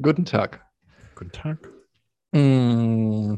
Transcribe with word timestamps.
Guten 0.00 0.24
Tag. 0.24 0.64
Guten 1.16 1.32
Tag. 1.32 1.68
Mm, 2.32 3.36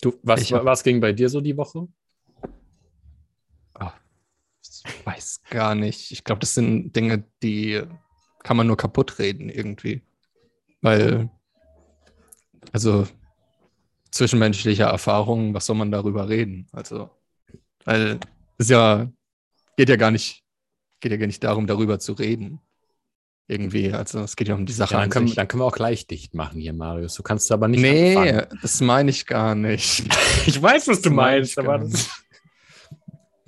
Du, 0.00 0.12
was, 0.22 0.42
Ich 0.42 0.52
was 0.52 0.82
ging 0.84 1.00
bei 1.00 1.12
dir 1.12 1.28
so 1.28 1.40
die 1.40 1.56
Woche? 1.56 1.88
ich 4.62 5.06
weiß 5.06 5.40
gar 5.50 5.74
nicht. 5.74 6.10
Ich 6.12 6.24
glaube, 6.24 6.40
das 6.40 6.54
sind 6.54 6.94
Dinge, 6.94 7.24
die 7.42 7.82
kann 8.42 8.56
man 8.56 8.66
nur 8.66 8.76
kaputt 8.76 9.18
reden 9.18 9.48
irgendwie. 9.48 10.02
Weil, 10.80 11.30
also 12.72 13.06
zwischenmenschliche 14.10 14.84
Erfahrungen, 14.84 15.54
was 15.54 15.66
soll 15.66 15.76
man 15.76 15.90
darüber 15.90 16.28
reden? 16.28 16.66
Also, 16.72 17.10
weil 17.84 18.20
es 18.58 18.68
ja, 18.68 19.10
geht 19.76 19.88
ja 19.88 19.96
gar 19.96 20.10
nicht, 20.10 20.44
geht 21.00 21.12
ja 21.12 21.18
gar 21.18 21.26
nicht 21.26 21.44
darum, 21.44 21.66
darüber 21.66 21.98
zu 21.98 22.12
reden. 22.14 22.60
Irgendwie. 23.48 23.92
Also 23.92 24.20
es 24.20 24.36
geht 24.36 24.48
ja 24.48 24.54
um 24.54 24.66
die 24.66 24.72
Sache 24.72 24.92
Ja, 24.92 24.98
dann, 24.98 25.04
an 25.04 25.10
können, 25.10 25.34
dann 25.34 25.48
können 25.48 25.62
wir 25.62 25.66
auch 25.66 25.74
gleich 25.74 26.06
dicht 26.06 26.34
machen 26.34 26.60
hier, 26.60 26.74
Marius. 26.74 27.14
Du 27.14 27.22
kannst 27.22 27.50
aber 27.50 27.66
nicht 27.66 27.80
nee, 27.80 28.14
anfangen. 28.14 28.58
das 28.60 28.80
meine 28.80 29.10
ich 29.10 29.26
gar 29.26 29.54
nicht. 29.54 30.04
Ich 30.46 30.62
weiß, 30.62 30.88
was 30.88 31.02
du 31.02 31.10
meinst, 31.10 31.58
aber 31.58 31.78
das, 31.78 32.08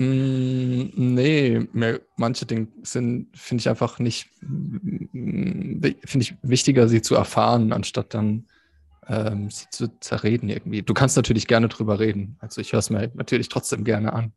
Mm, 0.00 0.88
nee, 0.96 1.68
mir, 1.74 2.00
manche 2.16 2.46
Dinge 2.46 2.68
sind, 2.82 3.36
finde 3.36 3.60
ich 3.60 3.68
einfach 3.68 3.98
nicht, 3.98 4.30
mm, 4.41 5.82
finde 6.06 6.22
ich 6.22 6.34
wichtiger, 6.41 6.88
sie 6.88 7.02
zu 7.02 7.16
erfahren, 7.16 7.74
anstatt 7.74 8.14
dann 8.14 8.46
ähm, 9.08 9.50
sie 9.50 9.66
zu 9.70 9.88
zerreden 10.00 10.48
irgendwie. 10.48 10.80
Du 10.80 10.94
kannst 10.94 11.16
natürlich 11.16 11.46
gerne 11.46 11.69
drüber 11.69 11.98
reden. 12.00 12.36
Also 12.38 12.62
ich 12.62 12.72
höre 12.72 12.78
es 12.78 12.88
mir 12.88 13.10
natürlich 13.12 13.50
trotzdem 13.50 13.84
gerne 13.84 14.14
an. 14.14 14.32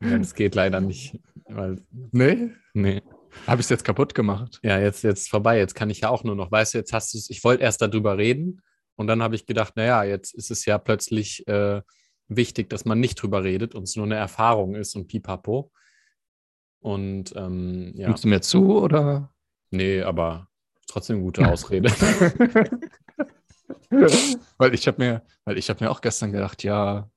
ja, 0.00 0.16
das 0.16 0.32
geht 0.32 0.54
leider 0.54 0.80
nicht. 0.80 1.18
Weil, 1.48 1.82
Nee? 2.12 2.50
nee. 2.72 3.02
Habe 3.46 3.60
ich 3.60 3.66
es 3.66 3.70
jetzt 3.70 3.84
kaputt 3.84 4.14
gemacht? 4.14 4.60
Ja, 4.62 4.78
jetzt 4.78 5.02
jetzt 5.02 5.30
vorbei. 5.30 5.58
Jetzt 5.58 5.74
kann 5.74 5.90
ich 5.90 6.00
ja 6.00 6.08
auch 6.08 6.24
nur 6.24 6.36
noch. 6.36 6.50
Weißt 6.50 6.74
du, 6.74 6.78
jetzt 6.78 6.92
hast 6.92 7.14
du 7.14 7.18
es. 7.18 7.30
Ich 7.30 7.42
wollte 7.44 7.62
erst 7.62 7.82
darüber 7.82 8.18
reden 8.18 8.62
und 8.96 9.06
dann 9.06 9.22
habe 9.22 9.34
ich 9.34 9.46
gedacht, 9.46 9.76
naja, 9.76 10.04
jetzt 10.04 10.34
ist 10.34 10.50
es 10.50 10.64
ja 10.64 10.78
plötzlich 10.78 11.46
äh, 11.48 11.82
wichtig, 12.28 12.70
dass 12.70 12.84
man 12.84 13.00
nicht 13.00 13.16
drüber 13.16 13.42
redet 13.42 13.74
und 13.74 13.84
es 13.84 13.96
nur 13.96 14.06
eine 14.06 14.16
Erfahrung 14.16 14.74
ist 14.74 14.94
und 14.94 15.08
pipapo. 15.08 15.72
Und 16.80 17.34
ähm, 17.36 17.92
ja, 17.94 18.08
Nimmst 18.08 18.24
du 18.24 18.28
mir 18.28 18.40
zu 18.40 18.76
oder? 18.76 19.32
nee, 19.70 20.02
aber 20.02 20.48
trotzdem 20.86 21.22
gute 21.22 21.48
Ausrede. 21.48 21.90
weil 24.58 24.74
ich 24.74 24.86
habe 24.86 25.02
mir, 25.02 25.22
weil 25.44 25.58
ich 25.58 25.70
habe 25.70 25.84
mir 25.84 25.90
auch 25.90 26.00
gestern 26.00 26.32
gedacht, 26.32 26.62
ja, 26.62 27.08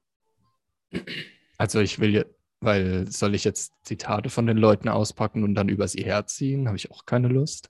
also 1.58 1.80
ich 1.80 2.00
will 2.00 2.14
ja, 2.14 2.24
weil 2.66 3.10
soll 3.12 3.36
ich 3.36 3.44
jetzt 3.44 3.74
Zitate 3.84 4.30
von 4.30 4.48
den 4.48 4.58
Leuten 4.58 4.90
auspacken 4.90 5.44
und 5.44 5.56
dann 5.56 5.70
über 5.70 5.88
sie 5.88 6.04
herziehen? 6.04 6.68
Habe 6.68 6.78
ich 6.78 6.92
auch 6.92 7.06
keine 7.06 7.28
Lust. 7.28 7.70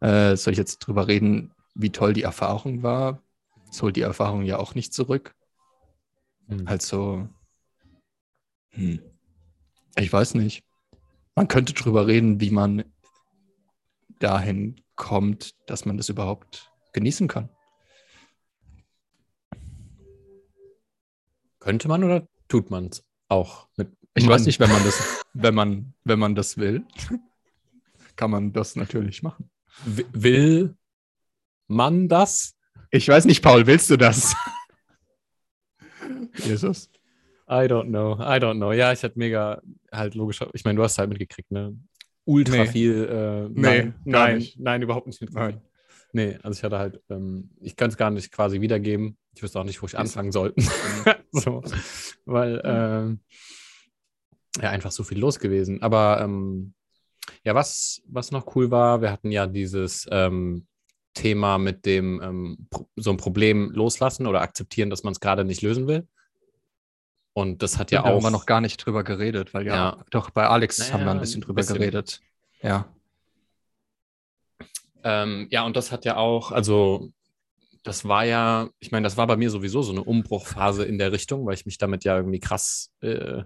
Äh, 0.00 0.36
soll 0.36 0.52
ich 0.52 0.58
jetzt 0.58 0.78
drüber 0.78 1.06
reden, 1.06 1.52
wie 1.74 1.90
toll 1.90 2.12
die 2.12 2.22
Erfahrung 2.22 2.82
war? 2.82 3.22
Es 3.70 3.82
holt 3.82 3.96
die 3.96 4.02
Erfahrung 4.02 4.42
ja 4.42 4.58
auch 4.58 4.74
nicht 4.74 4.92
zurück. 4.92 5.34
Hm. 6.48 6.66
Also, 6.66 7.28
hm, 8.70 9.00
ich 9.96 10.12
weiß 10.12 10.34
nicht. 10.34 10.64
Man 11.34 11.48
könnte 11.48 11.72
drüber 11.72 12.06
reden, 12.06 12.40
wie 12.40 12.50
man 12.50 12.84
dahin 14.18 14.80
kommt, 14.96 15.54
dass 15.66 15.84
man 15.84 15.96
das 15.96 16.08
überhaupt 16.08 16.70
genießen 16.92 17.28
kann. 17.28 17.48
Könnte 21.60 21.88
man 21.88 22.02
oder 22.04 22.26
tut 22.48 22.70
man 22.70 22.86
es 22.86 23.04
auch 23.28 23.68
mit? 23.76 23.99
Ich 24.14 24.26
weiß 24.26 24.44
nicht, 24.46 24.58
wenn 24.60 24.70
man 24.70 24.82
das, 24.84 25.24
wenn 25.34 25.54
man, 25.54 25.94
wenn 26.04 26.18
man 26.18 26.34
das 26.34 26.56
will, 26.58 26.84
kann 28.16 28.30
man 28.30 28.52
das 28.52 28.76
natürlich 28.76 29.22
machen. 29.22 29.50
Will 29.84 30.74
man 31.68 32.08
das? 32.08 32.54
Ich 32.90 33.08
weiß 33.08 33.24
nicht, 33.24 33.42
Paul, 33.42 33.66
willst 33.66 33.88
du 33.90 33.96
das? 33.96 34.34
Jesus. 36.44 36.90
I 37.48 37.66
don't 37.66 37.88
know, 37.88 38.14
I 38.20 38.38
don't 38.38 38.56
know. 38.56 38.72
Ja, 38.72 38.92
ich 38.92 39.02
hatte 39.02 39.18
mega 39.18 39.60
halt 39.92 40.14
logisch, 40.14 40.40
ich 40.52 40.64
meine, 40.64 40.76
du 40.76 40.82
hast 40.82 40.98
halt 40.98 41.08
mitgekriegt, 41.08 41.50
ne? 41.50 41.76
Ultra 42.24 42.64
Nee. 42.64 42.66
viel. 42.66 43.04
Äh, 43.08 43.48
Nee, 43.48 43.60
nein, 43.60 43.94
gar 44.04 44.26
nein, 44.28 44.36
nicht. 44.38 44.58
nein, 44.60 44.82
überhaupt 44.82 45.06
nicht 45.06 45.20
mitgekriegt. 45.20 45.60
Nee, 46.12 46.38
also 46.42 46.58
ich 46.58 46.64
hatte 46.64 46.78
halt, 46.78 47.00
ähm, 47.08 47.50
ich 47.60 47.76
kann 47.76 47.88
es 47.90 47.96
gar 47.96 48.10
nicht 48.10 48.30
quasi 48.32 48.60
wiedergeben. 48.60 49.16
Ich 49.34 49.42
wüsste 49.42 49.60
auch 49.60 49.64
nicht, 49.64 49.80
wo 49.82 49.86
ich 49.86 49.96
anfangen 49.98 50.32
sollte. 50.32 50.60
so, 51.32 51.62
weil, 52.24 52.60
ähm, 52.64 53.20
ja, 54.60 54.70
einfach 54.70 54.90
so 54.92 55.02
viel 55.04 55.18
los 55.18 55.38
gewesen. 55.38 55.82
Aber 55.82 56.20
ähm, 56.22 56.74
ja, 57.44 57.54
was, 57.54 58.02
was 58.06 58.30
noch 58.32 58.54
cool 58.56 58.70
war, 58.70 59.02
wir 59.02 59.10
hatten 59.12 59.30
ja 59.30 59.46
dieses 59.46 60.06
ähm, 60.10 60.66
Thema 61.14 61.58
mit 61.58 61.86
dem 61.86 62.20
ähm, 62.22 62.68
so 62.96 63.10
ein 63.10 63.16
Problem 63.16 63.70
loslassen 63.72 64.26
oder 64.26 64.40
akzeptieren, 64.42 64.90
dass 64.90 65.02
man 65.02 65.12
es 65.12 65.20
gerade 65.20 65.44
nicht 65.44 65.62
lösen 65.62 65.86
will. 65.86 66.06
Und 67.32 67.62
das 67.62 67.78
hat 67.78 67.90
ja 67.92 68.02
da 68.02 68.08
haben 68.08 68.16
auch. 68.18 68.22
wir 68.22 68.30
noch 68.30 68.46
gar 68.46 68.60
nicht 68.60 68.76
drüber 68.84 69.04
geredet, 69.04 69.54
weil 69.54 69.66
ja, 69.66 69.74
Ja. 69.74 70.04
doch 70.10 70.30
bei 70.30 70.46
Alex 70.48 70.78
Naja, 70.78 70.92
haben 70.92 71.04
wir 71.04 71.10
ein 71.12 71.20
bisschen 71.20 71.40
drüber 71.40 71.54
bisschen. 71.60 71.76
geredet. 71.78 72.20
Ja. 72.62 72.92
Ähm, 75.02 75.46
ja, 75.50 75.64
und 75.64 75.76
das 75.76 75.92
hat 75.92 76.04
ja 76.04 76.16
auch, 76.16 76.52
also 76.52 77.10
das 77.82 78.06
war 78.06 78.24
ja, 78.24 78.68
ich 78.80 78.90
meine, 78.90 79.04
das 79.04 79.16
war 79.16 79.26
bei 79.26 79.36
mir 79.36 79.48
sowieso 79.50 79.80
so 79.82 79.92
eine 79.92 80.04
Umbruchphase 80.04 80.84
in 80.84 80.98
der 80.98 81.12
Richtung, 81.12 81.46
weil 81.46 81.54
ich 81.54 81.64
mich 81.64 81.78
damit 81.78 82.04
ja 82.04 82.16
irgendwie 82.16 82.40
krass 82.40 82.92
äh, 83.00 83.44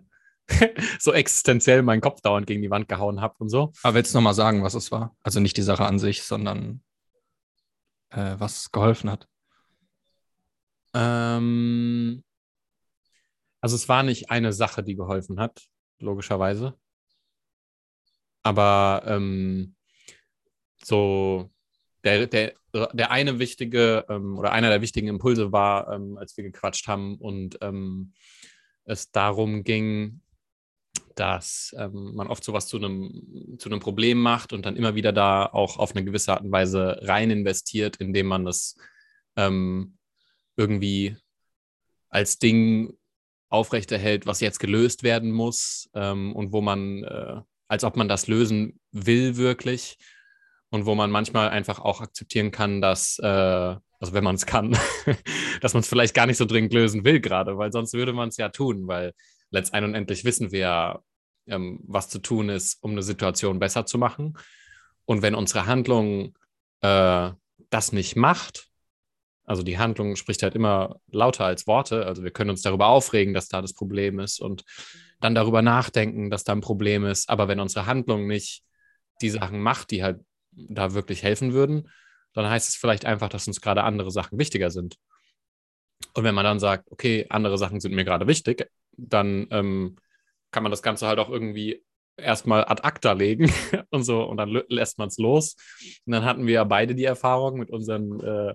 so 0.98 1.12
existenziell 1.12 1.82
meinen 1.82 2.00
Kopf 2.00 2.20
dauernd 2.20 2.46
gegen 2.46 2.62
die 2.62 2.70
Wand 2.70 2.88
gehauen 2.88 3.20
habe 3.20 3.34
und 3.38 3.48
so. 3.48 3.72
Aber 3.82 3.94
willst 3.94 4.12
du 4.12 4.18
nochmal 4.18 4.34
sagen, 4.34 4.62
was 4.62 4.74
es 4.74 4.92
war? 4.92 5.16
Also 5.22 5.40
nicht 5.40 5.56
die 5.56 5.62
Sache 5.62 5.84
an 5.84 5.98
sich, 5.98 6.22
sondern 6.22 6.82
äh, 8.10 8.36
was 8.38 8.70
geholfen 8.70 9.10
hat. 9.10 9.26
Ähm, 10.94 12.22
also 13.60 13.76
es 13.76 13.88
war 13.88 14.02
nicht 14.02 14.30
eine 14.30 14.52
Sache, 14.52 14.82
die 14.82 14.94
geholfen 14.94 15.40
hat, 15.40 15.62
logischerweise. 15.98 16.78
Aber 18.42 19.02
ähm, 19.06 19.74
so 20.82 21.50
der, 22.04 22.26
der, 22.26 22.54
der 22.92 23.10
eine 23.10 23.38
wichtige 23.38 24.04
ähm, 24.08 24.38
oder 24.38 24.52
einer 24.52 24.68
der 24.68 24.82
wichtigen 24.82 25.08
Impulse 25.08 25.50
war, 25.50 25.90
ähm, 25.92 26.18
als 26.18 26.36
wir 26.36 26.44
gequatscht 26.44 26.86
haben 26.86 27.16
und 27.16 27.58
ähm, 27.62 28.12
es 28.84 29.10
darum 29.10 29.64
ging, 29.64 30.20
dass 31.14 31.74
ähm, 31.78 32.14
man 32.14 32.28
oft 32.28 32.44
sowas 32.44 32.66
zu 32.66 32.76
einem, 32.76 33.56
zu 33.58 33.68
einem 33.68 33.80
Problem 33.80 34.20
macht 34.20 34.52
und 34.52 34.66
dann 34.66 34.76
immer 34.76 34.94
wieder 34.94 35.12
da 35.12 35.46
auch 35.46 35.78
auf 35.78 35.94
eine 35.94 36.04
gewisse 36.04 36.32
Art 36.32 36.42
und 36.42 36.52
Weise 36.52 36.98
rein 37.02 37.30
investiert, 37.30 37.96
indem 37.96 38.26
man 38.26 38.44
das 38.44 38.76
ähm, 39.36 39.96
irgendwie 40.56 41.16
als 42.10 42.38
Ding 42.38 42.96
aufrechterhält, 43.48 44.26
was 44.26 44.40
jetzt 44.40 44.58
gelöst 44.58 45.02
werden 45.02 45.30
muss 45.30 45.88
ähm, 45.94 46.34
und 46.34 46.52
wo 46.52 46.60
man, 46.60 47.04
äh, 47.04 47.40
als 47.68 47.84
ob 47.84 47.96
man 47.96 48.08
das 48.08 48.26
lösen 48.26 48.80
will 48.90 49.36
wirklich 49.36 49.96
und 50.70 50.86
wo 50.86 50.94
man 50.94 51.10
manchmal 51.10 51.50
einfach 51.50 51.78
auch 51.78 52.00
akzeptieren 52.00 52.50
kann, 52.50 52.80
dass, 52.80 53.18
äh, 53.20 53.26
also 53.26 54.12
wenn 54.12 54.24
man 54.24 54.34
es 54.34 54.46
kann, 54.46 54.76
dass 55.60 55.74
man 55.74 55.80
es 55.80 55.88
vielleicht 55.88 56.14
gar 56.14 56.26
nicht 56.26 56.36
so 56.36 56.46
dringend 56.46 56.72
lösen 56.72 57.04
will 57.04 57.20
gerade, 57.20 57.56
weil 57.56 57.70
sonst 57.70 57.94
würde 57.94 58.12
man 58.12 58.28
es 58.28 58.36
ja 58.36 58.48
tun, 58.48 58.88
weil 58.88 59.12
letztendlich 59.54 59.88
und 59.88 59.94
endlich 59.94 60.24
wissen 60.24 60.52
wir 60.52 61.02
ähm, 61.46 61.80
was 61.86 62.08
zu 62.08 62.18
tun 62.18 62.48
ist, 62.48 62.82
um 62.82 62.92
eine 62.92 63.02
Situation 63.02 63.58
besser 63.58 63.86
zu 63.86 63.98
machen. 63.98 64.36
Und 65.04 65.22
wenn 65.22 65.34
unsere 65.34 65.66
Handlung 65.66 66.36
äh, 66.80 67.30
das 67.70 67.92
nicht 67.92 68.16
macht, 68.16 68.68
also 69.46 69.62
die 69.62 69.78
Handlung 69.78 70.16
spricht 70.16 70.42
halt 70.42 70.54
immer 70.54 71.00
lauter 71.10 71.44
als 71.44 71.66
Worte. 71.66 72.06
Also 72.06 72.22
wir 72.24 72.30
können 72.30 72.50
uns 72.50 72.62
darüber 72.62 72.86
aufregen, 72.86 73.34
dass 73.34 73.48
da 73.48 73.60
das 73.60 73.74
Problem 73.74 74.18
ist 74.18 74.40
und 74.40 74.64
dann 75.20 75.34
darüber 75.34 75.60
nachdenken, 75.60 76.30
dass 76.30 76.44
da 76.44 76.52
ein 76.52 76.62
Problem 76.62 77.04
ist. 77.04 77.28
Aber 77.28 77.46
wenn 77.46 77.60
unsere 77.60 77.86
Handlung 77.86 78.26
nicht 78.26 78.62
die 79.20 79.30
Sachen 79.30 79.60
macht, 79.60 79.90
die 79.90 80.02
halt 80.02 80.20
da 80.52 80.94
wirklich 80.94 81.22
helfen 81.22 81.52
würden, 81.52 81.90
dann 82.32 82.48
heißt 82.48 82.70
es 82.70 82.76
vielleicht 82.76 83.04
einfach, 83.04 83.28
dass 83.28 83.46
uns 83.46 83.60
gerade 83.60 83.84
andere 83.84 84.10
Sachen 84.10 84.38
wichtiger 84.38 84.70
sind. 84.70 84.96
Und 86.14 86.24
wenn 86.24 86.34
man 86.34 86.44
dann 86.44 86.58
sagt, 86.58 86.90
okay, 86.90 87.26
andere 87.28 87.58
Sachen 87.58 87.80
sind 87.80 87.94
mir 87.94 88.04
gerade 88.04 88.26
wichtig, 88.26 88.70
dann 88.96 89.46
ähm, 89.50 89.96
kann 90.50 90.62
man 90.62 90.70
das 90.70 90.82
Ganze 90.82 91.06
halt 91.06 91.18
auch 91.18 91.30
irgendwie 91.30 91.82
erstmal 92.16 92.64
ad 92.64 92.82
acta 92.82 93.12
legen 93.12 93.50
und 93.90 94.04
so 94.04 94.22
und 94.22 94.36
dann 94.36 94.62
lässt 94.68 94.98
man 94.98 95.08
es 95.08 95.18
los. 95.18 95.56
Und 96.06 96.12
dann 96.12 96.24
hatten 96.24 96.46
wir 96.46 96.54
ja 96.54 96.64
beide 96.64 96.94
die 96.94 97.04
Erfahrung 97.04 97.58
mit 97.58 97.70
unseren 97.70 98.20
äh, 98.20 98.54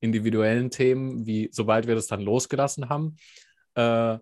individuellen 0.00 0.70
Themen, 0.70 1.26
wie 1.26 1.48
sobald 1.52 1.86
wir 1.86 1.94
das 1.94 2.06
dann 2.06 2.20
losgelassen 2.20 2.88
haben, 2.88 3.16
äh, 3.74 4.18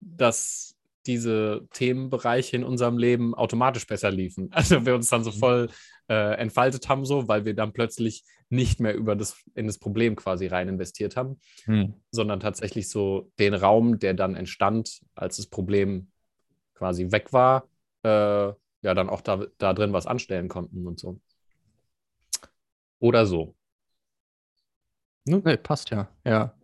dass 0.00 0.76
diese 1.06 1.66
Themenbereiche 1.72 2.56
in 2.56 2.64
unserem 2.64 2.98
Leben 2.98 3.34
automatisch 3.34 3.86
besser 3.86 4.10
liefen. 4.10 4.50
Also 4.52 4.84
wir 4.84 4.94
uns 4.94 5.08
dann 5.08 5.24
so 5.24 5.32
voll 5.32 5.68
äh, 6.08 6.34
entfaltet 6.36 6.88
haben, 6.88 7.04
so, 7.04 7.28
weil 7.28 7.44
wir 7.44 7.54
dann 7.54 7.72
plötzlich 7.72 8.24
nicht 8.50 8.80
mehr 8.80 8.94
über 8.94 9.14
das, 9.14 9.36
in 9.54 9.66
das 9.66 9.78
Problem 9.78 10.16
quasi 10.16 10.46
rein 10.46 10.68
investiert 10.68 11.16
haben, 11.16 11.38
sondern 12.10 12.40
tatsächlich 12.40 12.88
so 12.88 13.30
den 13.38 13.54
Raum, 13.54 13.98
der 13.98 14.14
dann 14.14 14.34
entstand, 14.34 15.00
als 15.14 15.36
das 15.36 15.46
Problem 15.46 16.10
quasi 16.74 17.10
weg 17.12 17.32
war, 17.32 17.68
äh, 18.04 18.08
ja, 18.82 18.94
dann 18.94 19.10
auch 19.10 19.20
da, 19.20 19.44
da 19.58 19.74
drin 19.74 19.92
was 19.92 20.06
anstellen 20.06 20.48
konnten 20.48 20.86
und 20.86 20.98
so. 20.98 21.20
Oder 23.00 23.26
so. 23.26 23.54
Ne? 25.26 25.42
Nee, 25.44 25.56
passt 25.56 25.90
ja. 25.90 26.08
Ja. 26.24 26.54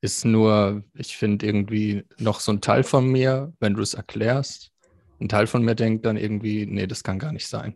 Ist 0.00 0.24
nur, 0.24 0.84
ich 0.94 1.16
finde 1.16 1.46
irgendwie 1.46 2.04
noch 2.18 2.40
so 2.40 2.52
ein 2.52 2.60
Teil 2.60 2.82
von 2.84 3.06
mir, 3.06 3.52
wenn 3.58 3.74
du 3.74 3.82
es 3.82 3.94
erklärst, 3.94 4.72
ein 5.20 5.28
Teil 5.28 5.46
von 5.46 5.62
mir 5.64 5.74
denkt 5.74 6.04
dann 6.04 6.16
irgendwie, 6.16 6.66
nee, 6.66 6.86
das 6.86 7.02
kann 7.02 7.18
gar 7.18 7.32
nicht 7.32 7.48
sein. 7.48 7.74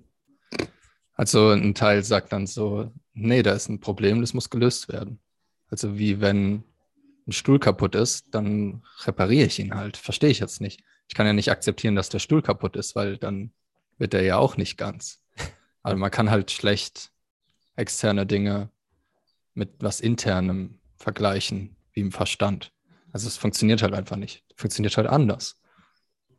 Also 1.19 1.51
ein 1.51 1.75
Teil 1.75 2.05
sagt 2.05 2.33
dann 2.33 2.47
so, 2.47 2.93
nee, 3.13 3.43
da 3.43 3.53
ist 3.53 3.69
ein 3.69 3.81
Problem, 3.81 4.21
das 4.21 4.35
muss 4.35 4.51
gelöst 4.51 4.89
werden. 4.89 5.19
Also 5.69 5.99
wie 5.99 6.21
wenn 6.21 6.63
ein 7.27 7.33
Stuhl 7.33 7.59
kaputt 7.59 7.97
ist, 7.97 8.29
dann 8.31 8.85
repariere 9.05 9.49
ich 9.49 9.59
ihn 9.59 9.75
halt. 9.75 9.97
Verstehe 9.97 10.31
ich 10.31 10.39
jetzt 10.39 10.61
nicht. 10.61 10.85
Ich 11.09 11.17
kann 11.17 11.27
ja 11.27 11.33
nicht 11.33 11.51
akzeptieren, 11.51 11.97
dass 11.97 12.09
der 12.09 12.21
Stuhl 12.21 12.41
kaputt 12.41 12.77
ist, 12.77 12.95
weil 12.95 13.19
dann 13.19 13.51
wird 13.99 14.15
er 14.15 14.23
ja 14.23 14.39
auch 14.39 14.57
nicht 14.57 14.79
ganz. 14.79 15.21
Aber 15.83 15.97
man 15.97 16.13
kann 16.13 16.31
halt 16.31 16.53
schlecht 16.53 17.11
externe 17.75 18.25
Dinge 18.25 18.71
mit 19.55 19.71
was 19.81 19.99
Internem 19.99 20.79
vergleichen, 20.99 21.75
wie 21.95 22.01
im 22.01 22.13
Verstand. 22.13 22.71
Also 23.11 23.27
es 23.27 23.37
funktioniert 23.37 23.83
halt 23.83 23.93
einfach 23.93 24.17
nicht. 24.17 24.45
Funktioniert 24.55 24.97
halt 24.97 25.09
anders. 25.09 25.61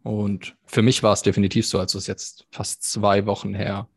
Und 0.03 0.55
für 0.65 0.83
mich 0.83 1.03
war 1.03 1.11
es 1.11 1.21
definitiv 1.21 1.67
so, 1.67 1.79
als 1.79 1.95
es 1.95 2.07
jetzt 2.07 2.47
fast 2.49 2.83
zwei 2.83 3.25
Wochen 3.25 3.53
her, 3.53 3.89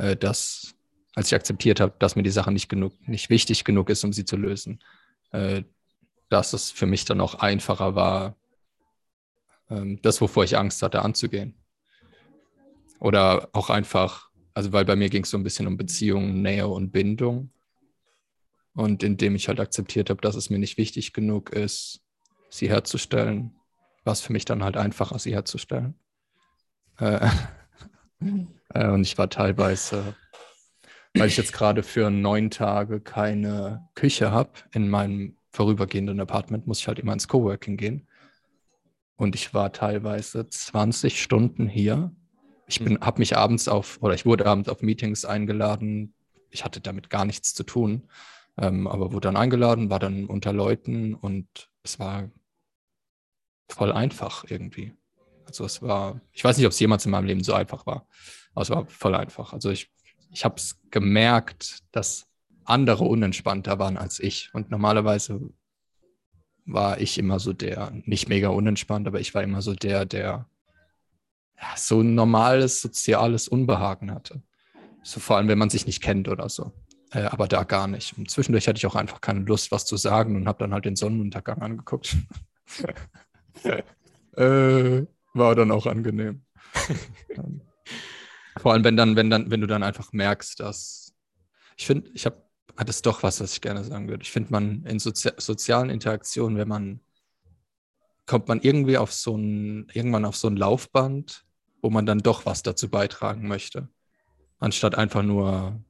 äh, 0.00 0.16
dass, 0.16 0.74
als 1.14 1.28
ich 1.28 1.34
akzeptiert 1.34 1.80
habe, 1.80 1.94
dass 1.98 2.16
mir 2.16 2.22
die 2.22 2.30
Sache 2.30 2.50
nicht 2.52 2.68
genug, 2.68 2.92
nicht 3.06 3.30
wichtig 3.30 3.64
genug 3.64 3.90
ist, 3.90 4.02
um 4.04 4.12
sie 4.12 4.24
zu 4.24 4.36
lösen, 4.36 4.82
äh, 5.32 5.62
dass 6.28 6.52
es 6.52 6.70
für 6.70 6.86
mich 6.86 7.04
dann 7.04 7.20
auch 7.20 7.34
einfacher 7.34 7.94
war, 7.94 8.36
ähm, 9.68 10.00
das, 10.02 10.20
wovor 10.20 10.44
ich 10.44 10.56
Angst 10.56 10.82
hatte, 10.82 11.02
anzugehen. 11.02 11.54
Oder 12.98 13.48
auch 13.52 13.70
einfach, 13.70 14.30
also 14.54 14.72
weil 14.72 14.84
bei 14.84 14.96
mir 14.96 15.10
ging 15.10 15.24
es 15.24 15.30
so 15.30 15.36
ein 15.36 15.44
bisschen 15.44 15.66
um 15.66 15.76
Beziehungen, 15.76 16.42
Nähe 16.42 16.66
und 16.66 16.92
Bindung. 16.92 17.50
Und 18.74 19.02
indem 19.02 19.34
ich 19.34 19.48
halt 19.48 19.60
akzeptiert 19.60 20.10
habe, 20.10 20.20
dass 20.20 20.36
es 20.36 20.48
mir 20.48 20.58
nicht 20.58 20.78
wichtig 20.78 21.12
genug 21.12 21.50
ist, 21.50 22.02
sie 22.48 22.68
herzustellen, 22.68 23.54
war 24.04 24.12
es 24.12 24.20
für 24.20 24.32
mich 24.32 24.44
dann 24.44 24.64
halt 24.64 24.76
einfacher, 24.76 25.18
sie 25.18 25.34
herzustellen. 25.34 25.94
Äh, 26.98 27.26
äh, 28.20 28.46
und 28.74 29.02
ich 29.02 29.18
war 29.18 29.28
teilweise, 29.28 30.14
weil 31.14 31.28
ich 31.28 31.36
jetzt 31.36 31.52
gerade 31.52 31.82
für 31.82 32.10
neun 32.10 32.50
Tage 32.50 33.00
keine 33.00 33.88
Küche 33.94 34.30
habe 34.30 34.52
in 34.72 34.88
meinem 34.88 35.36
vorübergehenden 35.50 36.20
Apartment, 36.20 36.66
muss 36.66 36.80
ich 36.80 36.88
halt 36.88 36.98
immer 36.98 37.12
ins 37.12 37.28
Coworking 37.28 37.76
gehen. 37.76 38.06
Und 39.16 39.34
ich 39.34 39.52
war 39.52 39.72
teilweise 39.72 40.48
20 40.48 41.20
Stunden 41.20 41.68
hier. 41.68 42.14
Ich 42.66 42.78
bin, 42.78 42.94
hm. 42.94 43.00
habe 43.00 43.18
mich 43.18 43.36
abends 43.36 43.68
auf, 43.68 43.98
oder 44.00 44.14
ich 44.14 44.24
wurde 44.24 44.46
abends 44.46 44.68
auf 44.68 44.82
Meetings 44.82 45.24
eingeladen. 45.24 46.14
Ich 46.50 46.64
hatte 46.64 46.80
damit 46.80 47.10
gar 47.10 47.24
nichts 47.24 47.52
zu 47.52 47.64
tun, 47.64 48.08
ähm, 48.56 48.86
aber 48.86 49.12
wurde 49.12 49.28
dann 49.28 49.36
eingeladen, 49.36 49.90
war 49.90 49.98
dann 49.98 50.26
unter 50.26 50.52
Leuten 50.52 51.14
und 51.14 51.70
es 51.82 51.98
war 51.98 52.30
voll 53.68 53.92
einfach 53.92 54.44
irgendwie. 54.48 54.94
Also 55.50 55.64
es 55.64 55.82
war, 55.82 56.20
ich 56.30 56.44
weiß 56.44 56.56
nicht, 56.56 56.66
ob 56.66 56.70
es 56.70 56.78
jemals 56.78 57.04
in 57.04 57.10
meinem 57.10 57.26
Leben 57.26 57.42
so 57.42 57.54
einfach 57.54 57.84
war, 57.86 58.06
aber 58.54 58.62
es 58.62 58.70
war 58.70 58.86
voll 58.86 59.16
einfach. 59.16 59.52
Also 59.52 59.70
ich, 59.70 59.90
ich 60.30 60.44
habe 60.44 60.54
es 60.56 60.80
gemerkt, 60.92 61.80
dass 61.90 62.28
andere 62.64 63.02
unentspannter 63.02 63.80
waren 63.80 63.96
als 63.96 64.20
ich. 64.20 64.50
Und 64.52 64.70
normalerweise 64.70 65.40
war 66.66 67.00
ich 67.00 67.18
immer 67.18 67.40
so 67.40 67.52
der, 67.52 67.90
nicht 68.04 68.28
mega 68.28 68.50
unentspannt, 68.50 69.08
aber 69.08 69.18
ich 69.18 69.34
war 69.34 69.42
immer 69.42 69.60
so 69.60 69.74
der, 69.74 70.04
der 70.06 70.46
ja, 71.60 71.76
so 71.76 72.00
ein 72.00 72.14
normales 72.14 72.80
soziales 72.80 73.48
Unbehagen 73.48 74.12
hatte. 74.12 74.40
So 75.02 75.18
vor 75.18 75.36
allem, 75.36 75.48
wenn 75.48 75.58
man 75.58 75.70
sich 75.70 75.84
nicht 75.84 76.00
kennt 76.00 76.28
oder 76.28 76.48
so. 76.48 76.72
Äh, 77.10 77.22
aber 77.22 77.48
da 77.48 77.64
gar 77.64 77.88
nicht. 77.88 78.16
Und 78.16 78.30
zwischendurch 78.30 78.68
hatte 78.68 78.78
ich 78.78 78.86
auch 78.86 78.94
einfach 78.94 79.20
keine 79.20 79.40
Lust, 79.40 79.72
was 79.72 79.84
zu 79.84 79.96
sagen 79.96 80.36
und 80.36 80.46
habe 80.46 80.60
dann 80.60 80.72
halt 80.72 80.84
den 80.84 80.94
Sonnenuntergang 80.94 81.60
angeguckt. 81.60 82.16
äh, 84.36 85.02
war 85.32 85.54
dann 85.54 85.70
auch 85.70 85.86
angenehm. 85.86 86.44
Ähm, 87.30 87.60
vor 88.58 88.72
allem, 88.72 88.82
wenn 88.82 88.96
dann, 88.96 89.14
wenn 89.14 89.30
dann, 89.30 89.50
wenn 89.50 89.60
du 89.60 89.68
dann 89.68 89.84
einfach 89.84 90.12
merkst, 90.12 90.58
dass 90.58 91.14
ich 91.76 91.86
finde, 91.86 92.10
ich 92.12 92.26
habe, 92.26 92.42
hat 92.76 92.88
es 92.88 93.02
doch 93.02 93.22
was, 93.22 93.40
was 93.40 93.52
ich 93.52 93.60
gerne 93.60 93.84
sagen 93.84 94.08
würde. 94.08 94.22
Ich 94.22 94.32
finde, 94.32 94.50
man 94.50 94.84
in 94.84 94.98
Sozi 94.98 95.30
sozialen 95.36 95.90
Interaktionen, 95.90 96.58
wenn 96.58 96.68
man 96.68 97.00
kommt 98.30 98.46
man 98.46 98.60
irgendwie 98.60 98.96
auf 98.96 99.12
so 99.12 99.36
ein, 99.36 99.88
irgendwann 99.92 100.24
auf 100.24 100.36
so 100.36 100.46
ein 100.46 100.56
Laufband, 100.56 101.44
wo 101.82 101.90
man 101.90 102.06
dann 102.06 102.20
doch 102.20 102.46
was 102.46 102.62
dazu 102.62 102.88
beitragen 102.88 103.48
möchte, 103.48 103.88
anstatt 104.60 104.94
einfach 104.96 105.24
nur 105.24 105.82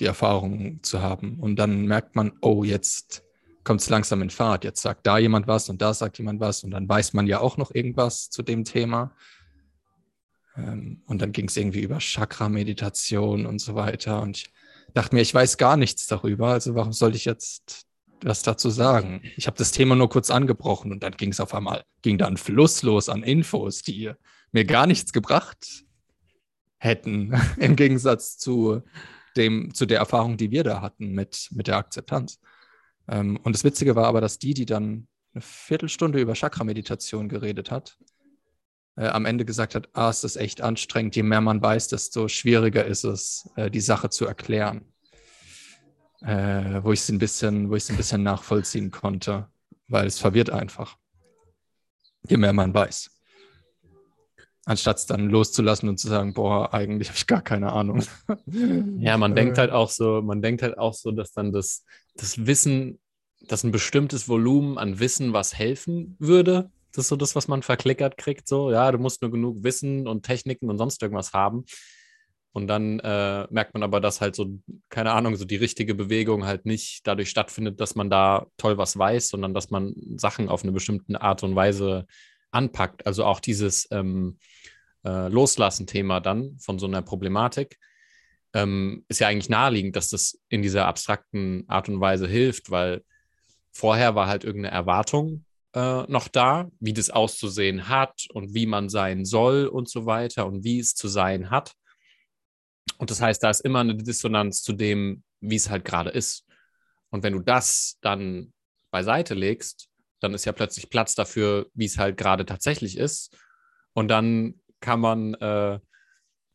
die 0.00 0.06
Erfahrung 0.06 0.82
zu 0.82 1.02
haben. 1.02 1.38
Und 1.38 1.56
dann 1.56 1.86
merkt 1.86 2.16
man, 2.16 2.32
oh, 2.40 2.64
jetzt 2.64 3.22
kommt 3.64 3.80
es 3.80 3.88
langsam 3.88 4.22
in 4.22 4.30
Fahrt. 4.30 4.64
Jetzt 4.64 4.82
sagt 4.82 5.06
da 5.06 5.18
jemand 5.18 5.46
was 5.46 5.68
und 5.68 5.80
da 5.82 5.94
sagt 5.94 6.18
jemand 6.18 6.40
was 6.40 6.64
und 6.64 6.70
dann 6.70 6.88
weiß 6.88 7.14
man 7.14 7.26
ja 7.26 7.40
auch 7.40 7.56
noch 7.56 7.74
irgendwas 7.74 8.30
zu 8.30 8.42
dem 8.42 8.64
Thema. 8.64 9.12
Ähm, 10.56 11.02
und 11.06 11.20
dann 11.20 11.32
ging 11.32 11.48
es 11.48 11.56
irgendwie 11.56 11.80
über 11.80 11.98
Chakra-Meditation 11.98 13.46
und 13.46 13.58
so 13.60 13.74
weiter. 13.74 14.22
Und 14.22 14.38
ich 14.38 14.52
dachte 14.92 15.14
mir, 15.14 15.22
ich 15.22 15.34
weiß 15.34 15.56
gar 15.56 15.76
nichts 15.76 16.06
darüber, 16.06 16.48
also 16.48 16.74
warum 16.74 16.92
soll 16.92 17.14
ich 17.14 17.24
jetzt 17.24 17.86
was 18.22 18.42
dazu 18.42 18.70
sagen? 18.70 19.22
Ich 19.36 19.46
habe 19.46 19.56
das 19.56 19.72
Thema 19.72 19.94
nur 19.94 20.08
kurz 20.08 20.30
angebrochen 20.30 20.92
und 20.92 21.02
dann 21.02 21.12
ging 21.12 21.30
es 21.30 21.40
auf 21.40 21.54
einmal, 21.54 21.82
ging 22.02 22.18
dann 22.18 22.36
Fluss 22.36 22.82
los 22.82 23.08
an 23.08 23.22
Infos, 23.22 23.82
die 23.82 24.12
mir 24.52 24.64
gar 24.64 24.86
nichts 24.86 25.12
gebracht 25.12 25.84
hätten, 26.78 27.34
im 27.58 27.76
Gegensatz 27.76 28.38
zu 28.38 28.82
dem, 29.36 29.74
zu 29.74 29.86
der 29.86 29.98
Erfahrung, 29.98 30.36
die 30.36 30.50
wir 30.50 30.64
da 30.64 30.80
hatten 30.80 31.12
mit, 31.12 31.48
mit 31.50 31.66
der 31.66 31.76
Akzeptanz. 31.76 32.38
Ähm, 33.08 33.38
und 33.42 33.54
das 33.54 33.64
Witzige 33.64 33.96
war 33.96 34.06
aber, 34.06 34.20
dass 34.20 34.38
die, 34.38 34.54
die 34.54 34.66
dann 34.66 35.08
eine 35.34 35.40
Viertelstunde 35.42 36.20
über 36.20 36.34
Chakra-Meditation 36.34 37.28
geredet 37.28 37.70
hat, 37.70 37.98
äh, 38.96 39.06
am 39.06 39.26
Ende 39.26 39.44
gesagt 39.44 39.74
hat, 39.74 39.88
ah, 39.92 40.10
es 40.10 40.24
ist 40.24 40.36
echt 40.36 40.60
anstrengend, 40.60 41.16
je 41.16 41.22
mehr 41.22 41.40
man 41.40 41.60
weiß, 41.60 41.88
desto 41.88 42.28
schwieriger 42.28 42.84
ist 42.84 43.04
es, 43.04 43.50
äh, 43.56 43.70
die 43.70 43.80
Sache 43.80 44.10
zu 44.10 44.26
erklären. 44.26 44.82
Äh, 46.22 46.82
wo 46.82 46.92
ich 46.92 47.00
es 47.00 47.10
ein 47.10 47.18
bisschen, 47.18 47.68
wo 47.68 47.76
ich 47.76 47.82
es 47.82 47.90
ein 47.90 47.98
bisschen 47.98 48.22
nachvollziehen 48.22 48.90
konnte, 48.90 49.48
weil 49.88 50.06
es 50.06 50.18
verwirrt 50.18 50.48
einfach. 50.48 50.96
Je 52.26 52.38
mehr 52.38 52.54
man 52.54 52.72
weiß. 52.72 53.10
Anstatt 54.66 54.96
es 54.96 55.06
dann 55.06 55.28
loszulassen 55.28 55.88
und 55.88 55.98
zu 55.98 56.08
sagen, 56.08 56.32
boah, 56.32 56.72
eigentlich 56.72 57.08
habe 57.08 57.18
ich 57.18 57.26
gar 57.26 57.42
keine 57.42 57.72
Ahnung. 57.72 58.02
Ja, 58.98 59.18
man 59.18 59.34
denkt 59.34 59.58
halt 59.58 59.70
auch 59.70 59.90
so, 59.90 60.22
man 60.22 60.40
denkt 60.40 60.62
halt 60.62 60.78
auch 60.78 60.94
so, 60.94 61.10
dass 61.10 61.32
dann 61.32 61.52
das, 61.52 61.84
das 62.14 62.46
Wissen, 62.46 62.98
dass 63.46 63.62
ein 63.62 63.72
bestimmtes 63.72 64.28
Volumen 64.28 64.78
an 64.78 65.00
Wissen 65.00 65.34
was 65.34 65.54
helfen 65.54 66.16
würde. 66.18 66.70
Das 66.92 67.04
ist 67.04 67.08
so 67.08 67.16
das, 67.16 67.36
was 67.36 67.46
man 67.46 67.62
verklickert 67.62 68.16
kriegt. 68.16 68.48
So, 68.48 68.70
ja, 68.70 68.90
du 68.90 68.98
musst 68.98 69.20
nur 69.20 69.30
genug 69.30 69.62
Wissen 69.64 70.06
und 70.06 70.24
Techniken 70.24 70.70
und 70.70 70.78
sonst 70.78 71.02
irgendwas 71.02 71.34
haben. 71.34 71.64
Und 72.52 72.68
dann 72.68 73.00
äh, 73.00 73.48
merkt 73.50 73.74
man 73.74 73.82
aber, 73.82 74.00
dass 74.00 74.20
halt 74.20 74.36
so, 74.36 74.60
keine 74.88 75.10
Ahnung, 75.10 75.34
so 75.34 75.44
die 75.44 75.56
richtige 75.56 75.94
Bewegung 75.94 76.46
halt 76.46 76.66
nicht 76.66 77.04
dadurch 77.04 77.28
stattfindet, 77.28 77.80
dass 77.80 77.96
man 77.96 78.10
da 78.10 78.46
toll 78.58 78.78
was 78.78 78.96
weiß, 78.96 79.28
sondern 79.28 79.54
dass 79.54 79.70
man 79.70 79.92
Sachen 80.16 80.48
auf 80.48 80.62
eine 80.62 80.70
bestimmte 80.70 81.20
Art 81.20 81.42
und 81.42 81.56
Weise 81.56 82.06
anpackt. 82.52 83.06
Also 83.06 83.24
auch 83.24 83.40
dieses 83.40 83.88
ähm, 83.90 84.38
äh, 85.04 85.28
Loslassen-Thema 85.28 86.20
dann 86.20 86.58
von 86.58 86.78
so 86.78 86.86
einer 86.86 87.02
Problematik 87.02 87.78
ähm, 88.54 89.04
ist 89.08 89.20
ja 89.20 89.28
eigentlich 89.28 89.48
naheliegend, 89.48 89.96
dass 89.96 90.10
das 90.10 90.40
in 90.48 90.62
dieser 90.62 90.86
abstrakten 90.86 91.64
Art 91.68 91.88
und 91.88 92.00
Weise 92.00 92.28
hilft, 92.28 92.70
weil 92.70 93.02
vorher 93.72 94.14
war 94.14 94.28
halt 94.28 94.44
irgendeine 94.44 94.74
Erwartung 94.74 95.44
äh, 95.74 96.04
noch 96.04 96.28
da, 96.28 96.70
wie 96.78 96.92
das 96.92 97.10
auszusehen 97.10 97.88
hat 97.88 98.26
und 98.32 98.54
wie 98.54 98.66
man 98.66 98.88
sein 98.88 99.24
soll 99.24 99.66
und 99.66 99.90
so 99.90 100.06
weiter 100.06 100.46
und 100.46 100.62
wie 100.62 100.78
es 100.78 100.94
zu 100.94 101.08
sein 101.08 101.50
hat. 101.50 101.74
Und 102.98 103.10
das 103.10 103.20
heißt, 103.20 103.42
da 103.42 103.50
ist 103.50 103.60
immer 103.60 103.80
eine 103.80 103.96
Dissonanz 103.96 104.62
zu 104.62 104.72
dem, 104.72 105.24
wie 105.40 105.56
es 105.56 105.68
halt 105.68 105.84
gerade 105.84 106.10
ist. 106.10 106.46
Und 107.10 107.24
wenn 107.24 107.32
du 107.32 107.40
das 107.40 107.98
dann 108.02 108.52
beiseite 108.92 109.34
legst, 109.34 109.88
dann 110.20 110.32
ist 110.32 110.44
ja 110.44 110.52
plötzlich 110.52 110.90
Platz 110.90 111.16
dafür, 111.16 111.66
wie 111.74 111.86
es 111.86 111.98
halt 111.98 112.16
gerade 112.16 112.46
tatsächlich 112.46 112.96
ist. 112.96 113.36
Und 113.94 114.08
dann 114.08 114.60
kann 114.84 115.00
man 115.00 115.34
äh, 115.34 115.78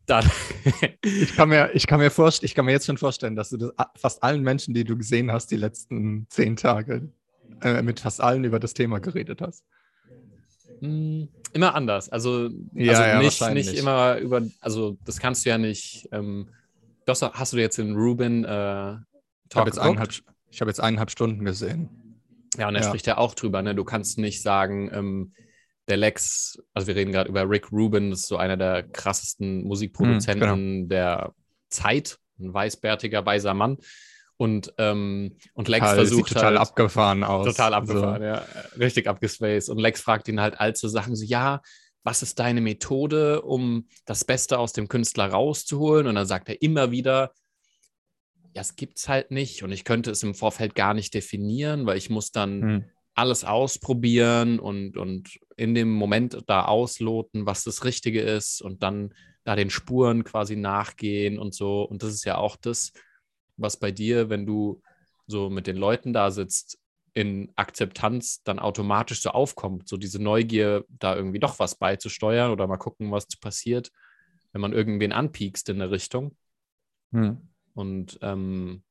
dann. 0.06 0.26
ich, 1.04 1.36
kann 1.36 1.50
mir, 1.50 1.72
ich, 1.74 1.88
kann 1.88 2.00
mir 2.00 2.12
ich 2.42 2.56
kann 2.56 2.66
mir 2.66 2.72
jetzt 2.72 2.86
schon 2.86 2.98
vorstellen, 2.98 3.36
dass 3.36 3.50
du 3.50 3.58
das 3.58 3.72
fast 3.96 4.24
allen 4.24 4.44
Menschen, 4.44 4.74
die 4.74 4.84
du 4.84 4.96
gesehen 4.96 5.32
hast, 5.32 5.48
die 5.48 5.58
letzten 5.58 6.28
zehn 6.30 6.56
Tage, 6.56 7.10
äh, 7.62 7.82
mit 7.82 8.00
fast 8.00 8.22
allen 8.22 8.44
über 8.44 8.60
das 8.60 8.76
Thema 8.76 9.00
geredet 9.00 9.42
hast. 9.42 9.66
Mm, 10.82 11.24
immer 11.54 11.74
anders. 11.74 12.10
Also, 12.10 12.50
ja, 12.74 12.92
also 12.92 13.04
ja, 13.04 13.20
nicht, 13.20 13.54
nicht 13.54 13.74
immer 13.74 14.18
über, 14.18 14.44
also 14.62 14.98
das 15.06 15.20
kannst 15.20 15.46
du 15.46 15.50
ja 15.50 15.58
nicht. 15.58 16.08
Ähm, 16.12 16.50
das 17.06 17.24
hast 17.24 17.54
du 17.54 17.58
jetzt 17.58 17.80
in 17.80 17.96
Ruben 17.96 18.46
äh, 18.46 18.98
ich 19.50 19.56
habe 19.56 19.70
jetzt, 19.70 19.80
eineinhalb, 19.80 20.12
hab 20.60 20.68
jetzt 20.68 20.80
eineinhalb 20.80 21.10
Stunden 21.10 21.44
gesehen. 21.44 21.90
Ja, 22.58 22.68
und 22.68 22.76
er 22.76 22.82
ja. 22.82 22.88
spricht 22.88 23.08
ja 23.08 23.18
auch 23.18 23.34
drüber, 23.34 23.64
ne? 23.64 23.74
Du 23.74 23.84
kannst 23.84 24.20
nicht 24.20 24.44
sagen, 24.44 24.92
ähm, 24.94 25.34
der 25.90 25.98
Lex, 25.98 26.62
also 26.74 26.88
wir 26.88 26.96
reden 26.96 27.12
gerade 27.12 27.30
über 27.30 27.50
Rick 27.50 27.72
Rubin, 27.72 28.12
das 28.12 28.22
ist 28.22 28.28
so 28.28 28.38
einer 28.38 28.58
der 28.58 28.84
krassesten 28.84 29.64
Musikproduzenten 29.64 30.50
mhm, 30.50 30.74
genau. 30.76 30.88
der 30.88 31.34
Zeit, 31.70 32.20
ein 32.40 32.54
weißbärtiger, 32.54 33.26
weißer 33.26 33.54
Mann. 33.54 33.78
Und, 34.38 34.74
ähm, 34.78 35.36
und 35.54 35.68
Lex 35.68 35.82
Total, 35.82 35.96
versucht 35.96 36.28
sieht 36.30 36.38
total 36.38 36.52
halt, 36.52 36.60
abgefahren 36.60 37.24
aus. 37.26 37.46
Total 37.46 37.74
abgefahren, 37.74 38.22
So. 38.22 38.26
ja. 38.26 38.46
Richtig 38.80 39.08
abgespaced. 39.08 39.70
Und 39.70 39.80
Lex 39.80 40.00
fragt 40.00 40.30
ihn 40.30 40.40
halt 40.40 40.60
all 40.62 40.74
so 40.76 40.88
Sachen 40.88 41.16
so, 41.16 41.26
ja, 41.26 41.62
was 42.04 42.24
ist 42.24 42.40
deine 42.40 42.62
Methode, 42.62 43.42
um 43.42 43.90
das 44.06 44.24
Beste 44.24 44.58
aus 44.58 44.72
dem 44.72 44.88
Künstler 44.88 45.28
rauszuholen? 45.30 46.08
Und 46.08 46.16
dann 46.16 46.26
sagt 46.26 46.48
er 46.48 46.62
immer 46.62 46.92
wieder, 46.92 47.34
ja, 48.54 48.62
es 48.62 48.78
gibt's 48.78 49.10
halt 49.10 49.32
nicht 49.32 49.64
und 49.64 49.74
ich 49.74 49.84
könnte 49.84 50.10
es 50.10 50.24
im 50.24 50.34
Vorfeld 50.34 50.74
gar 50.74 50.94
nicht 50.94 51.14
definieren, 51.14 51.86
weil 51.86 51.98
ich 51.98 52.10
muss 52.10 52.32
dann 52.32 52.62
Hm. 52.62 52.86
Alles 53.20 53.44
ausprobieren 53.44 54.60
und, 54.60 54.98
und 54.98 55.40
in 55.58 55.76
dem 55.76 55.92
Moment 55.92 56.42
da 56.48 56.66
ausloten, 56.66 57.46
was 57.46 57.64
das 57.64 57.84
Richtige 57.84 58.22
ist 58.22 58.62
und 58.62 58.82
dann 58.82 59.14
da 59.44 59.56
den 59.56 59.70
Spuren 59.70 60.24
quasi 60.24 60.56
nachgehen 60.56 61.38
und 61.38 61.54
so. 61.54 61.84
Und 61.84 62.02
das 62.02 62.14
ist 62.14 62.24
ja 62.24 62.38
auch 62.38 62.56
das, 62.56 62.94
was 63.58 63.78
bei 63.78 63.92
dir, 63.92 64.30
wenn 64.30 64.46
du 64.46 64.82
so 65.28 65.50
mit 65.50 65.68
den 65.68 65.76
Leuten 65.76 66.14
da 66.14 66.32
sitzt, 66.32 66.80
in 67.14 67.52
Akzeptanz 67.56 68.42
dann 68.44 68.60
automatisch 68.60 69.22
so 69.22 69.32
aufkommt, 69.32 69.90
so 69.90 69.98
diese 69.98 70.22
Neugier, 70.22 70.86
da 70.88 71.16
irgendwie 71.16 71.40
doch 71.40 71.60
was 71.60 71.76
beizusteuern 71.76 72.52
oder 72.52 72.68
mal 72.68 72.78
gucken, 72.78 73.12
was 73.12 73.28
passiert, 73.28 73.92
wenn 74.54 74.62
man 74.62 74.74
irgendwen 74.74 75.12
anpiekst 75.12 75.68
in 75.70 75.82
eine 75.82 75.92
Richtung. 75.92 76.38
Hm. 77.12 77.38
Und 77.74 78.20
ähm, 78.22 78.84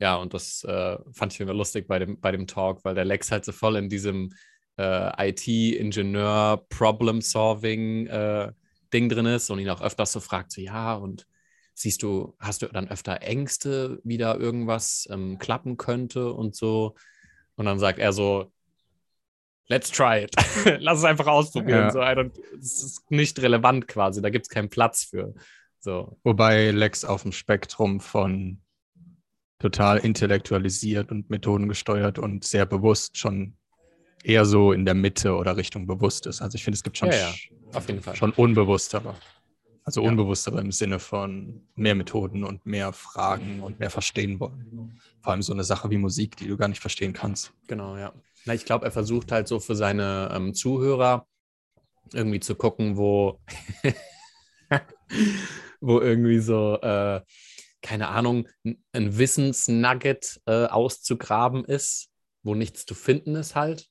ja, 0.00 0.16
und 0.16 0.32
das 0.32 0.64
äh, 0.64 0.98
fand 1.12 1.34
ich 1.34 1.40
immer 1.40 1.54
lustig 1.54 1.86
bei 1.86 1.98
dem, 1.98 2.18
bei 2.20 2.32
dem 2.32 2.46
Talk, 2.46 2.84
weil 2.84 2.94
der 2.94 3.04
Lex 3.04 3.30
halt 3.30 3.44
so 3.44 3.52
voll 3.52 3.76
in 3.76 3.88
diesem 3.90 4.32
äh, 4.78 5.30
IT-Ingenieur, 5.30 6.64
Problem-Solving 6.70 8.06
äh, 8.06 8.52
Ding 8.92 9.08
drin 9.10 9.26
ist 9.26 9.50
und 9.50 9.58
ihn 9.58 9.68
auch 9.68 9.82
öfters 9.82 10.12
so 10.12 10.20
fragt, 10.20 10.52
so 10.52 10.60
ja, 10.62 10.94
und 10.94 11.26
siehst 11.74 12.02
du, 12.02 12.34
hast 12.40 12.62
du 12.62 12.66
dann 12.66 12.88
öfter 12.88 13.22
Ängste, 13.22 14.00
wie 14.02 14.18
da 14.18 14.34
irgendwas 14.34 15.06
ähm, 15.10 15.38
klappen 15.38 15.76
könnte 15.76 16.32
und 16.32 16.56
so. 16.56 16.94
Und 17.56 17.66
dann 17.66 17.78
sagt 17.78 17.98
er 17.98 18.12
so, 18.12 18.50
let's 19.68 19.90
try 19.90 20.24
it. 20.24 20.34
Lass 20.80 20.98
es 20.98 21.04
einfach 21.04 21.26
ausprobieren. 21.26 21.90
Ja. 21.94 22.14
So, 22.14 22.30
es 22.58 22.82
ist 22.82 23.10
nicht 23.10 23.40
relevant 23.40 23.86
quasi, 23.86 24.22
da 24.22 24.30
gibt 24.30 24.46
es 24.46 24.50
keinen 24.50 24.70
Platz 24.70 25.04
für. 25.04 25.34
So, 25.78 26.18
Wobei 26.24 26.70
Lex 26.70 27.04
auf 27.04 27.22
dem 27.22 27.32
Spektrum 27.32 28.00
von 28.00 28.60
total 29.60 29.98
intellektualisiert 29.98 31.12
und 31.12 31.30
methodengesteuert 31.30 32.18
und 32.18 32.44
sehr 32.44 32.66
bewusst 32.66 33.16
schon 33.16 33.54
eher 34.24 34.44
so 34.44 34.72
in 34.72 34.84
der 34.84 34.94
Mitte 34.94 35.34
oder 35.36 35.56
Richtung 35.56 35.86
bewusst 35.86 36.26
ist. 36.26 36.42
Also 36.42 36.56
ich 36.56 36.64
finde, 36.64 36.76
es 36.76 36.82
gibt 36.82 36.98
schon, 36.98 37.10
Ja, 37.10 37.32
ja, 37.72 38.14
schon 38.14 38.32
unbewusstere. 38.32 39.14
Also 39.84 40.02
Ja. 40.02 40.10
unbewusstere 40.10 40.60
im 40.60 40.72
Sinne 40.72 40.98
von 40.98 41.62
mehr 41.74 41.94
Methoden 41.94 42.44
und 42.44 42.66
mehr 42.66 42.92
Fragen 42.92 43.60
und 43.62 43.78
mehr 43.78 43.90
verstehen 43.90 44.40
wollen. 44.40 45.00
Vor 45.22 45.32
allem 45.32 45.42
so 45.42 45.52
eine 45.52 45.64
Sache 45.64 45.90
wie 45.90 45.98
Musik, 45.98 46.36
die 46.36 46.48
du 46.48 46.56
gar 46.56 46.68
nicht 46.68 46.80
verstehen 46.80 47.12
kannst. 47.12 47.52
Genau, 47.66 47.96
ja. 47.96 48.12
Na, 48.46 48.54
ich 48.54 48.64
glaube, 48.64 48.84
er 48.86 48.90
versucht 48.92 49.32
halt 49.32 49.48
so 49.48 49.60
für 49.60 49.74
seine 49.76 50.30
ähm, 50.32 50.54
Zuhörer 50.54 51.26
irgendwie 52.12 52.40
zu 52.40 52.54
gucken, 52.54 52.96
wo, 52.96 53.40
wo 55.80 56.00
irgendwie 56.00 56.38
so, 56.40 56.78
äh, 56.80 57.20
keine 57.82 58.08
Ahnung, 58.08 58.46
ein 58.64 59.18
Wissensnugget 59.18 60.40
äh, 60.46 60.66
auszugraben 60.66 61.64
ist, 61.64 62.08
wo 62.42 62.54
nichts 62.54 62.86
zu 62.86 62.94
finden 62.94 63.34
ist 63.36 63.54
halt. 63.54 63.88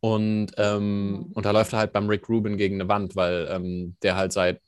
Und, 0.00 0.52
ähm, 0.58 1.30
und 1.34 1.46
da 1.46 1.50
läuft 1.50 1.72
er 1.72 1.78
halt 1.78 1.92
beim 1.92 2.08
Rick 2.08 2.28
Rubin 2.28 2.56
gegen 2.56 2.74
eine 2.80 2.88
Wand, 2.88 3.16
weil 3.16 3.48
ähm, 3.50 3.96
der 4.02 4.16
halt 4.16 4.32
seit, 4.32 4.60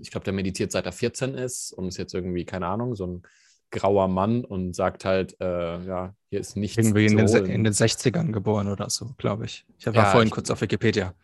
ich 0.00 0.10
glaube, 0.10 0.24
der 0.24 0.32
meditiert 0.32 0.72
seit 0.72 0.86
er 0.86 0.92
14 0.92 1.34
ist 1.34 1.72
und 1.72 1.88
ist 1.88 1.98
jetzt 1.98 2.14
irgendwie, 2.14 2.44
keine 2.46 2.66
Ahnung, 2.68 2.94
so 2.94 3.06
ein 3.06 3.22
grauer 3.70 4.08
Mann 4.08 4.44
und 4.44 4.74
sagt 4.74 5.04
halt, 5.04 5.38
äh, 5.40 5.82
ja, 5.84 6.14
hier 6.30 6.40
ist 6.40 6.56
nichts 6.56 6.78
Irgendwie 6.78 7.06
in 7.06 7.26
zu 7.28 7.42
den, 7.42 7.50
in 7.50 7.64
den 7.64 7.72
60ern 7.72 8.32
geboren 8.32 8.68
oder 8.68 8.88
so, 8.88 9.14
glaube 9.18 9.44
ich. 9.44 9.66
Ich 9.78 9.86
war 9.86 9.94
Ja, 9.94 10.04
vorhin 10.06 10.28
ich- 10.28 10.32
kurz 10.32 10.48
auf 10.50 10.60
Wikipedia. 10.60 11.14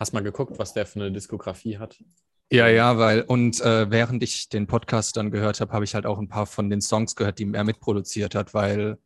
Hast 0.00 0.12
mal 0.12 0.22
geguckt, 0.22 0.58
was 0.58 0.74
der 0.74 0.84
für 0.86 1.00
eine 1.00 1.12
Diskografie 1.12 1.78
hat? 1.78 1.96
Ja, 2.50 2.68
ja, 2.68 2.96
weil, 2.96 3.22
und 3.22 3.60
äh, 3.60 3.90
während 3.90 4.22
ich 4.22 4.48
den 4.48 4.68
Podcast 4.68 5.16
dann 5.16 5.32
gehört 5.32 5.60
habe, 5.60 5.72
habe 5.72 5.84
ich 5.84 5.94
halt 5.94 6.06
auch 6.06 6.18
ein 6.18 6.28
paar 6.28 6.46
von 6.46 6.70
den 6.70 6.80
Songs 6.80 7.16
gehört, 7.16 7.40
die 7.40 7.52
er 7.52 7.64
mitproduziert 7.64 8.36
hat, 8.36 8.54
weil 8.54 8.98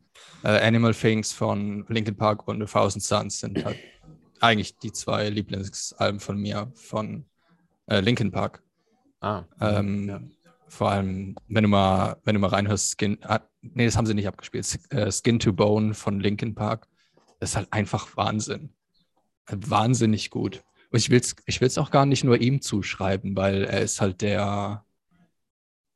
äh, 0.45 0.61
Animal 0.67 0.93
Things 0.95 1.33
von 1.33 1.87
Linkin 1.89 2.17
Park 2.17 2.47
und 2.49 2.63
A 2.63 2.67
Thousand 2.67 3.03
Suns 3.03 3.41
sind 3.41 3.65
halt 3.65 3.79
eigentlich 4.41 4.77
die 4.79 4.93
zwei 4.93 5.31
Lieblingsalben 5.31 6.21
von 6.21 6.37
mir 6.39 6.71
von 6.75 7.25
äh, 7.87 8.01
Linkin 8.01 8.31
Park. 8.31 8.63
Ah, 9.21 9.45
Ähm, 9.61 10.09
ja. 10.09 10.21
Vor 10.69 10.91
allem, 10.91 11.35
wenn 11.49 11.65
du 11.65 11.69
mal, 11.69 12.17
wenn 12.25 12.35
du 12.35 12.41
mal 12.41 12.49
reinhörst, 12.49 12.97
Skin, 12.97 13.19
ah, 13.23 13.41
nee, 13.61 13.87
das 13.87 13.97
haben 13.97 14.07
sie 14.07 14.15
nicht 14.15 14.29
abgespielt. 14.29 14.79
Äh, 14.91 15.11
Skin 15.11 15.39
to 15.39 15.53
Bone 15.53 15.95
von 15.95 16.21
Linkin 16.21 16.55
Park. 16.55 16.87
Das 17.39 17.51
ist 17.51 17.57
halt 17.57 17.73
einfach 17.73 18.17
Wahnsinn. 18.17 18.73
Halt 19.49 19.69
Wahnsinnig 19.71 20.31
gut. 20.31 20.63
Und 20.93 20.99
ich 20.99 21.11
will 21.11 21.21
es 21.21 21.37
ich 21.47 21.61
will's 21.61 21.79
auch 21.79 21.91
gar 21.91 22.07
nicht 22.07 22.25
nur 22.25 22.41
ihm 22.41 22.61
zuschreiben, 22.63 23.37
weil 23.37 23.65
er 23.65 23.81
ist 23.81 24.01
halt 24.01 24.23
der, 24.23 24.85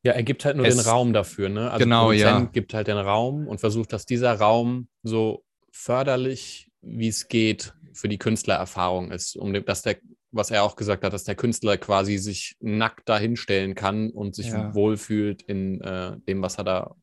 Ja, 0.04 0.12
er 0.12 0.22
gibt 0.22 0.44
halt 0.44 0.56
nur 0.56 0.66
Es- 0.66 0.76
den 0.76 0.84
Raum 0.84 1.12
dafür, 1.12 1.48
ne? 1.48 1.70
Also 1.70 1.84
Genau, 1.84 2.12
ja. 2.12 2.40
gibt 2.52 2.74
halt 2.74 2.88
den 2.88 2.98
Raum 2.98 3.46
und 3.48 3.58
versucht, 3.60 3.92
dass 3.92 4.06
dieser 4.06 4.34
Raum 4.38 4.88
so 5.02 5.44
förderlich, 5.72 6.70
wie 6.82 7.08
es 7.08 7.28
geht, 7.28 7.74
für 7.92 8.08
die 8.08 8.18
Künstlererfahrung 8.18 9.10
ist. 9.12 9.36
Um 9.36 9.52
dass 9.52 9.82
der, 9.82 9.96
was 10.30 10.50
er 10.50 10.62
auch 10.62 10.76
gesagt 10.76 11.04
hat, 11.04 11.12
dass 11.12 11.24
der 11.24 11.36
Künstler 11.36 11.76
quasi 11.78 12.18
sich 12.18 12.56
nackt 12.60 13.08
dahinstellen 13.08 13.74
kann 13.74 14.10
und 14.10 14.34
sich 14.34 14.48
Ja. 14.48 14.74
wohlfühlt 14.74 15.42
in 15.42 15.80
äh, 15.80 16.18
dem, 16.28 16.42
was 16.42 16.58
er 16.58 16.64
da 16.64 16.94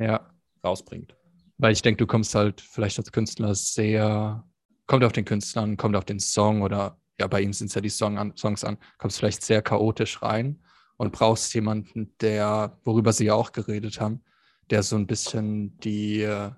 ja, 0.00 0.30
rausbringt. 0.64 1.14
weil 1.58 1.72
ich 1.72 1.82
denke, 1.82 1.98
du 1.98 2.06
kommst 2.06 2.34
halt 2.34 2.60
vielleicht 2.60 2.98
als 2.98 3.12
Künstler 3.12 3.54
sehr, 3.54 4.44
kommt 4.86 5.04
auf 5.04 5.12
den 5.12 5.24
Künstler 5.24 5.62
an, 5.62 5.76
kommt 5.76 5.96
auf 5.96 6.04
den 6.04 6.20
Song 6.20 6.62
oder 6.62 6.96
ja, 7.18 7.26
bei 7.26 7.40
ihm 7.40 7.52
sind 7.52 7.68
es 7.68 7.74
ja 7.74 7.80
die 7.80 7.88
Song 7.88 8.18
an, 8.18 8.36
Songs 8.36 8.64
an, 8.64 8.78
kommst 8.98 9.18
vielleicht 9.18 9.42
sehr 9.42 9.62
chaotisch 9.62 10.22
rein 10.22 10.60
und 10.96 11.12
brauchst 11.12 11.54
jemanden, 11.54 12.14
der, 12.20 12.78
worüber 12.84 13.12
sie 13.12 13.26
ja 13.26 13.34
auch 13.34 13.52
geredet 13.52 14.00
haben, 14.00 14.22
der 14.70 14.82
so 14.82 14.96
ein 14.96 15.06
bisschen 15.06 15.78
die 15.80 16.22
äh, 16.22 16.50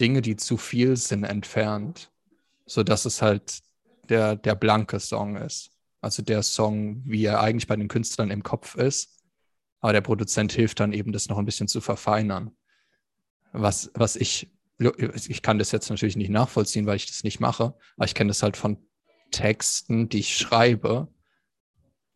Dinge, 0.00 0.22
die 0.22 0.36
zu 0.36 0.56
viel 0.56 0.96
sind, 0.96 1.24
entfernt, 1.24 2.10
sodass 2.66 3.04
es 3.04 3.22
halt 3.22 3.60
der, 4.08 4.36
der 4.36 4.54
blanke 4.54 5.00
Song 5.00 5.36
ist. 5.36 5.70
Also 6.00 6.22
der 6.22 6.42
Song, 6.42 7.02
wie 7.04 7.24
er 7.24 7.40
eigentlich 7.40 7.66
bei 7.66 7.76
den 7.76 7.88
Künstlern 7.88 8.30
im 8.30 8.42
Kopf 8.42 8.74
ist, 8.74 9.22
aber 9.80 9.92
der 9.92 10.00
Produzent 10.00 10.52
hilft 10.52 10.80
dann 10.80 10.92
eben, 10.92 11.12
das 11.12 11.28
noch 11.28 11.38
ein 11.38 11.44
bisschen 11.44 11.68
zu 11.68 11.80
verfeinern 11.80 12.54
was, 13.54 13.90
was 13.94 14.16
ich, 14.16 14.50
ich 14.78 15.42
kann 15.42 15.58
das 15.58 15.72
jetzt 15.72 15.88
natürlich 15.88 16.16
nicht 16.16 16.30
nachvollziehen, 16.30 16.86
weil 16.86 16.96
ich 16.96 17.06
das 17.06 17.24
nicht 17.24 17.40
mache, 17.40 17.74
aber 17.96 18.04
ich 18.04 18.14
kenne 18.14 18.28
das 18.28 18.42
halt 18.42 18.56
von 18.56 18.78
Texten, 19.30 20.08
die 20.08 20.20
ich 20.20 20.36
schreibe. 20.36 21.08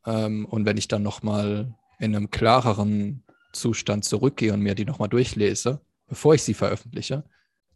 Ähm, 0.07 0.47
und 0.47 0.65
wenn 0.65 0.77
ich 0.77 0.89
dann 0.89 1.03
nochmal 1.03 1.75
in 1.99 2.15
einem 2.15 2.31
klareren 2.31 3.25
Zustand 3.53 4.05
zurückgehe 4.05 4.53
und 4.53 4.61
mir 4.61 4.75
die 4.75 4.85
nochmal 4.85 5.09
durchlese, 5.09 5.81
bevor 6.07 6.35
ich 6.35 6.43
sie 6.43 6.55
veröffentliche, 6.55 7.25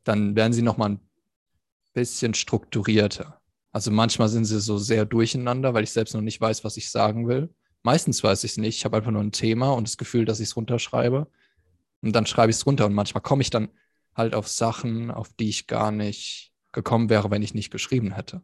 dann 0.04 0.36
werden 0.36 0.52
sie 0.52 0.62
nochmal 0.62 0.90
ein 0.90 1.00
bisschen 1.92 2.34
strukturierter. 2.34 3.40
Also 3.72 3.90
manchmal 3.90 4.28
sind 4.28 4.44
sie 4.44 4.60
so 4.60 4.78
sehr 4.78 5.04
durcheinander, 5.04 5.74
weil 5.74 5.84
ich 5.84 5.92
selbst 5.92 6.14
noch 6.14 6.20
nicht 6.20 6.40
weiß, 6.40 6.64
was 6.64 6.76
ich 6.76 6.90
sagen 6.90 7.26
will. 7.26 7.54
Meistens 7.82 8.22
weiß 8.22 8.44
ich 8.44 8.52
es 8.52 8.56
nicht. 8.58 8.76
Ich 8.76 8.84
habe 8.84 8.96
einfach 8.96 9.10
nur 9.10 9.22
ein 9.22 9.32
Thema 9.32 9.70
und 9.70 9.88
das 9.88 9.96
Gefühl, 9.96 10.24
dass 10.24 10.40
ich 10.40 10.50
es 10.50 10.56
runterschreibe. 10.56 11.26
Und 12.02 12.12
dann 12.12 12.26
schreibe 12.26 12.50
ich 12.50 12.56
es 12.56 12.66
runter 12.66 12.86
und 12.86 12.94
manchmal 12.94 13.22
komme 13.22 13.42
ich 13.42 13.50
dann 13.50 13.70
halt 14.14 14.34
auf 14.34 14.48
Sachen, 14.48 15.10
auf 15.10 15.32
die 15.32 15.48
ich 15.48 15.66
gar 15.66 15.90
nicht 15.90 16.52
gekommen 16.72 17.08
wäre, 17.08 17.30
wenn 17.30 17.42
ich 17.42 17.54
nicht 17.54 17.70
geschrieben 17.70 18.12
hätte. 18.12 18.42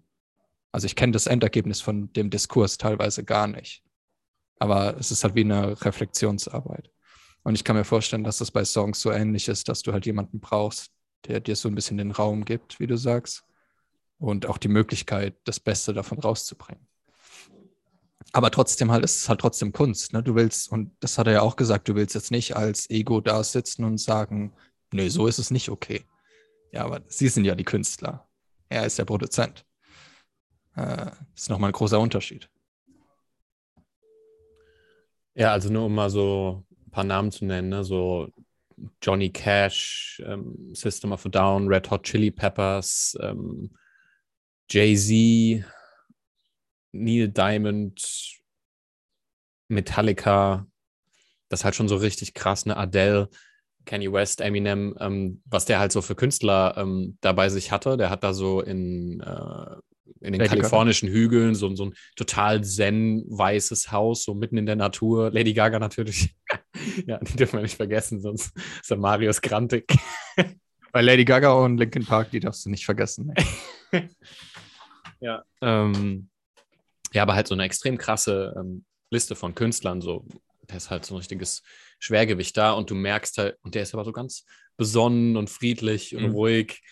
Also 0.73 0.87
ich 0.87 0.97
kenne 0.97 1.13
das 1.13 1.27
Endergebnis 1.27 1.81
von 1.81 2.13
dem 2.13 2.31
Diskurs 2.31 2.79
teilweise 2.79 3.25
gar 3.25 3.47
nicht. 3.47 3.83
Aber 4.59 4.97
es 4.99 5.11
ist 5.11 5.25
halt 5.25 5.35
wie 5.35 5.45
eine 5.45 5.81
Reflexionsarbeit. 5.85 6.91
Und 7.43 7.55
ich 7.55 7.65
kann 7.65 7.77
mir 7.77 7.85
vorstellen, 7.85 8.25
dass 8.25 8.39
das 8.39 8.51
bei 8.51 8.65
Songs 8.65 9.01
so 9.01 9.11
ähnlich 9.11 9.49
ist, 9.49 9.69
dass 9.69 9.83
du 9.83 9.93
halt 9.93 10.05
jemanden 10.07 10.41
brauchst, 10.41 10.91
der 11.27 11.41
dir 11.41 11.57
so 11.57 11.69
ein 11.69 11.75
bisschen 11.75 11.97
den 11.97 12.11
Raum 12.11 12.45
gibt, 12.45 12.81
wie 12.81 12.87
du 12.87 12.97
sagst. 12.97 13.45
Und 14.19 14.47
auch 14.47 14.59
die 14.59 14.69
Möglichkeit, 14.69 15.37
das 15.45 15.61
Beste 15.61 15.95
davon 15.95 16.19
rauszubringen. 16.19 16.87
Aber 18.33 18.51
trotzdem 18.51 18.91
halt, 18.91 19.05
ist 19.05 19.23
es 19.23 19.29
halt 19.29 19.41
trotzdem 19.41 19.73
Kunst. 19.73 20.13
Ne? 20.13 20.23
Du 20.23 20.35
willst, 20.35 20.71
und 20.71 20.91
das 21.01 21.17
hat 21.19 21.27
er 21.29 21.35
ja 21.35 21.43
auch 21.43 21.57
gesagt, 21.57 21.89
du 21.89 21.95
willst 21.95 22.15
jetzt 22.15 22.31
nicht 22.31 22.57
als 22.57 22.91
Ego 22.91 23.21
da 23.21 23.43
sitzen 23.43 23.85
und 23.85 23.99
sagen, 23.99 24.53
nee, 24.93 25.09
so 25.09 25.27
ist 25.27 25.39
es 25.39 25.51
nicht 25.51 25.71
okay. 25.71 26.05
Ja, 26.73 26.85
aber 26.85 27.03
sie 27.07 27.29
sind 27.29 27.45
ja 27.45 27.55
die 27.55 27.65
Künstler. 27.65 28.29
Er 28.69 28.85
ist 28.85 28.99
der 28.99 29.07
Produzent. 29.07 29.65
Äh, 30.79 31.11
ist 31.35 31.51
nochmal 31.51 31.71
ein 31.71 31.73
großer 31.73 31.99
Unterschied. 31.99 32.49
Ja, 35.35 35.53
also 35.53 35.71
nur 35.71 35.87
um 35.87 35.95
mal 35.95 36.11
so 36.11 36.65
ein 36.87 36.91
paar 36.91 37.05
Namen 37.05 37.31
zu 37.33 37.45
nennen, 37.45 37.69
ne? 37.69 37.85
so 37.85 38.29
Johnny 39.03 39.31
Cash, 39.31 40.23
ähm, 40.25 40.75
System 40.75 41.13
of 41.13 41.27
a 41.27 41.29
Down, 41.29 41.69
Red 41.69 41.91
Hot 41.91 42.05
Chili 42.05 42.31
Peppers, 42.31 43.17
ähm, 43.21 43.71
Jay-Z, 44.71 45.65
Neil 46.93 47.29
Diamond, 47.29 48.39
Metallica, 49.69 50.67
das 51.49 51.61
ist 51.61 51.65
halt 51.65 51.75
schon 51.75 51.89
so 51.89 51.97
richtig 51.97 52.35
krass, 52.35 52.65
eine 52.65 52.77
Adele, 52.77 53.29
Kanye 53.85 54.13
West, 54.13 54.41
Eminem, 54.41 54.97
ähm, 55.01 55.43
was 55.47 55.65
der 55.65 55.79
halt 55.81 55.93
so 55.93 56.03
für 56.03 56.15
Künstler 56.15 56.77
ähm, 56.77 57.17
da 57.21 57.33
bei 57.33 57.49
sich 57.49 57.73
hatte. 57.73 57.97
Der 57.97 58.11
hat 58.11 58.23
da 58.23 58.35
so 58.35 58.61
in, 58.61 59.21
äh, 59.21 59.77
in 60.21 60.33
den 60.33 60.41
Lady 60.41 60.49
kalifornischen 60.49 61.09
Hügeln 61.09 61.55
so, 61.55 61.75
so 61.75 61.87
ein 61.87 61.95
total 62.17 62.63
zen-weißes 62.63 63.93
Haus, 63.93 64.25
so 64.25 64.35
mitten 64.35 64.57
in 64.57 64.67
der 64.67 64.77
Natur. 64.77 65.31
Lady 65.31 65.53
Gaga 65.53 65.79
natürlich. 65.79 66.35
ja, 67.07 67.19
die 67.19 67.37
dürfen 67.37 67.59
wir 67.59 67.63
nicht 67.63 67.77
vergessen, 67.77 68.21
sonst 68.21 68.57
ist 68.81 68.91
der 68.91 68.99
Marius 68.99 69.41
grantig. 69.41 69.87
Bei 70.93 71.03
Lady 71.03 71.25
Gaga 71.25 71.53
und 71.53 71.77
Linkin 71.77 72.05
Park, 72.05 72.31
die 72.31 72.41
darfst 72.41 72.65
du 72.65 72.71
nicht 72.71 72.85
vergessen. 72.85 73.33
Ja. 75.21 75.43
Ähm, 75.61 76.29
ja, 77.13 77.23
aber 77.23 77.35
halt 77.35 77.49
so 77.49 77.55
eine 77.55 77.65
extrem 77.65 77.99
krasse 77.99 78.55
ähm, 78.57 78.85
Liste 79.11 79.35
von 79.35 79.55
Künstlern, 79.55 80.01
so, 80.01 80.25
der 80.69 80.77
ist 80.77 80.91
halt 80.91 81.05
so 81.05 81.15
ein 81.15 81.19
richtiges 81.19 81.63
Schwergewicht 81.99 82.57
da 82.57 82.73
und 82.73 82.91
du 82.91 82.95
merkst 82.95 83.39
halt, 83.39 83.57
und 83.63 83.75
der 83.75 83.83
ist 83.83 83.95
aber 83.95 84.05
so 84.05 84.13
ganz 84.13 84.45
besonnen 84.77 85.37
und 85.37 85.51
friedlich 85.51 86.15
und 86.15 86.25
Mhm. 86.25 86.31
ruhig. 86.31 86.83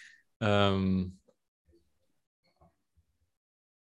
Ähm, 0.41 1.19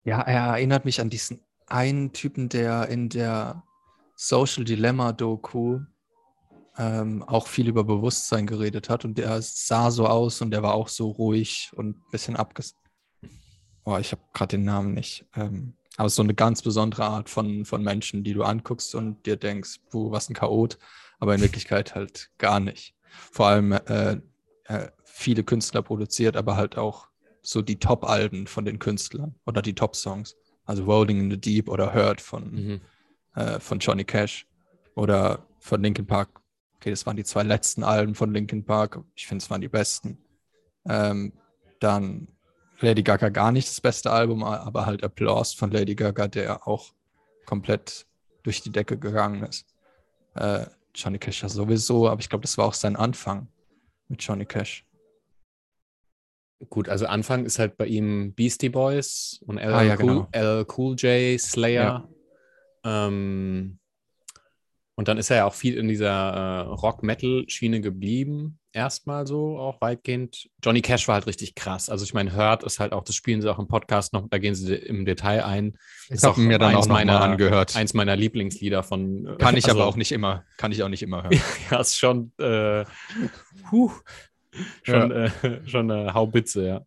Ja, 0.06 0.22
er 0.22 0.56
erinnert 0.56 0.84
mich 0.84 1.00
an 1.00 1.10
diesen 1.10 1.40
einen 1.68 2.12
Typen, 2.12 2.50
der 2.50 2.90
in 2.90 3.10
der 3.10 3.64
Social 4.16 4.66
Dilemma 4.66 5.14
Doku 5.14 5.80
ähm, 6.78 7.24
auch 7.24 7.48
viel 7.48 7.68
über 7.68 7.84
Bewusstsein 7.84 8.46
geredet 8.46 8.90
hat 8.90 9.06
und 9.06 9.18
der 9.18 9.42
sah 9.42 9.92
so 9.92 10.08
aus 10.08 10.42
und 10.42 10.52
der 10.52 10.62
war 10.62 10.74
auch 10.74 10.88
so 10.90 11.10
ruhig 11.10 11.72
und 11.76 11.98
ein 11.98 12.12
bisschen 12.12 12.36
abges... 12.36 12.76
Oh, 13.86 13.98
ich 13.98 14.12
habe 14.12 14.22
gerade 14.34 14.58
den 14.58 14.66
Namen 14.66 14.94
nicht. 14.94 15.26
Ähm, 15.36 15.74
aber 15.98 16.10
so 16.10 16.22
eine 16.22 16.34
ganz 16.34 16.62
besondere 16.62 17.06
Art 17.06 17.30
von, 17.30 17.66
von 17.66 17.84
Menschen, 17.84 18.24
die 18.24 18.34
du 18.34 18.44
anguckst 18.44 18.96
und 18.96 19.26
dir 19.26 19.36
denkst, 19.36 19.82
puh, 19.90 20.12
was 20.12 20.30
ein 20.30 20.36
Chaot, 20.36 20.80
aber 21.20 21.36
in 21.36 21.42
Wirklichkeit 21.42 21.96
halt 21.96 22.32
gar 22.38 22.60
nicht. 22.60 22.96
Vor 23.32 23.48
allem 23.48 23.72
äh, 23.74 24.20
äh, 24.66 24.90
viele 25.04 25.44
Künstler 25.44 25.82
produziert, 25.82 26.36
aber 26.36 26.56
halt 26.56 26.78
auch 26.78 27.08
so 27.44 27.62
die 27.62 27.78
Top-Alben 27.78 28.48
von 28.48 28.66
den 28.66 28.80
Künstlern 28.80 29.36
oder 29.46 29.62
die 29.62 29.76
Top-Songs. 29.76 30.36
Also 30.66 30.86
Rolling 30.86 31.20
in 31.20 31.30
the 31.30 31.40
Deep 31.40 31.70
oder 31.70 31.94
Hurt 31.94 32.22
von, 32.22 32.52
mhm. 32.52 32.82
äh, 33.36 33.60
von 33.60 33.80
Johnny 33.80 34.06
Cash 34.06 34.48
oder 34.96 35.46
von 35.60 35.84
Linkin 35.84 36.08
Park. 36.08 36.42
Okay, 36.78 36.90
das 36.90 37.06
waren 37.06 37.18
die 37.18 37.24
zwei 37.24 37.44
letzten 37.44 37.84
Alben 37.84 38.16
von 38.16 38.34
Linkin 38.34 38.64
Park. 38.66 39.00
Ich 39.16 39.28
finde, 39.28 39.44
es 39.44 39.50
waren 39.50 39.62
die 39.62 39.68
besten. 39.68 40.18
Ähm, 40.86 41.34
dann 41.80 42.30
Lady 42.80 43.04
Gaga 43.04 43.30
gar 43.30 43.52
nicht 43.52 43.68
das 43.68 43.82
beste 43.82 44.12
Album, 44.12 44.44
aber 44.44 44.86
halt 44.86 45.04
Applause 45.04 45.56
von 45.56 45.72
Lady 45.72 45.96
Gaga, 45.96 46.28
der 46.28 46.68
auch 46.68 46.94
komplett 47.46 48.06
durch 48.44 48.62
die 48.62 48.72
Decke 48.72 48.98
gegangen 48.98 49.44
ist. 49.44 49.66
Äh, 50.36 50.66
Johnny 50.96 51.18
Cash 51.18 51.44
ja 51.44 51.50
sowieso, 51.50 52.08
aber 52.08 52.22
ich 52.22 52.30
glaube, 52.30 52.44
das 52.44 52.58
war 52.58 52.66
auch 52.66 52.74
sein 52.74 52.96
Anfang 52.96 53.48
mit 54.08 54.22
Johnny 54.24 54.46
Cash. 54.46 54.86
Gut, 56.70 56.90
also 56.90 57.06
Anfang 57.06 57.46
ist 57.46 57.60
halt 57.60 57.78
bei 57.78 57.86
ihm 57.88 58.34
Beastie 58.34 58.70
Boys 58.70 59.40
und 59.46 59.58
LL, 59.58 59.74
Ah, 59.74 59.82
ja, 59.84 59.96
cool, 60.02 60.28
genau. 60.32 60.66
Cool 60.78 60.96
J, 60.98 61.40
Slayer. 61.40 62.08
Ähm, 62.86 63.80
und 64.96 65.08
dann 65.08 65.18
ist 65.18 65.32
er 65.32 65.38
ja 65.38 65.46
auch 65.46 65.56
viel 65.56 65.76
in 65.78 65.88
dieser 65.88 66.10
äh, 66.12 66.60
Rock-Metal-Schiene 66.68 67.82
geblieben. 67.82 68.60
Erstmal 68.74 69.26
so, 69.26 69.58
auch 69.58 69.82
weitgehend. 69.82 70.50
Johnny 70.64 70.82
Cash 70.82 71.08
war 71.08 71.16
halt 71.16 71.26
richtig 71.28 71.56
krass. 71.56 71.90
Also 71.90 72.04
ich 72.06 72.14
meine, 72.14 72.36
Hurt 72.36 72.64
ist 72.64 72.80
halt 72.80 72.92
auch, 72.94 73.04
das 73.04 73.16
spielen 73.16 73.42
sie 73.42 73.50
auch 73.52 73.58
im 73.60 73.68
Podcast 73.68 74.14
noch, 74.14 74.28
da 74.30 74.38
gehen 74.38 74.54
sie 74.56 74.76
im 74.76 75.06
Detail 75.06 75.44
ein. 75.46 75.78
Ich 76.06 76.12
Ist 76.16 76.26
auch 76.26 76.34
habe 76.38 76.42
mir 76.42 76.60
dann 76.60 76.76
auch 76.76 76.88
meiner- 76.88 77.20
mal 77.20 77.32
angehört. 77.32 77.76
Eins 77.76 77.94
meiner 77.94 78.16
Lieblingslieder 78.16 78.84
von. 78.84 79.36
Kann 79.40 79.58
ich 79.58 79.66
also, 79.70 79.80
aber 79.80 79.88
auch 79.88 79.96
nicht 79.96 80.12
immer, 80.12 80.44
kann 80.58 80.72
ich 80.72 80.84
auch 80.84 80.90
nicht 80.90 81.02
immer 81.04 81.24
hören. 81.24 81.40
Ja, 81.72 81.80
ist 81.82 81.98
schon, 81.98 82.32
äh, 82.40 82.86
schon, 84.84 85.12
äh, 85.12 85.68
schon 85.68 85.92
eine 85.92 86.14
Haubitze, 86.14 86.66
ja. 86.66 86.86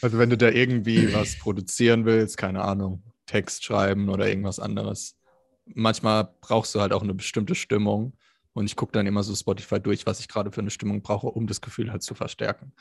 Also 0.00 0.18
wenn 0.18 0.30
du 0.30 0.36
da 0.36 0.48
irgendwie 0.48 1.14
was 1.14 1.38
produzieren 1.38 2.04
willst, 2.04 2.36
keine 2.36 2.62
Ahnung, 2.62 3.02
Text 3.26 3.64
schreiben 3.64 4.08
oder 4.08 4.28
irgendwas 4.28 4.58
anderes. 4.58 5.16
Manchmal 5.64 6.28
brauchst 6.40 6.74
du 6.74 6.80
halt 6.80 6.92
auch 6.92 7.02
eine 7.02 7.14
bestimmte 7.14 7.54
Stimmung 7.54 8.14
und 8.52 8.66
ich 8.66 8.76
gucke 8.76 8.92
dann 8.92 9.06
immer 9.06 9.22
so 9.22 9.34
Spotify 9.34 9.80
durch, 9.80 10.04
was 10.06 10.20
ich 10.20 10.28
gerade 10.28 10.50
für 10.50 10.60
eine 10.60 10.70
Stimmung 10.70 11.02
brauche, 11.02 11.28
um 11.28 11.46
das 11.46 11.60
Gefühl 11.60 11.92
halt 11.92 12.02
zu 12.02 12.14
verstärken. 12.14 12.72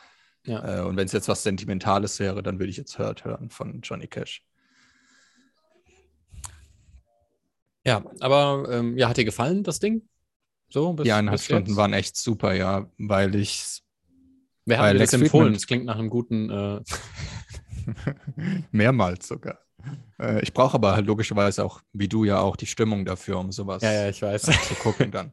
Ja. 0.46 0.80
Äh, 0.80 0.82
und 0.82 0.98
wenn 0.98 1.06
es 1.06 1.12
jetzt 1.12 1.28
was 1.28 1.44
Sentimentales 1.44 2.20
wäre, 2.20 2.42
dann 2.42 2.60
würde 2.60 2.72
ich 2.72 2.78
jetzt 2.78 2.98
Hurt 2.98 3.24
hören 3.24 3.50
von 3.50 3.82
Johnny 3.82 4.08
Cash. 4.08 4.44
Ja, 7.86 8.04
aber 8.20 8.68
ähm, 8.72 8.98
ja, 8.98 9.10
hat 9.10 9.18
dir 9.18 9.26
gefallen, 9.26 9.64
das 9.64 9.80
Ding? 9.80 10.08
So, 10.70 10.94
bis, 10.94 11.06
Die 11.06 11.12
eineinhalb 11.12 11.42
Stunden 11.42 11.76
waren 11.76 11.94
echt 11.94 12.16
super, 12.16 12.54
ja, 12.54 12.90
weil 12.98 13.36
ich 13.36 13.84
Wer 14.66 14.80
hat 14.80 14.94
dir 14.94 15.00
das 15.00 15.14
empfohlen? 15.14 15.30
Friedman- 15.30 15.54
Das 15.54 15.68
klingt 15.68 15.86
nach 15.86 15.98
einem 15.98 16.10
guten. 16.10 16.50
Äh, 16.50 16.80
mehrmals 18.72 19.28
sogar. 19.28 19.60
Äh, 20.20 20.42
ich 20.42 20.54
brauche 20.54 20.76
aber 20.76 21.02
logischerweise 21.02 21.66
auch, 21.66 21.82
wie 21.94 22.08
du 22.08 22.24
ja 22.24 22.40
auch, 22.40 22.56
die 22.56 22.68
Stimmung 22.68 23.06
dafür, 23.06 23.40
um 23.40 23.52
sowas 23.52 23.82
ja, 23.82 23.92
ja, 23.92 24.10
ich 24.10 24.22
weiß. 24.22 24.42
zu 24.68 24.76
gucken 24.76 25.12
dann. 25.12 25.32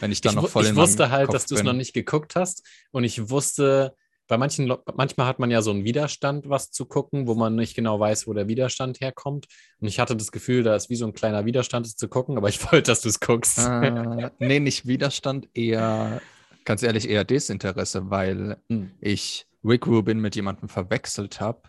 Wenn 0.00 0.12
ich 0.12 0.20
dann 0.20 0.34
ich 0.34 0.42
noch 0.42 0.48
voll 0.48 0.64
ich 0.64 0.70
in 0.70 0.76
wusste 0.76 1.10
halt, 1.10 1.26
Kopf 1.26 1.34
dass 1.34 1.46
du 1.46 1.54
es 1.56 1.62
noch 1.62 1.72
nicht 1.72 1.92
geguckt 1.92 2.36
hast. 2.36 2.66
Und 2.92 3.04
ich 3.04 3.28
wusste, 3.28 3.94
bei 4.28 4.38
manchen, 4.38 4.72
manchmal 4.94 5.26
hat 5.26 5.40
man 5.40 5.50
ja 5.50 5.60
so 5.60 5.72
einen 5.72 5.84
Widerstand, 5.84 6.48
was 6.48 6.70
zu 6.70 6.86
gucken, 6.86 7.26
wo 7.26 7.34
man 7.34 7.56
nicht 7.56 7.74
genau 7.74 7.98
weiß, 7.98 8.26
wo 8.28 8.32
der 8.32 8.46
Widerstand 8.48 9.00
herkommt. 9.00 9.46
Und 9.80 9.88
ich 9.88 9.98
hatte 9.98 10.16
das 10.16 10.30
Gefühl, 10.30 10.62
da 10.62 10.76
ist 10.76 10.88
wie 10.88 10.94
so 10.96 11.04
ein 11.06 11.12
kleiner 11.12 11.44
Widerstand, 11.44 11.86
es 11.86 11.96
zu 11.96 12.08
gucken, 12.08 12.36
aber 12.38 12.48
ich 12.48 12.62
wollte, 12.70 12.90
dass 12.92 13.00
du 13.00 13.08
es 13.08 13.18
guckst. 13.20 13.58
Äh, 13.58 14.30
nee, 14.38 14.60
nicht 14.60 14.86
Widerstand, 14.86 15.48
eher, 15.52 16.22
ganz 16.64 16.82
ehrlich, 16.82 17.08
eher 17.08 17.24
Desinteresse, 17.24 18.10
weil 18.10 18.58
Hm. 18.68 18.90
ich 19.00 19.46
Rick 19.64 19.86
Rubin 19.86 20.20
mit 20.20 20.36
jemandem 20.36 20.68
verwechselt 20.68 21.40
habe. 21.40 21.62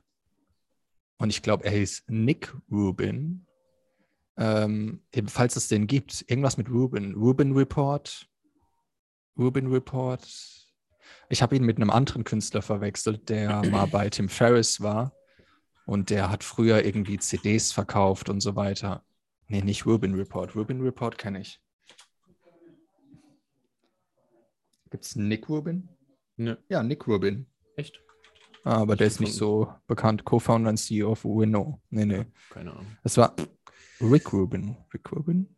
Und 1.17 1.29
ich 1.29 1.41
glaube, 1.41 1.65
er 1.65 1.71
hieß 1.71 2.05
Nick 2.07 2.53
Rubin. 2.71 3.45
Ähm, 4.37 5.01
falls 5.27 5.55
es 5.55 5.67
den 5.67 5.87
gibt. 5.87 6.25
Irgendwas 6.27 6.57
mit 6.57 6.69
Rubin. 6.69 7.13
Rubin 7.13 7.51
Report. 7.51 8.27
Rubin 9.37 9.67
Report. 9.67 10.25
Ich 11.29 11.41
habe 11.41 11.55
ihn 11.55 11.63
mit 11.63 11.77
einem 11.77 11.89
anderen 11.89 12.23
Künstler 12.23 12.61
verwechselt, 12.61 13.29
der 13.29 13.61
mal 13.71 13.85
bei 13.87 14.09
Tim 14.09 14.29
Ferriss 14.29 14.81
war. 14.81 15.13
Und 15.85 16.09
der 16.09 16.29
hat 16.29 16.43
früher 16.43 16.85
irgendwie 16.85 17.17
CDs 17.19 17.71
verkauft 17.71 18.29
und 18.29 18.39
so 18.41 18.55
weiter. 18.55 19.03
Nee, 19.47 19.61
nicht 19.61 19.85
Rubin 19.85 20.15
Report. 20.15 20.55
Rubin 20.55 20.81
Report 20.81 21.17
kenne 21.17 21.41
ich. 21.41 21.59
Gibt 24.91 25.05
es 25.05 25.15
Nick 25.15 25.49
Rubin? 25.49 25.89
Nö, 26.37 26.55
Ja, 26.69 26.83
Nick 26.83 27.07
Rubin. 27.07 27.47
echt? 27.75 28.01
Ah, 28.63 28.81
Aber 28.81 28.95
der 28.95 29.07
ist 29.07 29.19
nicht 29.19 29.33
so 29.33 29.73
bekannt. 29.87 30.23
Co-Founder 30.23 30.69
und 30.69 30.77
CEO 30.77 31.11
of 31.13 31.25
Winnow. 31.25 31.79
Nee, 31.89 32.05
nee. 32.05 32.25
Keine 32.51 32.71
Ahnung. 32.71 32.85
Das 33.03 33.17
war 33.17 33.35
Rick 33.99 34.31
Rubin. 34.33 34.77
Rick 34.93 35.11
Rubin? 35.11 35.55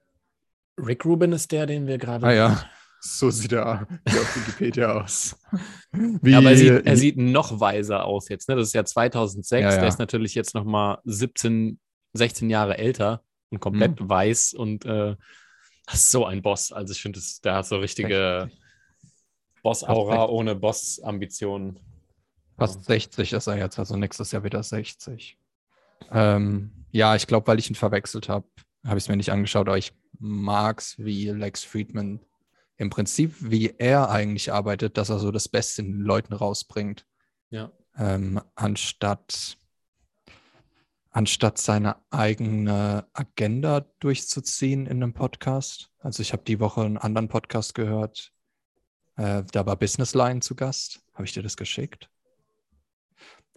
Rick 0.80 1.04
Rubin 1.06 1.34
ist 1.34 1.52
der, 1.52 1.66
den 1.66 1.86
wir 1.88 1.98
gerade. 1.98 2.26
Ah 2.26 2.32
ja. 2.34 2.64
So 3.02 3.30
sieht 3.30 3.52
er 3.52 3.82
auf 4.08 4.36
Wikipedia 4.38 4.94
aus. 5.02 5.36
Wie, 5.92 6.32
Ja, 6.32 6.38
aber 6.38 6.52
er 6.52 6.58
sieht, 6.58 6.86
er 6.86 6.96
sieht 6.96 7.18
noch 7.18 7.60
weiser 7.60 8.06
aus 8.06 8.30
jetzt. 8.30 8.48
Ne? 8.48 8.56
Das 8.56 8.68
ist 8.70 8.74
ja 8.74 8.86
2006. 8.86 9.62
Ja, 9.62 9.70
ja. 9.72 9.78
Der 9.80 9.88
ist 9.90 10.00
natürlich 10.00 10.34
jetzt 10.36 10.56
noch 10.56 10.64
mal 10.64 11.00
17, 11.04 11.80
16 12.14 12.50
Jahre 12.50 12.78
älter 12.78 13.22
und 13.50 13.60
komplett 13.60 14.00
Mhm. 14.00 14.08
weiß 14.10 14.54
und 14.54 14.86
äh, 14.86 15.18
das 15.86 15.96
ist 15.96 16.12
so 16.12 16.26
ein 16.26 16.42
Boss. 16.42 16.72
Also 16.72 16.94
ich 16.94 17.02
finde, 17.02 17.20
der 17.44 17.56
hat 17.56 17.66
so 17.68 17.76
richtige 17.80 18.50
Boss-Aura 19.64 20.28
ohne 20.28 20.56
Boss-Ambitionen. 20.56 21.80
Fast 22.58 22.86
60 22.86 23.34
ist 23.34 23.48
er 23.48 23.58
jetzt, 23.58 23.80
also 23.80 23.96
nächstes 23.96 24.32
Jahr 24.32 24.44
wieder 24.44 24.62
60. 24.62 25.38
Ähm, 26.12 26.86
ja, 26.92 27.16
ich 27.16 27.26
glaube, 27.26 27.48
weil 27.48 27.60
ich 27.60 27.70
ihn 27.70 27.76
verwechselt 27.76 28.30
habe, 28.30 28.46
habe 28.86 28.98
ich 28.98 29.06
es 29.06 29.10
mir 29.10 29.18
nicht 29.18 29.32
angeschaut, 29.32 29.68
aber 29.68 29.78
ich 29.78 29.94
mag 30.20 30.80
es, 30.80 31.00
wie 31.00 31.30
Lex 31.30 31.64
Friedman 31.64 32.20
im 32.78 32.90
Prinzip, 32.90 33.36
wie 33.40 33.74
er 33.78 34.10
eigentlich 34.10 34.52
arbeitet, 34.52 34.98
dass 34.98 35.10
er 35.10 35.20
so 35.20 35.32
das 35.32 35.48
Beste 35.48 35.82
in 35.82 35.92
den 35.94 36.02
Leuten 36.02 36.34
rausbringt. 36.34 37.06
Ja. 37.50 37.72
Ähm, 37.98 38.42
anstatt, 38.56 39.58
anstatt 41.10 41.58
seine 41.58 41.98
eigene 42.10 43.06
Agenda 43.14 43.86
durchzuziehen 44.00 44.86
in 44.86 45.02
einem 45.02 45.14
Podcast. 45.14 45.92
Also 46.00 46.22
ich 46.22 46.34
habe 46.34 46.44
die 46.44 46.60
Woche 46.60 46.82
einen 46.82 46.98
anderen 46.98 47.28
Podcast 47.30 47.76
gehört. 47.76 48.34
Äh, 49.16 49.44
da 49.52 49.66
war 49.66 49.76
Business 49.76 50.14
Line 50.14 50.40
zu 50.40 50.56
Gast. 50.56 51.02
Habe 51.14 51.26
ich 51.26 51.34
dir 51.34 51.44
das 51.44 51.58
geschickt? 51.58 52.10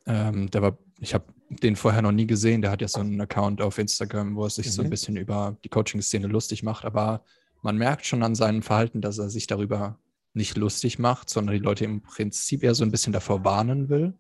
Ähm, 0.07 0.51
der 0.51 0.63
war, 0.63 0.79
ich 1.01 1.15
habe 1.15 1.25
den 1.49 1.77
vorher 1.77 2.03
noch 2.03 2.13
nie 2.13 2.27
gesehen. 2.27 2.63
Der 2.63 2.71
hat 2.71 2.83
ja 2.83 2.89
so 2.89 3.01
einen 3.01 3.21
Account 3.21 3.61
auf 3.63 3.79
Instagram, 3.79 4.37
wo 4.37 4.45
er 4.45 4.51
sich 4.51 4.73
so 4.73 4.83
ein 4.83 4.87
Mhm. 4.87 4.91
bisschen 4.91 5.17
über 5.17 5.57
die 5.65 5.69
Coaching-Szene 5.69 6.27
lustig 6.27 6.63
macht. 6.63 6.85
Aber 6.85 7.25
man 7.63 7.77
merkt 7.77 8.07
schon 8.07 8.23
an 8.23 8.35
seinem 8.35 8.63
Verhalten, 8.63 9.01
dass 9.01 9.19
er 9.19 9.31
sich 9.31 9.47
darüber 9.47 9.99
nicht 10.35 10.57
lustig 10.57 10.99
macht, 10.99 11.31
sondern 11.31 11.55
die 11.55 11.63
Leute 11.63 11.85
im 11.85 12.03
Prinzip 12.03 12.63
eher 12.63 12.75
so 12.75 12.85
ein 12.85 12.91
bisschen 12.91 13.13
davor 13.13 13.45
warnen 13.45 13.89
will. 13.89 14.15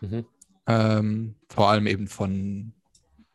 Mhm. 0.00 0.26
Ähm, 0.66 1.36
vor 1.48 1.70
allem 1.70 1.86
eben 1.86 2.08
von 2.08 2.74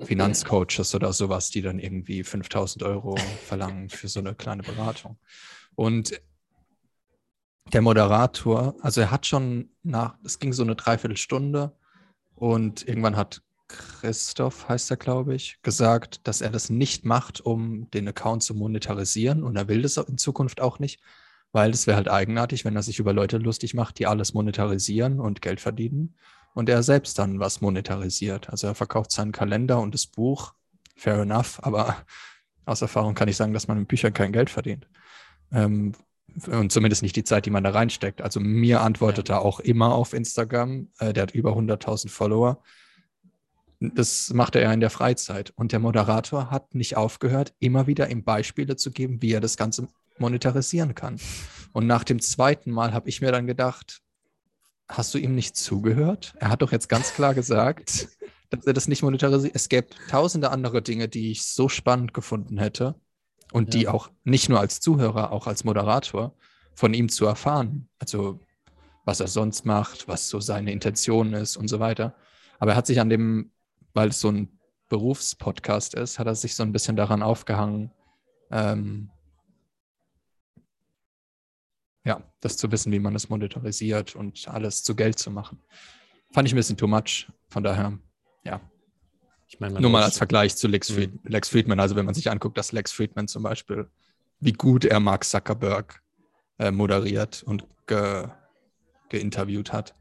Finanzcoaches 0.02 0.94
oder 0.96 1.14
sowas, 1.14 1.50
die 1.50 1.62
dann 1.62 1.80
irgendwie 1.80 2.24
5000 2.24 2.84
Euro 2.84 3.16
verlangen 3.46 3.90
für 3.90 4.08
so 4.08 4.20
eine 4.20 4.36
kleine 4.36 4.64
Beratung. 4.64 5.18
Und 5.76 6.20
der 7.74 7.82
Moderator, 7.82 8.76
also 8.82 9.02
er 9.02 9.12
hat 9.12 9.26
schon 9.26 9.70
nach, 9.84 10.16
es 10.24 10.40
ging 10.40 10.54
so 10.54 10.64
eine 10.64 10.76
Dreiviertelstunde 10.76 11.76
und 12.36 12.88
irgendwann 12.88 13.16
hat 13.16 13.42
Christoph, 13.68 14.68
heißt 14.68 14.92
er, 14.92 14.98
glaube 14.98 15.36
ich, 15.36 15.62
gesagt, 15.62 16.28
dass 16.28 16.42
er 16.42 16.50
das 16.50 16.70
nicht 16.70 17.06
macht, 17.06 17.40
um 17.40 17.90
den 17.92 18.08
Account 18.08 18.44
zu 18.44 18.54
monetarisieren 18.54 19.44
und 19.44 19.56
er 19.56 19.68
will 19.68 19.82
das 19.82 19.98
in 19.98 20.18
Zukunft 20.18 20.60
auch 20.60 20.80
nicht, 20.80 21.02
weil 21.54 21.72
es 21.72 21.88
wäre 21.88 21.98
halt 21.98 22.10
eigenartig, 22.10 22.66
wenn 22.66 22.76
er 22.76 22.84
sich 22.84 23.00
über 23.00 23.14
Leute 23.14 23.38
lustig 23.38 23.74
macht, 23.74 24.00
die 24.00 24.08
alles 24.08 24.34
monetarisieren 24.34 25.20
und 25.20 25.42
Geld 25.42 25.62
verdienen 25.62 26.16
und 26.54 26.68
er 26.68 26.84
selbst 26.84 27.18
dann 27.20 27.40
was 27.40 27.62
monetarisiert. 27.62 28.50
Also 28.50 28.68
er 28.68 28.76
verkauft 28.76 29.12
seinen 29.12 29.32
Kalender 29.32 29.80
und 29.80 29.94
das 29.94 30.08
Buch, 30.08 30.54
fair 30.96 31.22
enough, 31.22 31.60
aber 31.64 31.96
aus 32.66 32.82
Erfahrung 32.82 33.16
kann 33.16 33.28
ich 33.30 33.38
sagen, 33.38 33.54
dass 33.54 33.68
man 33.68 33.80
mit 33.80 33.88
Büchern 33.88 34.14
kein 34.14 34.34
Geld 34.34 34.50
verdient. 34.50 34.88
Ähm, 35.52 35.94
und 36.48 36.72
zumindest 36.72 37.02
nicht 37.02 37.16
die 37.16 37.24
Zeit, 37.24 37.46
die 37.46 37.50
man 37.50 37.64
da 37.64 37.72
reinsteckt. 37.72 38.22
Also 38.22 38.40
mir 38.40 38.82
antwortet 38.82 39.30
ja. 39.30 39.36
er 39.36 39.42
auch 39.42 39.60
immer 39.60 39.94
auf 39.94 40.14
Instagram. 40.14 40.90
Äh, 41.00 41.14
der 41.14 41.24
hat 41.24 41.32
über 41.32 41.52
100.000 41.52 42.10
Follower. 42.10 42.62
Das 43.80 44.32
macht 44.32 44.56
er 44.56 44.72
in 44.72 44.80
der 44.80 44.90
Freizeit. 44.90 45.52
Und 45.56 45.72
der 45.72 45.80
Moderator 45.80 46.52
hat 46.52 46.76
nicht 46.76 46.98
aufgehört, 46.98 47.54
immer 47.60 47.88
wieder 47.88 48.10
ihm 48.10 48.24
Beispiele 48.24 48.76
zu 48.76 48.92
geben, 48.92 49.22
wie 49.22 49.34
er 49.34 49.42
das 49.42 49.58
Ganze 49.58 49.88
monetarisieren 50.20 50.96
kann. 50.96 51.20
Und 51.74 51.88
nach 51.88 52.04
dem 52.04 52.22
zweiten 52.22 52.72
Mal 52.72 52.94
habe 52.94 53.10
ich 53.10 53.22
mir 53.22 53.32
dann 53.32 53.48
gedacht, 53.48 54.02
hast 54.88 55.14
du 55.14 55.18
ihm 55.18 55.36
nicht 55.36 55.56
zugehört? 55.56 56.36
Er 56.38 56.50
hat 56.50 56.62
doch 56.62 56.72
jetzt 56.72 56.90
ganz 56.90 57.14
klar 57.14 57.34
gesagt, 57.34 58.08
dass 58.50 58.66
er 58.66 58.74
das 58.74 58.88
nicht 58.88 59.02
monetarisiert. 59.02 59.56
Es 59.56 59.68
gäbe 59.68 59.88
tausende 60.10 60.52
andere 60.52 60.82
Dinge, 60.82 61.08
die 61.10 61.32
ich 61.32 61.44
so 61.44 61.68
spannend 61.68 62.14
gefunden 62.14 62.58
hätte 62.58 62.96
und 63.52 63.74
ja. 63.74 63.80
die 63.80 63.88
auch 63.88 64.10
nicht 64.24 64.50
nur 64.50 64.60
als 64.60 64.80
Zuhörer, 64.80 65.32
auch 65.32 65.48
als 65.48 65.64
Moderator 65.64 66.34
von 66.74 66.94
ihm 66.94 67.10
zu 67.10 67.26
erfahren. 67.26 67.88
Also 68.00 68.40
was 69.06 69.20
er 69.20 69.28
sonst 69.28 69.66
macht, 69.66 70.08
was 70.08 70.30
so 70.30 70.40
seine 70.40 70.72
Intention 70.72 71.34
ist 71.34 71.58
und 71.58 71.68
so 71.68 71.80
weiter. 71.80 72.16
Aber 72.60 72.72
er 72.72 72.78
hat 72.78 72.88
sich 72.88 73.00
an 73.00 73.10
dem, 73.10 73.52
weil 73.94 74.10
es 74.10 74.20
so 74.20 74.30
ein 74.30 74.60
Berufspodcast 74.90 75.96
ist, 75.96 76.20
hat 76.20 76.28
er 76.28 76.36
sich 76.36 76.56
so 76.56 76.64
ein 76.64 76.72
bisschen 76.72 76.96
daran 76.96 77.24
aufgehangen, 77.24 77.92
ähm, 78.52 79.10
ja, 82.04 82.22
das 82.40 82.58
zu 82.58 82.72
wissen, 82.72 82.92
wie 82.92 83.00
man 83.00 83.16
es 83.16 83.30
monetarisiert 83.30 84.16
und 84.16 84.48
alles 84.48 84.84
zu 84.84 84.96
Geld 84.96 85.20
zu 85.20 85.32
machen. 85.32 85.60
Fand 86.34 86.48
ich 86.48 86.54
ein 86.54 86.58
bisschen 86.58 86.78
too 86.78 86.88
much. 86.88 87.28
Von 87.50 87.64
daher, 87.64 87.98
ja. 88.44 88.60
Ich 89.52 89.60
meine, 89.60 89.80
Nur 89.80 89.92
mal 89.92 90.04
als 90.04 90.18
Vergleich 90.18 90.56
zu 90.56 90.68
Lex, 90.68 90.92
Fried, 90.92 91.14
mhm. 91.14 91.32
Lex 91.32 91.50
Friedman. 91.50 91.80
Also, 91.80 91.96
wenn 91.96 92.06
man 92.06 92.16
sich 92.16 92.32
anguckt, 92.32 92.58
dass 92.58 92.72
Lex 92.72 92.92
Friedman 92.92 93.28
zum 93.28 93.44
Beispiel, 93.44 93.90
wie 94.40 94.54
gut 94.54 94.86
er 94.86 95.00
Mark 95.00 95.24
Zuckerberg 95.24 96.02
äh, 96.58 96.72
moderiert 96.72 97.44
und 97.44 97.66
ge, 97.86 98.28
geinterviewt 99.10 99.74
hat, 99.74 99.96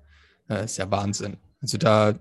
äh, 0.49 0.65
ist 0.65 0.79
ja 0.79 0.91
Wahnsinn. 0.91 1.37
Also, 1.61 1.79
da, 1.79 2.19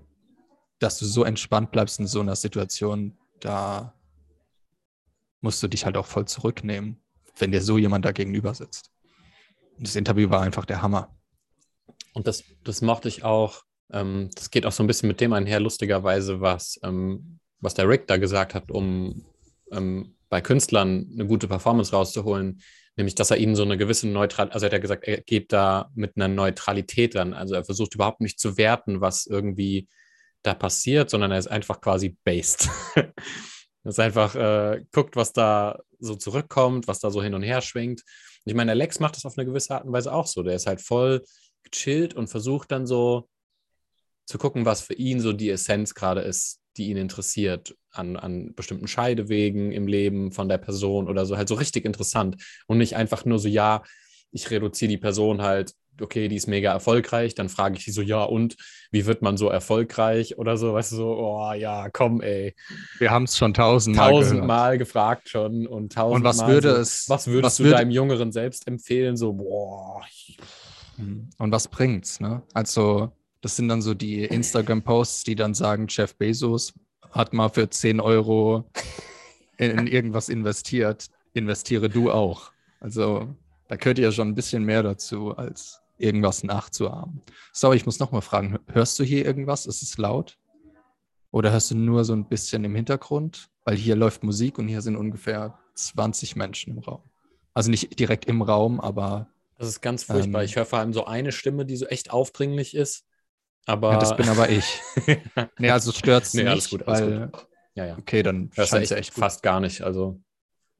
dass 0.80 0.98
du 0.98 1.06
so 1.06 1.24
entspannt 1.24 1.70
bleibst 1.70 2.00
in 2.00 2.06
so 2.06 2.20
einer 2.20 2.36
Situation, 2.36 3.16
da 3.38 3.94
musst 5.40 5.62
du 5.62 5.68
dich 5.68 5.86
halt 5.86 5.96
auch 5.96 6.06
voll 6.06 6.26
zurücknehmen, 6.26 7.00
wenn 7.38 7.52
dir 7.52 7.62
so 7.62 7.78
jemand 7.78 8.04
da 8.04 8.12
gegenüber 8.12 8.54
sitzt 8.54 8.90
das 9.80 9.96
Interview 9.96 10.30
war 10.30 10.42
einfach 10.42 10.64
der 10.64 10.82
Hammer. 10.82 11.14
Und 12.12 12.26
das, 12.26 12.44
das 12.64 12.82
mochte 12.82 13.08
ich 13.08 13.24
auch. 13.24 13.64
Ähm, 13.92 14.30
das 14.34 14.50
geht 14.50 14.66
auch 14.66 14.72
so 14.72 14.82
ein 14.82 14.86
bisschen 14.86 15.08
mit 15.08 15.20
dem 15.20 15.32
einher, 15.32 15.60
lustigerweise, 15.60 16.40
was, 16.40 16.78
ähm, 16.82 17.38
was 17.60 17.74
der 17.74 17.88
Rick 17.88 18.06
da 18.06 18.16
gesagt 18.16 18.54
hat, 18.54 18.70
um 18.70 19.24
ähm, 19.72 20.16
bei 20.28 20.40
Künstlern 20.40 21.10
eine 21.12 21.26
gute 21.26 21.48
Performance 21.48 21.92
rauszuholen, 21.92 22.62
nämlich 22.96 23.14
dass 23.14 23.30
er 23.30 23.38
ihnen 23.38 23.56
so 23.56 23.62
eine 23.62 23.76
gewisse 23.76 24.08
Neutralität, 24.08 24.54
also 24.54 24.64
er 24.64 24.68
hat 24.68 24.72
ja 24.72 24.78
gesagt, 24.78 25.04
er 25.04 25.20
geht 25.20 25.52
da 25.52 25.90
mit 25.94 26.16
einer 26.16 26.28
Neutralität 26.28 27.16
ran. 27.16 27.34
Also 27.34 27.54
er 27.54 27.64
versucht 27.64 27.94
überhaupt 27.94 28.20
nicht 28.20 28.38
zu 28.38 28.56
werten, 28.56 29.00
was 29.00 29.26
irgendwie 29.26 29.88
da 30.42 30.54
passiert, 30.54 31.10
sondern 31.10 31.32
er 31.32 31.38
ist 31.38 31.48
einfach 31.48 31.80
quasi 31.80 32.16
based. 32.24 32.68
er 32.94 33.12
ist 33.84 34.00
einfach, 34.00 34.34
äh, 34.34 34.84
guckt, 34.92 35.16
was 35.16 35.32
da 35.32 35.80
so 35.98 36.14
zurückkommt, 36.14 36.88
was 36.88 37.00
da 37.00 37.10
so 37.10 37.22
hin 37.22 37.34
und 37.34 37.42
her 37.42 37.60
schwingt 37.60 38.02
ich 38.44 38.54
meine, 38.54 38.72
Alex 38.72 39.00
macht 39.00 39.16
das 39.16 39.26
auf 39.26 39.36
eine 39.36 39.46
gewisse 39.46 39.74
Art 39.74 39.84
und 39.84 39.92
Weise 39.92 40.12
auch 40.12 40.26
so. 40.26 40.42
Der 40.42 40.54
ist 40.54 40.66
halt 40.66 40.80
voll 40.80 41.22
gechillt 41.62 42.14
und 42.14 42.28
versucht 42.28 42.70
dann 42.72 42.86
so 42.86 43.28
zu 44.30 44.38
gucken, 44.38 44.64
was 44.64 44.80
für 44.80 44.94
ihn 44.94 45.20
so 45.20 45.32
die 45.32 45.50
Essenz 45.50 45.94
gerade 45.94 46.22
ist, 46.22 46.60
die 46.76 46.88
ihn 46.88 46.96
interessiert 46.96 47.76
an, 47.90 48.16
an 48.16 48.54
bestimmten 48.54 48.88
Scheidewegen 48.88 49.72
im 49.72 49.86
Leben 49.86 50.32
von 50.32 50.48
der 50.48 50.58
Person 50.58 51.08
oder 51.08 51.26
so. 51.26 51.36
Halt 51.36 51.48
so 51.48 51.56
richtig 51.56 51.84
interessant 51.84 52.36
und 52.66 52.78
nicht 52.78 52.96
einfach 52.96 53.24
nur 53.24 53.38
so, 53.38 53.48
ja, 53.48 53.82
ich 54.32 54.50
reduziere 54.50 54.88
die 54.88 54.98
Person 54.98 55.42
halt 55.42 55.74
okay, 56.00 56.28
die 56.28 56.36
ist 56.36 56.46
mega 56.46 56.72
erfolgreich, 56.72 57.34
dann 57.34 57.48
frage 57.48 57.76
ich 57.76 57.84
sie 57.84 57.90
so, 57.90 58.02
ja, 58.02 58.22
und 58.22 58.56
wie 58.90 59.06
wird 59.06 59.22
man 59.22 59.36
so 59.36 59.48
erfolgreich 59.48 60.38
oder 60.38 60.56
so, 60.56 60.72
weißt 60.74 60.92
du, 60.92 60.96
so, 60.96 61.16
oh 61.18 61.52
ja, 61.52 61.88
komm, 61.90 62.20
ey. 62.20 62.54
Wir 62.98 63.10
haben 63.10 63.24
es 63.24 63.36
schon 63.36 63.54
tausendmal 63.54 64.10
tausendmal 64.10 64.78
gefragt 64.78 65.28
schon 65.28 65.66
und 65.66 65.92
tausendmal. 65.92 66.32
Und 66.32 66.38
was 66.38 66.46
würde 66.46 66.74
so, 66.74 66.80
es, 66.80 67.08
was 67.08 67.26
würdest 67.26 67.44
was 67.44 67.56
du 67.56 67.64
würde, 67.64 67.76
deinem 67.76 67.90
Jüngeren 67.90 68.32
selbst 68.32 68.66
empfehlen, 68.66 69.16
so, 69.16 69.32
boah. 69.32 70.02
Und 70.98 71.52
was 71.52 71.68
bringt's, 71.68 72.20
ne? 72.20 72.42
Also, 72.52 73.12
das 73.40 73.56
sind 73.56 73.68
dann 73.68 73.82
so 73.82 73.94
die 73.94 74.24
Instagram-Posts, 74.24 75.24
die 75.24 75.34
dann 75.34 75.54
sagen, 75.54 75.86
Jeff 75.88 76.16
Bezos 76.16 76.72
hat 77.10 77.32
mal 77.32 77.48
für 77.48 77.68
10 77.68 78.00
Euro 78.00 78.70
in, 79.56 79.86
irgendwas 79.86 80.28
investiert. 80.28 81.06
Investiere 81.32 81.88
du 81.88 82.10
auch. 82.10 82.52
Also, 82.80 83.28
da 83.68 83.76
gehört 83.76 83.98
ja 83.98 84.10
schon 84.10 84.28
ein 84.28 84.34
bisschen 84.34 84.64
mehr 84.64 84.82
dazu 84.82 85.36
als 85.36 85.80
irgendwas 85.98 86.42
nachzuahmen. 86.42 87.22
Sorry, 87.52 87.76
ich 87.76 87.86
muss 87.86 87.98
nochmal 87.98 88.22
fragen, 88.22 88.58
hörst 88.68 88.98
du 88.98 89.04
hier 89.04 89.24
irgendwas? 89.24 89.66
Ist 89.66 89.82
es 89.82 89.98
laut? 89.98 90.38
Oder 91.30 91.52
hörst 91.52 91.70
du 91.70 91.76
nur 91.76 92.04
so 92.04 92.12
ein 92.12 92.28
bisschen 92.28 92.64
im 92.64 92.74
Hintergrund? 92.74 93.50
Weil 93.64 93.76
hier 93.76 93.94
läuft 93.94 94.24
Musik 94.24 94.58
und 94.58 94.66
hier 94.66 94.80
sind 94.80 94.96
ungefähr 94.96 95.58
20 95.74 96.36
Menschen 96.36 96.72
im 96.72 96.78
Raum. 96.78 97.02
Also 97.54 97.70
nicht 97.70 97.98
direkt 97.98 98.24
im 98.24 98.42
Raum, 98.42 98.80
aber. 98.80 99.28
Das 99.58 99.68
ist 99.68 99.80
ganz 99.80 100.04
furchtbar. 100.04 100.40
Ähm, 100.40 100.46
ich 100.46 100.56
höre 100.56 100.64
vor 100.64 100.78
allem 100.78 100.92
so 100.92 101.04
eine 101.04 101.32
Stimme, 101.32 101.66
die 101.66 101.76
so 101.76 101.86
echt 101.86 102.10
aufdringlich 102.10 102.74
ist. 102.74 103.04
Aber. 103.66 103.92
Ja, 103.92 103.98
das 103.98 104.16
bin 104.16 104.28
aber 104.28 104.48
ich. 104.48 104.80
nee, 105.58 105.70
also 105.70 105.92
stört 105.92 106.24
es 106.24 106.34
nee, 106.34 106.42
nicht. 106.42 106.50
Alles 106.50 106.70
gut, 106.70 106.88
alles 106.88 107.00
weil, 107.00 107.28
gut. 107.28 107.46
Ja, 107.74 107.86
ja. 107.86 107.98
Okay, 107.98 108.22
dann 108.22 108.50
scheint 108.52 108.84
es 108.84 108.90
echt 108.90 109.14
fast 109.14 109.42
gar 109.42 109.60
nicht. 109.60 109.82
Also. 109.82 110.20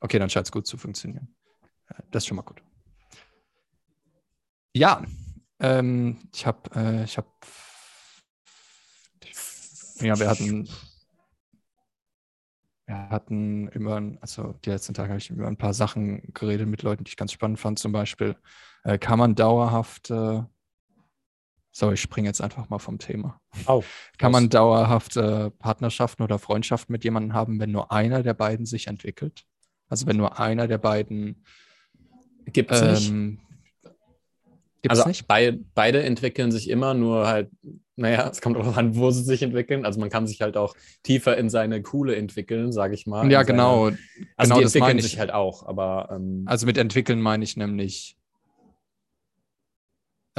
Okay, 0.00 0.18
dann 0.18 0.30
scheint 0.30 0.46
es 0.46 0.52
gut 0.52 0.66
zu 0.66 0.76
funktionieren. 0.78 1.34
Das 2.10 2.22
ist 2.22 2.28
schon 2.28 2.36
mal 2.36 2.42
gut. 2.42 2.62
Ja, 4.74 5.04
ähm, 5.58 6.18
ich 6.34 6.46
habe, 6.46 6.70
äh, 6.74 7.04
ich 7.04 7.16
habe, 7.16 7.28
ja, 10.00 10.18
wir 10.18 10.28
hatten, 10.28 10.68
wir 12.86 13.10
hatten 13.10 13.68
über, 13.68 14.02
also 14.20 14.54
die 14.64 14.70
letzten 14.70 14.94
Tage 14.94 15.10
habe 15.10 15.18
ich 15.18 15.30
über 15.30 15.46
ein 15.46 15.56
paar 15.56 15.74
Sachen 15.74 16.32
geredet 16.32 16.68
mit 16.68 16.82
Leuten, 16.82 17.04
die 17.04 17.10
ich 17.10 17.16
ganz 17.16 17.32
spannend 17.32 17.58
fand. 17.58 17.78
Zum 17.78 17.92
Beispiel, 17.92 18.36
äh, 18.84 18.98
kann 18.98 19.18
man 19.18 19.34
dauerhaft, 19.34 20.10
äh, 20.10 20.42
so, 21.72 21.92
ich 21.92 22.00
springe 22.00 22.28
jetzt 22.28 22.40
einfach 22.40 22.68
mal 22.68 22.78
vom 22.78 22.98
Thema. 22.98 23.40
Oh, 23.66 23.82
kann 24.18 24.32
man 24.32 24.48
dauerhaft 24.48 25.16
äh, 25.16 25.50
Partnerschaften 25.50 26.22
oder 26.22 26.38
Freundschaften 26.38 26.92
mit 26.92 27.04
jemandem 27.04 27.32
haben, 27.32 27.60
wenn 27.60 27.70
nur 27.70 27.92
einer 27.92 28.22
der 28.22 28.34
beiden 28.34 28.66
sich 28.66 28.86
entwickelt? 28.86 29.44
Also 29.88 30.06
wenn 30.06 30.16
nur 30.16 30.38
einer 30.38 30.66
der 30.66 30.78
beiden 30.78 31.44
Gibt 32.46 32.72
es 32.72 33.08
ähm, 33.08 33.30
nicht 33.30 33.40
Gibt's 34.82 34.98
also 34.98 35.08
nicht? 35.08 35.26
Bei, 35.28 35.58
beide 35.74 36.02
entwickeln 36.02 36.50
sich 36.50 36.70
immer, 36.70 36.94
nur 36.94 37.26
halt, 37.26 37.50
naja, 37.96 38.28
es 38.30 38.40
kommt 38.40 38.56
auch 38.56 38.76
an, 38.76 38.96
wo 38.96 39.10
sie 39.10 39.22
sich 39.22 39.42
entwickeln. 39.42 39.84
Also 39.84 40.00
man 40.00 40.08
kann 40.08 40.26
sich 40.26 40.40
halt 40.40 40.56
auch 40.56 40.74
tiefer 41.02 41.36
in 41.36 41.50
seine 41.50 41.82
Coole 41.82 42.16
entwickeln, 42.16 42.72
sage 42.72 42.94
ich 42.94 43.06
mal. 43.06 43.30
Ja, 43.30 43.42
genau. 43.42 43.86
Seine, 43.86 43.98
also 44.36 44.54
genau 44.54 44.58
die 44.58 44.64
entwickeln 44.64 45.00
sich 45.00 45.18
halt 45.18 45.32
auch, 45.32 45.66
aber. 45.66 46.08
Ähm, 46.12 46.44
also 46.46 46.66
mit 46.66 46.78
entwickeln 46.78 47.20
meine 47.20 47.44
ich 47.44 47.56
nämlich. 47.56 48.16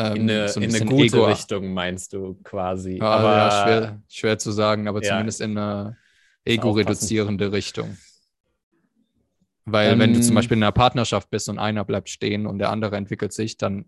Ähm, 0.10 0.16
in 0.16 0.30
eine, 0.30 0.50
so 0.50 0.60
ein 0.60 0.70
in 0.70 0.76
eine 0.76 0.86
gute 0.86 1.18
Ego. 1.18 1.26
Richtung 1.26 1.74
meinst 1.74 2.14
du 2.14 2.36
quasi. 2.44 2.98
Ja, 2.98 3.04
aber, 3.04 3.36
ja, 3.36 3.52
schwer, 3.64 4.02
schwer 4.08 4.40
zu 4.40 4.52
sagen, 4.52 4.88
aber 4.88 5.02
ja, 5.04 5.10
zumindest 5.10 5.42
in 5.42 5.58
eine 5.58 5.98
ego-reduzierende 6.46 7.52
Richtung. 7.52 7.98
Weil 9.66 9.94
ähm, 9.94 10.00
wenn 10.00 10.14
du 10.14 10.22
zum 10.22 10.32
ähm, 10.32 10.36
Beispiel 10.36 10.58
in 10.58 10.64
einer 10.64 10.72
Partnerschaft 10.72 11.30
bist 11.30 11.50
und 11.50 11.60
einer 11.60 11.86
bleibt 11.86 12.10
stehen 12.10 12.48
und 12.48 12.60
der 12.60 12.72
andere 12.72 12.98
entwickelt 12.98 13.34
sich, 13.34 13.58
dann 13.58 13.86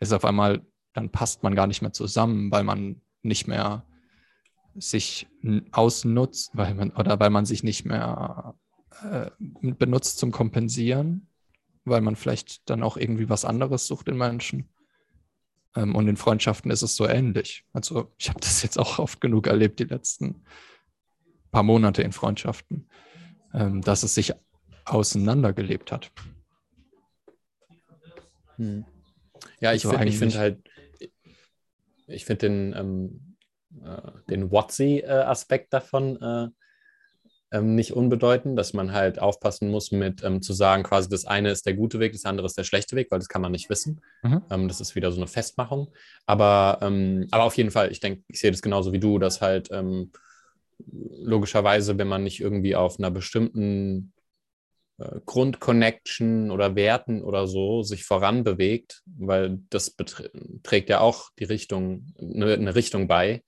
ist 0.00 0.12
auf 0.12 0.24
einmal, 0.24 0.62
dann 0.94 1.10
passt 1.10 1.42
man 1.42 1.54
gar 1.54 1.66
nicht 1.66 1.82
mehr 1.82 1.92
zusammen, 1.92 2.50
weil 2.50 2.64
man 2.64 3.00
nicht 3.22 3.46
mehr 3.46 3.84
sich 4.74 5.26
ausnutzt, 5.70 6.50
weil 6.54 6.74
man, 6.74 6.90
oder 6.92 7.20
weil 7.20 7.30
man 7.30 7.44
sich 7.44 7.62
nicht 7.62 7.84
mehr 7.84 8.54
äh, 9.02 9.30
benutzt 9.60 10.18
zum 10.18 10.32
Kompensieren, 10.32 11.28
weil 11.84 12.00
man 12.00 12.16
vielleicht 12.16 12.68
dann 12.70 12.82
auch 12.82 12.96
irgendwie 12.96 13.28
was 13.28 13.44
anderes 13.44 13.86
sucht 13.86 14.08
in 14.08 14.16
Menschen. 14.16 14.68
Ähm, 15.76 15.94
und 15.94 16.08
in 16.08 16.16
Freundschaften 16.16 16.70
ist 16.70 16.82
es 16.82 16.96
so 16.96 17.06
ähnlich. 17.06 17.64
Also 17.72 18.12
ich 18.18 18.28
habe 18.28 18.40
das 18.40 18.62
jetzt 18.62 18.78
auch 18.78 18.98
oft 18.98 19.20
genug 19.20 19.46
erlebt, 19.46 19.78
die 19.78 19.84
letzten 19.84 20.44
paar 21.50 21.62
Monate 21.62 22.02
in 22.02 22.12
Freundschaften, 22.12 22.88
ähm, 23.52 23.82
dass 23.82 24.02
es 24.02 24.14
sich 24.14 24.32
auseinandergelebt 24.84 25.92
hat. 25.92 26.10
Hm. 28.56 28.84
Ja, 29.60 29.72
ich 29.72 29.84
Also 29.86 29.96
finde 29.96 30.12
find 30.12 30.36
halt, 30.36 30.68
ich 32.06 32.24
finde 32.24 32.48
den, 32.48 32.74
ähm, 32.74 33.36
äh, 33.84 34.12
den 34.28 34.50
WotC-Aspekt 34.50 35.72
davon 35.72 36.20
äh, 36.20 36.48
ähm, 37.52 37.74
nicht 37.74 37.92
unbedeutend, 37.92 38.58
dass 38.58 38.72
man 38.72 38.92
halt 38.92 39.20
aufpassen 39.20 39.70
muss 39.70 39.92
mit 39.92 40.24
ähm, 40.24 40.40
zu 40.40 40.54
sagen, 40.54 40.82
quasi 40.82 41.08
das 41.08 41.26
eine 41.26 41.50
ist 41.50 41.66
der 41.66 41.74
gute 41.74 42.00
Weg, 42.00 42.12
das 42.12 42.24
andere 42.24 42.46
ist 42.46 42.56
der 42.56 42.64
schlechte 42.64 42.96
Weg, 42.96 43.10
weil 43.10 43.18
das 43.18 43.28
kann 43.28 43.42
man 43.42 43.52
nicht 43.52 43.68
wissen. 43.68 44.00
Mhm. 44.22 44.42
Ähm, 44.50 44.68
das 44.68 44.80
ist 44.80 44.94
wieder 44.94 45.12
so 45.12 45.18
eine 45.18 45.26
Festmachung. 45.26 45.92
Aber, 46.24 46.78
ähm, 46.80 47.28
aber 47.30 47.44
auf 47.44 47.56
jeden 47.56 47.70
Fall, 47.70 47.92
ich 47.92 48.00
denke, 48.00 48.22
ich 48.28 48.40
sehe 48.40 48.50
das 48.50 48.62
genauso 48.62 48.92
wie 48.92 49.00
du, 49.00 49.18
dass 49.18 49.42
halt 49.42 49.68
ähm, 49.70 50.12
logischerweise, 50.78 51.98
wenn 51.98 52.08
man 52.08 52.24
nicht 52.24 52.40
irgendwie 52.40 52.74
auf 52.74 52.98
einer 52.98 53.10
bestimmten 53.10 54.14
äh, 54.98 55.20
Grundconnection 55.26 56.50
oder 56.50 56.74
Werten 56.74 57.22
oder 57.22 57.46
so 57.46 57.82
sich 57.82 58.04
voranbewegt, 58.04 59.02
weil 59.06 59.58
das 59.68 59.94
trägt 60.62 60.88
ja 60.88 61.00
auch 61.00 61.30
die 61.38 61.44
Richtung, 61.44 62.06
eine, 62.18 62.54
eine 62.54 62.74
Richtung 62.74 63.08
bei. 63.08 63.42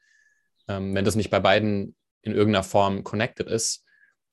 Ähm, 0.68 0.94
wenn 0.94 1.06
das 1.06 1.16
nicht 1.16 1.30
bei 1.30 1.40
beiden 1.40 1.96
in 2.22 2.34
irgendeiner 2.34 2.64
Form 2.64 3.04
connected 3.04 3.48
ist, 3.48 3.83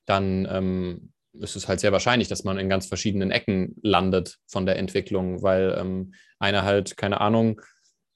dann 0.06 0.48
ähm, 0.50 1.12
ist 1.32 1.56
es 1.56 1.66
halt 1.68 1.80
sehr 1.80 1.92
wahrscheinlich, 1.92 2.28
dass 2.28 2.44
man 2.44 2.58
in 2.58 2.68
ganz 2.68 2.86
verschiedenen 2.86 3.30
Ecken 3.30 3.76
landet 3.82 4.38
von 4.46 4.66
der 4.66 4.76
Entwicklung, 4.76 5.42
weil 5.42 5.74
ähm, 5.78 6.12
einer 6.38 6.62
halt, 6.62 6.96
keine 6.96 7.20
Ahnung, 7.20 7.60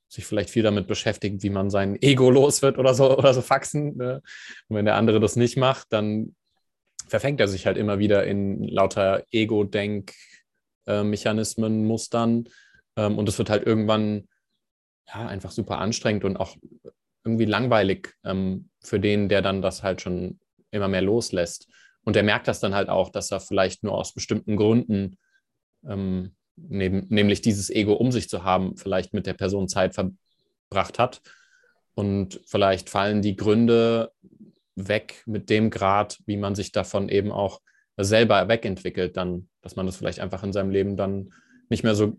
sich 0.09 0.25
vielleicht 0.27 0.51
viel 0.51 0.63
damit 0.63 0.87
beschäftigt, 0.87 1.43
wie 1.43 1.51
man 1.51 1.69
sein 1.71 2.01
Ego 2.01 2.31
los 2.31 2.63
wird 2.63 2.79
oder 2.79 2.95
so, 2.95 3.17
oder 3.17 3.35
so 3.35 3.43
Faxen. 3.43 3.97
Ne? 3.97 4.23
Und 4.69 4.77
wenn 4.77 4.85
der 4.85 4.95
andere 4.97 5.19
das 5.21 5.37
nicht 5.37 5.57
macht, 5.57 5.93
dann 5.93 6.35
verfängt 7.09 7.41
er 7.41 7.49
sich 7.49 7.67
halt 7.67 7.77
immer 7.77 7.99
wieder 7.99 8.25
in 8.27 8.63
lauter 8.65 9.25
Ego-Denk-Mechanismen, 9.31 11.85
Mustern. 11.85 12.49
Ähm, 12.97 13.19
und 13.19 13.29
es 13.29 13.37
wird 13.39 13.51
halt 13.51 13.67
irgendwann 13.67 14.29
ja, 15.09 15.27
einfach 15.27 15.51
super 15.53 15.79
anstrengend 15.79 16.25
und 16.25 16.37
auch 16.37 16.57
irgendwie 17.25 17.45
langweilig 17.45 18.15
ähm, 18.25 18.71
für 18.83 18.99
den, 19.01 19.29
der 19.29 19.43
dann 19.43 19.61
das 19.63 19.83
halt 19.83 20.01
schon 20.01 20.39
immer 20.71 20.89
mehr 20.89 21.03
loslässt. 21.03 21.69
Und 22.07 22.15
der 22.15 22.23
merkt 22.23 22.47
das 22.47 22.61
dann 22.61 22.75
halt 22.75 22.89
auch, 22.89 23.11
dass 23.11 23.33
er 23.33 23.41
vielleicht 23.41 23.83
nur 23.83 23.93
aus 23.93 24.15
bestimmten 24.15 24.57
Gründen, 24.57 25.19
ähm, 25.87 26.37
neben, 26.55 27.07
nämlich 27.09 27.43
dieses 27.43 27.69
Ego 27.69 27.95
um 27.95 28.13
sich 28.13 28.29
zu 28.29 28.45
haben, 28.45 28.77
vielleicht 28.77 29.13
mit 29.13 29.27
der 29.27 29.35
Person 29.35 29.69
Zeit 29.69 29.95
verbracht 29.95 30.99
hat. 30.99 31.21
Und 31.95 32.41
vielleicht 32.47 32.91
fallen 32.91 33.23
die 33.23 33.37
Gründe 33.37 34.13
weg 34.77 35.23
mit 35.27 35.51
dem 35.51 35.69
Grad, 35.69 36.19
wie 36.27 36.37
man 36.37 36.55
sich 36.55 36.71
davon 36.71 37.09
eben 37.09 37.33
auch 37.33 37.61
selber 37.97 38.49
wegentwickelt, 38.49 39.17
dann, 39.17 39.49
dass 39.63 39.75
man 39.75 39.87
das 39.87 39.97
vielleicht 39.97 40.21
einfach 40.21 40.45
in 40.45 40.53
seinem 40.53 40.71
Leben 40.71 40.97
dann 40.97 41.33
nicht 41.69 41.83
mehr 41.83 41.97
so 41.97 42.17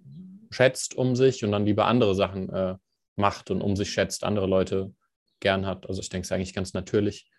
schätzt 0.50 0.96
um 0.96 1.16
sich 1.16 1.46
und 1.46 1.52
dann 1.52 1.66
lieber 1.66 1.86
andere 1.86 2.14
Sachen 2.14 2.50
äh, 2.50 2.76
macht 3.16 3.52
und 3.52 3.62
um 3.62 3.76
sich 3.76 3.92
schätzt, 3.92 4.24
andere 4.24 4.48
Leute 4.48 4.94
gern 5.40 5.66
hat. 5.66 5.88
Also 5.88 6.02
ich 6.02 6.10
denke, 6.10 6.24
es 6.24 6.28
ist 6.28 6.32
eigentlich 6.34 6.54
ganz 6.54 6.74
natürlich. 6.74 7.30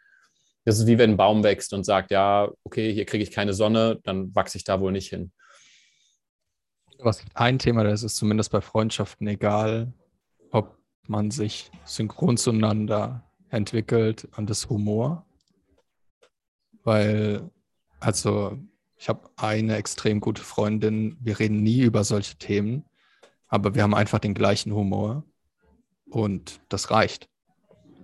Das 0.69 0.79
ist 0.79 0.87
wie 0.87 0.99
wenn 0.99 1.13
ein 1.13 1.17
Baum 1.17 1.45
wächst 1.45 1.73
und 1.73 1.85
sagt, 1.85 2.11
ja, 2.11 2.53
okay, 2.63 2.93
hier 2.93 3.07
kriege 3.07 3.23
ich 3.23 3.31
keine 3.31 3.55
Sonne, 3.55 4.01
dann 4.05 4.35
wachse 4.35 4.59
ich 4.59 4.65
da 4.65 4.81
wohl 4.81 4.93
nicht 4.93 5.09
hin. 5.09 5.33
Was 6.99 7.25
ein 7.33 7.59
Thema, 7.59 7.85
das 7.85 8.03
ist 8.03 8.17
zumindest 8.17 8.53
bei 8.53 8.61
Freundschaften 8.61 9.27
egal, 9.29 9.95
ob 10.51 10.77
man 11.07 11.31
sich 11.31 11.71
synchron 11.87 12.37
zueinander 12.37 13.25
entwickelt 13.49 14.29
und 14.37 14.51
das 14.51 14.69
Humor. 14.69 15.25
Weil, 16.85 17.51
also, 17.99 18.59
ich 18.99 19.09
habe 19.09 19.31
eine 19.37 19.77
extrem 19.77 20.21
gute 20.21 20.43
Freundin, 20.43 21.17
wir 21.19 21.39
reden 21.39 21.63
nie 21.63 21.81
über 21.81 22.05
solche 22.05 22.37
Themen, 22.37 22.85
aber 23.47 23.75
wir 23.75 23.83
haben 23.83 23.95
einfach 23.95 24.19
den 24.19 24.35
gleichen 24.35 24.75
Humor 24.75 25.25
und 26.11 26.61
das 26.69 26.91
reicht. 26.91 27.31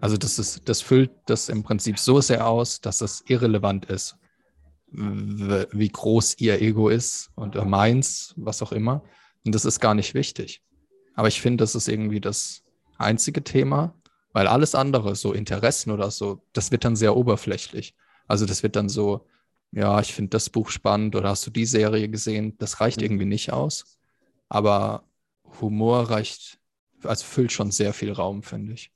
Also 0.00 0.16
das 0.16 0.38
ist, 0.38 0.68
das 0.68 0.83
füllt 0.83 1.12
das 1.26 1.48
im 1.48 1.62
Prinzip 1.62 1.98
so 1.98 2.20
sehr 2.20 2.46
aus, 2.46 2.80
dass 2.80 3.00
es 3.00 3.24
irrelevant 3.26 3.87
ist, 3.87 4.16
wie 4.92 5.88
groß 5.88 6.37
ihr 6.38 6.61
Ego 6.62 6.88
ist 6.88 7.30
und 7.35 7.57
äh, 7.57 7.64
meins, 7.64 8.35
was 8.37 8.62
auch 8.62 8.72
immer. 8.72 9.02
Und 9.44 9.54
das 9.54 9.64
ist 9.64 9.80
gar 9.80 9.94
nicht 9.94 10.14
wichtig. 10.14 10.62
Aber 11.14 11.28
ich 11.28 11.40
finde, 11.40 11.62
das 11.62 11.74
ist 11.74 11.88
irgendwie 11.88 12.20
das 12.20 12.62
einzige 12.98 13.44
Thema, 13.44 13.94
weil 14.33 14.46
alles 14.46 14.74
andere, 14.74 15.16
so 15.16 15.33
Interessen 15.33 15.90
oder 15.90 16.11
so, 16.11 16.42
das 16.52 16.70
wird 16.72 16.85
dann 16.85 16.96
sehr 16.96 17.16
oberflächlich. 17.16 17.94
Also 18.28 18.46
das 18.46 18.62
wird 18.62 18.76
dann 18.76 18.88
so, 18.88 19.26
ja, 19.72 20.00
ich 20.00 20.14
finde 20.14 20.30
das 20.30 20.50
Buch 20.50 20.70
spannend 20.70 21.16
oder 21.16 21.30
hast 21.30 21.46
du 21.46 21.50
die 21.50 21.66
Serie 21.66 22.09
gesehen? 22.09 22.57
Das 22.59 22.80
reicht 22.80 23.00
Mhm. 23.00 23.04
irgendwie 23.04 23.26
nicht 23.26 23.52
aus. 23.52 23.98
Aber 24.48 25.04
Humor 25.61 26.11
reicht, 26.11 26.61
also 27.04 27.24
füllt 27.24 27.52
schon 27.52 27.72
sehr 27.72 27.94
viel 27.94 28.12
Raum, 28.12 28.42
finde 28.42 28.74
ich. 28.74 28.92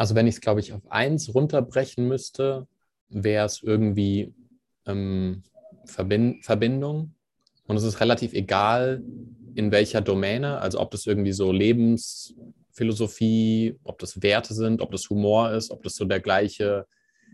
Also 0.00 0.14
wenn 0.14 0.26
ich 0.26 0.36
es, 0.36 0.40
glaube 0.40 0.60
ich, 0.60 0.72
auf 0.72 0.90
eins 0.90 1.34
runterbrechen 1.34 2.08
müsste, 2.08 2.66
wäre 3.10 3.44
es 3.44 3.62
irgendwie 3.62 4.32
ähm, 4.86 5.42
Verbin 5.84 6.40
Verbindung. 6.42 7.14
Und 7.66 7.76
es 7.76 7.82
ist 7.82 8.00
relativ 8.00 8.32
egal, 8.32 9.02
in 9.54 9.70
welcher 9.72 10.00
Domäne, 10.00 10.58
also 10.58 10.80
ob 10.80 10.90
das 10.90 11.06
irgendwie 11.06 11.32
so 11.32 11.52
Lebensphilosophie, 11.52 13.76
ob 13.84 13.98
das 13.98 14.22
Werte 14.22 14.54
sind, 14.54 14.80
ob 14.80 14.90
das 14.90 15.10
Humor 15.10 15.52
ist, 15.52 15.70
ob 15.70 15.82
das 15.82 15.96
so 15.96 16.06
der 16.06 16.20
gleiche, 16.20 16.86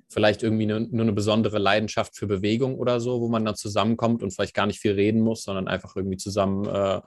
vielleicht 0.09 0.43
irgendwie 0.43 0.67
ne, 0.67 0.81
nur 0.81 1.03
eine 1.03 1.13
besondere 1.13 1.61
Leidenschaft 1.61 2.17
für 2.17 2.27
Bewegung 2.27 2.81
oder 2.81 2.99
so, 2.99 3.21
wo 3.21 3.29
man 3.29 3.45
dann 3.45 3.55
zusammenkommt 3.55 4.25
und 4.25 4.33
vielleicht 4.33 4.55
gar 4.55 4.67
nicht 4.67 4.81
viel 4.81 4.95
reden 4.95 5.21
muss, 5.21 5.45
sondern 5.45 5.69
einfach 5.69 5.95
irgendwie 5.95 6.17
zusammen 6.17 6.67
äh, 6.67 7.01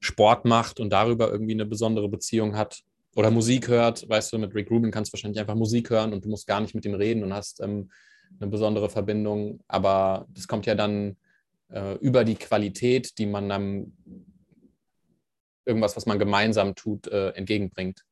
Sport 0.00 0.46
macht 0.46 0.80
und 0.80 0.94
darüber 0.94 1.30
irgendwie 1.30 1.52
eine 1.52 1.66
besondere 1.66 2.08
Beziehung 2.08 2.56
hat 2.56 2.84
oder 3.14 3.30
Musik 3.30 3.68
hört, 3.68 4.08
weißt 4.08 4.32
du, 4.32 4.38
mit 4.38 4.54
Rick 4.54 4.70
Rubin 4.70 4.90
kannst 4.90 5.12
du 5.12 5.14
wahrscheinlich 5.14 5.40
einfach 5.40 5.54
Musik 5.54 5.90
hören 5.90 6.12
und 6.12 6.24
du 6.24 6.28
musst 6.28 6.46
gar 6.46 6.60
nicht 6.60 6.74
mit 6.74 6.84
ihm 6.84 6.94
reden 6.94 7.22
und 7.22 7.32
hast 7.32 7.60
ähm, 7.60 7.90
eine 8.40 8.50
besondere 8.50 8.90
Verbindung. 8.90 9.62
Aber 9.68 10.26
das 10.30 10.48
kommt 10.48 10.66
ja 10.66 10.74
dann 10.74 11.16
äh, 11.70 11.94
über 11.98 12.24
die 12.24 12.34
Qualität, 12.34 13.18
die 13.18 13.26
man 13.26 13.48
dann 13.48 13.92
irgendwas, 15.64 15.96
was 15.96 16.06
man 16.06 16.18
gemeinsam 16.18 16.74
tut, 16.74 17.06
äh, 17.08 17.30
entgegenbringt. 17.30 18.04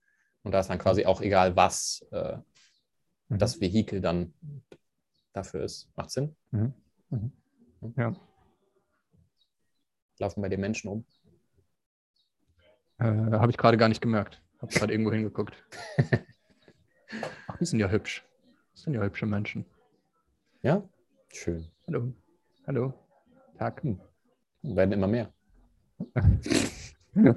Und 0.43 0.53
da 0.53 0.61
ist 0.61 0.69
dann 0.69 0.79
quasi 0.79 1.05
auch 1.05 1.21
egal, 1.21 1.57
was 1.57 2.05
äh, 2.11 2.39
das 3.29 3.61
Vehikel 3.61 4.01
dann 4.01 4.35
dafür 5.33 5.65
ist. 5.65 5.89
Macht 5.97 6.11
Sinn? 6.11 6.37
Mhm. 6.51 6.75
Mhm. 7.11 7.33
Ja. 7.97 8.15
Laufen 10.19 10.43
bei 10.43 10.49
den 10.49 10.61
Menschen 10.61 10.89
um. 10.89 11.05
Äh, 12.99 13.05
Habe 13.05 13.51
ich 13.51 13.57
gerade 13.57 13.77
gar 13.77 13.89
nicht 13.89 14.01
gemerkt. 14.01 14.42
Habe 14.63 14.73
gerade 14.73 14.93
irgendwo 14.93 15.13
hingeguckt. 15.13 15.57
Ach, 17.49 17.57
die 17.59 17.65
sind 17.65 17.81
ja 17.81 17.91
hübsch. 17.91 18.25
Das 18.73 18.83
sind 18.85 18.95
ja 18.95 19.03
hübsche 19.03 19.27
Menschen. 19.27 19.67
Ja? 20.63 20.89
Schön. 21.33 21.67
Hallo. 21.89 22.15
Hallo. 22.69 22.95
Tag. 23.59 23.83
Hm. 23.83 23.99
Werden 24.63 24.93
immer 24.93 25.09
mehr. 25.09 25.33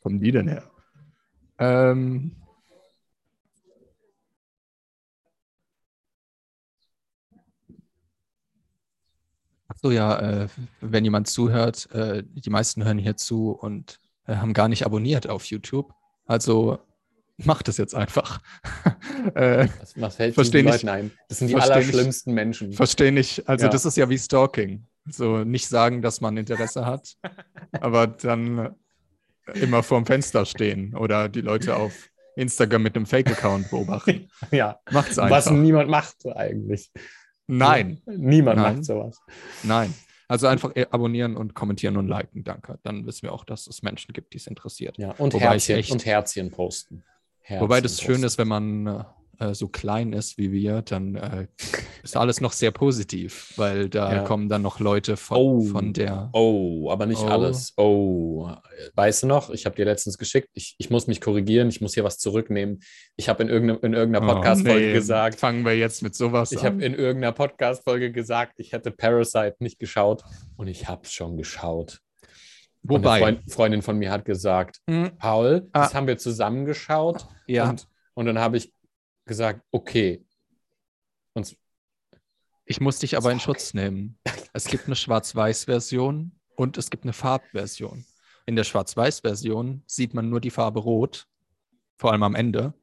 Kommen 0.00 0.20
die 0.20 0.32
denn 0.32 0.48
her? 0.48 0.68
Ähm, 1.58 2.34
so, 9.80 9.92
ja, 9.92 10.18
äh, 10.18 10.48
wenn 10.80 11.04
jemand 11.04 11.28
zuhört, 11.28 11.88
äh, 11.92 12.24
die 12.26 12.50
meisten 12.50 12.82
hören 12.84 12.98
hier 12.98 13.16
zu 13.16 13.52
und 13.52 14.00
äh, 14.26 14.34
haben 14.34 14.54
gar 14.54 14.68
nicht 14.68 14.84
abonniert 14.84 15.28
auf 15.28 15.44
YouTube. 15.44 15.94
Also 16.30 16.78
macht 17.38 17.66
es 17.66 17.76
jetzt 17.76 17.96
einfach. 17.96 18.40
äh, 19.34 19.66
Was, 19.80 20.00
was 20.00 20.16
fällt. 20.16 20.36
Leuten 20.36 20.88
ein? 20.88 21.10
Das 21.28 21.38
sind 21.40 21.48
die 21.48 21.56
allerschlimmsten 21.56 22.32
Menschen. 22.34 22.72
Verstehe 22.72 23.10
nicht. 23.10 23.48
Also 23.48 23.66
Ja. 23.66 23.72
das 23.72 23.84
ist 23.84 23.96
ja 23.96 24.08
wie 24.08 24.16
Stalking. 24.18 24.86
So 25.06 25.38
nicht 25.42 25.66
sagen, 25.66 26.02
dass 26.02 26.20
man 26.20 26.36
Interesse 26.36 26.86
hat, 26.86 27.16
aber 27.80 28.06
dann 28.06 28.76
immer 29.54 29.82
vorm 29.82 30.06
Fenster 30.06 30.46
stehen 30.46 30.94
oder 30.94 31.28
die 31.28 31.40
Leute 31.40 31.74
auf 31.74 32.10
Instagram 32.36 32.82
mit 32.84 32.94
einem 32.94 33.06
Fake-Account 33.06 33.70
beobachten. 33.70 34.28
Ja, 34.52 34.78
Macht's 34.92 35.18
einfach. 35.18 35.36
was 35.36 35.50
niemand 35.50 35.90
macht 35.90 36.24
eigentlich. 36.26 36.92
Nein, 37.48 38.00
Niemand 38.06 38.60
Nein. 38.60 38.74
macht 38.76 38.84
sowas. 38.84 39.18
nein. 39.64 39.92
Also 40.30 40.46
einfach 40.46 40.70
äh, 40.76 40.86
abonnieren 40.92 41.36
und 41.36 41.54
kommentieren 41.54 41.96
und 41.96 42.06
liken, 42.06 42.44
danke. 42.44 42.78
Dann 42.84 43.04
wissen 43.04 43.22
wir 43.22 43.32
auch, 43.32 43.44
dass 43.44 43.66
es 43.66 43.82
Menschen 43.82 44.12
gibt, 44.12 44.32
die 44.32 44.36
es 44.36 44.46
interessiert. 44.46 44.96
Ja, 44.96 45.10
und, 45.18 45.34
Wobei 45.34 45.46
Herzchen, 45.46 45.76
echt- 45.76 45.90
und 45.90 46.06
Herzchen 46.06 46.52
posten. 46.52 47.02
Herzchen 47.40 47.64
Wobei 47.64 47.80
das 47.80 48.00
schön 48.00 48.12
posten. 48.22 48.26
ist, 48.26 48.38
wenn 48.38 48.46
man 48.46 49.04
äh, 49.40 49.54
so 49.54 49.68
klein 49.68 50.12
ist 50.12 50.38
wie 50.38 50.52
wir, 50.52 50.82
dann 50.82 51.16
äh, 51.16 51.46
ist 52.02 52.16
alles 52.16 52.40
noch 52.40 52.52
sehr 52.52 52.70
positiv, 52.70 53.52
weil 53.56 53.88
da 53.88 54.12
Ja. 54.14 54.22
kommen 54.24 54.48
dann 54.48 54.62
noch 54.62 54.78
Leute 54.80 55.16
von, 55.16 55.36
Oh. 55.38 55.60
von 55.62 55.92
der. 55.92 56.30
Oh, 56.32 56.90
aber 56.90 57.06
nicht 57.06 57.22
Oh. 57.22 57.26
alles. 57.28 57.72
Oh, 57.76 58.50
weißt 58.94 59.22
du 59.24 59.26
noch? 59.26 59.50
Ich 59.50 59.66
habe 59.66 59.76
dir 59.76 59.84
letztens 59.84 60.18
geschickt, 60.18 60.48
ich, 60.54 60.76
ich 60.78 60.90
muss 60.90 61.06
mich 61.06 61.20
korrigieren, 61.20 61.68
ich 61.68 61.80
muss 61.80 61.94
hier 61.94 62.04
was 62.04 62.18
zurücknehmen. 62.18 62.80
Ich 63.16 63.28
habe 63.28 63.42
in 63.42 63.48
irgendeiner, 63.48 63.82
in 63.84 63.94
irgendeiner 63.94 64.26
Podcast-Folge 64.34 64.84
Oh, 64.84 64.88
nee, 64.88 64.92
gesagt, 64.92 65.40
Fangen 65.40 65.64
wir 65.64 65.76
jetzt 65.76 66.02
mit 66.02 66.14
sowas 66.14 66.52
ich 66.52 66.58
an. 66.60 66.66
habe 66.66 66.84
in 66.84 66.94
irgendeiner 66.94 67.32
Podcast-Folge 67.32 68.12
gesagt, 68.12 68.54
ich 68.58 68.72
hätte 68.72 68.90
Parasite 68.90 69.56
nicht 69.58 69.78
geschaut 69.78 70.22
und 70.56 70.68
ich 70.68 70.88
habe 70.88 71.02
es 71.04 71.12
schon 71.12 71.36
geschaut. 71.36 72.00
Eine 72.82 72.98
Wobei, 72.98 73.18
Freund, 73.20 73.40
Freundin 73.52 73.82
von 73.82 73.98
mir 73.98 74.10
hat 74.10 74.24
gesagt, 74.24 74.78
Hm, 74.88 75.10
Paul, 75.18 75.68
das 75.72 75.90
Ah. 75.92 75.94
haben 75.94 76.06
wir 76.06 76.16
zusammengeschaut. 76.16 77.26
ja, 77.46 77.68
Und, 77.68 77.86
und 78.14 78.26
dann 78.26 78.38
habe 78.38 78.56
ich 78.56 78.72
gesagt, 79.30 79.64
okay. 79.70 80.26
Und 81.34 81.56
ich 82.66 82.80
muss 82.80 82.98
dich 82.98 83.16
aber 83.16 83.32
in. 83.32 83.40
Schutz 83.40 83.72
nehmen. 83.72 84.18
Es 84.52 84.64
gibt 84.64 84.86
eine 84.86 84.96
Schwarz-Weiß-Version 84.96 86.32
und 86.56 86.76
es 86.76 86.90
gibt 86.90 87.04
eine 87.04 87.12
Farbversion. 87.12 88.04
In 88.46 88.56
der 88.56 88.64
Schwarz-Weiß-Version 88.64 89.84
sieht 89.86 90.12
man 90.12 90.28
nur 90.28 90.40
die 90.40 90.50
Farbe 90.50 90.80
Rot, 90.80 91.28
vor 91.96 92.10
allem 92.10 92.24
am 92.24 92.34
Ende. 92.34 92.74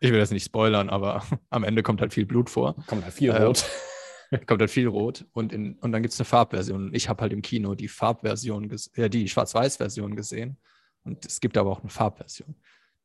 Ich 0.00 0.10
will 0.10 0.18
das 0.18 0.32
nicht 0.32 0.44
spoilern, 0.44 0.90
aber 0.90 1.22
am 1.50 1.62
Ende 1.62 1.84
kommt 1.84 2.00
halt 2.00 2.12
viel 2.12 2.26
Blut 2.26 2.50
vor. 2.50 2.74
kommt 2.88 3.04
halt 3.04 3.14
viel 3.14 3.30
Äh, 3.30 3.44
rot. 3.44 3.64
kommt 4.48 4.60
halt 4.60 4.70
viel 4.72 4.88
Rot 4.88 5.24
und, 5.32 5.52
in, 5.52 5.74
und 5.76 5.92
dann 5.92 6.02
gibt 6.02 6.12
es 6.12 6.18
eine 6.18 6.24
Farbversion. 6.24 6.92
Ich 6.92 7.08
habe 7.08 7.22
halt 7.22 7.32
im 7.32 7.42
Kino 7.42 7.76
die 7.76 7.86
Farbversion, 7.88 8.68
äh, 8.94 9.08
die 9.08 9.28
Schwarz-Weiß-Version 9.28 10.16
gesehen 10.16 10.56
und 11.04 11.24
es 11.24 11.40
gibt 11.40 11.56
aber 11.56 11.70
auch 11.70 11.82
eine 11.82 11.90
Farbversion. 11.90 12.56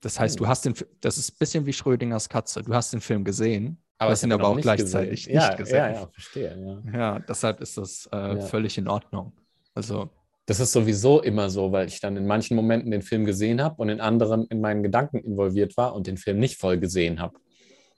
Das 0.05 0.19
heißt, 0.19 0.39
du 0.39 0.47
hast 0.47 0.63
den, 0.65 0.75
das 1.01 1.17
ist 1.17 1.31
ein 1.31 1.35
bisschen 1.39 1.65
wie 1.65 1.73
Schrödingers 1.73 2.29
Katze. 2.29 2.61
Du 2.61 2.75
hast 2.75 2.93
den 2.93 3.01
Film 3.01 3.23
gesehen, 3.23 3.79
Aber 3.97 4.11
hast 4.11 4.21
ihn 4.23 4.31
hab 4.31 4.39
aber 4.39 4.49
auch 4.49 4.61
gleichzeitig 4.61 5.23
gesehen. 5.25 5.35
ja, 5.35 5.47
nicht 5.47 5.57
gesehen. 5.57 5.75
Ja, 5.77 5.91
ja, 5.93 6.07
verstehe. 6.13 6.83
Ja. 6.93 6.99
Ja, 6.99 7.19
deshalb 7.19 7.59
ist 7.59 7.75
das 7.75 8.07
äh, 8.13 8.15
Ja. 8.35 8.39
völlig 8.41 8.77
in 8.77 8.87
Ordnung. 8.87 9.33
Also, 9.73 10.11
Das 10.45 10.59
ist 10.59 10.73
sowieso 10.73 11.23
immer 11.23 11.49
so, 11.49 11.71
weil 11.71 11.87
ich 11.87 11.99
dann 11.99 12.15
in 12.17 12.27
manchen 12.27 12.55
Momenten 12.55 12.91
den 12.91 13.01
Film 13.01 13.25
gesehen 13.25 13.63
habe 13.63 13.81
und 13.81 13.89
in 13.89 13.99
anderen 13.99 14.45
in 14.45 14.61
meinen 14.61 14.83
Gedanken 14.83 15.17
involviert 15.17 15.75
war 15.75 15.95
und 15.95 16.05
den 16.05 16.17
Film 16.17 16.37
nicht 16.37 16.59
voll 16.59 16.77
gesehen 16.77 17.19
habe. 17.19 17.39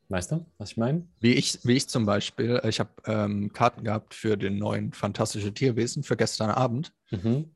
Weißt 0.08 0.32
du, 0.32 0.46
was 0.58 0.72
ich 0.72 0.78
meine? 0.78 1.06
wie 1.20 1.34
ich, 1.34 1.60
wie 1.66 1.74
ich 1.74 1.90
zum 1.90 2.06
Beispiel, 2.06 2.62
äh, 2.64 2.70
ich 2.70 2.80
habe 2.80 2.92
ähm, 3.06 3.52
Karten 3.52 3.84
gehabt 3.84 4.14
für 4.14 4.38
den 4.38 4.58
neuen 4.58 4.94
Fantastische 4.94 5.54
Tierwesen 5.54 6.04
für 6.04 6.16
gestern 6.16 6.52
Abend. 6.52 6.94
Mhm. 7.12 7.54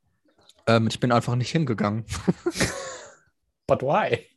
Ähm, 0.68 0.88
ich 0.88 1.00
bin 1.00 1.14
einfach 1.14 1.36
nicht 1.36 1.52
hingegangen. 1.52 2.04
But 3.68 3.82
why? 3.82 4.28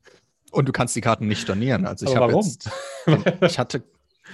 Und 0.55 0.67
du 0.69 0.73
kannst 0.73 0.95
die 0.97 1.01
Karten 1.01 1.27
nicht 1.29 1.41
stornieren. 1.43 1.87
Also 1.87 2.07
ich 2.07 2.15
habe 2.17 2.33
warum? 2.33 2.47
jetzt, 2.47 2.71
ich 3.43 3.59
hatte, 3.59 3.83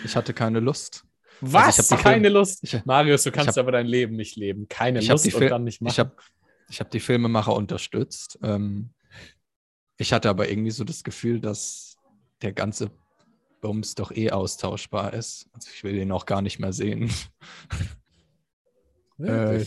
ich 0.05 0.15
hatte 0.17 0.35
keine 0.35 0.61
Lust. 0.61 1.05
Was? 1.41 1.79
ich 1.79 1.91
hab 1.91 1.99
die 1.99 2.03
Keine 2.05 2.21
Film- 2.25 2.35
Lust. 2.35 2.59
ich- 2.63 2.85
Marius, 2.85 3.23
du 3.23 3.33
kannst 3.33 3.49
hab- 3.57 3.59
aber 3.59 3.73
dein 3.73 3.87
Leben 3.87 4.17
nicht 4.17 4.37
leben. 4.37 4.69
Keine 4.69 4.99
Ich 4.99 5.07
habe 5.09 5.15
Lust 5.15 5.25
die, 5.25 5.33
und 5.33 5.39
Fil 5.39 5.49
dann 5.49 5.65
nicht 5.65 5.81
machen. 5.81 5.93
ich 5.93 5.99
hab, 5.99 6.21
ich 6.69 6.81
hab 6.81 6.91
die 6.91 7.01
Filmemacher 7.01 7.55
unterstützt. 7.55 8.39
Ähm, 8.43 8.91
ich 9.97 10.13
hatte 10.13 10.29
aber 10.29 10.51
irgendwie 10.51 10.71
so 10.71 10.85
das 10.85 11.03
Gefühl, 11.03 11.41
dass 11.41 11.97
der 12.43 12.53
ganze 12.53 12.91
Bums 13.63 13.95
doch 13.95 14.11
eh 14.13 14.31
austauschbar 14.31 15.15
ist. 15.15 15.49
Also 15.53 15.71
ich 15.75 15.83
will 15.85 15.95
den 15.95 16.13
auch 16.13 16.27
gar 16.27 16.43
nicht 16.43 16.59
mehr 16.59 16.73
sehen. 16.75 17.11
Äh, 19.19 19.65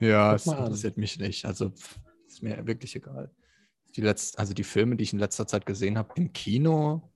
ja, 0.00 0.34
es 0.34 0.46
interessiert 0.46 0.96
mich 0.96 1.18
nicht. 1.18 1.44
Also 1.44 1.72
ist 2.26 2.42
mir 2.42 2.66
wirklich 2.66 2.94
egal. 2.96 3.30
Die 3.96 4.00
letzt, 4.00 4.38
also 4.38 4.54
die 4.54 4.64
Filme, 4.64 4.96
die 4.96 5.04
ich 5.04 5.12
in 5.12 5.18
letzter 5.18 5.46
Zeit 5.46 5.66
gesehen 5.66 5.98
habe, 5.98 6.12
im 6.16 6.32
Kino. 6.32 7.10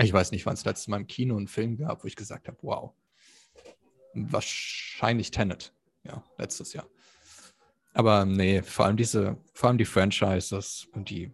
Ich 0.00 0.12
weiß 0.12 0.30
nicht, 0.30 0.46
wann 0.46 0.54
es 0.54 0.64
letztes 0.64 0.88
Mal 0.88 0.98
im 0.98 1.06
Kino 1.06 1.36
einen 1.36 1.48
Film 1.48 1.76
gab, 1.76 2.04
wo 2.04 2.06
ich 2.06 2.16
gesagt 2.16 2.48
habe, 2.48 2.58
wow. 2.62 2.92
Wahrscheinlich 4.14 5.30
Tenet. 5.30 5.72
Ja, 6.04 6.22
letztes 6.38 6.72
Jahr. 6.72 6.88
Aber 7.94 8.24
nee, 8.24 8.62
vor 8.62 8.86
allem 8.86 8.96
diese, 8.96 9.36
vor 9.54 9.68
allem 9.68 9.78
die 9.78 9.84
Franchises 9.84 10.86
und 10.92 11.10
die 11.10 11.32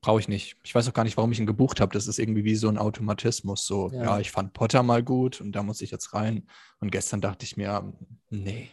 brauche 0.00 0.20
ich 0.20 0.28
nicht. 0.28 0.56
Ich 0.62 0.74
weiß 0.74 0.88
auch 0.88 0.92
gar 0.94 1.04
nicht, 1.04 1.16
warum 1.16 1.32
ich 1.32 1.40
ihn 1.40 1.46
gebucht 1.46 1.80
habe. 1.80 1.92
Das 1.92 2.06
ist 2.06 2.18
irgendwie 2.18 2.44
wie 2.44 2.54
so 2.54 2.68
ein 2.68 2.78
Automatismus. 2.78 3.66
So, 3.66 3.90
Ja. 3.90 4.02
ja. 4.02 4.20
ich 4.20 4.30
fand 4.30 4.52
Potter 4.52 4.82
mal 4.82 5.02
gut 5.02 5.40
und 5.40 5.52
da 5.52 5.62
muss 5.62 5.80
ich 5.80 5.90
jetzt 5.90 6.14
rein. 6.14 6.46
Und 6.80 6.92
gestern 6.92 7.20
dachte 7.20 7.44
ich 7.44 7.56
mir, 7.56 7.92
nee, 8.30 8.70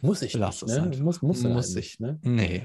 muss 0.00 0.22
ich 0.22 0.34
lass 0.34 0.62
nicht, 0.62 0.70
es 0.72 0.76
ne? 0.78 0.82
einfach. 0.84 1.00
Muss, 1.00 1.22
muss, 1.22 1.42
Muss 1.42 1.52
muss 1.54 1.76
ich. 1.76 2.00
Ne? 2.00 2.18
nee. 2.22 2.62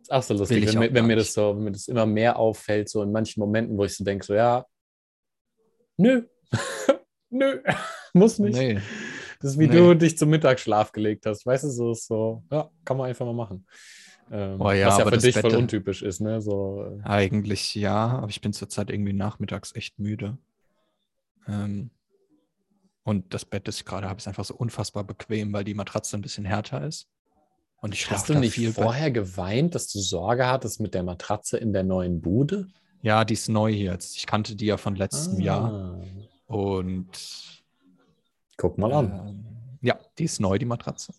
Ist 0.00 0.12
auch 0.12 0.22
so 0.22 0.34
lustig, 0.34 0.66
wenn, 0.66 0.78
auch 0.90 0.94
wenn 0.94 1.06
mir 1.06 1.16
das 1.16 1.32
so, 1.32 1.54
wenn 1.56 1.64
mir 1.64 1.72
das 1.72 1.86
immer 1.88 2.06
mehr 2.06 2.36
auffällt, 2.38 2.88
so 2.88 3.02
in 3.02 3.12
manchen 3.12 3.40
Momenten, 3.40 3.76
wo 3.78 3.84
ich 3.84 3.96
so 3.96 4.02
denke, 4.04 4.24
so 4.26 4.34
ja, 4.34 4.66
nö, 5.96 6.22
nö, 7.30 7.60
muss 8.12 8.38
nicht. 8.38 8.56
Nee. 8.58 8.80
Das 9.40 9.52
ist 9.52 9.58
wie 9.58 9.66
Nee. 9.66 9.76
du 9.76 9.94
dich 9.94 10.16
zum 10.18 10.30
Mittagsschlaf 10.30 10.92
gelegt 10.92 11.26
hast. 11.26 11.44
Weißt 11.46 11.64
du, 11.64 11.68
so 11.70 11.92
ist 11.92 12.06
so, 12.06 12.44
ja, 12.50 12.70
kann 12.84 12.96
man 12.96 13.08
einfach 13.08 13.26
mal 13.26 13.32
machen. 13.34 13.66
Ähm, 14.30 14.60
Oh 14.60 14.70
ja, 14.70 14.86
was 14.88 14.98
ja 14.98 15.04
für 15.04 15.18
dich 15.18 15.34
voll 15.34 15.50
Bett- 15.50 15.58
untypisch 15.58 16.02
ist, 16.02 16.20
ne? 16.20 16.40
So, 16.40 16.84
äh, 16.84 17.02
Eigentlich 17.04 17.74
ja, 17.74 18.08
aber 18.18 18.28
ich 18.28 18.40
bin 18.40 18.52
zurzeit 18.52 18.88
irgendwie 18.90 19.12
nachmittags 19.12 19.74
echt 19.74 19.98
müde. 19.98 20.38
Ähm, 21.48 21.90
und 23.04 23.34
das 23.34 23.44
Bett, 23.44 23.66
das 23.68 23.76
ich 23.78 23.84
gerade 23.84 24.08
habe, 24.08 24.18
ist 24.18 24.28
einfach 24.28 24.44
so 24.44 24.54
unfassbar 24.54 25.04
bequem, 25.04 25.52
weil 25.52 25.64
die 25.64 25.74
Matratze 25.74 26.16
ein 26.16 26.22
bisschen 26.22 26.44
härter 26.44 26.86
ist. 26.86 27.08
Und 27.80 27.94
ich 27.94 28.08
hast 28.10 28.28
du 28.28 28.34
nicht 28.34 28.56
vorher 28.74 29.10
geweint, 29.10 29.74
dass 29.74 29.88
du 29.88 29.98
Sorge 29.98 30.46
hattest 30.46 30.80
mit 30.80 30.94
der 30.94 31.02
Matratze 31.02 31.58
in 31.58 31.72
der 31.72 31.82
neuen 31.82 32.20
Bude? 32.20 32.68
Ja, 33.02 33.24
die 33.24 33.34
ist 33.34 33.48
neu 33.48 33.70
jetzt. 33.70 34.16
Ich 34.16 34.26
kannte 34.26 34.54
die 34.54 34.66
ja 34.66 34.76
von 34.76 34.94
letztem 34.94 35.40
Jahr. 35.40 35.72
Ah. 35.72 36.00
Und 36.46 37.08
Guck 38.56 38.78
mal 38.78 38.92
an. 38.92 39.28
ähm, 39.28 39.44
ja, 39.80 39.98
die 40.16 40.24
ist 40.24 40.38
neu, 40.40 40.58
die 40.58 40.64
Matratze. 40.66 41.12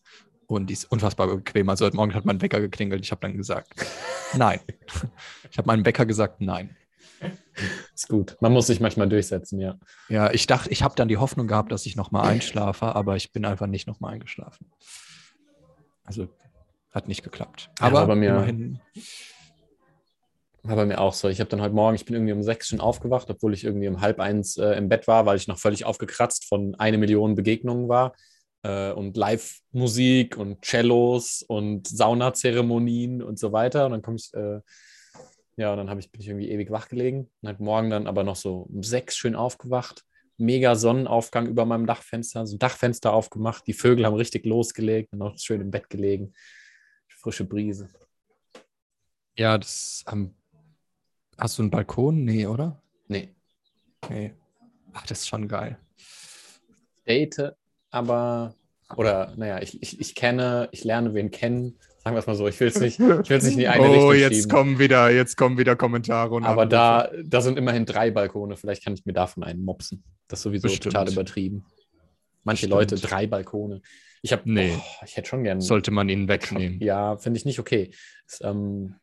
Und 0.47 0.67
die 0.67 0.73
ist 0.73 0.85
unfassbar 0.85 1.27
bequem. 1.27 1.67
Also 1.67 1.85
heute 1.85 1.97
Morgen 1.97 2.13
hat 2.13 2.23
mein 2.23 2.41
Wecker 2.41 2.61
geklingelt. 2.61 3.03
Ich 3.03 3.11
habe 3.11 3.19
dann 3.21 3.35
gesagt, 3.35 3.85
nein. 4.37 4.59
Ich 5.51 5.57
habe 5.57 5.67
meinem 5.67 5.85
Wecker 5.85 6.05
gesagt, 6.05 6.39
nein. 6.39 6.75
Ist 7.95 8.09
gut. 8.09 8.35
Man 8.41 8.51
muss 8.53 8.67
sich 8.67 8.79
manchmal 8.79 9.07
durchsetzen, 9.07 9.59
ja. 9.59 9.77
Ja, 10.09 10.31
ich 10.31 10.47
dachte, 10.47 10.69
ich 10.71 10.81
habe 10.83 10.95
dann 10.95 11.07
die 11.07 11.17
Hoffnung 11.17 11.47
gehabt, 11.47 11.71
dass 11.71 11.85
ich 11.85 11.95
nochmal 11.95 12.27
einschlafe, 12.27 12.95
aber 12.95 13.15
ich 13.15 13.31
bin 13.31 13.45
einfach 13.45 13.67
nicht 13.67 13.87
nochmal 13.87 14.13
eingeschlafen. 14.13 14.71
Also 16.03 16.27
hat 16.91 17.07
nicht 17.07 17.23
geklappt. 17.23 17.69
Ja, 17.79 17.85
Aber 17.87 17.99
aber 17.99 18.07
bei 18.07 18.15
mir- 18.15 18.29
immerhin, 18.29 18.79
War 20.63 20.75
bei 20.77 20.85
mir 20.85 21.01
auch 21.01 21.13
so. 21.13 21.27
Ich 21.27 21.39
habe 21.41 21.49
dann 21.49 21.61
heute 21.61 21.75
Morgen, 21.75 21.95
ich 21.95 22.05
bin 22.05 22.15
irgendwie 22.15 22.33
um 22.33 22.41
sechs 22.41 22.69
schon 22.69 22.79
aufgewacht, 22.79 23.29
obwohl 23.29 23.53
ich 23.53 23.63
irgendwie 23.65 23.87
um 23.89 23.99
halb 23.99 24.19
eins 24.21 24.55
äh, 24.57 24.71
im 24.77 24.87
Bett 24.87 25.07
war, 25.07 25.25
weil 25.25 25.35
ich 25.35 25.47
noch 25.47 25.59
völlig 25.59 25.83
aufgekratzt 25.85 26.45
von 26.47 26.75
eine 26.75 26.97
Million 26.97 27.35
Begegnungen 27.35 27.89
war. 27.89 28.13
Äh, 28.63 28.91
und 28.93 29.17
Live-Musik 29.17 30.37
und 30.37 30.63
Cellos 30.63 31.43
und 31.45 31.85
Saunazeremonien 31.87 33.21
und 33.21 33.37
so 33.39 33.51
weiter. 33.51 33.85
Und 33.85 33.91
dann 33.91 34.01
komme 34.01 34.15
ich, 34.17 34.33
äh, 34.33 34.61
ja, 35.57 35.71
und 35.71 35.77
dann 35.77 35.89
hab 35.89 35.99
ich, 35.99 36.11
bin 36.11 36.21
ich 36.21 36.27
irgendwie 36.27 36.49
ewig 36.49 36.71
wach 36.71 36.87
gelegen. 36.89 37.29
Und 37.41 37.49
heute 37.49 37.63
Morgen 37.63 37.89
dann 37.89 38.07
aber 38.07 38.23
noch 38.23 38.35
so 38.35 38.67
um 38.69 38.83
sechs 38.83 39.15
schön 39.17 39.35
aufgewacht. 39.35 40.03
Mega 40.37 40.75
Sonnenaufgang 40.75 41.47
über 41.47 41.65
meinem 41.65 41.85
Dachfenster, 41.85 42.47
so 42.47 42.57
Dachfenster 42.57 43.13
aufgemacht. 43.13 43.65
Die 43.67 43.73
Vögel 43.73 44.05
haben 44.05 44.15
richtig 44.15 44.45
losgelegt 44.45 45.13
und 45.13 45.19
noch 45.19 45.37
schön 45.37 45.61
im 45.61 45.71
Bett 45.71 45.89
gelegen. 45.89 46.33
Frische 47.07 47.45
Brise. 47.45 47.89
ja, 49.37 49.57
das 49.57 50.03
ähm, 50.11 50.35
hast 51.37 51.57
du 51.57 51.63
einen 51.63 51.71
Balkon? 51.71 52.25
Nee, 52.25 52.47
oder? 52.47 52.81
Nee, 53.07 53.33
Nee. 54.09 54.33
Ach, 54.93 55.05
das 55.05 55.19
ist 55.19 55.27
schon 55.27 55.47
geil. 55.47 55.77
date, 57.05 57.55
aber, 57.89 58.55
oder 58.95 59.33
naja, 59.35 59.61
ich, 59.61 59.81
ich, 59.81 59.99
ich 59.99 60.15
kenne, 60.15 60.69
ich 60.71 60.83
lerne 60.83 61.13
wen 61.13 61.31
kennen. 61.31 61.79
Sagen 62.03 62.15
wir 62.15 62.19
es 62.19 62.27
mal 62.27 62.35
so, 62.35 62.47
ich 62.47 62.59
will 62.59 62.67
es 62.67 62.79
nicht, 62.79 62.99
ich 62.99 63.07
will 63.29 63.37
es 63.37 63.43
nicht 63.43 63.53
in 63.53 63.59
die 63.59 63.67
eine 63.67 63.87
oh, 63.87 63.91
Richtung 64.09 64.15
jetzt 64.15 64.35
schieben. 64.35 64.51
kommen 64.51 64.79
wieder, 64.79 65.09
jetzt 65.09 65.37
kommen 65.37 65.57
wieder 65.57 65.75
Kommentare 65.75 66.35
und 66.35 66.43
aber 66.43 66.65
da, 66.65 67.09
da 67.23 67.39
sind 67.41 67.57
immerhin 67.57 67.85
drei 67.85 68.11
Balkone. 68.11 68.57
Vielleicht 68.57 68.83
kann 68.83 68.93
ich 68.93 69.05
mir 69.05 69.13
davon 69.13 69.43
einen 69.43 69.63
mopsen. 69.63 70.03
Das 70.27 70.39
ist 70.39 70.43
sowieso 70.43 70.67
Bestimmt. 70.67 70.93
total 70.95 71.11
übertrieben. 71.11 71.65
Manche 72.43 72.67
Bestimmt. 72.67 72.91
Leute 72.91 72.95
drei 72.95 73.25
Balkone. 73.27 73.81
Ich 74.21 74.31
habe, 74.33 74.41
Nee. 74.45 74.73
oh, 74.77 75.03
ich 75.05 75.15
hätte 75.17 75.29
schon 75.29 75.43
gern. 75.43 75.61
sollte 75.61 75.91
man 75.91 76.09
ihn 76.09 76.27
wegnehmen. 76.27 76.79
Ja, 76.81 77.17
finde 77.17 77.37
ich 77.37 77.45
nicht 77.45 77.59
okay. 77.59 77.91
Das, 78.27 78.41
ähm, 78.41 78.95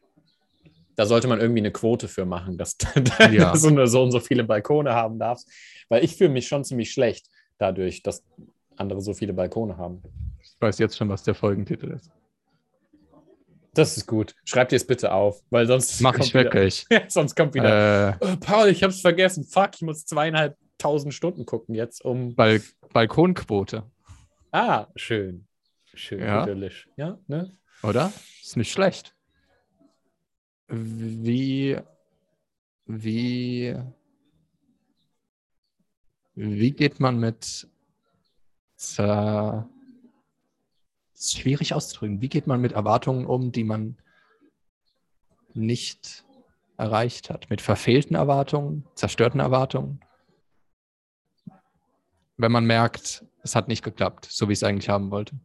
da 0.96 1.06
sollte 1.06 1.28
man 1.28 1.40
irgendwie 1.40 1.60
eine 1.60 1.70
Quote 1.70 2.08
für 2.08 2.26
machen, 2.26 2.58
dass 2.58 2.76
Ja. 3.32 3.52
du 3.56 3.70
nur 3.70 3.86
so 3.86 4.02
und 4.02 4.10
so 4.12 4.20
viele 4.20 4.44
Balkone 4.44 4.92
haben 4.94 5.18
darfst. 5.18 5.50
Weil 5.88 6.04
ich 6.04 6.16
fühle 6.16 6.30
mich 6.30 6.48
schon 6.48 6.64
ziemlich 6.64 6.90
schlecht 6.92 7.26
dadurch, 7.56 8.02
dass 8.02 8.22
andere 8.76 9.00
so 9.00 9.14
viele 9.14 9.32
Balkone 9.32 9.76
haben. 9.78 10.02
Ich 10.42 10.54
weiß 10.60 10.78
jetzt 10.78 10.96
schon, 10.98 11.08
was 11.08 11.22
der 11.22 11.34
Folgentitel 11.34 11.92
ist. 11.92 12.10
Das 13.80 13.96
ist 13.96 14.06
gut. 14.06 14.34
Schreib 14.44 14.68
dir 14.68 14.76
es 14.76 14.86
bitte 14.86 15.12
auf, 15.12 15.42
weil 15.50 15.66
sonst. 15.66 16.00
Mach 16.00 16.18
ich 16.18 16.34
wieder- 16.34 16.44
wirklich. 16.44 16.84
Ja, 16.90 17.02
sonst 17.08 17.34
kommt 17.34 17.54
wieder. 17.54 18.10
Äh, 18.10 18.16
"Oh, 18.20 18.36
Paul, 18.38 18.68
ich 18.68 18.82
hab's 18.82 19.00
vergessen. 19.00 19.44
Fuck, 19.44 19.70
ich 19.76 19.82
muss 19.82 20.04
zweieinhalbtausend 20.04 21.14
Stunden 21.14 21.46
gucken 21.46 21.74
jetzt, 21.74 22.04
um. 22.04 22.34
Bal 22.34 22.60
Balkonquote, 22.92 23.84
Ah, 24.52 24.88
schön. 24.96 25.46
Schön, 25.94 26.20
Ja. 26.20 26.42
idyllisch. 26.42 26.88
Ja, 26.96 27.18
ne? 27.28 27.56
oder? 27.82 28.12
Ist 28.42 28.56
nicht 28.56 28.70
schlecht. 28.72 29.14
Wie, 30.68 31.78
wie, 32.86 33.76
wie 36.34 36.70
geht 36.72 37.00
man 37.00 37.18
mit, 37.18 37.68
äh, 38.98 39.02
ist 41.20 41.36
schwierig 41.38 41.74
auszudrücken, 41.74 42.20
wie 42.22 42.28
geht 42.30 42.46
man 42.46 42.60
mit 42.60 42.72
Erwartungen 42.72 43.26
um, 43.26 43.52
die 43.52 43.64
man 43.64 43.96
nicht 45.52 46.24
erreicht 46.78 47.28
hat? 47.30 47.50
Mit 47.50 47.60
verfehlten 47.60 48.14
Erwartungen, 48.16 48.86
zerstörten 48.94 49.38
Erwartungen? 49.40 50.00
Wenn 52.38 52.52
man 52.52 52.64
merkt, 52.64 53.24
es 53.42 53.54
hat 53.54 53.68
nicht 53.68 53.82
geklappt, 53.84 54.26
so 54.30 54.48
wie 54.48 54.52
ich 54.54 54.58
es 54.58 54.62
eigentlich 54.62 54.88
haben 54.88 55.10
wollte. 55.10 55.38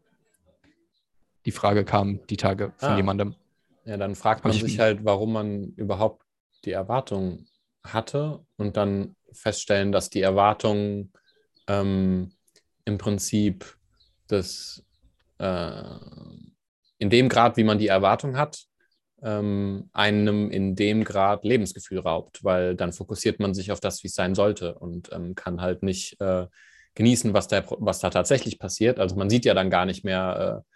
die 1.45 1.51
Frage 1.51 1.85
kam 1.85 2.25
die 2.25 2.37
Tage 2.37 2.73
von 2.77 2.89
Ah. 2.93 2.97
jemandem. 2.97 3.35
Ja, 3.85 3.97
dann 3.97 4.15
fragt 4.15 4.43
man 4.43 4.51
ich- 4.51 4.61
sich 4.63 4.79
halt, 4.79 5.05
warum 5.05 5.31
man 5.33 5.65
überhaupt 5.75 6.25
die 6.63 6.71
Erwartung 6.71 7.45
hatte 7.83 8.43
und 8.57 8.77
dann 8.77 9.15
feststellen, 9.31 9.91
dass 9.91 10.09
die 10.09 10.21
Erwartung 10.21 11.11
ähm, 11.67 12.31
im 12.85 12.97
Prinzip 12.97 13.77
das 14.27 14.83
in 15.39 17.09
dem 17.09 17.29
Grad, 17.29 17.57
wie 17.57 17.63
man 17.63 17.77
die 17.77 17.87
Erwartung 17.87 18.37
hat, 18.37 18.65
ähm, 19.21 19.89
einem 19.93 20.49
in 20.51 20.75
dem 20.75 21.03
Grad 21.03 21.43
Lebensgefühl 21.43 21.99
raubt, 21.99 22.43
weil 22.43 22.75
dann 22.75 22.93
fokussiert 22.93 23.39
man 23.39 23.53
sich 23.53 23.71
auf 23.71 23.79
das, 23.79 24.03
wie 24.03 24.07
es 24.07 24.15
sein 24.15 24.35
sollte 24.35 24.75
und 24.75 25.11
ähm, 25.11 25.35
kann 25.35 25.61
halt 25.61 25.83
nicht 25.83 26.19
äh, 26.21 26.47
genießen, 26.95 27.33
was 27.33 27.47
da, 27.47 27.63
was 27.79 27.99
da 27.99 28.09
tatsächlich 28.09 28.59
passiert. 28.59 28.99
Also 28.99 29.15
man 29.15 29.29
sieht 29.29 29.45
ja 29.45 29.53
dann 29.53 29.69
gar 29.69 29.85
nicht 29.85 30.05
mehr 30.05 30.63
äh, 30.63 30.71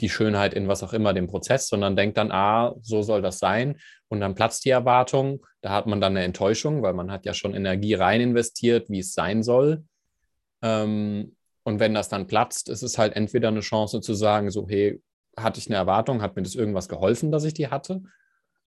die 0.00 0.08
Schönheit 0.08 0.54
in 0.54 0.68
was 0.68 0.82
auch 0.82 0.92
immer 0.92 1.12
dem 1.12 1.28
Prozess, 1.28 1.68
sondern 1.68 1.96
denkt 1.96 2.16
dann, 2.18 2.32
ah, 2.32 2.74
so 2.80 3.02
soll 3.02 3.22
das 3.22 3.38
sein. 3.38 3.78
Und 4.08 4.20
dann 4.20 4.34
platzt 4.34 4.64
die 4.64 4.70
Erwartung. 4.70 5.44
Da 5.60 5.70
hat 5.70 5.86
man 5.86 6.00
dann 6.00 6.16
eine 6.16 6.24
Enttäuschung, 6.24 6.82
weil 6.82 6.94
man 6.94 7.12
hat 7.12 7.24
ja 7.24 7.34
schon 7.34 7.54
Energie 7.54 7.94
rein 7.94 8.20
investiert, 8.20 8.90
wie 8.90 9.00
es 9.00 9.14
sein 9.14 9.42
soll. 9.42 9.84
Ähm, 10.62 11.36
und 11.64 11.80
wenn 11.80 11.94
das 11.94 12.08
dann 12.08 12.26
platzt, 12.26 12.68
ist 12.68 12.82
es 12.82 12.98
halt 12.98 13.16
entweder 13.16 13.48
eine 13.48 13.60
Chance 13.60 14.00
zu 14.00 14.14
sagen, 14.14 14.50
so, 14.50 14.68
hey, 14.68 15.02
hatte 15.36 15.58
ich 15.58 15.66
eine 15.66 15.76
Erwartung, 15.76 16.22
hat 16.22 16.36
mir 16.36 16.42
das 16.42 16.54
irgendwas 16.54 16.88
geholfen, 16.88 17.32
dass 17.32 17.44
ich 17.44 17.54
die 17.54 17.68
hatte? 17.68 18.02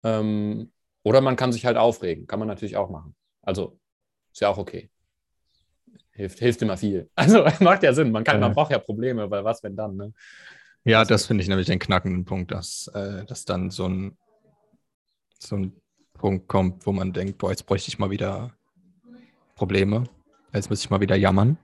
Ähm, 0.03 0.71
oder 1.03 1.21
man 1.21 1.35
kann 1.35 1.51
sich 1.51 1.65
halt 1.65 1.77
aufregen, 1.77 2.27
kann 2.27 2.39
man 2.39 2.47
natürlich 2.47 2.77
auch 2.77 2.89
machen. 2.89 3.15
Also 3.41 3.79
ist 4.31 4.41
ja 4.41 4.49
auch 4.49 4.57
okay. 4.57 4.89
Hilft, 6.11 6.39
hilft 6.39 6.61
immer 6.61 6.77
viel. 6.77 7.09
Also 7.15 7.45
macht 7.61 7.83
ja 7.83 7.93
Sinn. 7.93 8.11
Man, 8.11 8.23
kann, 8.23 8.39
man 8.39 8.53
braucht 8.53 8.71
ja 8.71 8.79
Probleme, 8.79 9.29
weil 9.31 9.43
was, 9.43 9.63
wenn 9.63 9.75
dann, 9.75 9.95
ne? 9.95 10.13
Ja, 10.83 11.05
das 11.05 11.27
finde 11.27 11.43
ich 11.43 11.49
nämlich 11.49 11.67
den 11.67 11.79
knackenden 11.79 12.25
Punkt, 12.25 12.51
dass, 12.51 12.87
äh, 12.93 13.23
dass 13.25 13.45
dann 13.45 13.69
so 13.69 13.87
ein, 13.87 14.17
so 15.39 15.55
ein 15.55 15.73
Punkt 16.13 16.47
kommt, 16.47 16.85
wo 16.85 16.91
man 16.91 17.13
denkt, 17.13 17.37
boah, 17.37 17.51
jetzt 17.51 17.65
bräuchte 17.65 17.89
ich 17.89 17.99
mal 17.99 18.09
wieder 18.09 18.51
Probleme. 19.55 20.03
Jetzt 20.53 20.69
muss 20.69 20.83
ich 20.83 20.89
mal 20.89 20.99
wieder 20.99 21.15
jammern. 21.15 21.57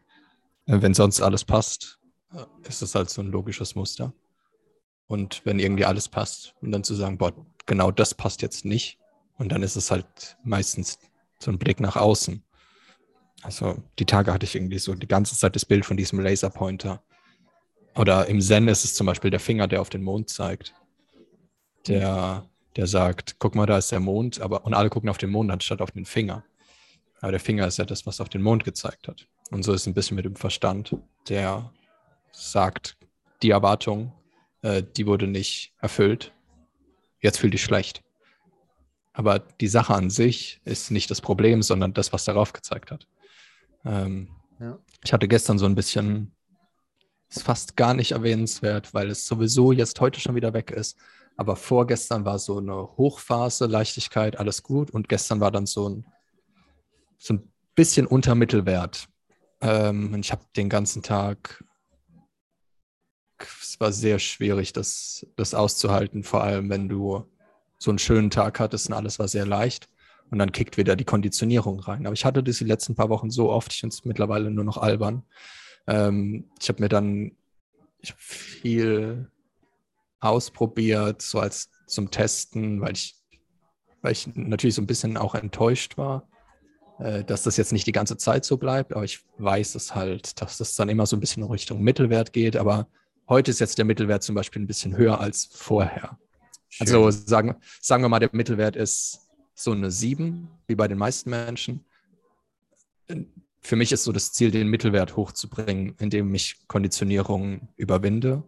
Äh, 0.68 0.82
wenn 0.82 0.94
sonst 0.94 1.22
alles 1.22 1.44
passt, 1.44 2.00
äh, 2.34 2.46
ist 2.68 2.82
es 2.82 2.94
halt 2.94 3.10
so 3.10 3.22
ein 3.22 3.32
logisches 3.32 3.76
Muster. 3.76 4.14
Und 5.08 5.42
wenn 5.46 5.60
irgendwie 5.60 5.86
alles 5.86 6.10
passt 6.10 6.54
und 6.62 6.72
dann 6.72 6.84
zu 6.84 6.94
sagen, 6.94 7.18
boah, 7.18 7.34
genau 7.66 7.92
das 7.92 8.14
passt 8.14 8.42
jetzt 8.42 8.66
nicht. 8.66 9.00
Und 9.38 9.52
dann 9.52 9.64
ist 9.64 9.76
es 9.76 9.90
halt 9.90 10.38
meistens 10.44 11.00
so 11.40 11.52
ein 11.52 11.58
Blick 11.58 11.80
nach 11.80 11.96
außen. 11.96 12.44
Also 13.44 13.82
die 14.00 14.06
Tage 14.06 14.34
hatte 14.34 14.46
ich 14.46 14.56
irgendwie 14.56 14.80
so 14.80 14.96
die 14.96 15.08
ganze 15.08 15.38
Zeit 15.38 15.56
das 15.56 15.66
Bild 15.66 15.86
von 15.86 15.96
diesem 15.96 16.20
Laserpointer. 16.20 17.04
Oder 17.96 18.28
im 18.28 18.42
Zen 18.42 18.68
ist 18.68 18.84
es 18.84 18.96
zum 18.96 19.08
Beispiel 19.08 19.32
der 19.32 19.40
Finger, 19.40 19.68
der 19.68 19.82
auf 19.82 19.90
den 19.90 20.04
Mond 20.04 20.30
zeigt. 20.30 20.74
Der, 21.88 22.50
der 22.76 22.88
sagt, 22.88 23.38
guck 23.40 23.56
mal, 23.56 23.66
da 23.66 23.78
ist 23.78 23.92
der 23.92 24.00
Mond, 24.00 24.42
aber 24.42 24.66
und 24.66 24.74
alle 24.74 24.90
gucken 24.90 25.10
auf 25.10 25.18
den 25.18 25.30
Mond 25.30 25.52
anstatt 25.52 25.82
auf 25.82 25.92
den 25.92 26.06
Finger. 26.06 26.44
Aber 27.22 27.32
der 27.32 27.40
Finger 27.40 27.66
ist 27.68 27.78
ja 27.78 27.86
das, 27.86 28.06
was 28.06 28.20
auf 28.20 28.30
den 28.30 28.42
Mond 28.42 28.64
gezeigt 28.64 29.08
hat. 29.08 29.28
Und 29.52 29.64
so 29.64 29.74
ist 29.74 29.82
es 29.82 29.88
ein 29.88 29.94
bisschen 29.94 30.16
mit 30.16 30.26
dem 30.26 30.36
Verstand, 30.36 30.96
der 31.30 31.72
sagt, 32.32 32.98
die 33.42 33.52
Erwartung, 33.52 34.14
äh, 34.62 34.84
die 34.84 35.08
wurde 35.08 35.28
nicht 35.28 35.74
erfüllt. 35.80 36.34
Jetzt 37.22 37.40
fühl 37.40 37.50
dich 37.50 37.64
schlecht. 37.64 38.04
Aber 39.14 39.40
die 39.40 39.68
Sache 39.68 39.96
an 39.96 40.10
sich 40.10 40.62
ist 40.66 40.92
nicht 40.92 41.10
das 41.10 41.22
Problem, 41.22 41.62
sondern 41.64 41.94
das, 41.94 42.14
was 42.14 42.26
darauf 42.26 42.54
gezeigt 42.54 42.92
hat. 42.92 43.08
Ähm, 43.86 44.30
Ja. 44.60 44.80
Ich 45.04 45.14
hatte 45.14 45.28
gestern 45.28 45.60
so 45.60 45.66
ein 45.66 45.76
bisschen, 45.76 46.32
ist 47.30 47.44
fast 47.44 47.76
gar 47.76 47.94
nicht 47.94 48.12
erwähnenswert, 48.12 48.94
weil 48.94 49.10
es 49.10 49.26
sowieso 49.26 49.72
jetzt 49.72 50.00
heute 50.00 50.20
schon 50.20 50.36
wieder 50.36 50.54
weg 50.54 50.72
ist. 50.72 50.98
Aber 51.36 51.56
vorgestern 51.56 52.26
war 52.26 52.40
so 52.40 52.58
eine 52.58 52.98
Hochphase, 52.98 53.68
Leichtigkeit, 53.68 54.40
alles 54.40 54.64
gut. 54.64 54.90
Und 54.90 55.08
gestern 55.08 55.40
war 55.40 55.52
dann 55.52 55.68
so 55.68 55.90
ein, 55.90 56.06
so 57.20 57.36
ein 57.36 57.52
bisschen 57.76 58.08
unter 58.08 58.34
Mittelwert. 58.34 59.08
Ähm, 59.62 60.14
und 60.14 60.20
ich 60.20 60.32
habe 60.32 60.44
den 60.56 60.70
ganzen 60.70 61.04
Tag, 61.04 61.64
es 63.40 63.80
war 63.80 63.92
sehr 63.92 64.20
schwierig, 64.20 64.74
das, 64.74 65.26
das 65.36 65.54
auszuhalten, 65.54 66.24
vor 66.24 66.44
allem 66.44 66.70
wenn 66.70 66.90
du 66.90 67.26
so 67.78 67.92
einen 67.92 68.00
schönen 68.00 68.30
Tag 68.30 68.60
hattest 68.60 68.88
und 68.88 68.94
alles 68.94 69.20
war 69.20 69.28
sehr 69.28 69.46
leicht. 69.46 69.88
Und 70.30 70.40
dann 70.40 70.52
kickt 70.52 70.78
wieder 70.78 70.96
die 70.96 71.06
Konditionierung 71.06 71.80
rein. 71.80 72.06
Aber 72.06 72.14
ich 72.14 72.26
hatte 72.26 72.44
das 72.44 72.58
die 72.58 72.66
letzten 72.66 72.96
paar 72.96 73.10
Wochen 73.10 73.30
so 73.30 73.50
oft, 73.50 73.72
ich 73.72 73.80
finde 73.80 73.94
es 73.94 74.04
mittlerweile 74.04 74.52
nur 74.52 74.66
noch 74.66 74.78
albern. 74.78 75.24
Ähm, 75.88 76.50
ich 76.60 76.68
habe 76.68 76.82
mir 76.82 76.90
dann 76.90 77.32
ich 78.00 78.12
hab 78.12 78.20
viel 78.20 79.32
ausprobiert, 80.20 81.22
so 81.22 81.40
als 81.40 81.70
zum 81.88 82.12
Testen, 82.12 82.82
weil 82.82 82.94
ich, 82.94 83.16
weil 84.02 84.12
ich 84.12 84.28
natürlich 84.36 84.76
so 84.76 84.82
ein 84.82 84.88
bisschen 84.88 85.16
auch 85.18 85.36
enttäuscht 85.36 85.98
war, 85.98 86.28
dass 87.00 87.44
das 87.44 87.58
jetzt 87.58 87.74
nicht 87.74 87.86
die 87.86 87.92
ganze 87.92 88.18
Zeit 88.18 88.46
so 88.46 88.58
bleibt. 88.58 88.94
Aber 88.94 89.04
ich 89.04 89.20
weiß 89.38 89.76
es 89.76 89.94
halt, 89.94 90.42
dass 90.42 90.58
das 90.58 90.76
dann 90.76 90.90
immer 90.90 91.06
so 91.06 91.16
ein 91.16 91.20
bisschen 91.20 91.44
in 91.44 91.52
Richtung 91.52 91.82
Mittelwert 91.82 92.34
geht. 92.34 92.56
Aber 92.56 92.88
heute 93.30 93.52
ist 93.52 93.60
jetzt 93.60 93.78
der 93.78 93.86
Mittelwert 93.86 94.24
zum 94.24 94.36
Beispiel 94.36 94.62
ein 94.62 94.68
bisschen 94.68 94.98
höher 94.98 95.20
als 95.20 95.50
vorher. 95.52 96.18
Also 96.80 97.10
sagen, 97.12 97.56
sagen 97.82 98.04
wir 98.04 98.10
mal, 98.10 98.20
der 98.20 98.30
Mittelwert 98.34 98.76
ist 98.76 99.28
so 99.54 99.72
eine 99.72 99.92
7, 99.92 100.48
wie 100.68 100.76
bei 100.76 100.88
den 100.88 100.98
meisten 100.98 101.30
Menschen. 101.30 101.86
Für 103.62 103.76
mich 103.76 103.92
ist 103.92 104.04
so 104.04 104.12
das 104.12 104.32
Ziel, 104.34 104.52
den 104.52 104.68
Mittelwert 104.68 105.16
hochzubringen, 105.16 105.96
indem 106.00 106.34
ich 106.36 106.68
Konditionierung 106.68 107.70
überwinde. 107.76 108.44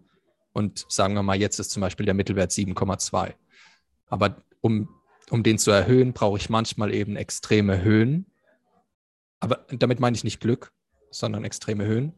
Und 0.53 0.85
sagen 0.89 1.13
wir 1.13 1.23
mal, 1.23 1.39
jetzt 1.39 1.59
ist 1.59 1.71
zum 1.71 1.81
Beispiel 1.81 2.05
der 2.05 2.15
Mittelwert 2.15 2.51
7,2. 2.51 3.33
Aber 4.07 4.43
um, 4.61 4.89
um 5.29 5.43
den 5.43 5.57
zu 5.57 5.71
erhöhen, 5.71 6.13
brauche 6.13 6.37
ich 6.37 6.49
manchmal 6.49 6.93
eben 6.93 7.15
extreme 7.15 7.81
Höhen. 7.81 8.25
Aber 9.39 9.65
damit 9.69 9.99
meine 9.99 10.15
ich 10.15 10.23
nicht 10.23 10.39
Glück, 10.39 10.71
sondern 11.11 11.43
extreme 11.43 11.85
Höhen. 11.85 12.13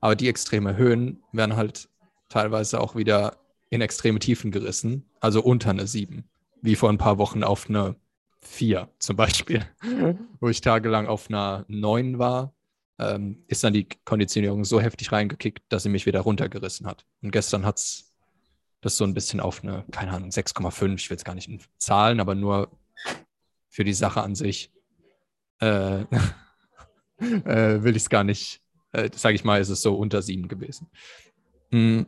Aber 0.00 0.16
die 0.16 0.28
extreme 0.28 0.76
Höhen 0.76 1.22
werden 1.32 1.56
halt 1.56 1.88
teilweise 2.28 2.80
auch 2.80 2.96
wieder 2.96 3.38
in 3.70 3.80
extreme 3.80 4.18
Tiefen 4.18 4.50
gerissen, 4.50 5.08
also 5.20 5.42
unter 5.42 5.70
eine 5.70 5.86
7, 5.86 6.24
wie 6.60 6.76
vor 6.76 6.90
ein 6.90 6.98
paar 6.98 7.18
Wochen 7.18 7.42
auf 7.42 7.68
eine 7.68 7.96
4 8.40 8.88
zum 8.98 9.16
Beispiel, 9.16 9.64
wo 10.40 10.48
ich 10.48 10.60
tagelang 10.60 11.06
auf 11.06 11.28
einer 11.28 11.64
9 11.68 12.18
war, 12.18 12.52
ähm, 12.98 13.44
ist 13.46 13.64
dann 13.64 13.72
die 13.72 13.88
Konditionierung 14.04 14.64
so 14.64 14.80
heftig 14.80 15.12
reingekickt, 15.12 15.64
dass 15.70 15.84
sie 15.84 15.88
mich 15.88 16.06
wieder 16.06 16.20
runtergerissen 16.20 16.86
hat. 16.86 17.06
Und 17.22 17.30
gestern 17.30 17.64
hat 17.64 17.78
es 17.78 18.12
das 18.80 18.96
so 18.96 19.04
ein 19.04 19.14
bisschen 19.14 19.40
auf 19.40 19.62
eine, 19.62 19.84
keine 19.90 20.12
Ahnung, 20.12 20.30
6,5, 20.30 20.94
ich 20.96 21.08
will 21.08 21.16
es 21.16 21.24
gar 21.24 21.34
nicht 21.34 21.48
in 21.48 21.60
Zahlen, 21.78 22.20
aber 22.20 22.34
nur 22.34 22.70
für 23.68 23.84
die 23.84 23.94
Sache 23.94 24.22
an 24.22 24.34
sich 24.34 24.72
äh, 25.60 26.04
äh, 27.44 27.82
will 27.82 27.96
ich 27.96 28.02
es 28.02 28.10
gar 28.10 28.24
nicht, 28.24 28.60
äh, 28.92 29.10
sage 29.14 29.34
ich 29.34 29.44
mal, 29.44 29.60
ist 29.60 29.68
es 29.68 29.82
so 29.82 29.94
unter 29.94 30.22
7 30.22 30.48
gewesen. 30.48 30.88
Mm. 31.70 32.02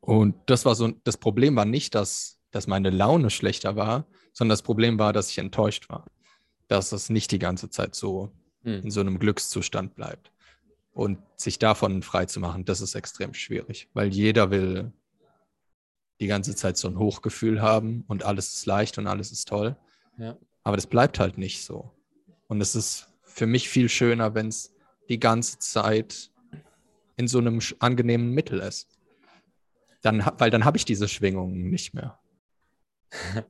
Und 0.00 0.36
das 0.46 0.64
war 0.64 0.74
so, 0.76 0.92
das 1.04 1.16
Problem 1.16 1.56
war 1.56 1.64
nicht, 1.64 1.94
dass, 1.94 2.38
dass 2.52 2.68
meine 2.68 2.90
Laune 2.90 3.30
schlechter 3.30 3.74
war, 3.74 4.06
sondern 4.32 4.52
das 4.52 4.62
Problem 4.62 4.98
war, 4.98 5.12
dass 5.12 5.30
ich 5.30 5.38
enttäuscht 5.38 5.88
war. 5.88 6.06
Dass 6.68 6.92
es 6.92 7.10
nicht 7.10 7.32
die 7.32 7.40
ganze 7.40 7.70
Zeit 7.70 7.96
so 7.96 8.32
Hm. 8.66 8.82
in 8.82 8.90
so 8.90 9.00
einem 9.00 9.18
Glückszustand 9.18 9.94
bleibt. 9.94 10.32
Und 10.92 11.18
sich 11.36 11.58
davon 11.58 12.02
frei 12.02 12.26
zu 12.26 12.40
machen, 12.40 12.64
das 12.64 12.80
ist 12.80 12.94
extrem 12.94 13.32
schwierig, 13.32 13.88
weil 13.94 14.08
jeder 14.08 14.50
will 14.50 14.92
die 16.20 16.26
ganze 16.26 16.56
Zeit 16.56 16.76
so 16.78 16.88
ein 16.88 16.98
Hochgefühl 16.98 17.60
haben 17.62 18.02
und 18.08 18.24
alles 18.24 18.54
ist 18.54 18.66
leicht 18.66 18.98
und 18.98 19.06
alles 19.06 19.30
ist 19.30 19.46
toll. 19.46 19.76
Ja. 20.18 20.36
Aber 20.64 20.76
das 20.76 20.86
bleibt 20.86 21.20
halt 21.20 21.38
nicht 21.38 21.62
so. 21.62 21.92
Und 22.48 22.60
es 22.60 22.74
ist 22.74 23.08
für 23.36 23.46
mich 23.46 23.68
viel 23.68 23.90
schöner, 23.90 24.34
wenn 24.34 24.48
es 24.48 24.74
die 25.10 25.20
ganze 25.20 25.58
Zeit 25.58 26.30
in 27.16 27.28
so 27.28 27.38
einem 27.38 27.60
angenehmen 27.80 28.30
Mittel 28.30 28.60
ist. 28.60 28.88
Dann, 30.00 30.24
weil 30.38 30.50
dann 30.50 30.64
habe 30.64 30.78
ich 30.78 30.86
diese 30.86 31.06
Schwingungen 31.06 31.70
nicht 31.70 31.94
mehr. 31.94 32.18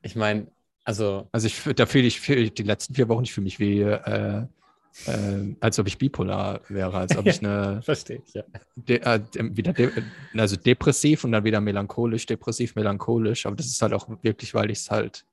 Ich 0.00 0.14
meine, 0.14 0.46
also, 0.84 1.28
Also 1.32 1.48
ich, 1.48 1.60
da 1.74 1.84
fühle 1.84 2.06
ich 2.06 2.20
fühl 2.20 2.50
die 2.50 2.62
letzten 2.62 2.94
vier 2.94 3.08
Wochen, 3.08 3.24
ich 3.24 3.32
fühle 3.34 3.46
mich 3.46 3.58
wie, 3.58 3.80
äh, 3.80 4.46
äh, 5.06 5.56
als 5.58 5.76
ob 5.80 5.88
ich 5.88 5.98
bipolar 5.98 6.60
wäre, 6.68 6.96
als 6.96 7.16
ob 7.16 7.26
ich 7.26 7.40
eine, 7.40 7.82
verstehe 7.82 8.22
ich, 8.24 8.32
ja. 8.32 8.44
de, 8.76 8.98
äh, 8.98 9.18
de, 9.18 9.56
wieder 9.56 9.72
de, 9.72 9.90
also 10.36 10.54
depressiv 10.54 11.24
und 11.24 11.32
dann 11.32 11.42
wieder 11.42 11.60
melancholisch, 11.60 12.26
depressiv, 12.26 12.76
melancholisch. 12.76 13.44
Aber 13.44 13.56
das 13.56 13.66
ist 13.66 13.82
halt 13.82 13.92
auch 13.92 14.08
wirklich, 14.22 14.54
weil 14.54 14.70
ich 14.70 14.78
es 14.78 14.90
halt 14.90 15.26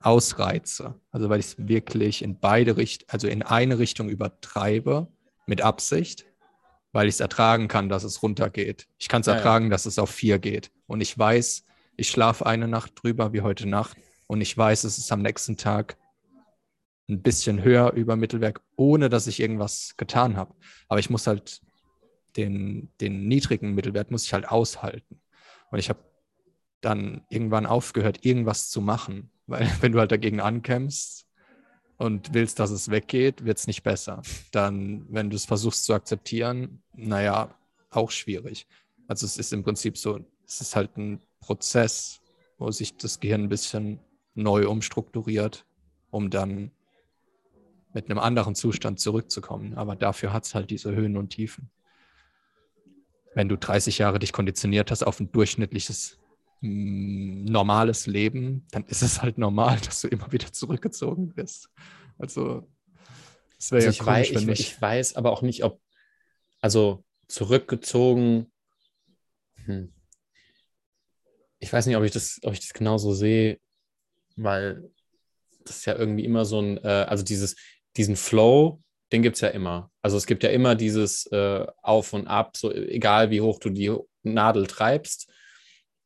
ausreize. 0.00 0.94
Also 1.10 1.28
weil 1.28 1.40
ich 1.40 1.46
es 1.46 1.68
wirklich 1.68 2.22
in 2.22 2.38
beide 2.38 2.76
Richtungen, 2.76 3.10
also 3.10 3.28
in 3.28 3.42
eine 3.42 3.78
Richtung 3.78 4.08
übertreibe, 4.08 5.08
mit 5.46 5.60
Absicht, 5.62 6.26
weil 6.92 7.06
ich 7.08 7.14
es 7.14 7.20
ertragen 7.20 7.68
kann, 7.68 7.88
dass 7.88 8.04
es 8.04 8.22
runtergeht. 8.22 8.88
Ich 8.98 9.08
kann 9.08 9.20
es 9.20 9.26
Ja, 9.26 9.34
ja. 9.34 9.38
ertragen, 9.38 9.70
dass 9.70 9.86
es 9.86 9.98
auf 9.98 10.10
vier 10.10 10.38
geht. 10.38 10.70
Und 10.86 11.00
ich 11.00 11.16
weiß, 11.16 11.64
ich 11.96 12.08
schlafe 12.08 12.46
eine 12.46 12.68
Nacht 12.68 12.92
drüber, 13.02 13.32
wie 13.32 13.42
heute 13.42 13.68
Nacht. 13.68 13.96
Und 14.26 14.40
ich 14.40 14.56
weiß, 14.56 14.84
es 14.84 14.98
ist 14.98 15.12
am 15.12 15.22
nächsten 15.22 15.56
Tag 15.56 15.96
ein 17.08 17.22
bisschen 17.22 17.62
höher 17.62 17.92
über 17.92 18.16
Mittelwerk, 18.16 18.62
ohne 18.76 19.08
dass 19.08 19.26
ich 19.26 19.40
irgendwas 19.40 19.94
getan 19.96 20.36
habe. 20.36 20.54
Aber 20.88 21.00
ich 21.00 21.10
muss 21.10 21.26
halt 21.26 21.60
den, 22.36 22.90
den 23.00 23.26
niedrigen 23.26 23.74
Mittelwert 23.74 24.10
muss 24.10 24.24
ich 24.24 24.32
halt 24.32 24.48
aushalten. 24.48 25.20
Und 25.70 25.78
ich 25.78 25.88
habe 25.88 26.00
dann 26.80 27.22
irgendwann 27.28 27.66
aufgehört, 27.66 28.24
irgendwas 28.24 28.70
zu 28.70 28.80
machen. 28.80 29.30
Weil 29.46 29.68
wenn 29.80 29.92
du 29.92 29.98
halt 29.98 30.12
dagegen 30.12 30.40
ankämpfst 30.40 31.26
und 31.96 32.32
willst, 32.32 32.58
dass 32.58 32.70
es 32.70 32.90
weggeht, 32.90 33.44
wird 33.44 33.58
es 33.58 33.66
nicht 33.66 33.82
besser. 33.82 34.22
Dann, 34.52 35.06
wenn 35.08 35.30
du 35.30 35.36
es 35.36 35.44
versuchst 35.44 35.84
zu 35.84 35.94
akzeptieren, 35.94 36.82
naja, 36.94 37.54
auch 37.90 38.10
schwierig. 38.10 38.66
Also 39.08 39.26
es 39.26 39.36
ist 39.36 39.52
im 39.52 39.64
Prinzip 39.64 39.98
so, 39.98 40.20
es 40.46 40.60
ist 40.60 40.76
halt 40.76 40.96
ein 40.96 41.20
Prozess, 41.40 42.20
wo 42.58 42.70
sich 42.70 42.96
das 42.96 43.20
Gehirn 43.20 43.44
ein 43.44 43.48
bisschen 43.48 43.98
neu 44.34 44.68
umstrukturiert, 44.68 45.66
um 46.10 46.30
dann 46.30 46.70
mit 47.92 48.08
einem 48.08 48.18
anderen 48.18 48.54
Zustand 48.54 49.00
zurückzukommen. 49.00 49.74
Aber 49.74 49.96
dafür 49.96 50.32
hat 50.32 50.44
es 50.44 50.54
halt 50.54 50.70
diese 50.70 50.94
Höhen 50.94 51.16
und 51.16 51.30
Tiefen. 51.30 51.70
Wenn 53.34 53.48
du 53.48 53.56
30 53.56 53.98
Jahre 53.98 54.18
dich 54.18 54.32
konditioniert 54.32 54.90
hast 54.90 55.02
auf 55.02 55.20
ein 55.20 55.32
durchschnittliches, 55.32 56.19
normales 56.60 58.06
Leben, 58.06 58.66
dann 58.70 58.84
ist 58.84 59.02
es 59.02 59.22
halt 59.22 59.38
normal, 59.38 59.78
dass 59.84 60.00
du 60.02 60.08
immer 60.08 60.30
wieder 60.32 60.52
zurückgezogen 60.52 61.34
bist. 61.34 61.70
Also, 62.18 62.68
das 63.56 63.72
wäre 63.72 63.86
also 63.86 64.04
ja 64.04 64.04
komisch, 64.04 64.34
weiß, 64.34 64.42
ich, 64.42 64.60
ich 64.60 64.82
weiß 64.82 65.16
aber 65.16 65.32
auch 65.32 65.42
nicht, 65.42 65.64
ob, 65.64 65.80
also 66.60 67.04
zurückgezogen, 67.28 68.52
hm. 69.64 69.92
ich 71.58 71.72
weiß 71.72 71.86
nicht, 71.86 71.96
ob 71.96 72.04
ich 72.04 72.12
das, 72.12 72.40
ob 72.42 72.52
ich 72.52 72.60
das 72.60 72.72
genauso 72.72 73.14
sehe, 73.14 73.58
weil 74.36 74.90
das 75.64 75.78
ist 75.78 75.84
ja 75.86 75.94
irgendwie 75.96 76.24
immer 76.24 76.44
so 76.44 76.60
ein, 76.60 76.78
äh, 76.78 77.06
also 77.08 77.24
dieses, 77.24 77.56
diesen 77.96 78.16
Flow, 78.16 78.82
den 79.12 79.22
gibt 79.22 79.36
es 79.36 79.40
ja 79.40 79.48
immer. 79.48 79.90
Also 80.02 80.16
es 80.16 80.26
gibt 80.26 80.42
ja 80.42 80.50
immer 80.50 80.74
dieses 80.74 81.26
äh, 81.26 81.66
Auf 81.82 82.12
und 82.12 82.26
Ab, 82.26 82.56
so 82.56 82.72
egal 82.72 83.30
wie 83.30 83.40
hoch 83.40 83.58
du 83.58 83.70
die 83.70 83.94
Nadel 84.22 84.66
treibst, 84.66 85.30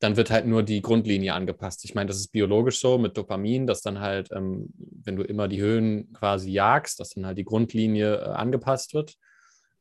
dann 0.05 0.19
wird 0.19 0.31
halt 0.31 0.47
nur 0.47 0.63
die 0.63 0.83
Grundlinie 0.83 1.33
angepasst. 1.33 1.83
Ich 1.87 1.95
meine, 1.95 2.09
das 2.09 2.19
ist 2.19 2.29
biologisch 2.29 2.79
so 2.79 2.99
mit 2.99 3.17
Dopamin, 3.17 3.67
dass 3.67 3.81
dann 3.81 4.01
halt, 4.01 4.31
ähm, 4.33 4.69
wenn 4.77 5.17
du 5.17 5.23
immer 5.23 5.49
die 5.49 5.63
Höhen 5.63 6.13
quasi 6.13 6.51
jagst, 6.51 7.01
dass 7.01 7.11
dann 7.11 7.25
halt 7.25 7.39
die 7.39 7.45
Grundlinie 7.45 8.17
äh, 8.17 8.25
angepasst 8.25 8.93
wird. 8.93 9.15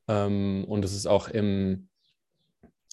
Ähm, 0.08 0.64
und 0.66 0.86
es 0.86 0.94
ist 0.94 1.08
auch 1.08 1.28
im, 1.28 1.90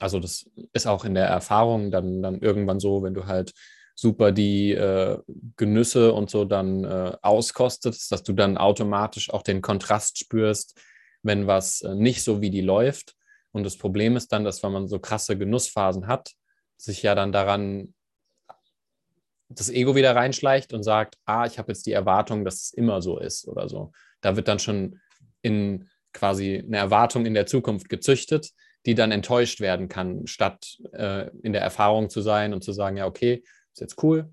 also 0.00 0.18
das 0.18 0.50
ist 0.72 0.88
auch 0.88 1.04
in 1.04 1.14
der 1.14 1.26
Erfahrung 1.26 1.92
dann, 1.92 2.20
dann 2.20 2.40
irgendwann 2.40 2.80
so, 2.80 3.04
wenn 3.04 3.14
du 3.14 3.26
halt 3.26 3.52
super 3.94 4.32
die 4.32 4.72
äh, 4.72 5.16
Genüsse 5.56 6.12
und 6.12 6.30
so 6.30 6.44
dann 6.44 6.82
äh, 6.82 7.16
auskostest, 7.22 8.10
dass 8.10 8.24
du 8.24 8.32
dann 8.32 8.58
automatisch 8.58 9.30
auch 9.30 9.42
den 9.42 9.62
Kontrast 9.62 10.18
spürst, 10.18 10.80
wenn 11.22 11.46
was 11.46 11.82
äh, 11.82 11.94
nicht 11.94 12.24
so 12.24 12.40
wie 12.40 12.50
die 12.50 12.60
läuft. 12.60 13.14
Und 13.52 13.62
das 13.62 13.76
Problem 13.76 14.16
ist 14.16 14.32
dann, 14.32 14.42
dass 14.42 14.64
wenn 14.64 14.72
man 14.72 14.88
so 14.88 14.98
krasse 14.98 15.38
Genussphasen 15.38 16.08
hat, 16.08 16.32
sich 16.80 17.02
ja 17.02 17.14
dann 17.14 17.32
daran 17.32 17.94
das 19.48 19.68
Ego 19.68 19.96
wieder 19.96 20.14
reinschleicht 20.14 20.72
und 20.72 20.82
sagt, 20.82 21.16
ah, 21.24 21.44
ich 21.44 21.58
habe 21.58 21.72
jetzt 21.72 21.84
die 21.86 21.92
Erwartung, 21.92 22.44
dass 22.44 22.62
es 22.62 22.72
immer 22.72 23.02
so 23.02 23.18
ist 23.18 23.48
oder 23.48 23.68
so. 23.68 23.92
Da 24.20 24.36
wird 24.36 24.46
dann 24.48 24.60
schon 24.60 25.00
in 25.42 25.88
quasi 26.12 26.62
eine 26.64 26.76
Erwartung 26.76 27.26
in 27.26 27.34
der 27.34 27.46
Zukunft 27.46 27.88
gezüchtet, 27.88 28.50
die 28.86 28.94
dann 28.94 29.12
enttäuscht 29.12 29.60
werden 29.60 29.88
kann, 29.88 30.26
statt 30.26 30.78
äh, 30.92 31.28
in 31.42 31.52
der 31.52 31.62
Erfahrung 31.62 32.10
zu 32.10 32.20
sein 32.20 32.54
und 32.54 32.62
zu 32.62 32.72
sagen, 32.72 32.96
ja, 32.96 33.06
okay, 33.06 33.42
ist 33.72 33.80
jetzt 33.80 34.02
cool. 34.02 34.30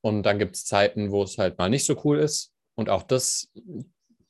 Und 0.00 0.22
dann 0.22 0.38
gibt 0.38 0.56
es 0.56 0.64
Zeiten, 0.64 1.10
wo 1.10 1.24
es 1.24 1.38
halt 1.38 1.58
mal 1.58 1.68
nicht 1.68 1.84
so 1.84 2.00
cool 2.04 2.18
ist. 2.18 2.52
Und 2.74 2.88
auch 2.88 3.02
das 3.02 3.52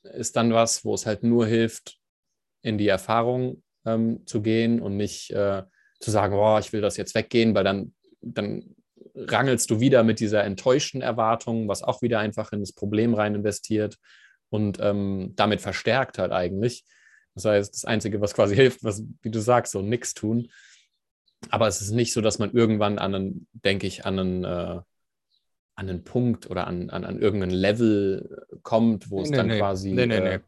ist 0.03 0.37
dann 0.37 0.53
was, 0.53 0.85
wo 0.85 0.95
es 0.95 1.05
halt 1.05 1.23
nur 1.23 1.47
hilft, 1.47 1.99
in 2.63 2.79
die 2.79 2.89
Erfahrung 2.89 3.63
ähm, 3.85 4.27
zu 4.27 4.41
gehen 4.41 4.81
und 4.81 4.97
nicht 4.97 5.31
äh, 5.31 5.63
zu 6.01 6.11
sagen, 6.11 6.35
oh, 6.35 6.59
ich 6.59 6.73
will 6.73 6.81
das 6.81 6.97
jetzt 6.97 7.15
weggehen, 7.15 7.55
weil 7.55 7.65
dann, 7.65 7.95
dann 8.21 8.75
rangelst 9.15 9.71
du 9.71 9.81
wieder 9.81 10.03
mit 10.03 10.21
dieser 10.21 10.45
enttäuschten 10.45 11.01
Erwartung, 11.01 11.69
was 11.69 11.83
auch 11.83 12.03
wieder 12.03 12.19
einfach 12.19 12.53
in 12.53 12.61
das 12.61 12.73
Problem 12.73 13.15
rein 13.15 13.35
investiert 13.35 13.99
und 14.51 14.79
ähm, 14.81 15.33
damit 15.37 15.61
verstärkt 15.61 16.19
halt 16.19 16.33
eigentlich. 16.33 16.85
Das 17.35 17.45
heißt, 17.45 17.75
das 17.75 17.85
Einzige, 17.85 18.21
was 18.21 18.35
quasi 18.35 18.55
hilft, 18.57 18.85
was, 18.85 19.03
wie 19.23 19.31
du 19.31 19.41
sagst, 19.41 19.73
so 19.73 19.83
nichts 19.83 20.15
tun, 20.15 20.51
aber 21.51 21.69
es 21.69 21.81
ist 21.81 21.93
nicht 21.93 22.13
so, 22.13 22.21
dass 22.21 22.39
man 22.39 22.53
irgendwann 22.53 22.99
an 22.99 23.15
einen, 23.15 23.47
denke 23.53 23.87
ich, 23.87 24.05
an 24.05 24.19
einen, 24.19 24.45
äh, 24.45 24.81
an 25.79 25.89
einen 25.89 26.05
Punkt 26.05 26.51
oder 26.51 26.67
an, 26.67 26.91
an, 26.91 27.05
an 27.05 27.19
irgendein 27.19 27.51
Level 27.51 28.47
kommt, 28.63 29.11
wo 29.11 29.19
nee, 29.19 29.25
es 29.25 29.31
dann 29.31 29.47
nee, 29.49 29.59
quasi 29.59 29.93
nee, 29.93 30.05
äh, 30.05 30.41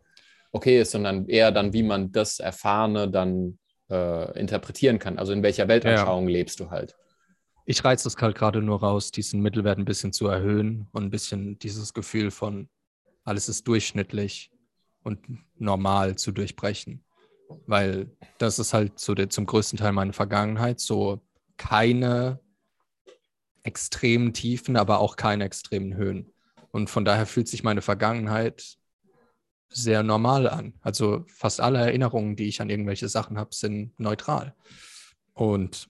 okay 0.53 0.80
ist, 0.80 0.92
sondern 0.92 1.26
eher 1.26 1.53
dann, 1.53 1.72
wie 1.72 1.82
man 1.82 2.12
das 2.12 2.40
Erfahrene 2.40 3.11
dann 3.11 3.59
äh, 3.91 4.39
interpretieren 4.39 4.99
kann. 4.99 5.18
Also 5.18 5.32
in 5.32 5.43
welcher 5.43 5.68
Weltanschauung 5.68 6.28
ja. 6.28 6.32
lebst 6.32 6.61
du 6.61 6.70
halt. 6.70 6.97
Ich 7.64 7.84
reize 7.84 8.05
das 8.05 8.16
halt 8.16 8.36
gerade 8.36 8.62
nur 8.62 8.80
raus, 8.80 9.11
diesen 9.11 9.41
Mittelwert 9.41 9.78
ein 9.78 9.84
bisschen 9.84 10.12
zu 10.12 10.26
erhöhen 10.26 10.89
und 10.93 11.05
ein 11.05 11.11
bisschen 11.11 11.59
dieses 11.59 11.93
Gefühl 11.93 12.30
von 12.30 12.68
alles 13.24 13.49
ist 13.49 13.68
durchschnittlich 13.68 14.51
und 15.03 15.20
normal 15.59 16.16
zu 16.16 16.32
durchbrechen 16.32 17.05
weil 17.66 18.11
das 18.39 18.59
ist 18.59 18.74
halt 18.74 18.99
so 18.99 19.14
der, 19.14 19.30
zum 19.30 19.47
größten 19.47 19.78
Teil 19.78 19.93
meine 19.93 20.12
Vergangenheit, 20.12 20.80
so 20.80 21.20
keine 21.57 22.41
extremen 23.62 24.32
Tiefen, 24.32 24.76
aber 24.76 25.01
auch 25.01 25.16
keine 25.16 25.45
extremen 25.45 25.95
Höhen. 25.95 26.32
Und 26.70 26.91
von 26.91 27.05
daher 27.05 27.26
fühlt 27.26 27.49
sich 27.49 27.62
meine 27.62 27.82
Vergangenheit 27.82 28.78
sehr 29.70 30.02
normal 30.02 30.48
an. 30.48 30.74
Also 30.82 31.24
fast 31.28 31.60
alle 31.60 31.78
Erinnerungen, 31.78 32.36
die 32.36 32.48
ich 32.48 32.60
an 32.60 32.70
irgendwelche 32.70 33.08
Sachen 33.08 33.38
habe, 33.38 33.54
sind 33.54 33.98
neutral. 33.98 34.54
Und 35.34 35.88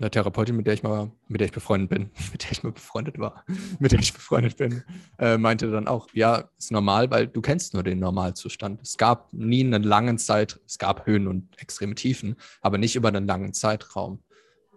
eine 0.00 0.10
Therapeutin, 0.10 0.56
mit 0.56 0.66
der 0.66 0.74
ich 0.74 0.82
mal, 0.82 1.10
mit 1.26 1.40
der 1.40 1.46
ich 1.46 1.52
befreundet 1.52 1.90
bin, 1.90 2.10
mit 2.32 2.44
der 2.44 2.52
ich 2.52 2.62
mal 2.62 2.72
befreundet 2.72 3.18
war, 3.18 3.44
mit 3.78 3.92
der 3.92 3.98
ich 3.98 4.12
befreundet 4.12 4.56
bin, 4.56 4.82
äh, 5.18 5.36
meinte 5.36 5.70
dann 5.70 5.88
auch, 5.88 6.08
ja, 6.12 6.48
ist 6.56 6.70
normal, 6.70 7.10
weil 7.10 7.26
du 7.26 7.40
kennst 7.40 7.74
nur 7.74 7.82
den 7.82 7.98
Normalzustand. 7.98 8.80
Es 8.82 8.96
gab 8.96 9.32
nie 9.32 9.64
einen 9.64 9.82
langen 9.82 10.18
Zeit, 10.18 10.60
es 10.66 10.78
gab 10.78 11.06
Höhen 11.06 11.26
und 11.26 11.60
extreme 11.60 11.94
Tiefen, 11.94 12.36
aber 12.60 12.78
nicht 12.78 12.96
über 12.96 13.08
einen 13.08 13.26
langen 13.26 13.52
Zeitraum. 13.52 14.22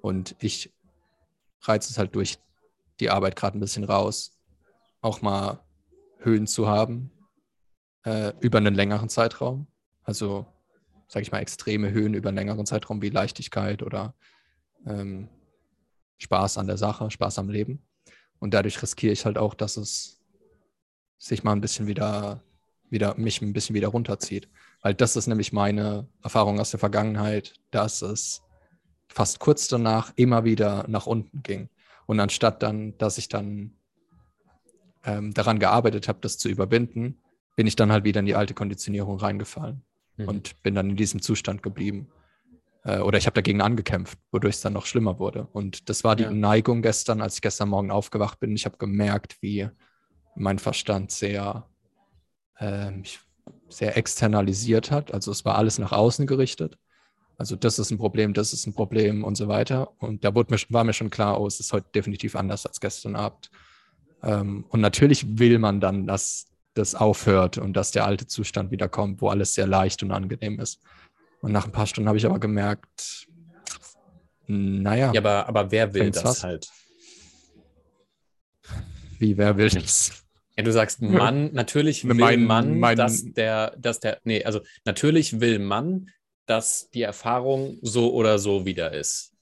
Und 0.02 0.36
ich 0.39 0.74
reize 1.62 1.91
es 1.91 1.97
halt 1.97 2.16
durch 2.16 2.39
die 2.99 3.12
Arbeit 3.12 3.36
gerade 3.36 3.58
ein 3.58 3.62
bisschen 3.62 3.84
raus, 3.84 4.38
auch 5.02 5.22
mal 5.22 5.60
Höhen 6.20 6.47
zu 6.47 6.68
haben 6.68 7.12
äh, 8.04 8.34
über 8.39 8.58
einen 8.58 8.76
längeren 8.76 9.10
Zeitraum. 9.10 9.68
Also, 10.04 10.45
sage 11.08 11.24
ich 11.24 11.32
mal, 11.32 11.39
extreme 11.39 11.91
Höhen 11.91 12.14
über 12.14 12.30
einen 12.30 12.38
längeren 12.38 12.66
Zeitraum 12.66 13.02
wie 13.02 13.10
Leichtigkeit 13.10 13.84
oder 13.84 14.14
ähm, 14.86 15.30
Spaß 16.18 16.58
an 16.58 16.68
der 16.68 16.78
Sache, 16.78 17.12
Spaß 17.12 17.39
am 17.39 17.49
Leben. 17.49 17.82
Und 18.39 18.54
dadurch 18.54 18.82
riskiere 18.82 19.14
ich 19.14 19.26
halt 19.26 19.38
auch, 19.38 19.54
dass 19.54 19.78
es 19.78 20.20
sich 21.18 21.43
mal 21.43 21.52
ein 21.52 21.62
bisschen 21.62 21.88
wieder, 21.88 22.43
wieder, 22.89 23.16
mich 23.16 23.41
ein 23.41 23.54
bisschen 23.54 23.76
wieder 23.76 23.89
runterzieht. 23.89 24.49
Weil 24.82 24.95
das 24.95 25.16
ist 25.16 25.28
nämlich 25.28 25.54
meine 25.54 26.08
Erfahrung 26.24 26.60
aus 26.60 26.72
der 26.72 26.80
Vergangenheit, 26.80 27.54
dass 27.70 28.02
es 28.02 28.41
fast 29.08 29.39
kurz 29.39 29.68
danach 29.68 30.12
immer 30.16 30.43
wieder 30.43 30.86
nach 30.88 31.06
unten 31.06 31.43
ging. 31.43 31.70
Und 32.08 32.20
anstatt 32.20 32.64
dann, 32.64 32.97
dass 32.97 33.18
ich 33.20 33.30
dann 33.30 33.76
ähm, 35.06 35.34
daran 35.34 35.60
gearbeitet 35.60 36.08
habe, 36.08 36.20
das 36.22 36.38
zu 36.38 36.49
überwinden, 36.49 37.21
bin 37.62 37.68
ich 37.68 37.76
dann 37.76 37.91
halt 37.91 38.05
wieder 38.05 38.22
in 38.22 38.26
die 38.26 38.34
alte 38.34 38.55
Konditionierung 38.55 39.20
reingefallen 39.20 39.84
mhm. 40.18 40.28
und 40.28 40.64
bin 40.64 40.74
dann 40.74 40.89
in 40.89 40.95
diesem 40.95 41.22
Zustand 41.22 41.62
geblieben. 41.62 42.07
Äh, 42.84 43.01
oder 43.01 43.20
ich 43.20 43.28
habe 43.28 43.36
dagegen 43.36 43.62
angekämpft, 43.62 44.18
wodurch 44.32 44.55
es 44.55 44.62
dann 44.62 44.74
noch 44.74 44.88
schlimmer 44.88 45.20
wurde. 45.20 45.47
Und 45.53 45.88
das 45.88 46.03
war 46.03 46.16
die 46.16 46.24
ja. 46.24 46.32
Neigung 46.32 46.82
gestern, 46.82 47.22
als 47.22 47.36
ich 47.36 47.41
gestern 47.43 47.70
Morgen 47.70 47.91
aufgewacht 47.91 48.39
bin. 48.39 48.55
Ich 48.55 48.66
habe 48.66 48.80
gemerkt, 48.80 49.38
wie 49.41 49.70
mein 50.36 50.57
Verstand 50.57 51.12
sehr, 51.12 51.68
äh, 52.57 52.93
sehr 53.70 53.95
externalisiert 53.95 54.89
hat. 54.89 55.14
Also 55.14 55.30
es 55.30 55.45
war 55.45 55.59
alles 55.59 55.78
nach 55.78 55.91
außen 55.91 56.26
gerichtet. 56.26 56.80
Also 57.38 57.55
das 57.55 57.78
ist 57.78 57.91
ein 57.91 57.99
Problem, 57.99 58.34
das 58.34 58.53
ist 58.53 58.66
ein 58.66 58.74
Problem 58.74 59.24
und 59.24 59.36
so 59.36 59.49
weiter. 59.49 59.91
Und 60.01 60.24
da 60.24 60.34
wurde 60.34 60.51
mir, 60.51 60.59
war 60.70 60.84
mir 60.84 60.93
schon 60.93 61.12
klar, 61.12 61.39
oh, 61.39 61.45
es 61.45 61.59
ist 61.59 61.74
heute 61.74 61.89
definitiv 61.93 62.36
anders 62.36 62.66
als 62.66 62.80
gestern 62.80 63.16
Abend. 63.16 63.51
Ähm, 64.24 64.66
und 64.70 64.82
natürlich 64.82 65.38
will 65.38 65.59
man 65.59 65.80
dann, 65.80 66.07
dass 66.07 66.51
das 66.74 66.96
aufhört 66.96 67.58
und 67.58 67.74
dass 67.74 67.92
der 67.92 68.06
alte 68.06 68.28
Zustand 68.28 68.72
wiederkommt, 68.72 69.22
wo 69.22 69.30
alles 69.30 69.54
sehr 69.54 69.68
leicht 69.68 70.04
und 70.04 70.12
angenehm 70.12 70.60
ist. 70.60 70.82
Und 71.42 71.52
nach 71.52 71.66
ein 71.66 71.72
paar 71.72 71.88
Stunden 71.88 72.08
habe 72.08 72.18
ich 72.18 72.26
aber 72.26 72.40
gemerkt, 72.40 73.28
naja. 74.48 75.12
Ja, 75.14 75.22
aber, 75.22 75.48
aber 75.48 75.72
wer 75.72 75.94
will 75.94 76.12
das 76.12 76.24
was? 76.24 76.44
halt? 76.44 76.70
Wie, 79.20 79.38
wer 79.38 79.58
will 79.58 79.70
das? 79.70 80.24
Ja, 80.58 80.64
du 80.64 80.72
sagst 80.72 81.02
Mann, 81.02 81.54
natürlich 81.54 82.08
will 82.08 82.16
mein, 82.16 82.44
Mann, 82.44 82.80
mein, 82.80 82.98
dass 82.98 83.24
der, 83.24 83.76
dass 83.78 84.00
der, 84.00 84.20
nee, 84.24 84.44
also 84.44 84.62
natürlich 84.86 85.40
will 85.40 85.60
Mann, 85.60 86.10
dass 86.46 86.90
die 86.90 87.04
Erfahrung 87.04 87.78
so 87.82 88.14
oder 88.14 88.40
so 88.40 88.66
wieder 88.66 88.94
ist. 88.94 89.34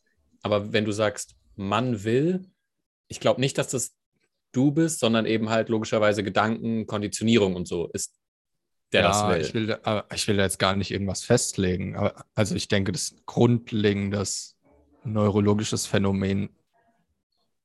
Aber 0.41 0.71
wenn 0.71 0.85
du 0.85 0.91
sagst, 0.91 1.35
Mann 1.55 2.03
will, 2.03 2.45
ich 3.07 3.19
glaube 3.19 3.41
nicht, 3.41 3.57
dass 3.57 3.69
das 3.69 3.95
du 4.51 4.71
bist, 4.71 4.99
sondern 4.99 5.25
eben 5.25 5.49
halt 5.49 5.69
logischerweise 5.69 6.23
Gedanken, 6.23 6.87
Konditionierung 6.87 7.55
und 7.55 7.67
so 7.67 7.89
ist 7.93 8.15
der 8.91 9.01
ja, 9.03 9.07
das 9.09 9.27
will. 9.27 9.41
Ich 9.41 9.53
will, 9.53 9.77
ich 10.13 10.27
will 10.27 10.37
da 10.37 10.43
jetzt 10.43 10.59
gar 10.59 10.75
nicht 10.75 10.91
irgendwas 10.91 11.23
festlegen. 11.23 11.95
Aber, 11.95 12.25
also 12.33 12.55
ich 12.55 12.67
denke, 12.67 12.91
das 12.91 13.15
Grundlegendes 13.25 14.57
neurologisches 15.03 15.85
Phänomen, 15.85 16.49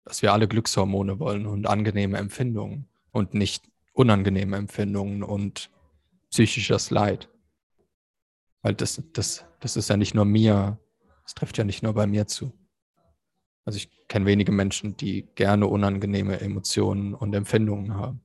dass 0.05 0.23
wir 0.23 0.33
alle 0.33 0.49
Glückshormone 0.49 1.19
wollen 1.19 1.47
und 1.47 1.67
angenehme 1.67 2.19
Empfindungen 2.19 2.89
und 3.11 3.33
nicht 3.35 3.65
unangenehme 3.95 4.57
Empfindungen 4.57 5.23
und 5.23 5.71
psychisches 6.31 6.91
Leid. 6.91 7.31
Weil 8.63 8.75
das, 8.75 9.03
das, 9.13 9.45
das 9.61 9.77
ist 9.77 9.89
ja 9.89 9.97
nicht 9.97 10.15
nur 10.15 10.25
mir, 10.25 10.79
das 11.23 11.35
trifft 11.35 11.57
ja 11.59 11.65
nicht 11.65 11.83
nur 11.83 11.95
bei 11.95 12.07
mir 12.07 12.27
zu. 12.27 12.53
Also 13.65 13.79
ich 13.79 13.89
kenne 14.09 14.27
wenige 14.27 14.53
Menschen, 14.53 14.97
die 14.97 15.27
gerne 15.35 15.67
unangenehme 15.67 16.41
Emotionen 16.41 17.15
und 17.15 17.35
Empfindungen 17.35 17.95
haben. 17.95 18.21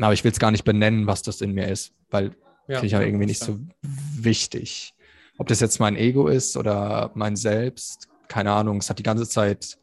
Aber 0.00 0.12
ich 0.12 0.24
will 0.24 0.32
es 0.32 0.38
gar 0.38 0.50
nicht 0.50 0.64
benennen, 0.64 1.06
was 1.06 1.22
das 1.22 1.40
in 1.40 1.52
mir 1.52 1.68
ist, 1.68 1.92
weil 2.10 2.34
ja, 2.66 2.76
finde 2.76 2.86
ich 2.86 2.92
ja 2.92 3.00
irgendwie 3.00 3.26
nicht 3.26 3.40
so 3.40 3.58
wichtig. 3.82 4.94
Ob 5.38 5.48
das 5.48 5.60
jetzt 5.60 5.80
mein 5.80 5.96
Ego 5.96 6.28
ist 6.28 6.56
oder 6.56 7.10
mein 7.14 7.36
Selbst, 7.36 8.08
keine 8.28 8.52
Ahnung, 8.52 8.78
es 8.78 8.88
hat 8.90 8.98
die 8.98 9.02
ganze 9.02 9.28
Zeit. 9.28 9.78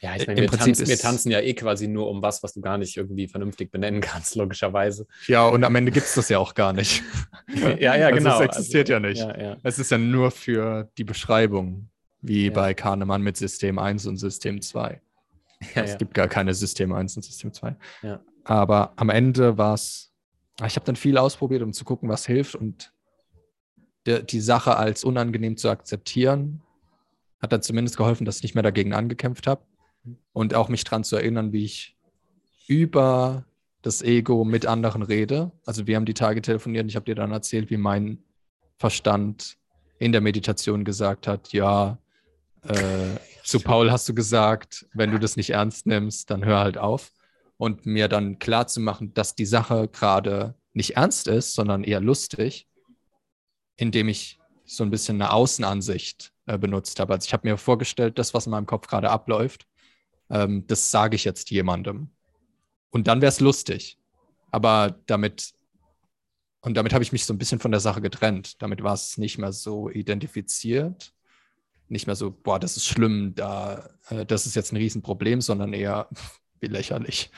Ja, 0.00 0.14
ich 0.14 0.26
meine, 0.26 0.42
wir, 0.42 0.50
tanzen, 0.50 0.86
wir 0.86 0.98
tanzen 0.98 1.30
ja 1.30 1.40
eh 1.40 1.54
quasi 1.54 1.88
nur 1.88 2.08
um 2.10 2.20
was, 2.20 2.42
was 2.42 2.52
du 2.52 2.60
gar 2.60 2.76
nicht 2.76 2.96
irgendwie 2.96 3.28
vernünftig 3.28 3.70
benennen 3.70 4.02
kannst, 4.02 4.34
logischerweise. 4.36 5.06
Ja, 5.26 5.46
und 5.46 5.64
am 5.64 5.74
Ende 5.74 5.90
gibt 5.90 6.06
es 6.06 6.14
das 6.14 6.28
ja 6.28 6.38
auch 6.38 6.54
gar 6.54 6.74
nicht. 6.74 7.02
ja, 7.80 7.96
ja, 7.96 8.06
also 8.06 8.18
genau. 8.18 8.40
Es 8.40 8.46
existiert 8.46 8.90
also, 8.90 8.92
ja 8.92 9.00
nicht. 9.00 9.20
Ja, 9.20 9.40
ja. 9.40 9.56
Es 9.62 9.78
ist 9.78 9.90
ja 9.90 9.96
nur 9.96 10.30
für 10.30 10.90
die 10.98 11.04
Beschreibung, 11.04 11.88
wie 12.26 12.46
ja. 12.46 12.52
bei 12.52 12.74
Kahnemann 12.74 13.22
mit 13.22 13.36
System 13.36 13.78
1 13.78 14.06
und 14.06 14.16
System 14.16 14.60
2. 14.60 15.00
Ja, 15.74 15.84
es 15.84 15.96
gibt 15.96 16.12
gar 16.12 16.28
keine 16.28 16.52
System 16.52 16.92
1 16.92 17.16
und 17.16 17.22
System 17.22 17.50
2. 17.50 17.76
Ja. 18.02 18.20
Aber 18.44 18.92
am 18.96 19.08
Ende 19.08 19.56
war 19.56 19.72
es, 19.72 20.12
ich 20.66 20.76
habe 20.76 20.84
dann 20.84 20.96
viel 20.96 21.16
ausprobiert, 21.16 21.62
um 21.62 21.72
zu 21.72 21.86
gucken, 21.86 22.10
was 22.10 22.26
hilft 22.26 22.54
und 22.54 22.92
der, 24.04 24.22
die 24.22 24.40
Sache 24.40 24.76
als 24.76 25.02
unangenehm 25.02 25.56
zu 25.56 25.70
akzeptieren, 25.70 26.60
hat 27.40 27.52
dann 27.52 27.62
zumindest 27.62 27.96
geholfen, 27.96 28.26
dass 28.26 28.36
ich 28.36 28.42
nicht 28.42 28.54
mehr 28.54 28.62
dagegen 28.62 28.92
angekämpft 28.92 29.46
habe 29.46 29.62
und 30.34 30.54
auch 30.54 30.68
mich 30.68 30.84
daran 30.84 31.04
zu 31.04 31.16
erinnern, 31.16 31.52
wie 31.52 31.64
ich 31.64 31.96
über 32.68 33.46
das 33.82 34.02
Ego 34.02 34.44
mit 34.44 34.66
anderen 34.66 35.02
rede. 35.02 35.52
Also 35.64 35.86
wir 35.86 35.96
haben 35.96 36.06
die 36.06 36.14
Tage 36.14 36.42
telefoniert 36.42 36.84
und 36.84 36.88
ich 36.88 36.96
habe 36.96 37.06
dir 37.06 37.14
dann 37.14 37.32
erzählt, 37.32 37.70
wie 37.70 37.76
mein 37.76 38.18
Verstand 38.78 39.56
in 39.98 40.12
der 40.12 40.20
Meditation 40.20 40.84
gesagt 40.84 41.26
hat, 41.26 41.52
ja, 41.52 41.98
äh, 42.68 43.18
zu 43.44 43.60
Paul 43.60 43.90
hast 43.90 44.08
du 44.08 44.14
gesagt, 44.14 44.86
wenn 44.92 45.10
du 45.10 45.18
das 45.18 45.36
nicht 45.36 45.50
ernst 45.50 45.86
nimmst, 45.86 46.30
dann 46.30 46.44
hör 46.44 46.58
halt 46.58 46.78
auf 46.78 47.12
und 47.56 47.86
mir 47.86 48.08
dann 48.08 48.38
klar 48.38 48.66
zu 48.66 48.80
machen, 48.80 49.14
dass 49.14 49.34
die 49.34 49.46
Sache 49.46 49.88
gerade 49.88 50.54
nicht 50.72 50.96
ernst 50.96 51.26
ist, 51.28 51.54
sondern 51.54 51.84
eher 51.84 52.00
lustig, 52.00 52.68
indem 53.76 54.08
ich 54.08 54.38
so 54.64 54.84
ein 54.84 54.90
bisschen 54.90 55.20
eine 55.20 55.32
Außenansicht 55.32 56.32
äh, 56.46 56.58
benutzt 56.58 57.00
habe. 57.00 57.14
Also 57.14 57.26
ich 57.26 57.32
habe 57.32 57.48
mir 57.48 57.56
vorgestellt, 57.56 58.18
das, 58.18 58.34
was 58.34 58.46
in 58.46 58.50
meinem 58.50 58.66
Kopf 58.66 58.88
gerade 58.88 59.10
abläuft, 59.10 59.66
ähm, 60.28 60.66
das 60.66 60.90
sage 60.90 61.16
ich 61.16 61.24
jetzt 61.24 61.50
jemandem. 61.50 62.10
Und 62.90 63.06
dann 63.06 63.20
wäre 63.20 63.30
es 63.30 63.40
lustig. 63.40 63.98
Aber 64.50 64.98
damit, 65.06 65.52
und 66.60 66.76
damit 66.76 66.92
habe 66.92 67.04
ich 67.04 67.12
mich 67.12 67.24
so 67.24 67.32
ein 67.32 67.38
bisschen 67.38 67.58
von 67.58 67.70
der 67.70 67.80
Sache 67.80 68.00
getrennt. 68.00 68.60
Damit 68.60 68.82
war 68.82 68.94
es 68.94 69.18
nicht 69.18 69.38
mehr 69.38 69.52
so 69.52 69.88
identifiziert. 69.88 71.12
Nicht 71.88 72.06
mehr 72.06 72.16
so, 72.16 72.30
boah, 72.30 72.58
das 72.58 72.76
ist 72.76 72.86
schlimm, 72.86 73.34
da, 73.34 73.88
äh, 74.08 74.26
das 74.26 74.46
ist 74.46 74.56
jetzt 74.56 74.72
ein 74.72 74.76
Riesenproblem, 74.76 75.40
sondern 75.40 75.72
eher, 75.72 76.08
wie 76.60 76.66
lächerlich. 76.66 77.30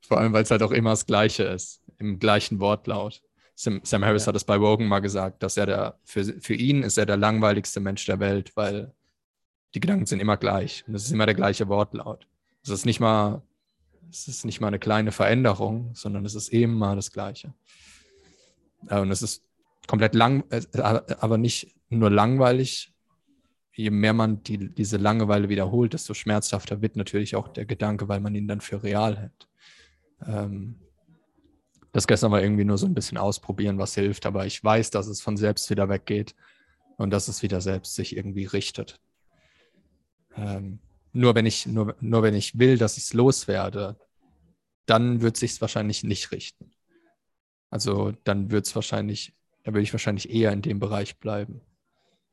Vor 0.00 0.18
allem, 0.18 0.32
weil 0.32 0.42
es 0.42 0.50
halt 0.50 0.62
auch 0.62 0.72
immer 0.72 0.90
das 0.90 1.06
Gleiche 1.06 1.44
ist, 1.44 1.82
im 1.98 2.18
gleichen 2.18 2.60
Wortlaut. 2.60 3.22
Sam, 3.54 3.80
Sam 3.84 4.04
Harris 4.04 4.24
ja. 4.24 4.28
hat 4.28 4.36
es 4.36 4.44
bei 4.44 4.60
Wogan 4.60 4.86
mal 4.86 5.00
gesagt, 5.00 5.42
dass 5.42 5.56
er 5.56 5.66
der, 5.66 5.98
für, 6.04 6.24
für 6.24 6.54
ihn 6.54 6.82
ist 6.82 6.96
er 6.96 7.06
der 7.06 7.16
langweiligste 7.16 7.80
Mensch 7.80 8.06
der 8.06 8.18
Welt, 8.18 8.56
weil 8.56 8.94
die 9.74 9.80
Gedanken 9.80 10.06
sind 10.06 10.20
immer 10.20 10.36
gleich. 10.36 10.84
Und 10.86 10.94
es 10.94 11.04
ist 11.04 11.12
immer 11.12 11.26
der 11.26 11.34
gleiche 11.34 11.68
Wortlaut. 11.68 12.26
Es 12.62 12.70
ist 12.70 12.86
nicht 12.86 13.00
mal, 13.00 13.42
es 14.10 14.28
ist 14.28 14.44
nicht 14.44 14.60
mal 14.60 14.68
eine 14.68 14.78
kleine 14.78 15.12
Veränderung, 15.12 15.94
sondern 15.94 16.24
es 16.24 16.34
ist 16.34 16.48
immer 16.48 16.96
das 16.96 17.12
Gleiche. 17.12 17.54
Und 18.88 19.10
es 19.10 19.22
ist 19.22 19.44
komplett 19.86 20.14
lang, 20.14 20.44
äh, 20.50 20.62
aber 20.72 21.36
nicht 21.38 21.74
nur 21.88 22.10
langweilig, 22.10 22.92
je 23.72 23.90
mehr 23.90 24.12
man 24.12 24.42
die, 24.42 24.72
diese 24.74 24.96
Langeweile 24.96 25.48
wiederholt, 25.48 25.92
desto 25.92 26.14
schmerzhafter 26.14 26.82
wird 26.82 26.96
natürlich 26.96 27.36
auch 27.36 27.48
der 27.48 27.66
Gedanke, 27.66 28.08
weil 28.08 28.20
man 28.20 28.34
ihn 28.34 28.48
dann 28.48 28.60
für 28.60 28.82
real 28.82 29.16
hält. 29.16 29.48
Ähm, 30.26 30.76
das 31.92 32.06
gestern 32.06 32.30
war 32.30 32.42
irgendwie 32.42 32.64
nur 32.64 32.78
so 32.78 32.86
ein 32.86 32.94
bisschen 32.94 33.18
ausprobieren, 33.18 33.78
was 33.78 33.94
hilft, 33.94 34.26
aber 34.26 34.46
ich 34.46 34.62
weiß, 34.62 34.90
dass 34.90 35.06
es 35.06 35.20
von 35.20 35.36
selbst 35.36 35.70
wieder 35.70 35.88
weggeht 35.88 36.34
und 36.96 37.10
dass 37.10 37.28
es 37.28 37.42
wieder 37.42 37.60
selbst 37.60 37.94
sich 37.94 38.16
irgendwie 38.16 38.44
richtet. 38.44 39.00
Ähm, 40.36 40.78
nur 41.12 41.34
wenn 41.34 41.46
ich, 41.46 41.66
nur, 41.66 41.96
nur 42.00 42.22
wenn 42.22 42.34
ich 42.34 42.58
will, 42.58 42.78
dass 42.78 42.96
ich 42.96 43.04
es 43.04 43.12
loswerde, 43.12 43.96
dann 44.86 45.20
wird 45.20 45.36
es 45.36 45.40
sich 45.40 45.60
wahrscheinlich 45.60 46.04
nicht 46.04 46.30
richten. 46.30 46.70
Also 47.70 48.12
dann 48.24 48.50
wird 48.50 48.66
es 48.66 48.74
wahrscheinlich, 48.74 49.32
da 49.64 49.72
würde 49.72 49.82
ich 49.82 49.92
wahrscheinlich 49.92 50.30
eher 50.30 50.52
in 50.52 50.62
dem 50.62 50.78
Bereich 50.78 51.18
bleiben. 51.18 51.60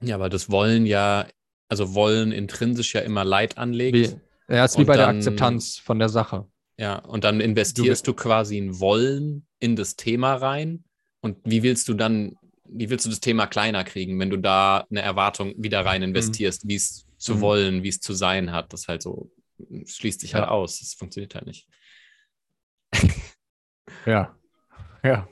Ja, 0.02 0.16
aber 0.16 0.30
das 0.30 0.50
Wollen 0.50 0.86
ja, 0.86 1.28
also 1.70 1.93
Wollen 1.93 2.32
intrinsisch 2.32 2.93
ja 2.93 3.02
immer 3.02 3.26
Leid 3.26 3.58
anlegt. 3.58 3.95
Wie, 3.95 4.54
ja, 4.54 4.66
ist 4.66 4.78
wie 4.78 4.86
bei 4.86 4.95
dann, 4.95 5.10
der 5.10 5.18
Akzeptanz 5.18 5.78
von 5.78 6.00
der 6.00 6.10
Sache. 6.10 6.48
Ja, 6.78 7.00
und 7.00 7.24
dann 7.24 7.41
investierst 7.41 8.08
du, 8.08 8.12
du 8.12 8.18
quasi 8.18 8.58
ein 8.58 8.80
Wollen 8.80 9.48
in 9.60 9.76
das 9.76 9.95
Thema 9.95 10.36
rein. 10.36 10.84
Und 11.22 11.38
wie 11.43 11.64
willst 11.64 11.88
du 11.88 11.95
dann, 11.95 12.36
wie 12.66 12.89
willst 12.89 13.06
du 13.06 13.10
das 13.10 13.20
Thema 13.20 13.48
kleiner 13.48 13.84
kriegen, 13.84 14.20
wenn 14.20 14.30
du 14.30 14.38
da 14.38 14.86
eine 14.89 15.02
Erwartung 15.02 15.56
wieder 15.58 15.84
rein 15.86 16.02
mhm. 16.02 16.10
investierst, 16.10 16.66
mhm. 16.66 16.70
wie 16.70 16.76
es 16.76 17.08
zu 17.18 17.36
mhm. 17.36 17.41
wollen, 17.41 17.84
wie 17.84 17.89
es 17.89 18.00
zu 18.00 18.14
sein 18.14 18.52
hat? 18.52 18.72
Das 18.74 18.88
halt 18.88 19.02
so 19.02 19.32
schließt 19.86 20.22
sich 20.22 20.36
halt 20.36 20.43
ja. 20.43 20.50
halt 20.50 20.56
aus. 20.60 20.80
Das 20.80 20.93
funktioniert 20.93 21.34
halt 21.34 21.48
nicht. 21.48 21.68
ja, 24.06 24.36
ja. 25.04 25.28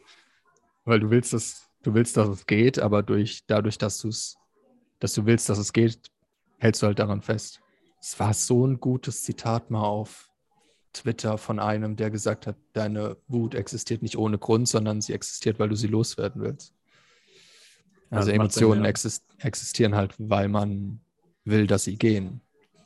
Weil 0.84 0.99
du 0.99 1.09
willst, 1.09 1.34
dass, 1.34 1.68
du 1.84 1.93
willst, 1.93 2.18
dass 2.18 2.28
es 2.30 2.45
geht, 2.45 2.80
aber 2.80 3.03
durch, 3.03 3.45
dadurch, 3.47 3.78
dass 3.78 3.99
du 3.99 4.09
es 4.09 4.36
dass 5.00 5.14
du 5.14 5.26
willst, 5.26 5.50
dass 5.50 5.58
es 5.58 5.74
geht, 5.74 6.12
hältst 6.58 6.82
du 6.82 6.88
halt 6.88 7.00
daran 7.00 7.22
fest. 7.22 7.62
Es 8.02 8.20
war 8.20 8.34
so 8.34 8.66
ein 8.66 8.80
gutes 8.80 9.24
Zitat 9.24 9.72
mal 9.72 9.84
auf 9.84 10.30
Twitter 10.93 11.38
von 11.38 11.60
einem, 11.60 11.96
der 11.96 12.10
gesagt 12.10 12.48
hat, 12.48 12.56
deine 12.74 13.18
Wut 13.28 13.54
existiert 13.54 14.02
nicht 14.02 14.18
ohne 14.18 14.38
Grund, 14.38 14.68
sondern 14.68 15.02
sie 15.02 15.14
existiert, 15.14 15.60
weil 15.60 15.70
du 15.70 15.76
sie 15.76 15.88
loswerden 15.88 16.41
willst. 16.41 16.74
Also 18.10 18.30
ja, 18.30 18.36
Emotionen 18.36 18.76
Sinn, 18.76 18.84
ja. 18.84 18.89
exist 18.89 19.26
existieren 19.39 19.96
halt, 19.96 20.16
weil 20.18 20.48
man 20.48 21.02
will, 21.43 21.68
dass 21.68 21.84
sie 21.84 21.98
gehen. 21.98 22.41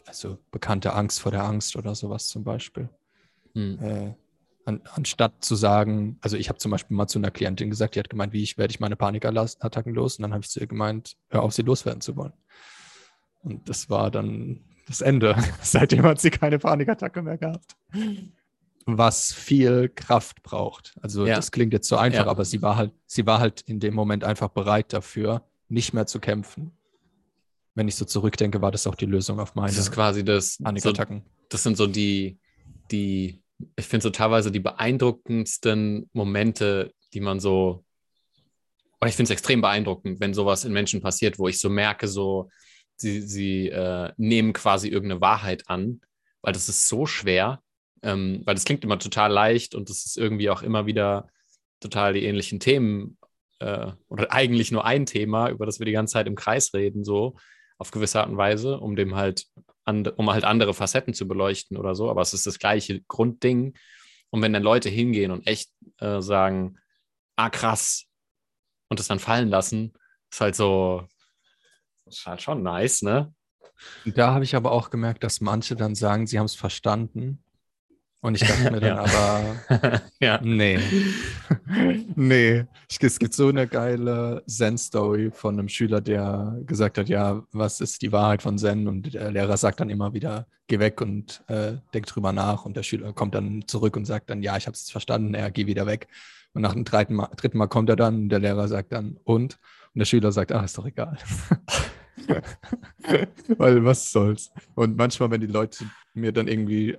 Also 0.05 0.39
bekannte 0.49 0.93
Angst 0.93 1.21
vor 1.21 1.31
der 1.31 1.43
Angst 1.43 1.75
oder 1.75 1.93
sowas 1.93 2.27
zum 2.27 2.43
Beispiel. 2.43 2.89
Hm. 3.53 3.79
Äh, 3.81 4.15
an, 4.69 4.81
anstatt 4.93 5.43
zu 5.43 5.55
sagen, 5.55 6.17
also 6.21 6.37
ich 6.37 6.47
habe 6.47 6.59
zum 6.59 6.71
Beispiel 6.71 6.95
mal 6.95 7.07
zu 7.07 7.19
einer 7.19 7.31
Klientin 7.31 7.69
gesagt, 7.69 7.95
die 7.95 7.99
hat 7.99 8.09
gemeint, 8.09 8.31
wie 8.33 8.43
ich 8.43 8.57
werde 8.57 8.71
ich 8.71 8.79
meine 8.79 8.95
Panikattacken 8.95 9.93
los? 9.93 10.17
Und 10.17 10.23
dann 10.23 10.33
habe 10.33 10.43
ich 10.43 10.49
zu 10.49 10.59
ihr 10.59 10.67
gemeint, 10.67 11.17
hör 11.29 11.43
auf, 11.43 11.53
sie 11.53 11.63
loswerden 11.63 12.01
zu 12.01 12.15
wollen. 12.15 12.33
Und 13.41 13.67
das 13.67 13.89
war 13.89 14.11
dann 14.11 14.61
das 14.87 15.01
Ende. 15.01 15.35
Seitdem 15.61 16.03
hat 16.03 16.21
sie 16.21 16.29
keine 16.29 16.59
Panikattacke 16.59 17.21
mehr 17.21 17.37
gehabt. 17.37 17.75
Was 18.85 19.33
viel 19.33 19.89
Kraft 19.89 20.43
braucht. 20.43 20.95
Also 21.01 21.25
ja. 21.25 21.35
das 21.35 21.51
klingt 21.51 21.73
jetzt 21.73 21.87
so 21.87 21.97
einfach, 21.97 22.25
ja. 22.25 22.31
aber 22.31 22.45
sie 22.45 22.61
war 22.61 22.75
halt, 22.75 22.93
sie 23.05 23.25
war 23.25 23.39
halt 23.39 23.61
in 23.61 23.79
dem 23.79 23.93
Moment 23.93 24.23
einfach 24.23 24.49
bereit 24.49 24.93
dafür, 24.93 25.43
nicht 25.67 25.93
mehr 25.93 26.05
zu 26.05 26.19
kämpfen. 26.19 26.71
Wenn 27.75 27.87
ich 27.87 27.95
so 27.95 28.05
zurückdenke, 28.05 28.61
war 28.61 28.71
das 28.71 28.87
auch 28.87 28.95
die 28.95 29.05
Lösung 29.05 29.39
auf 29.39 29.55
meine 29.55 29.67
Das 29.67 29.77
ist 29.77 29.91
quasi 29.91 30.23
das. 30.23 30.57
Panikattacken. 30.57 31.21
So, 31.21 31.31
das 31.49 31.63
sind 31.63 31.77
so 31.77 31.87
die, 31.87 32.39
die 32.91 33.41
ich 33.75 33.85
finde 33.85 34.03
so 34.03 34.09
teilweise 34.09 34.51
die 34.51 34.59
beeindruckendsten 34.59 36.09
Momente, 36.13 36.93
die 37.13 37.19
man 37.19 37.39
so, 37.39 37.83
oder 39.01 39.09
ich 39.09 39.15
finde 39.15 39.31
es 39.31 39.31
extrem 39.31 39.61
beeindruckend, 39.61 40.19
wenn 40.19 40.33
sowas 40.33 40.65
in 40.65 40.73
Menschen 40.73 41.01
passiert, 41.01 41.39
wo 41.39 41.47
ich 41.47 41.59
so 41.59 41.69
merke, 41.69 42.07
so, 42.07 42.49
sie, 42.95 43.21
sie 43.21 43.69
äh, 43.69 44.11
nehmen 44.17 44.53
quasi 44.53 44.89
irgendeine 44.89 45.21
Wahrheit 45.21 45.63
an, 45.67 46.01
weil 46.41 46.53
das 46.53 46.69
ist 46.69 46.87
so 46.87 47.05
schwer, 47.05 47.61
ähm, 48.03 48.41
weil 48.45 48.55
das 48.55 48.65
klingt 48.65 48.83
immer 48.83 48.99
total 48.99 49.31
leicht 49.31 49.75
und 49.75 49.89
das 49.89 50.05
ist 50.05 50.17
irgendwie 50.17 50.49
auch 50.49 50.61
immer 50.61 50.85
wieder 50.85 51.29
total 51.79 52.13
die 52.13 52.25
ähnlichen 52.25 52.59
Themen 52.59 53.17
äh, 53.59 53.91
oder 54.07 54.31
eigentlich 54.31 54.71
nur 54.71 54.85
ein 54.85 55.05
Thema, 55.05 55.49
über 55.49 55.65
das 55.65 55.79
wir 55.79 55.85
die 55.85 55.91
ganze 55.91 56.13
Zeit 56.13 56.27
im 56.27 56.35
Kreis 56.35 56.73
reden, 56.73 57.03
so 57.03 57.35
auf 57.77 57.91
gewisse 57.91 58.19
Art 58.19 58.29
und 58.29 58.37
Weise, 58.37 58.79
um 58.79 58.95
dem 58.95 59.15
halt 59.15 59.45
um 59.85 60.29
halt 60.29 60.43
andere 60.43 60.73
Facetten 60.73 61.13
zu 61.13 61.27
beleuchten 61.27 61.77
oder 61.77 61.95
so, 61.95 62.09
aber 62.09 62.21
es 62.21 62.33
ist 62.33 62.45
das 62.45 62.59
gleiche 62.59 63.01
Grundding. 63.07 63.73
Und 64.29 64.41
wenn 64.41 64.53
dann 64.53 64.63
Leute 64.63 64.89
hingehen 64.89 65.31
und 65.31 65.47
echt 65.47 65.71
äh, 65.99 66.21
sagen, 66.21 66.77
ah 67.35 67.49
krass, 67.49 68.05
und 68.89 68.99
es 68.99 69.07
dann 69.07 69.19
fallen 69.19 69.49
lassen, 69.49 69.93
ist 70.31 70.41
halt 70.41 70.55
so, 70.55 71.07
ist 72.05 72.25
halt 72.25 72.41
schon 72.41 72.63
nice, 72.63 73.01
ne? 73.01 73.33
Da 74.05 74.33
habe 74.33 74.43
ich 74.43 74.55
aber 74.55 74.71
auch 74.71 74.89
gemerkt, 74.89 75.23
dass 75.23 75.41
manche 75.41 75.75
dann 75.75 75.95
sagen, 75.95 76.27
sie 76.27 76.37
haben 76.37 76.45
es 76.45 76.55
verstanden. 76.55 77.43
Und 78.21 78.35
ich 78.35 78.47
dachte 78.47 78.71
mir 78.71 78.79
dann 78.81 78.99
aber, 78.99 80.01
ja. 80.19 80.39
nee. 80.41 80.79
Nee, 82.15 82.65
es 82.89 83.19
gibt 83.19 83.33
so 83.33 83.49
eine 83.49 83.67
geile 83.67 84.43
Zen-Story 84.47 85.31
von 85.31 85.59
einem 85.59 85.69
Schüler, 85.69 86.01
der 86.01 86.57
gesagt 86.65 86.97
hat, 86.97 87.09
ja, 87.09 87.43
was 87.51 87.81
ist 87.81 88.01
die 88.01 88.11
Wahrheit 88.11 88.41
von 88.41 88.57
Zen? 88.57 88.87
Und 88.87 89.13
der 89.13 89.31
Lehrer 89.31 89.57
sagt 89.57 89.79
dann 89.79 89.89
immer 89.89 90.13
wieder, 90.13 90.47
geh 90.67 90.79
weg 90.79 91.01
und 91.01 91.43
äh, 91.47 91.73
denk 91.93 92.07
drüber 92.07 92.33
nach. 92.33 92.65
Und 92.65 92.75
der 92.75 92.83
Schüler 92.83 93.13
kommt 93.13 93.35
dann 93.35 93.67
zurück 93.67 93.95
und 93.95 94.05
sagt 94.05 94.29
dann, 94.29 94.41
ja, 94.41 94.57
ich 94.57 94.65
habe 94.67 94.75
es 94.75 94.89
verstanden, 94.89 95.33
er 95.33 95.51
geh 95.51 95.67
wieder 95.67 95.85
weg. 95.85 96.07
Und 96.53 96.63
nach 96.63 96.73
dem 96.73 96.85
dritten 96.85 97.15
Mal, 97.15 97.29
dritten 97.35 97.57
Mal 97.57 97.67
kommt 97.67 97.89
er 97.89 97.95
dann 97.95 98.15
und 98.15 98.29
der 98.29 98.39
Lehrer 98.39 98.67
sagt 98.67 98.91
dann, 98.91 99.17
und? 99.23 99.59
Und 99.93 99.99
der 99.99 100.05
Schüler 100.05 100.31
sagt, 100.31 100.51
ach, 100.51 100.63
ist 100.63 100.77
doch 100.77 100.85
egal. 100.85 101.17
Weil 103.57 103.85
was 103.85 104.11
soll's. 104.11 104.51
Und 104.75 104.97
manchmal, 104.97 105.31
wenn 105.31 105.41
die 105.41 105.47
Leute 105.47 105.85
mir 106.13 106.31
dann 106.31 106.47
irgendwie 106.47 106.97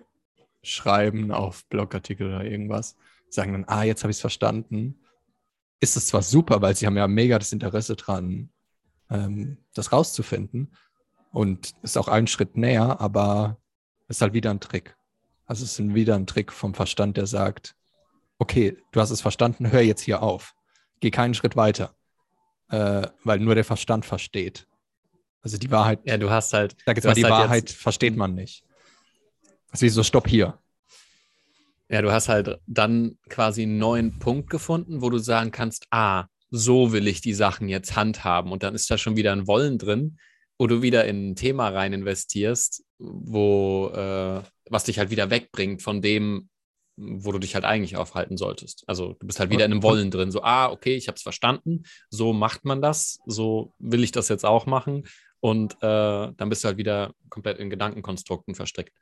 schreiben 0.62 1.32
auf 1.32 1.64
Blogartikel 1.68 2.28
oder 2.28 2.44
irgendwas, 2.44 2.96
sagen 3.34 3.52
dann, 3.52 3.64
ah, 3.66 3.82
jetzt 3.82 4.02
habe 4.02 4.10
ich 4.10 4.16
es 4.16 4.20
verstanden, 4.20 5.00
ist 5.80 5.96
es 5.96 6.06
zwar 6.06 6.22
super, 6.22 6.60
weil 6.62 6.76
sie 6.76 6.86
haben 6.86 6.96
ja 6.96 7.08
mega 7.08 7.38
das 7.38 7.52
Interesse 7.52 7.96
dran, 7.96 8.50
ähm, 9.10 9.58
das 9.74 9.92
rauszufinden 9.92 10.74
und 11.32 11.72
ist 11.82 11.96
auch 11.96 12.08
einen 12.08 12.26
Schritt 12.26 12.56
näher, 12.56 13.00
aber 13.00 13.58
es 14.08 14.16
ist 14.16 14.22
halt 14.22 14.34
wieder 14.34 14.50
ein 14.50 14.60
Trick. 14.60 14.96
Also 15.46 15.64
es 15.64 15.78
ist 15.78 15.94
wieder 15.94 16.14
ein 16.14 16.26
Trick 16.26 16.52
vom 16.52 16.74
Verstand, 16.74 17.16
der 17.16 17.26
sagt, 17.26 17.74
okay, 18.38 18.76
du 18.92 19.00
hast 19.00 19.10
es 19.10 19.20
verstanden, 19.20 19.70
hör 19.70 19.80
jetzt 19.80 20.02
hier 20.02 20.22
auf. 20.22 20.54
Geh 21.00 21.10
keinen 21.10 21.34
Schritt 21.34 21.56
weiter, 21.56 21.94
äh, 22.68 23.06
weil 23.24 23.38
nur 23.38 23.54
der 23.54 23.64
Verstand 23.64 24.04
versteht. 24.04 24.66
Also 25.42 25.56
die 25.56 25.70
Wahrheit. 25.70 26.00
Ja, 26.04 26.18
du 26.18 26.30
hast 26.30 26.52
halt. 26.52 26.76
Sag 26.84 26.96
jetzt 26.96 27.06
mal, 27.06 27.14
die 27.14 27.24
halt 27.24 27.32
Wahrheit 27.32 27.70
versteht 27.70 28.16
man 28.16 28.34
nicht. 28.34 28.64
Ist 29.72 29.82
wie 29.82 29.88
so, 29.88 30.02
stopp 30.02 30.28
hier. 30.28 30.58
Ja, 31.90 32.02
du 32.02 32.12
hast 32.12 32.28
halt 32.28 32.60
dann 32.68 33.18
quasi 33.28 33.62
einen 33.62 33.78
neuen 33.78 34.20
Punkt 34.20 34.48
gefunden, 34.48 35.02
wo 35.02 35.10
du 35.10 35.18
sagen 35.18 35.50
kannst, 35.50 35.86
ah, 35.90 36.26
so 36.48 36.92
will 36.92 37.08
ich 37.08 37.20
die 37.20 37.34
Sachen 37.34 37.68
jetzt 37.68 37.96
handhaben. 37.96 38.52
Und 38.52 38.62
dann 38.62 38.76
ist 38.76 38.88
da 38.90 38.96
schon 38.96 39.16
wieder 39.16 39.32
ein 39.32 39.48
Wollen 39.48 39.76
drin, 39.76 40.18
wo 40.56 40.68
du 40.68 40.82
wieder 40.82 41.04
in 41.06 41.30
ein 41.30 41.36
Thema 41.36 41.68
rein 41.68 41.92
investierst, 41.92 42.84
wo, 42.98 43.88
äh, 43.88 44.40
was 44.70 44.84
dich 44.84 45.00
halt 45.00 45.10
wieder 45.10 45.30
wegbringt 45.30 45.82
von 45.82 46.00
dem, 46.00 46.48
wo 46.96 47.32
du 47.32 47.40
dich 47.40 47.54
halt 47.56 47.64
eigentlich 47.64 47.96
aufhalten 47.96 48.36
solltest. 48.36 48.84
Also 48.86 49.16
du 49.18 49.26
bist 49.26 49.40
halt 49.40 49.50
wieder 49.50 49.64
in 49.64 49.72
einem 49.72 49.82
Wollen 49.82 50.12
drin. 50.12 50.30
So, 50.30 50.44
ah, 50.44 50.70
okay, 50.70 50.94
ich 50.94 51.08
habe 51.08 51.16
es 51.16 51.22
verstanden, 51.22 51.82
so 52.08 52.32
macht 52.32 52.64
man 52.64 52.80
das, 52.80 53.18
so 53.26 53.74
will 53.80 54.04
ich 54.04 54.12
das 54.12 54.28
jetzt 54.28 54.44
auch 54.44 54.66
machen. 54.66 55.08
Und 55.40 55.74
äh, 55.82 56.30
dann 56.36 56.48
bist 56.50 56.62
du 56.62 56.68
halt 56.68 56.76
wieder 56.76 57.14
komplett 57.30 57.58
in 57.58 57.68
Gedankenkonstrukten 57.68 58.54
verstrickt. 58.54 58.92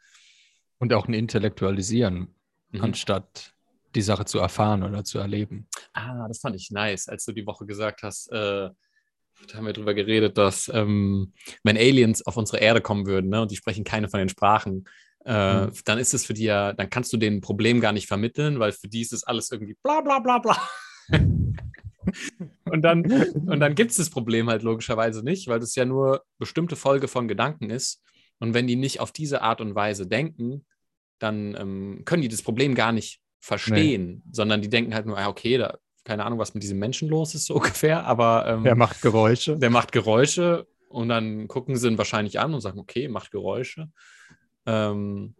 Und 0.78 0.94
auch 0.94 1.06
ein 1.06 1.14
Intellektualisieren 1.14 2.34
mhm. 2.70 2.82
anstatt 2.82 3.52
die 3.94 4.02
Sache 4.02 4.24
zu 4.24 4.38
erfahren 4.38 4.82
oder 4.82 5.04
zu 5.04 5.18
erleben. 5.18 5.66
Ah, 5.92 6.28
das 6.28 6.40
fand 6.40 6.56
ich 6.56 6.70
nice, 6.70 7.08
als 7.08 7.24
du 7.24 7.32
die 7.32 7.46
Woche 7.46 7.66
gesagt 7.66 8.02
hast, 8.02 8.30
äh, 8.30 8.70
da 9.46 9.56
haben 9.56 9.66
wir 9.66 9.72
drüber 9.72 9.94
geredet, 9.94 10.36
dass 10.36 10.70
ähm, 10.74 11.32
wenn 11.62 11.76
Aliens 11.76 12.26
auf 12.26 12.36
unsere 12.36 12.58
Erde 12.58 12.80
kommen 12.80 13.06
würden 13.06 13.30
ne, 13.30 13.40
und 13.40 13.50
die 13.50 13.56
sprechen 13.56 13.84
keine 13.84 14.08
von 14.08 14.18
den 14.18 14.28
Sprachen, 14.28 14.84
äh, 15.24 15.66
mhm. 15.66 15.72
dann 15.84 15.98
ist 15.98 16.14
es 16.14 16.26
für 16.26 16.34
die 16.34 16.44
ja, 16.44 16.72
dann 16.72 16.90
kannst 16.90 17.12
du 17.12 17.16
denen 17.16 17.38
ein 17.38 17.42
Problem 17.42 17.80
gar 17.80 17.92
nicht 17.92 18.08
vermitteln, 18.08 18.58
weil 18.58 18.72
für 18.72 18.88
die 18.88 19.00
ist 19.00 19.12
es 19.12 19.24
alles 19.24 19.50
irgendwie 19.50 19.76
bla 19.82 20.00
bla 20.00 20.18
bla 20.18 20.38
bla. 20.38 20.56
und 22.64 22.82
dann, 22.82 23.04
und 23.10 23.60
dann 23.60 23.74
gibt 23.74 23.92
es 23.92 23.96
das 23.96 24.10
Problem 24.10 24.48
halt 24.48 24.62
logischerweise 24.62 25.22
nicht, 25.22 25.48
weil 25.48 25.60
das 25.60 25.74
ja 25.74 25.84
nur 25.84 26.24
bestimmte 26.38 26.76
Folge 26.76 27.08
von 27.08 27.28
Gedanken 27.28 27.70
ist. 27.70 28.02
Und 28.40 28.54
wenn 28.54 28.66
die 28.66 28.76
nicht 28.76 29.00
auf 29.00 29.12
diese 29.12 29.42
Art 29.42 29.60
und 29.60 29.74
Weise 29.74 30.06
denken, 30.06 30.64
dann 31.18 31.56
ähm, 31.58 32.02
können 32.04 32.22
die 32.22 32.28
das 32.28 32.42
Problem 32.42 32.74
gar 32.74 32.92
nicht 32.92 33.20
verstehen, 33.38 34.22
nee. 34.24 34.30
sondern 34.32 34.62
die 34.62 34.68
denken 34.68 34.94
halt 34.94 35.06
nur, 35.06 35.18
ja, 35.18 35.28
okay, 35.28 35.58
da, 35.58 35.78
keine 36.04 36.24
Ahnung, 36.24 36.38
was 36.38 36.54
mit 36.54 36.62
diesem 36.62 36.78
Menschen 36.78 37.08
los 37.08 37.34
ist, 37.34 37.46
so 37.46 37.54
ungefähr, 37.56 38.04
aber. 38.04 38.46
Ähm, 38.46 38.64
der 38.64 38.76
macht 38.76 39.02
Geräusche. 39.02 39.56
Der 39.58 39.70
macht 39.70 39.92
Geräusche 39.92 40.66
und 40.88 41.08
dann 41.08 41.48
gucken 41.48 41.76
sie 41.76 41.88
ihn 41.88 41.98
wahrscheinlich 41.98 42.40
an 42.40 42.54
und 42.54 42.60
sagen, 42.60 42.78
okay, 42.78 43.08
macht 43.08 43.30
Geräusche. 43.30 43.90
Ähm, 44.66 45.34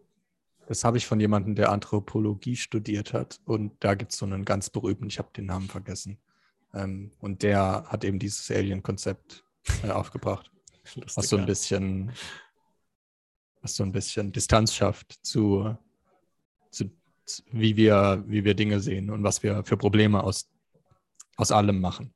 das 0.67 0.83
habe 0.83 0.97
ich 0.97 1.07
von 1.07 1.19
jemandem, 1.19 1.55
der 1.55 1.71
Anthropologie 1.71 2.55
studiert 2.55 3.13
hat 3.13 3.39
und 3.45 3.73
da 3.79 3.95
gibt 3.95 4.11
es 4.11 4.19
so 4.19 4.25
einen 4.25 4.45
ganz 4.45 4.69
berühmten, 4.69 5.07
ich 5.07 5.17
habe 5.17 5.29
den 5.35 5.47
Namen 5.47 5.67
vergessen. 5.67 6.19
Ähm, 6.73 7.11
und 7.19 7.41
der 7.41 7.85
hat 7.87 8.03
eben 8.03 8.19
dieses 8.19 8.51
Alien-Konzept 8.51 9.43
äh, 9.83 9.89
aufgebracht. 9.89 10.51
Lustig, 10.95 11.17
was 11.17 11.29
so 11.29 11.37
ein 11.37 11.45
bisschen 11.45 12.11
was 13.61 13.75
so 13.75 13.83
ein 13.83 13.91
bisschen 13.91 14.31
Distanz 14.31 14.73
schafft 14.73 15.19
zu, 15.25 15.75
zu, 16.71 16.91
zu, 17.25 17.43
wie, 17.51 17.75
wir, 17.75 18.23
wie 18.27 18.43
wir 18.43 18.53
Dinge 18.53 18.79
sehen 18.79 19.09
und 19.09 19.23
was 19.23 19.43
wir 19.43 19.63
für 19.63 19.77
Probleme 19.77 20.23
aus, 20.23 20.49
aus 21.35 21.51
allem 21.51 21.79
machen. 21.79 22.13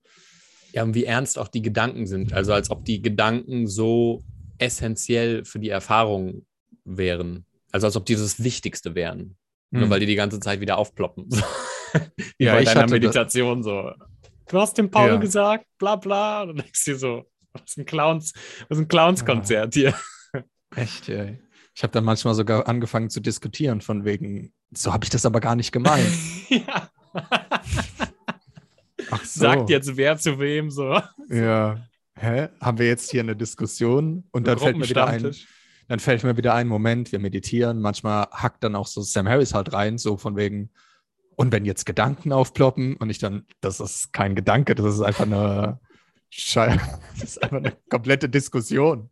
Ja, 0.73 0.83
und 0.83 0.95
wie 0.95 1.05
ernst 1.05 1.37
auch 1.37 1.47
die 1.47 1.61
Gedanken 1.61 2.07
sind. 2.07 2.33
Also 2.33 2.53
als 2.53 2.71
ob 2.71 2.83
die 2.85 3.01
Gedanken 3.01 3.67
so 3.67 4.23
essentiell 4.57 5.45
für 5.45 5.59
die 5.59 5.69
Erfahrung 5.69 6.45
wären. 6.83 7.45
Also 7.71 7.87
als 7.87 7.95
ob 7.95 8.05
die 8.05 8.15
das 8.15 8.43
Wichtigste 8.43 8.95
wären. 8.95 9.37
Hm. 9.71 9.81
Nur 9.81 9.89
weil 9.89 9.99
die 9.99 10.05
die 10.05 10.15
ganze 10.15 10.39
Zeit 10.39 10.61
wieder 10.61 10.77
aufploppen. 10.77 11.29
wie 12.37 12.45
ja, 12.45 12.53
bei 12.53 12.63
deiner 12.63 12.89
Meditation 12.89 13.61
so. 13.61 13.91
Du 14.49 14.59
hast 14.59 14.77
dem 14.77 14.89
Paul 14.89 15.09
ja. 15.09 15.15
gesagt, 15.17 15.65
bla 15.77 15.95
bla. 15.95 16.41
Und 16.41 16.49
dann 16.49 16.57
denkst 16.57 16.85
du 16.85 16.91
dir 16.91 16.97
so, 16.97 17.23
was 17.51 17.63
ist 17.67 17.77
ein 17.77 17.85
Clowns, 17.85 18.33
was 18.67 18.77
ist 18.77 18.83
ein 18.83 18.87
Clowns-Konzert 18.87 19.73
hier? 19.75 19.93
Echt, 20.75 21.09
ey. 21.09 21.39
Ich 21.75 21.83
habe 21.83 21.91
dann 21.91 22.03
manchmal 22.03 22.35
sogar 22.35 22.67
angefangen 22.67 23.09
zu 23.09 23.19
diskutieren, 23.19 23.81
von 23.81 24.05
wegen, 24.05 24.53
so 24.71 24.93
habe 24.93 25.05
ich 25.05 25.09
das 25.09 25.25
aber 25.25 25.39
gar 25.39 25.55
nicht 25.55 25.71
gemeint. 25.71 26.07
ja. 26.49 26.89
Ach 29.09 29.23
so. 29.25 29.41
Sagt 29.41 29.69
jetzt 29.69 29.97
wer 29.97 30.17
zu 30.17 30.39
wem 30.39 30.69
so. 30.69 30.99
Ja. 31.29 31.87
Hä? 32.15 32.49
Haben 32.61 32.77
wir 32.77 32.87
jetzt 32.87 33.09
hier 33.09 33.21
eine 33.21 33.35
Diskussion? 33.35 34.23
Und 34.31 34.47
dann 34.47 34.59
fällt 34.59 34.77
mir 34.77 34.87
wieder 34.87 35.07
ein, 35.07 35.35
dann 35.87 35.99
fällt 35.99 36.23
mir 36.23 36.37
wieder 36.37 36.53
ein, 36.53 36.67
Moment, 36.67 37.11
wir 37.11 37.19
meditieren. 37.19 37.81
Manchmal 37.81 38.27
hackt 38.31 38.63
dann 38.63 38.75
auch 38.75 38.87
so 38.87 39.01
Sam 39.01 39.27
Harris 39.27 39.53
halt 39.53 39.73
rein, 39.73 39.97
so 39.97 40.17
von 40.17 40.35
wegen, 40.35 40.69
und 41.35 41.51
wenn 41.51 41.65
jetzt 41.65 41.85
Gedanken 41.85 42.31
aufploppen 42.31 42.95
und 42.97 43.09
ich 43.09 43.17
dann, 43.17 43.45
das 43.61 43.79
ist 43.79 44.13
kein 44.13 44.35
Gedanke, 44.35 44.75
das 44.75 44.93
ist 44.93 45.01
einfach 45.01 45.25
eine, 45.25 45.79
Scheiße, 46.35 46.79
das 47.19 47.23
ist 47.23 47.43
einfach 47.43 47.57
eine 47.57 47.73
komplette 47.89 48.27
Diskussion. 48.27 49.09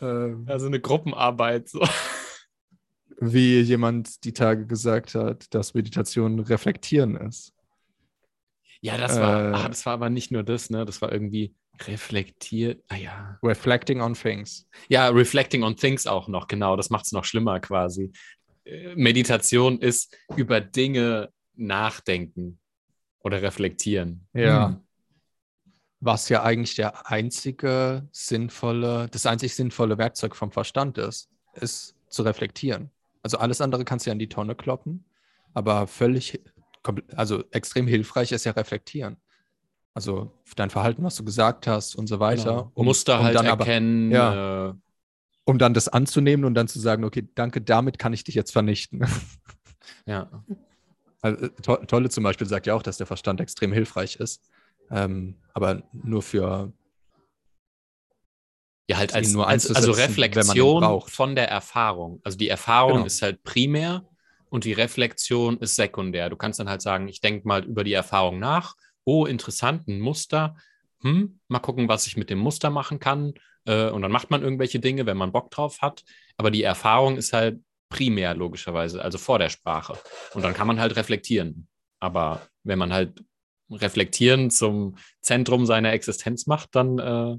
Ähm, 0.00 0.44
also 0.48 0.66
eine 0.66 0.80
Gruppenarbeit. 0.80 1.68
So. 1.68 1.80
Wie 3.20 3.60
jemand 3.60 4.24
die 4.24 4.32
Tage 4.32 4.66
gesagt 4.66 5.14
hat, 5.14 5.52
dass 5.54 5.74
Meditation 5.74 6.40
reflektieren 6.40 7.16
ist. 7.16 7.52
Ja, 8.80 8.96
das 8.96 9.20
war, 9.20 9.52
äh, 9.52 9.54
ah, 9.54 9.68
das 9.68 9.84
war 9.84 9.92
aber 9.92 10.08
nicht 10.08 10.30
nur 10.30 10.42
das, 10.42 10.70
ne? 10.70 10.86
Das 10.86 11.02
war 11.02 11.12
irgendwie 11.12 11.54
reflektiert. 11.82 12.82
Ah 12.88 12.96
ja. 12.96 13.38
Reflecting 13.42 14.00
on 14.00 14.14
things. 14.14 14.66
Ja, 14.88 15.08
reflecting 15.08 15.62
on 15.62 15.76
things 15.76 16.06
auch 16.06 16.28
noch, 16.28 16.48
genau. 16.48 16.76
Das 16.76 16.88
macht 16.88 17.04
es 17.04 17.12
noch 17.12 17.24
schlimmer 17.24 17.60
quasi. 17.60 18.10
Äh, 18.64 18.94
Meditation 18.96 19.78
ist 19.80 20.16
über 20.36 20.62
Dinge 20.62 21.30
nachdenken 21.56 22.58
oder 23.22 23.42
reflektieren. 23.42 24.26
Ja. 24.32 24.68
Hm 24.68 24.82
was 26.00 26.28
ja 26.28 26.42
eigentlich 26.42 26.74
der 26.74 27.10
einzige 27.10 28.08
sinnvolle, 28.10 29.08
das 29.10 29.26
einzig 29.26 29.54
sinnvolle 29.54 29.98
Werkzeug 29.98 30.34
vom 30.34 30.50
Verstand 30.50 30.98
ist, 30.98 31.28
ist 31.54 31.94
zu 32.08 32.22
reflektieren. 32.22 32.90
Also 33.22 33.38
alles 33.38 33.60
andere 33.60 33.84
kannst 33.84 34.06
du 34.06 34.10
ja 34.10 34.12
in 34.12 34.18
die 34.18 34.28
Tonne 34.28 34.54
kloppen, 34.54 35.04
aber 35.52 35.86
völlig, 35.86 36.40
also 37.14 37.44
extrem 37.50 37.86
hilfreich 37.86 38.32
ist 38.32 38.44
ja 38.44 38.52
reflektieren. 38.52 39.18
Also 39.92 40.32
dein 40.56 40.70
Verhalten, 40.70 41.02
was 41.02 41.16
du 41.16 41.24
gesagt 41.24 41.66
hast 41.66 41.94
und 41.96 42.06
so 42.06 42.20
weiter. 42.20 42.44
Genau. 42.44 42.72
Um, 42.74 42.86
Muster 42.86 43.18
um 43.18 43.24
halt 43.24 43.36
dann 43.36 43.46
erkennen. 43.46 44.14
Aber, 44.14 44.34
ja, 44.34 44.68
äh, 44.68 44.74
um 45.44 45.58
dann 45.58 45.74
das 45.74 45.88
anzunehmen 45.88 46.44
und 46.44 46.54
dann 46.54 46.68
zu 46.68 46.78
sagen, 46.78 47.04
okay, 47.04 47.28
danke, 47.34 47.60
damit 47.60 47.98
kann 47.98 48.12
ich 48.12 48.24
dich 48.24 48.34
jetzt 48.34 48.52
vernichten. 48.52 49.04
ja. 50.06 50.30
Also, 51.22 51.48
to 51.48 51.76
Tolle 51.86 52.08
zum 52.08 52.24
Beispiel 52.24 52.46
sagt 52.46 52.66
ja 52.66 52.74
auch, 52.74 52.82
dass 52.82 52.98
der 52.98 53.06
Verstand 53.06 53.40
extrem 53.40 53.72
hilfreich 53.72 54.16
ist. 54.16 54.49
Ähm, 54.90 55.36
aber 55.52 55.82
nur 55.92 56.22
für. 56.22 56.72
Ja, 58.88 58.96
halt 58.96 59.14
als, 59.14 59.32
nur 59.32 59.46
als 59.46 59.70
also 59.70 59.92
Reflexion 59.92 61.02
von 61.06 61.36
der 61.36 61.48
Erfahrung. 61.48 62.20
Also 62.24 62.36
die 62.36 62.48
Erfahrung 62.48 62.94
genau. 62.94 63.06
ist 63.06 63.22
halt 63.22 63.42
primär 63.44 64.04
und 64.48 64.64
die 64.64 64.72
Reflexion 64.72 65.58
ist 65.58 65.76
sekundär. 65.76 66.28
Du 66.28 66.36
kannst 66.36 66.58
dann 66.58 66.68
halt 66.68 66.82
sagen, 66.82 67.06
ich 67.06 67.20
denke 67.20 67.46
mal 67.46 67.64
über 67.64 67.84
die 67.84 67.92
Erfahrung 67.92 68.40
nach. 68.40 68.74
Oh, 69.04 69.26
interessant, 69.26 69.86
ein 69.86 70.00
Muster. 70.00 70.56
Hm, 71.02 71.38
mal 71.46 71.60
gucken, 71.60 71.88
was 71.88 72.06
ich 72.08 72.16
mit 72.16 72.30
dem 72.30 72.40
Muster 72.40 72.68
machen 72.70 72.98
kann. 72.98 73.34
Äh, 73.64 73.90
und 73.90 74.02
dann 74.02 74.10
macht 74.10 74.30
man 74.30 74.42
irgendwelche 74.42 74.80
Dinge, 74.80 75.06
wenn 75.06 75.16
man 75.16 75.32
Bock 75.32 75.52
drauf 75.52 75.80
hat. 75.80 76.04
Aber 76.36 76.50
die 76.50 76.64
Erfahrung 76.64 77.16
ist 77.16 77.32
halt 77.32 77.60
primär 77.90 78.34
logischerweise, 78.34 79.02
also 79.02 79.18
vor 79.18 79.38
der 79.38 79.50
Sprache. 79.50 79.98
Und 80.34 80.42
dann 80.42 80.54
kann 80.54 80.66
man 80.66 80.80
halt 80.80 80.96
reflektieren. 80.96 81.68
Aber 82.00 82.42
wenn 82.64 82.78
man 82.78 82.92
halt 82.92 83.22
Reflektieren 83.70 84.50
zum 84.50 84.96
Zentrum 85.20 85.66
seiner 85.66 85.92
Existenz 85.92 86.46
macht, 86.46 86.74
dann 86.74 86.98
äh, 86.98 87.36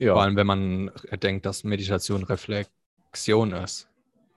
ja. 0.00 0.14
Vor 0.14 0.22
allem, 0.22 0.36
wenn 0.36 0.46
man 0.46 0.90
denkt, 1.22 1.44
dass 1.44 1.62
Meditation 1.62 2.24
Reflexion 2.24 3.52
ist. 3.52 3.86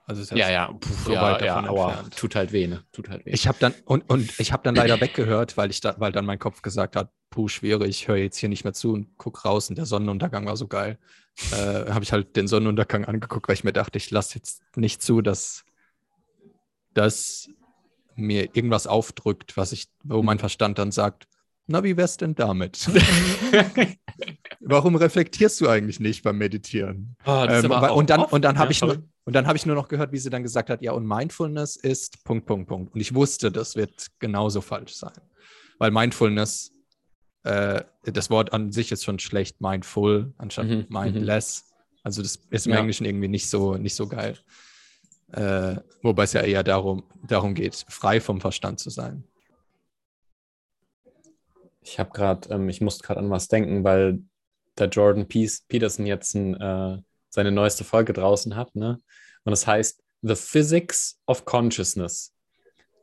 Also 0.06 0.20
ist 0.20 0.32
Ja, 0.32 0.50
ja, 0.50 0.70
puh, 0.70 0.92
so 1.06 1.14
ja, 1.14 1.22
weit 1.22 1.40
ja, 1.40 1.54
davon 1.54 1.70
aua. 1.70 1.88
entfernt. 1.88 2.16
Tut 2.16 2.34
halt 2.36 2.52
weh, 2.52 2.66
ne? 2.66 2.84
Tut 2.92 3.08
halt 3.08 3.24
weh. 3.24 3.30
Ich 3.30 3.48
habe 3.48 3.56
dann 3.58 3.72
und, 3.86 4.08
und 4.10 4.38
ich 4.38 4.52
habe 4.52 4.62
dann 4.62 4.74
leider 4.74 5.00
weggehört, 5.00 5.56
weil 5.56 5.70
ich 5.70 5.80
da, 5.80 5.94
weil 5.98 6.12
dann 6.12 6.26
mein 6.26 6.38
Kopf 6.38 6.60
gesagt 6.60 6.96
hat, 6.96 7.10
puh, 7.30 7.48
schwierig, 7.48 7.88
ich 7.88 8.08
höre 8.08 8.16
jetzt 8.16 8.36
hier 8.36 8.50
nicht 8.50 8.64
mehr 8.64 8.74
zu 8.74 8.92
und 8.92 9.16
guck 9.16 9.46
raus 9.46 9.70
und 9.70 9.78
der 9.78 9.86
Sonnenuntergang 9.86 10.44
war 10.44 10.58
so 10.58 10.68
geil. 10.68 10.98
Äh, 11.52 11.90
habe 11.90 12.04
ich 12.04 12.12
halt 12.12 12.36
den 12.36 12.46
Sonnenuntergang 12.46 13.06
angeguckt, 13.06 13.48
weil 13.48 13.54
ich 13.54 13.64
mir 13.64 13.72
dachte, 13.72 13.96
ich 13.96 14.10
lasse 14.10 14.36
jetzt 14.36 14.62
nicht 14.76 15.00
zu, 15.00 15.22
dass 15.22 15.64
das 16.92 17.48
mir 18.16 18.54
irgendwas 18.56 18.86
aufdrückt, 18.86 19.56
was 19.56 19.72
ich, 19.72 19.88
wo 20.02 20.22
mein 20.22 20.38
Verstand 20.38 20.78
dann 20.78 20.92
sagt, 20.92 21.26
na, 21.66 21.82
wie 21.82 21.96
wär's 21.96 22.16
denn 22.18 22.34
damit? 22.34 22.88
Warum 24.60 24.96
reflektierst 24.96 25.60
du 25.60 25.68
eigentlich 25.68 26.00
nicht 26.00 26.22
beim 26.22 26.38
Meditieren? 26.38 27.16
Oh, 27.26 27.46
Ähm, 27.48 27.70
und 27.70 28.10
dann, 28.10 28.20
und 28.24 28.42
dann 28.42 28.58
habe 28.58 28.68
ja, 28.68 28.70
ich, 28.72 28.80
nur- 28.82 28.94
sorry. 28.94 29.04
und 29.24 29.32
dann 29.34 29.46
habe 29.46 29.56
ich 29.56 29.66
nur 29.66 29.74
noch 29.74 29.88
gehört, 29.88 30.12
wie 30.12 30.18
sie 30.18 30.30
dann 30.30 30.42
gesagt 30.42 30.70
hat, 30.70 30.82
ja, 30.82 30.92
und 30.92 31.06
Mindfulness 31.06 31.76
ist 31.76 32.22
Punkt, 32.24 32.46
Punkt, 32.46 32.68
Punkt. 32.68 32.94
Und 32.94 33.00
ich 33.00 33.14
wusste, 33.14 33.50
das 33.50 33.76
wird 33.76 34.08
genauso 34.18 34.60
falsch 34.60 34.94
sein. 34.94 35.12
Weil 35.78 35.90
Mindfulness, 35.90 36.72
äh, 37.44 37.82
das 38.04 38.30
Wort 38.30 38.52
an 38.52 38.72
sich 38.72 38.92
ist 38.92 39.04
schon 39.04 39.18
schlecht, 39.18 39.60
mindful 39.60 40.32
anstatt 40.38 40.66
Mhm, 40.68 40.86
mindless. 40.88 41.64
Also 42.02 42.22
das 42.22 42.36
ist 42.50 42.66
im 42.66 42.72
Ja. 42.74 42.80
Englischen 42.80 43.04
irgendwie 43.06 43.28
nicht 43.28 43.48
so, 43.48 43.76
nicht 43.76 43.94
so 43.94 44.06
geil. 44.06 44.38
Äh, 45.32 45.76
wobei 46.02 46.24
es 46.24 46.32
ja 46.32 46.42
eher 46.42 46.62
darum, 46.62 47.04
darum 47.26 47.54
geht, 47.54 47.84
frei 47.88 48.20
vom 48.20 48.40
Verstand 48.40 48.78
zu 48.78 48.90
sein. 48.90 49.24
Ich 51.80 51.98
habe 51.98 52.10
gerade, 52.12 52.48
ähm, 52.54 52.68
ich 52.68 52.80
musste 52.80 53.04
gerade 53.04 53.20
an 53.20 53.30
was 53.30 53.48
denken, 53.48 53.84
weil 53.84 54.20
der 54.78 54.88
Jordan 54.88 55.26
Peterson 55.28 56.06
jetzt 56.06 56.34
ein, 56.34 56.54
äh, 56.54 57.02
seine 57.28 57.52
neueste 57.52 57.84
Folge 57.84 58.12
draußen 58.12 58.54
hat, 58.56 58.74
ne? 58.74 59.00
Und 59.44 59.50
das 59.50 59.66
heißt 59.66 60.02
The 60.22 60.36
Physics 60.36 61.20
of 61.26 61.44
Consciousness. 61.44 62.32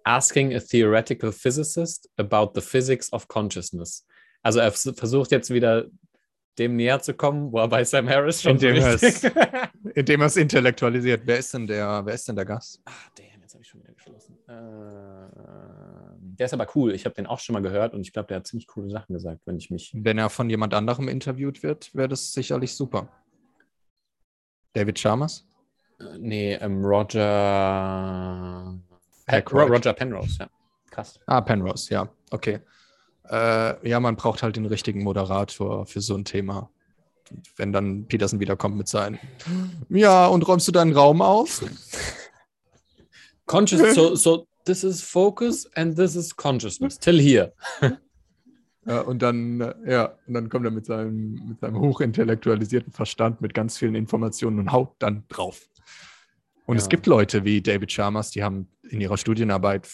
Asking 0.04 0.56
a 0.56 0.60
theoretical 0.60 1.32
physicist 1.32 2.10
about 2.18 2.54
the 2.56 2.62
physics 2.62 3.12
of 3.14 3.28
consciousness. 3.28 4.08
Also 4.42 4.60
er 4.60 4.72
vers- 4.72 4.94
versucht 4.96 5.32
jetzt 5.32 5.52
wieder 5.52 5.86
dem 6.58 6.76
näher 6.76 7.02
zu 7.02 7.14
kommen, 7.14 7.52
wo 7.52 7.60
er 7.60 7.68
bei 7.68 7.84
Sam 7.84 8.08
Harris 8.10 8.42
schon 8.42 8.54
Indem 8.54 8.76
er 8.76 8.94
richtig... 9.02 9.32
Indem 9.96 10.22
er 10.22 10.28
es 10.28 10.38
intellektualisiert. 10.38 11.24
Wer 11.26 11.38
ist 11.38 11.54
denn 11.54 11.68
der, 11.68 12.06
wer 12.06 12.14
ist 12.14 12.28
denn 12.28 12.36
der 12.36 12.46
Gast? 12.46 12.82
Ah, 12.86 12.92
damn, 13.18 13.42
jetzt 13.42 13.54
habe 13.54 13.64
ich 13.64 13.70
schon 13.70 13.82
wieder 13.82 13.94
geschlossen. 13.94 14.38
Äh, 14.48 14.54
der 16.38 16.46
ist 16.46 16.54
aber 16.54 16.68
cool. 16.76 16.94
Ich 16.94 17.06
habe 17.06 17.16
den 17.16 17.26
auch 17.28 17.40
schon 17.40 17.54
mal 17.54 17.62
gehört 17.62 17.94
und 17.94 18.02
ich 18.02 18.14
glaube, 18.14 18.28
der 18.28 18.38
hat 18.38 18.48
ziemlich 18.48 18.68
coole 18.68 18.90
Sachen 18.90 19.14
gesagt, 19.14 19.42
wenn 19.46 19.58
ich 19.58 19.70
mich 19.70 19.92
Wenn 19.96 20.18
er 20.18 20.30
von 20.30 20.50
jemand 20.50 20.74
anderem 20.74 21.08
interviewt 21.08 21.64
wird, 21.64 21.94
wäre 21.96 22.08
das 22.10 22.34
sicherlich 22.34 22.76
super. 22.76 23.10
David 24.74 24.98
Chalmers? 24.98 25.48
Äh, 26.00 26.18
Nee, 26.18 26.54
ähm, 26.56 26.84
Roger. 26.84 27.20
Pe 29.26 29.36
Aykroyd. 29.38 29.70
Ro 29.70 29.74
Roger 29.76 29.94
Penrose, 29.94 30.38
ja. 30.40 30.50
Krass. 30.90 31.20
Ah, 31.26 31.42
Penrose, 31.42 31.94
ja, 31.94 32.10
okay. 32.32 32.60
Äh, 33.30 33.88
ja, 33.90 34.00
man 34.00 34.16
braucht 34.16 34.44
halt 34.44 34.56
den 34.56 34.66
richtigen 34.66 35.04
Moderator 35.04 35.86
für 35.86 36.02
so 36.02 36.16
ein 36.16 36.26
Thema. 36.26 36.70
Wenn 37.56 37.72
dann 37.72 38.08
Peterson 38.08 38.40
wiederkommt 38.40 38.76
mit 38.76 38.88
seinen, 38.90 39.18
ja, 39.90 40.28
und 40.28 40.46
räumst 40.48 40.68
du 40.68 40.72
deinen 40.74 40.94
Raum 40.94 41.22
auf? 41.22 41.64
Conscious, 43.46 43.82
so, 43.96 44.16
so, 44.16 44.48
this 44.66 44.84
is 44.84 45.02
focus 45.02 45.70
and 45.76 45.96
this 45.96 46.16
is 46.16 46.36
consciousness. 46.36 47.00
Till 47.00 47.20
here. 47.20 47.54
Ja, 48.84 49.02
und 49.02 49.22
dann, 49.22 49.62
äh, 49.62 49.92
ja, 49.92 50.18
und 50.26 50.34
dann 50.34 50.50
kommt 50.50 50.66
er 50.66 50.72
mit 50.72 50.88
seinem, 50.88 51.34
mit 51.50 51.60
seinem 51.60 51.80
hochintellektualisierten 51.80 52.92
Verstand 52.92 53.40
mit 53.40 53.54
ganz 53.54 53.78
vielen 53.78 53.94
Informationen 53.94 54.58
und 54.58 54.72
haut 54.72 54.96
dann 54.98 55.24
drauf. 55.30 55.62
Und 56.66 56.78
es 56.78 56.86
Ja. 56.86 56.90
gibt 56.90 57.06
Leute 57.06 57.46
wie 57.46 57.62
David 57.62 57.92
Chalmers, 57.92 58.32
die 58.32 58.42
haben 58.44 58.68
in 58.90 59.00
ihrer 59.00 59.18
Studienarbeit 59.18 59.88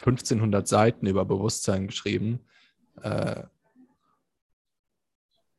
1500 0.00 0.66
Seiten 0.68 1.06
über 1.06 1.24
Bewusstsein 1.24 1.86
geschrieben. 1.86 2.40
Äh, 3.02 3.42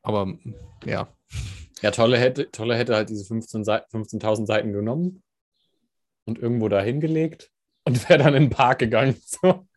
aber 0.01 0.37
ja, 0.85 1.07
Ja, 1.81 1.91
Tolle 1.91 2.17
hätte, 2.17 2.49
Tolle 2.51 2.75
hätte 2.75 2.95
halt 2.95 3.09
diese 3.09 3.25
15 3.25 3.63
Sei- 3.63 3.83
15.000 3.91 4.45
Seiten 4.45 4.73
genommen 4.73 5.23
und 6.25 6.39
irgendwo 6.39 6.67
da 6.69 6.81
hingelegt 6.81 7.51
und 7.85 7.97
wäre 8.09 8.23
dann 8.23 8.33
in 8.35 8.43
den 8.43 8.49
Park 8.49 8.79
gegangen. 8.79 9.15
So. 9.25 9.67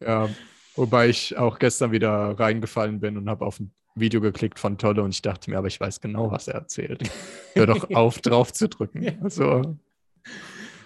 ja, 0.00 0.28
wobei 0.74 1.08
ich 1.08 1.36
auch 1.36 1.58
gestern 1.58 1.92
wieder 1.92 2.38
reingefallen 2.38 3.00
bin 3.00 3.16
und 3.16 3.28
habe 3.28 3.44
auf 3.46 3.60
ein 3.60 3.72
Video 3.94 4.20
geklickt 4.20 4.58
von 4.58 4.76
Tolle 4.76 5.02
und 5.02 5.10
ich 5.14 5.22
dachte 5.22 5.50
mir, 5.50 5.56
aber 5.58 5.68
ich 5.68 5.80
weiß 5.80 6.00
genau, 6.02 6.30
was 6.30 6.48
er 6.48 6.54
erzählt. 6.56 7.08
Hör 7.54 7.66
doch 7.66 7.88
auf, 7.94 8.18
drauf 8.18 8.52
zu 8.52 8.68
drücken. 8.68 9.18
Also, 9.22 9.78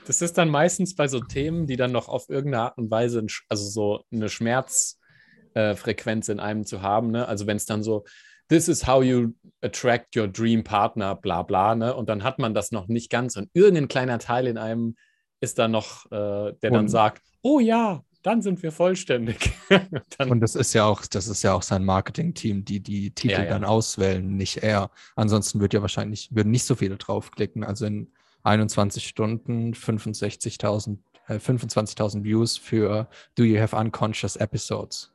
Das 0.07 0.23
ist 0.23 0.39
dann 0.39 0.49
meistens 0.49 0.95
bei 0.95 1.09
so 1.09 1.21
Themen, 1.21 1.67
die 1.67 1.77
dann 1.77 1.93
noch 1.93 2.09
auf 2.09 2.29
irgendeine 2.29 2.65
Art 2.65 2.79
und 2.79 2.91
Weise, 2.91 3.25
also 3.49 3.69
so 3.69 4.05
eine 4.13 4.29
Schmerzfrequenz 4.29 6.29
äh, 6.29 6.33
in 6.33 6.41
einem 6.41 6.65
zu 6.65 6.83
haben. 6.83 7.11
Ne? 7.11 7.27
Also 7.29 7.47
wenn 7.47 7.57
es 7.57 7.67
dann 7.67 7.83
so, 7.83 8.05
this 8.49 8.69
is 8.69 8.87
how 8.87 9.03
you 9.03 9.31
attract 9.63 10.17
your 10.17 10.29
dream 10.29 10.65
partner, 10.65 11.15
bla 11.15 11.43
bla, 11.43 11.75
ne? 11.75 11.95
Und 11.95 12.09
dann 12.09 12.25
hat 12.25 12.39
man 12.39 12.53
das 12.53 12.73
noch 12.73 12.89
nicht 12.89 13.11
ganz 13.11 13.37
und 13.37 13.49
irgendein 13.55 13.89
kleiner 13.89 14.19
Teil 14.19 14.47
in 14.49 14.59
einem 14.59 14.97
ist 15.41 15.59
dann 15.59 15.71
noch, 15.71 16.07
äh, 16.07 16.53
der 16.61 16.71
dann 16.71 16.81
Und- 16.81 16.89
sagt, 16.89 17.23
oh 17.43 17.61
ja, 17.61 18.03
dann 18.23 18.43
sind 18.43 18.63
wir 18.63 18.73
vollständig. 18.73 19.53
dann, 20.19 20.31
Und 20.31 20.41
das 20.41 20.55
ist 20.55 20.75
ja 20.75 20.85
auch, 20.85 21.07
das 21.07 21.29
ist 21.29 21.43
ja 21.43 21.55
auch 21.55 21.63
sein 21.63 21.85
Marketing-Team, 21.85 22.65
die 22.65 22.81
die 22.81 23.15
Titel 23.15 23.35
Ja, 23.35 23.45
ja. 23.45 23.51
dann 23.51 23.65
auswählen, 23.65 24.37
nicht 24.37 24.59
er. 24.59 24.91
Ansonsten 25.17 25.61
wird 25.61 25.73
ja 25.73 25.81
wahrscheinlich, 25.81 26.29
würden 26.35 26.51
nicht 26.51 26.65
so 26.65 26.75
viele 26.75 26.97
draufklicken. 26.99 27.65
Also 27.65 27.87
in 27.87 28.13
21 28.43 29.07
Stunden 29.07 29.75
65.000, 29.75 30.99
äh, 31.29 31.39
25.000 31.39 32.25
Views 32.25 32.57
für 32.57 33.09
Do 33.35 33.45
You 33.45 33.61
Have 33.61 33.77
Unconscious 33.77 34.37
Episodes? 34.37 35.13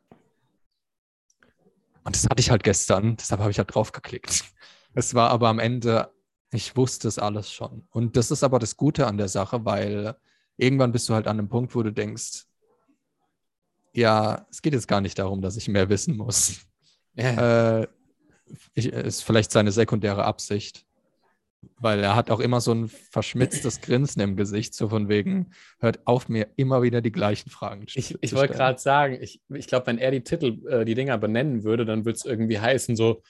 Und 2.03 2.15
das 2.15 2.25
hatte 2.25 2.39
ich 2.39 2.51
halt 2.51 2.63
gestern, 2.63 3.15
deshalb 3.17 3.41
habe 3.41 3.51
ich 3.51 3.57
halt 3.57 3.73
draufgeklickt. 3.73 4.43
Es 4.97 5.13
war 5.13 5.29
aber 5.29 5.49
am 5.49 5.59
Ende, 5.59 6.09
ich 6.51 6.77
wusste 6.77 7.09
es 7.09 7.19
alles 7.19 7.51
schon. 7.51 7.85
Und 7.91 8.15
das 8.15 8.31
ist 8.31 8.43
aber 8.43 8.59
das 8.59 8.77
Gute 8.77 9.07
an 9.07 9.17
der 9.17 9.27
Sache, 9.27 9.65
weil 9.65 10.15
irgendwann 10.55 10.93
bist 10.93 11.09
du 11.09 11.13
halt 11.13 11.27
an 11.27 11.37
einem 11.37 11.49
Punkt, 11.49 11.75
wo 11.75 11.83
du 11.83 11.91
denkst, 11.91 12.45
ja, 13.91 14.47
es 14.49 14.61
geht 14.61 14.71
jetzt 14.71 14.87
gar 14.87 15.01
nicht 15.01 15.19
darum, 15.19 15.41
dass 15.41 15.57
ich 15.57 15.67
mehr 15.67 15.89
wissen 15.89 16.15
muss. 16.15 16.61
ja, 17.15 17.81
Äh, 17.81 17.87
ich, 18.73 18.87
ist 18.87 19.23
vielleicht 19.23 19.51
seine 19.51 19.71
sekundäre 19.71 20.23
Absicht. 20.23 20.85
Weil 21.77 21.99
er 22.01 22.15
hat 22.15 22.29
auch 22.31 22.39
immer 22.39 22.61
so 22.61 22.71
ein 22.73 22.87
verschmitztes 22.87 23.81
Grinsen 23.81 24.21
im 24.21 24.35
Gesicht, 24.35 24.73
so 24.73 24.89
von 24.89 25.09
wegen, 25.09 25.51
hört 25.79 26.05
auf, 26.07 26.29
mir 26.29 26.47
immer 26.55 26.81
wieder 26.81 27.01
die 27.01 27.11
gleichen 27.11 27.49
Fragen 27.49 27.87
zu 27.87 27.97
Ich, 27.99 28.15
ich 28.21 28.29
zu 28.29 28.35
wollte 28.35 28.53
stellen. 28.53 28.57
gerade 28.67 28.79
sagen, 28.79 29.17
ich, 29.21 29.41
ich 29.53 29.67
glaube, 29.67 29.87
wenn 29.87 29.97
er 29.97 30.11
die 30.11 30.21
Titel, 30.23 30.65
äh, 30.67 30.85
die 30.85 30.95
Dinger 30.95 31.17
benennen 31.17 31.63
würde, 31.63 31.85
dann 31.85 32.05
würde 32.05 32.17
es 32.17 32.25
irgendwie 32.25 32.59
heißen 32.59 32.95
so, 32.95 33.21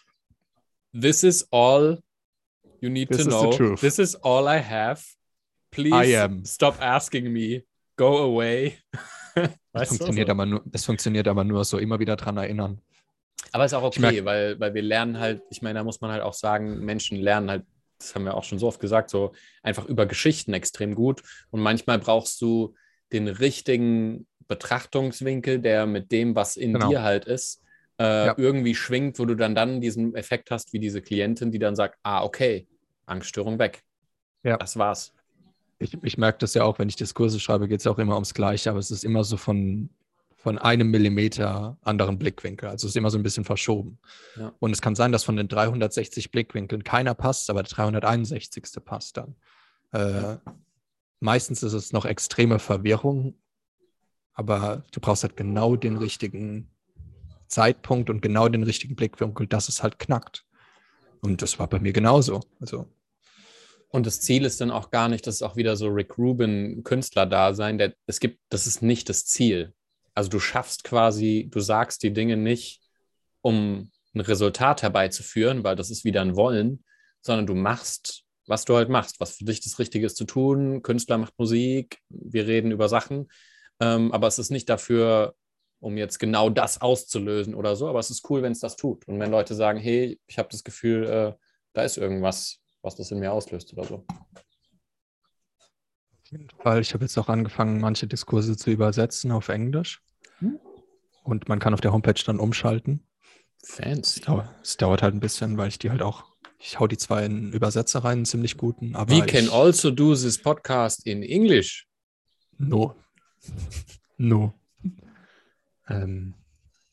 This 0.99 1.23
is 1.23 1.47
all 1.51 1.99
you 2.79 2.89
need 2.89 3.09
This 3.09 3.23
to 3.25 3.29
know. 3.29 3.75
This 3.75 3.99
is 3.99 4.15
all 4.15 4.45
I 4.47 4.61
have. 4.61 5.01
Please 5.71 6.41
stop 6.45 6.81
asking 6.81 7.31
me. 7.33 7.63
Go 7.97 8.17
away. 8.33 8.77
Das 9.73 9.89
funktioniert, 9.89 10.27
so. 10.27 10.31
aber 10.31 10.45
nur, 10.45 10.61
das 10.65 10.85
funktioniert 10.85 11.27
aber 11.27 11.43
nur 11.43 11.65
so 11.65 11.77
immer 11.77 11.99
wieder 11.99 12.15
dran 12.15 12.37
erinnern. 12.37 12.79
Aber 13.51 13.65
ist 13.65 13.73
auch 13.73 13.83
okay, 13.83 13.99
merk- 13.99 14.23
weil, 14.23 14.57
weil 14.61 14.73
wir 14.73 14.81
lernen 14.81 15.19
halt, 15.19 15.41
ich 15.49 15.61
meine, 15.61 15.79
da 15.79 15.83
muss 15.83 15.99
man 15.99 16.09
halt 16.11 16.21
auch 16.23 16.33
sagen, 16.33 16.79
Menschen 16.85 17.17
lernen 17.19 17.49
halt, 17.49 17.65
das 17.97 18.13
haben 18.15 18.25
wir 18.25 18.35
auch 18.35 18.43
schon 18.43 18.59
so 18.59 18.67
oft 18.67 18.79
gesagt, 18.79 19.09
so 19.09 19.31
einfach 19.63 19.85
über 19.85 20.05
Geschichten 20.05 20.53
extrem 20.53 20.95
gut. 20.95 21.21
Und 21.51 21.61
manchmal 21.61 21.99
brauchst 21.99 22.41
du 22.41 22.73
den 23.11 23.27
richtigen 23.27 24.27
Betrachtungswinkel, 24.47 25.59
der 25.59 25.85
mit 25.85 26.11
dem, 26.11 26.35
was 26.35 26.57
in 26.57 26.73
Genau. 26.73 26.89
dir 26.89 27.03
halt 27.03 27.25
ist, 27.25 27.61
äh, 27.99 28.27
Ja. 28.27 28.35
irgendwie 28.37 28.75
schwingt, 28.75 29.17
wo 29.19 29.25
du 29.25 29.35
dann 29.35 29.55
dann 29.55 29.81
diesen 29.81 30.15
Effekt 30.15 30.51
hast, 30.51 30.73
wie 30.73 30.79
diese 30.79 31.01
Klientin, 31.01 31.51
die 31.51 31.59
dann 31.59 31.75
sagt, 31.75 31.97
ah, 32.03 32.23
okay, 32.23 32.67
Angststörung 33.05 33.57
weg. 33.59 33.83
Ja. 34.43 34.57
Das 34.57 34.77
war's. 34.77 35.13
Ich, 35.79 35.97
ich 36.03 36.17
merke 36.17 36.37
das 36.39 36.53
ja 36.53 36.63
auch, 36.63 36.79
wenn 36.79 36.87
ich 36.89 36.95
Diskurse 36.95 37.39
schreibe, 37.39 37.67
geht 37.67 37.79
es 37.81 37.87
auch 37.87 37.99
immer 37.99 38.13
ums 38.15 38.33
Gleiche, 38.33 38.69
aber 38.69 38.79
es 38.79 38.91
ist 38.91 39.03
immer 39.03 39.23
so 39.23 39.37
von, 39.37 39.89
von 40.45 40.59
einem 40.59 40.91
Millimeter 40.91 41.75
anderen 41.81 42.19
Blickwinkel. 42.19 42.69
Also 42.69 42.85
es 42.85 42.91
ist 42.91 42.97
immer 42.97 43.09
so 43.09 43.17
ein 43.17 43.23
bisschen 43.23 43.45
verschoben. 43.45 43.97
Ja. 44.35 44.53
Und 44.59 44.73
es 44.73 44.79
kann 44.79 44.93
sein, 44.93 45.11
dass 45.11 45.23
von 45.23 45.37
den 45.37 45.47
360 45.47 46.29
Blickwinkeln 46.29 46.83
keiner 46.83 47.15
passt, 47.15 47.49
aber 47.49 47.63
der 47.63 47.71
361. 47.71 48.63
passt 48.85 49.17
dann. 49.17 49.35
Äh, 49.91 50.37
Meistens 51.19 51.63
ist 51.63 51.73
es 51.73 51.93
noch 51.93 52.05
extreme 52.05 52.59
Verwirrung, 52.59 53.33
aber 54.35 54.83
du 54.91 54.99
brauchst 54.99 55.23
halt 55.23 55.35
genau 55.35 55.75
den 55.75 55.97
richtigen 55.97 56.69
Zeitpunkt 57.47 58.11
und 58.11 58.21
genau 58.21 58.47
den 58.47 58.61
richtigen 58.61 58.95
Blickwinkel, 58.95 59.47
dass 59.47 59.67
es 59.67 59.81
halt 59.81 59.97
knackt. 59.97 60.45
Und 61.21 61.41
das 61.41 61.57
war 61.57 61.67
bei 61.67 61.79
mir 61.79 61.91
genauso. 61.91 62.41
Also 62.59 62.85
Und 63.89 64.05
das 64.05 64.21
Ziel 64.21 64.45
ist 64.45 64.61
dann 64.61 64.69
auch 64.69 64.91
gar 64.91 65.09
nicht, 65.09 65.25
das 65.25 65.37
ist 65.37 65.41
auch 65.41 65.55
wieder 65.55 65.75
so 65.75 65.87
Rick 65.87 66.19
Rubin 66.19 66.83
Künstler-Dasein, 66.83 67.79
der 67.79 67.95
es 68.05 68.19
gibt, 68.19 68.39
das 68.49 68.67
ist 68.67 68.83
nicht 68.83 69.09
das 69.09 69.25
Ziel. 69.25 69.73
Also 70.15 70.29
du 70.29 70.39
schaffst 70.39 70.83
quasi, 70.83 71.47
du 71.51 71.59
sagst 71.59 72.01
die 72.03 72.13
Dinge 72.13 72.37
nicht, 72.37 72.81
um 73.41 73.91
ein 74.15 74.21
Resultat 74.21 74.81
herbeizuführen, 74.81 75.63
weil 75.63 75.75
das 75.75 75.91
ist 75.91 76.05
wieder 76.05 76.21
ein 76.21 76.35
Wollen, 76.35 76.83
sondern 77.21 77.45
du 77.45 77.53
machst 77.53 78.25
was 78.47 78.65
du 78.65 78.75
halt 78.75 78.89
machst, 78.89 79.19
was 79.19 79.37
für 79.37 79.45
dich 79.45 79.61
das 79.61 79.79
Richtige 79.79 80.05
ist 80.05 80.17
zu 80.17 80.25
tun. 80.25 80.81
Künstler 80.81 81.17
macht 81.17 81.37
Musik, 81.37 81.99
wir 82.09 82.47
reden 82.47 82.71
über 82.71 82.89
Sachen, 82.89 83.29
ähm, 83.79 84.11
aber 84.11 84.27
es 84.27 84.39
ist 84.39 84.51
nicht 84.51 84.69
dafür, 84.69 85.35
um 85.79 85.97
jetzt 85.97 86.19
genau 86.19 86.49
das 86.49 86.81
auszulösen 86.81 87.53
oder 87.53 87.75
so, 87.75 87.87
aber 87.87 87.99
es 87.99 88.09
ist 88.09 88.29
cool, 88.29 88.41
wenn 88.41 88.51
es 88.51 88.59
das 88.59 88.75
tut. 88.75 89.07
Und 89.07 89.19
wenn 89.19 89.31
Leute 89.31 89.55
sagen, 89.55 89.79
hey, 89.79 90.19
ich 90.27 90.37
habe 90.37 90.49
das 90.51 90.63
Gefühl, 90.63 91.05
äh, 91.05 91.33
da 91.73 91.83
ist 91.83 91.97
irgendwas, 91.97 92.59
was 92.81 92.95
das 92.95 93.11
in 93.11 93.19
mir 93.19 93.33
auslöst 93.33 93.73
oder 93.73 93.83
so. 93.83 94.05
Jeden 96.31 96.49
Fall. 96.61 96.81
Ich 96.81 96.93
habe 96.93 97.03
jetzt 97.03 97.17
auch 97.17 97.29
angefangen, 97.29 97.79
manche 97.79 98.07
Diskurse 98.07 98.57
zu 98.57 98.71
übersetzen 98.71 99.31
auf 99.31 99.49
Englisch. 99.49 100.01
Hm. 100.39 100.59
Und 101.23 101.47
man 101.49 101.59
kann 101.59 101.73
auf 101.73 101.81
der 101.81 101.93
Homepage 101.93 102.21
dann 102.25 102.39
umschalten. 102.39 103.05
Fancy. 103.63 104.21
Es 104.61 104.77
dauert, 104.77 105.01
halt 105.01 105.15
ein 105.15 105.19
bisschen, 105.19 105.57
weil 105.57 105.69
ich 105.69 105.79
die 105.79 105.89
halt 105.89 106.01
auch, 106.01 106.25
ich 106.59 106.79
hau 106.79 106.87
die 106.87 106.97
zwar 106.97 107.23
in 107.23 107.51
Übersetzer 107.51 108.03
rein, 108.03 108.17
einen 108.19 108.25
ziemlich 108.25 108.57
guten, 108.57 108.95
aber 108.95 109.11
We 109.11 109.19
ich, 109.19 109.27
can 109.27 109.49
also 109.49 109.91
do 109.91 110.13
this 110.13 110.39
podcast 110.41 111.05
in 111.05 111.23
English. 111.23 111.87
No. 112.57 112.95
No. 114.17 114.53
Ähm, 115.87 116.33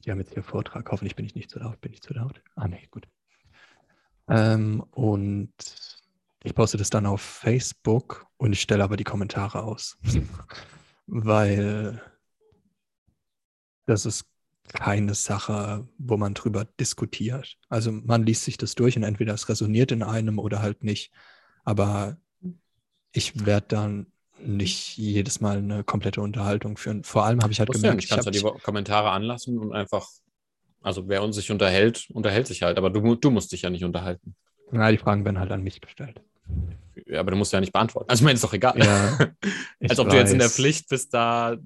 die 0.05 0.11
haben 0.11 0.19
jetzt 0.19 0.35
hier 0.35 0.43
Vortrag. 0.43 0.91
Hoffentlich 0.91 1.17
bin 1.17 1.25
ich 1.25 1.35
nicht 1.35 1.49
zu 1.49 1.59
laut. 1.59 1.81
Bin 1.81 1.95
ich 1.95 2.03
zu 2.03 2.13
laut? 2.13 2.43
Ah, 2.57 2.69
nee, 2.69 2.87
gut. 2.91 3.09
Ähm, 4.29 4.85
und 4.91 5.51
ich 6.45 6.55
poste 6.55 6.77
das 6.77 6.91
dann 6.91 7.07
auf 7.07 7.21
Facebook 7.21 8.27
und 8.37 8.53
ich 8.53 8.61
stelle 8.61 8.85
aber 8.85 8.97
die 8.97 9.05
Kommentare 9.05 9.63
aus. 9.63 9.97
Weil 11.07 12.01
das 13.87 14.07
ist 14.07 14.25
keine 14.69 15.15
Sache, 15.15 15.87
wo 15.99 16.17
man 16.17 16.35
drüber 16.35 16.65
diskutiert. 16.65 17.59
Also 17.69 17.93
man 17.93 18.25
liest 18.25 18.45
sich 18.45 18.57
das 18.57 18.75
durch 18.75 18.97
und 18.97 19.03
entweder 19.03 19.35
es 19.35 19.49
resoniert 19.49 19.93
in 19.93 20.03
einem 20.03 20.39
oder 20.39 20.63
halt 20.63 20.85
nicht. 20.85 21.13
Aber 21.65 22.17
ich 23.13 23.45
werde 23.45 23.67
dann 23.69 24.07
nicht 24.45 24.97
jedes 24.97 25.41
Mal 25.41 25.59
eine 25.59 25.85
komplette 25.85 26.21
Unterhaltung 26.21 26.77
führen. 26.77 27.05
Vor 27.05 27.25
allem 27.25 27.43
habe 27.43 27.53
ich 27.53 27.61
halt 27.61 27.69
ja 27.69 27.75
gemerkt, 27.75 28.09
ja 28.09 28.19
ich 28.19 28.31
die 28.31 28.39
hab, 28.45 28.55
Wo- 28.55 28.59
Kommentare 28.59 29.11
anlassen 29.11 29.59
und 29.59 29.73
einfach, 29.73 30.09
also 30.81 31.09
wer 31.09 31.23
uns 31.23 31.37
sich 31.37 31.51
unterhält, 31.51 32.09
unterhält 32.11 32.47
sich 32.47 32.63
halt, 32.63 32.79
aber 32.79 32.91
du, 32.91 33.15
du 33.15 33.31
musst 33.31 33.53
dich 33.53 33.63
ja 33.63 33.71
nicht 33.71 33.85
unterhalten. 33.85 34.35
na, 34.73 34.91
die 34.91 34.99
Fragen 34.99 35.25
werden 35.25 35.39
halt 35.39 35.53
an 35.53 35.63
mich 35.63 35.81
gestellt. 35.81 36.21
Ja, 37.07 37.21
aber 37.21 37.31
du 37.31 37.37
musst 37.37 37.53
ja 37.53 37.61
nicht 37.61 37.73
beantworten. 37.73 38.09
Also 38.11 38.21
ich 38.23 38.25
meine, 38.25 38.35
ist 38.35 38.45
doch 38.45 38.53
egal. 38.53 38.75
Ja, 38.79 39.19
ich 39.81 39.91
Als 39.91 39.99
ob 39.99 40.09
du 40.11 40.17
jetzt 40.17 40.33
in 40.33 40.39
der 40.39 40.49
weiß. 40.49 40.55
Pflicht 40.55 40.89
bist, 40.89 41.13
da. 41.15 41.47
Also 41.49 41.65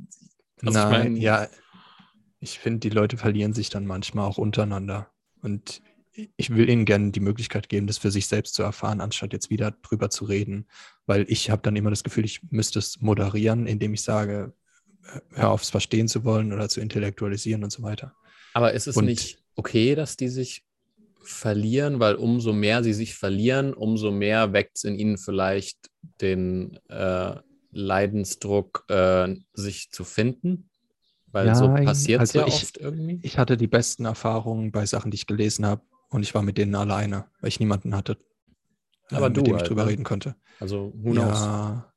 ich 0.63 0.73
Nein, 0.73 0.91
mein- 0.91 1.17
ja, 1.17 1.49
ich 2.41 2.59
finde, 2.59 2.81
die 2.81 2.91
Leute 2.95 3.17
verlieren 3.17 3.53
sich 3.53 3.69
dann 3.71 3.87
manchmal 3.87 4.27
auch 4.29 4.39
untereinander. 4.39 5.11
Und 5.43 5.83
ich 6.37 6.51
will 6.51 6.69
ihnen 6.71 6.85
gerne 6.85 7.11
die 7.11 7.21
Möglichkeit 7.21 7.69
geben, 7.69 7.87
das 7.87 7.99
für 7.99 8.11
sich 8.11 8.27
selbst 8.27 8.55
zu 8.55 8.63
erfahren, 8.63 9.01
anstatt 9.01 9.33
jetzt 9.33 9.51
wieder 9.51 9.73
drüber 9.83 10.11
zu 10.11 10.25
reden. 10.25 10.67
Weil 11.07 11.27
ich 11.29 11.51
habe 11.51 11.63
dann 11.63 11.77
immer 11.77 11.91
das 11.91 12.05
Gefühl, 12.05 12.25
ich 12.25 12.41
müsste 12.51 12.79
es 12.79 13.01
moderieren, 13.01 13.67
indem 13.67 13.95
ich 13.95 14.03
sage, 14.03 14.55
äh, 15.13 15.21
hör 15.35 15.51
auf, 15.51 15.63
es 15.63 15.71
verstehen 15.71 16.09
zu 16.09 16.25
wollen 16.25 16.53
oder 16.53 16.69
zu 16.69 16.81
intellektualisieren 16.81 17.65
und 17.65 17.71
so 17.71 17.83
weiter. 17.83 18.15
Aber 18.55 18.73
ist 18.73 18.87
es 18.87 18.97
Und- 18.97 19.05
nicht 19.07 19.43
okay, 19.57 19.95
dass 19.95 20.17
die 20.17 20.29
sich 20.29 20.65
verlieren, 21.27 22.01
weil 22.01 22.15
umso 22.17 22.53
mehr 22.53 22.83
sie 22.85 22.93
sich 22.95 23.15
verlieren, 23.15 23.75
umso 23.75 24.11
mehr 24.11 24.53
weckt 24.53 24.77
es 24.79 24.85
in 24.85 24.97
ihnen 24.99 25.19
vielleicht 25.19 25.91
den 26.21 26.79
äh, 26.89 27.37
Leidensdruck, 27.73 28.85
äh, 28.89 29.35
sich 29.53 29.91
zu 29.91 30.05
finden? 30.05 30.71
Weil 31.33 31.55
so 31.55 31.69
Nein, 31.69 31.85
passiert 31.85 32.23
es 32.23 32.31
also 32.35 32.39
ja 32.41 32.47
ich- 32.47 32.55
oft 32.63 32.79
irgendwie. 32.79 33.19
Ich 33.23 33.39
hatte 33.39 33.57
die 33.57 33.67
besten 33.67 34.05
Erfahrungen 34.05 34.71
bei 34.73 34.87
Sachen, 34.87 35.11
die 35.11 35.17
ich 35.17 35.27
gelesen 35.27 35.67
habe 35.67 35.83
und 36.11 36.23
ich 36.23 36.35
war 36.35 36.43
mit 36.43 36.57
denen 36.59 36.75
alleine, 36.75 37.27
weil 37.41 37.49
ich 37.49 37.61
niemanden 37.61 37.95
hatte, 37.95 38.17
äh, 39.11 39.17
Aber 39.17 39.29
mit 39.29 39.37
du 39.37 39.43
dem 39.43 39.57
ich 39.57 39.63
drüber 39.65 39.85
ne? 39.85 39.91
reden 39.91 40.05
konnte. 40.05 40.37
Also, 40.61 40.93
who 40.97 41.11
knows? 41.13 41.39
Ja. 41.41 41.93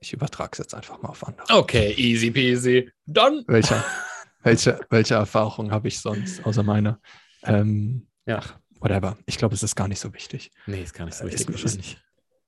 Ich 0.00 0.12
übertrage 0.12 0.50
es 0.52 0.58
jetzt 0.58 0.74
einfach 0.74 1.00
mal 1.00 1.10
auf 1.10 1.24
andere. 1.26 1.46
Okay, 1.56 1.94
easy 1.96 2.30
peasy. 2.32 2.90
Dann. 3.06 3.44
Welche, 3.46 3.82
welche, 4.42 4.80
welche 4.90 5.14
Erfahrung 5.14 5.70
habe 5.70 5.86
ich 5.88 6.00
sonst, 6.00 6.40
außer 6.40 6.64
meiner? 6.64 7.00
Ähm, 7.44 8.06
Ja. 8.26 8.38
ach, 8.38 8.58
whatever. 8.80 9.16
Ich 9.26 9.36
glaube, 9.38 9.54
es 9.54 9.62
ist 9.62 9.74
gar 9.76 9.88
nicht 9.88 10.00
so 10.00 10.12
wichtig. 10.14 10.50
Nee, 10.66 10.82
ist 10.82 10.94
gar 10.94 11.04
nicht 11.06 11.16
so 11.16 11.24
Ist- 11.26 11.32
wichtig 11.40 11.54
ist- 11.56 11.64
wahrscheinlich. 11.64 11.98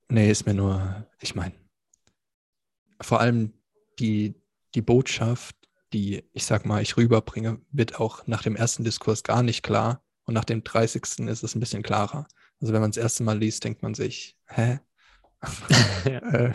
Nee, 0.08 0.30
ist 0.30 0.46
mir 0.46 0.54
nur, 0.54 1.06
ich 1.20 1.34
meine, 1.34 1.54
vor 3.00 3.20
allem 3.20 3.52
die, 3.98 4.34
die 4.74 4.82
Botschaft, 4.82 5.56
die 5.92 6.24
ich 6.32 6.44
sag 6.44 6.66
mal, 6.66 6.82
ich 6.82 6.96
rüberbringe, 6.96 7.60
wird 7.70 8.00
auch 8.00 8.26
nach 8.26 8.42
dem 8.42 8.56
ersten 8.56 8.84
Diskurs 8.84 9.22
gar 9.22 9.42
nicht 9.42 9.62
klar 9.62 10.02
und 10.24 10.34
nach 10.34 10.44
dem 10.44 10.62
30. 10.64 11.28
ist 11.28 11.42
es 11.42 11.54
ein 11.54 11.60
bisschen 11.60 11.82
klarer. 11.82 12.26
Also 12.60 12.72
wenn 12.72 12.80
man 12.80 12.90
das 12.90 12.98
erste 13.02 13.22
Mal 13.24 13.38
liest, 13.38 13.64
denkt 13.64 13.82
man 13.82 13.94
sich, 13.94 14.36
hä? 14.46 14.80
Äh, 16.04 16.52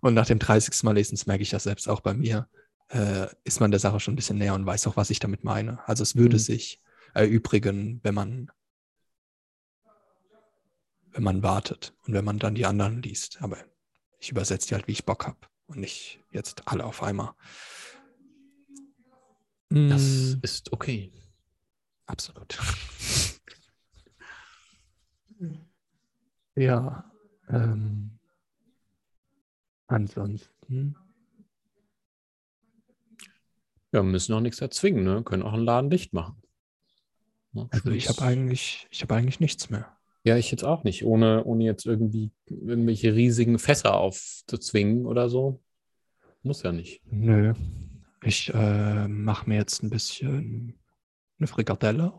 und 0.00 0.14
nach 0.14 0.26
dem 0.26 0.38
30. 0.38 0.82
Mal 0.84 0.94
lesen, 0.94 1.14
das 1.16 1.26
merke 1.26 1.42
ich 1.42 1.50
das 1.50 1.64
selbst 1.64 1.88
auch 1.88 2.00
bei 2.00 2.14
mir, 2.14 2.48
äh, 2.88 3.26
ist 3.44 3.60
man 3.60 3.70
der 3.70 3.80
Sache 3.80 4.00
schon 4.00 4.14
ein 4.14 4.16
bisschen 4.16 4.38
näher 4.38 4.54
und 4.54 4.64
weiß 4.66 4.86
auch, 4.86 4.96
was 4.96 5.10
ich 5.10 5.18
damit 5.18 5.44
meine. 5.44 5.86
Also 5.88 6.02
es 6.02 6.16
würde 6.16 6.36
Mhm. 6.36 6.40
sich 6.40 6.80
erübrigen, 7.14 8.00
wenn 8.02 8.14
man 8.14 8.50
wenn 11.12 11.24
man 11.24 11.42
wartet 11.42 11.92
und 12.06 12.14
wenn 12.14 12.24
man 12.24 12.38
dann 12.38 12.54
die 12.54 12.66
anderen 12.66 13.02
liest. 13.02 13.42
Aber 13.42 13.58
ich 14.20 14.30
übersetze 14.30 14.68
die 14.68 14.74
halt, 14.74 14.86
wie 14.86 14.92
ich 14.92 15.04
Bock 15.04 15.26
habe 15.26 15.38
und 15.66 15.78
nicht 15.80 16.20
jetzt 16.30 16.68
alle 16.68 16.84
auf 16.84 17.02
einmal. 17.02 17.32
Das 19.70 20.34
Mm, 20.34 20.40
ist 20.42 20.72
okay. 20.72 21.12
absolut. 22.06 22.58
ja. 26.56 27.04
Ähm, 27.48 28.18
ansonsten. 29.86 30.96
Ja, 33.92 34.02
wir 34.02 34.02
müssen 34.02 34.32
auch 34.34 34.40
nichts 34.40 34.60
erzwingen, 34.60 35.04
ne? 35.04 35.22
Können 35.24 35.42
auch 35.42 35.52
einen 35.52 35.64
Laden 35.64 35.90
dicht 35.90 36.12
machen. 36.12 36.40
Ja, 37.52 37.66
Also 37.70 37.90
ich 37.90 38.08
habe 38.08 38.22
eigentlich, 38.22 38.86
ich 38.90 39.02
habe 39.02 39.14
eigentlich 39.14 39.40
nichts 39.40 39.68
mehr. 39.70 39.86
Ja, 40.24 40.36
ich 40.36 40.50
jetzt 40.50 40.64
auch 40.64 40.84
nicht, 40.84 41.04
ohne, 41.04 41.44
ohne 41.44 41.64
jetzt 41.64 41.86
irgendwie 41.86 42.30
irgendwelche 42.46 43.14
riesigen 43.14 43.58
Fässer 43.58 43.96
aufzuzwingen 43.96 45.06
oder 45.06 45.28
so. 45.30 45.62
Muss 46.42 46.62
ja 46.62 46.72
nicht. 46.72 47.00
Nö. 47.10 47.54
Ich 48.22 48.52
äh, 48.54 49.08
mache 49.08 49.48
mir 49.48 49.56
jetzt 49.56 49.82
ein 49.82 49.88
bisschen 49.90 50.78
eine 51.38 51.46
Frikadelle. 51.46 52.12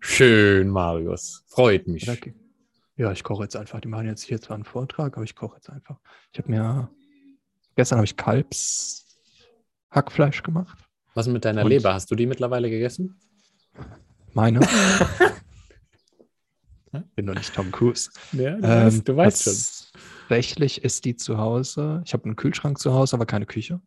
Schön, 0.00 0.68
Marius. 0.70 1.44
Freut 1.48 1.86
mich. 1.86 2.06
Ja, 2.96 3.12
ich 3.12 3.22
koche 3.22 3.42
jetzt 3.44 3.56
einfach. 3.56 3.80
Die 3.80 3.88
machen 3.88 4.06
jetzt 4.06 4.22
hier 4.22 4.40
zwar 4.40 4.54
einen 4.54 4.64
Vortrag, 4.64 5.14
aber 5.16 5.24
ich 5.24 5.34
koche 5.34 5.56
jetzt 5.56 5.68
einfach. 5.70 5.98
Ich 6.32 6.38
habe 6.38 6.50
mir, 6.50 6.90
gestern 7.76 7.96
habe 7.98 8.06
ich 8.06 8.16
Kalbshackfleisch 8.16 10.42
gemacht. 10.42 10.78
Was 11.14 11.26
ist 11.26 11.32
mit 11.32 11.44
deiner 11.44 11.64
Und- 11.64 11.70
Leber? 11.70 11.92
Hast 11.94 12.10
du 12.10 12.14
die 12.14 12.26
mittlerweile 12.26 12.70
gegessen? 12.70 13.18
Meine. 14.32 14.60
Bin 17.14 17.26
doch 17.26 17.34
nicht 17.34 17.54
Tom 17.54 17.70
Cruise. 17.70 18.10
Ja, 18.32 18.56
Ähm, 18.62 19.04
Tatsächlich 19.04 20.82
ist 20.82 21.04
die 21.04 21.16
zu 21.16 21.38
Hause. 21.38 22.02
Ich 22.04 22.12
habe 22.12 22.24
einen 22.24 22.36
Kühlschrank 22.36 22.78
zu 22.78 22.92
Hause, 22.94 23.16
aber 23.16 23.26
keine 23.26 23.46
Küche. 23.46 23.80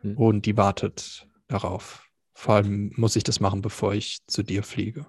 Hm. 0.00 0.16
Und 0.16 0.46
die 0.46 0.56
wartet 0.56 1.26
darauf. 1.48 2.08
Vor 2.32 2.56
allem 2.56 2.92
muss 2.96 3.16
ich 3.16 3.24
das 3.24 3.40
machen, 3.40 3.62
bevor 3.62 3.94
ich 3.94 4.26
zu 4.26 4.42
dir 4.42 4.62
fliege. 4.62 5.06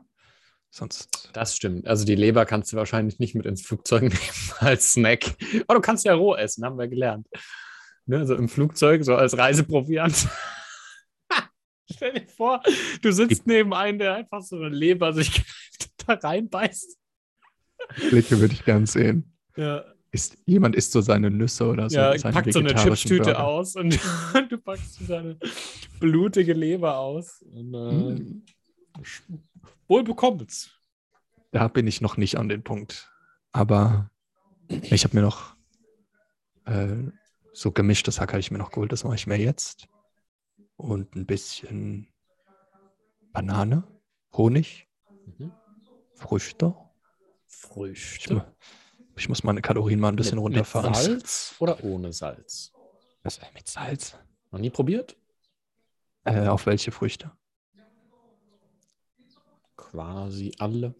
Sonst. 0.70 1.30
Das 1.34 1.56
stimmt. 1.56 1.88
Also 1.88 2.06
die 2.06 2.16
Leber 2.16 2.46
kannst 2.46 2.74
du 2.74 2.78
wahrscheinlich 2.78 3.18
nicht 3.20 3.34
mit 3.34 3.46
ins 3.46 3.62
Flugzeug 3.66 4.02
nehmen 4.14 4.52
als 4.60 4.92
Snack. 4.92 5.36
Aber 5.68 5.76
du 5.76 5.82
kannst 5.82 6.06
ja 6.06 6.14
roh 6.14 6.36
essen, 6.36 6.66
haben 6.66 6.78
wir 6.78 6.88
gelernt. 6.88 7.28
Ne, 8.06 8.26
so 8.28 8.36
im 8.36 8.50
Flugzeug, 8.50 9.04
so 9.04 9.16
als 9.16 9.38
Reiseproviant. 9.38 10.28
Stell 11.92 12.14
dir 12.14 12.28
vor, 12.28 12.62
du 13.02 13.12
sitzt 13.12 13.46
neben 13.48 13.74
einem, 13.74 14.00
der 14.00 14.16
einfach 14.16 14.42
so 14.42 14.56
eine 14.58 14.70
Leber 14.70 15.14
sich 15.14 15.44
da 16.08 16.14
reinbeißt. 16.14 16.98
Blicke 18.10 18.40
würde 18.40 18.54
ich 18.54 18.66
gern 18.66 18.86
sehen. 18.86 19.32
Ja, 19.56 19.84
Ist, 20.12 20.38
jemand 20.46 20.76
isst 20.76 20.92
so 20.92 21.02
seine 21.02 21.30
Nüsse 21.30 21.68
oder 21.68 21.90
so. 21.90 21.98
ja 21.98 22.14
packt 22.18 22.52
so 22.54 22.60
eine 22.60 22.74
Chipstüte 22.74 23.40
aus 23.40 23.76
und 23.76 24.00
du 24.50 24.58
packst 24.58 24.96
so 24.96 25.06
deine 25.06 25.38
blutige 26.00 26.54
Leber 26.54 26.98
aus. 26.98 27.42
Und, 27.42 27.74
äh, 27.74 27.78
Mm. 27.78 28.44
Wohl 29.90 30.04
bekommt's. 30.04 30.72
Da 31.52 31.68
bin 31.68 31.86
ich 31.86 32.00
noch 32.00 32.16
nicht 32.16 32.38
an 32.38 32.48
den 32.48 32.64
Punkt. 32.64 33.12
Aber 33.52 34.10
ich 34.70 35.04
habe 35.04 35.18
mir 35.18 35.22
noch 35.22 35.56
äh, 36.66 36.96
so 37.54 37.72
gemischtes 37.72 38.20
Hack 38.22 38.32
habe 38.32 38.40
ich 38.40 38.52
mir 38.52 38.58
noch 38.58 38.72
geholt. 38.72 38.92
Das 38.94 39.04
mache 39.04 39.16
ich 39.16 39.28
mir 39.28 39.38
jetzt. 39.38 39.88
Und 40.78 41.16
ein 41.16 41.26
bisschen 41.26 42.08
Banane, 43.34 43.84
Honig, 44.36 44.88
Mhm. 45.26 45.52
Früchte. 46.14 46.76
Ich, 47.48 47.56
Früchte. 47.56 48.34
mu- 48.36 48.42
ich 49.16 49.28
muss 49.30 49.44
meine 49.44 49.62
Kalorien 49.62 50.00
mal 50.00 50.10
ein 50.10 50.16
bisschen 50.16 50.36
mit, 50.36 50.44
runterfahren. 50.44 50.92
Mit 50.92 50.96
Salz 51.22 51.56
oder 51.60 51.84
ohne 51.84 52.14
Salz? 52.14 52.72
Was, 53.24 53.40
mit 53.54 53.68
Salz? 53.68 54.18
Noch 54.52 54.60
nie 54.60 54.70
probiert? 54.70 55.18
Äh, 56.26 56.48
auf 56.48 56.66
welche 56.66 56.92
Früchte? 56.92 57.32
Quasi 59.76 60.54
alle. 60.60 60.94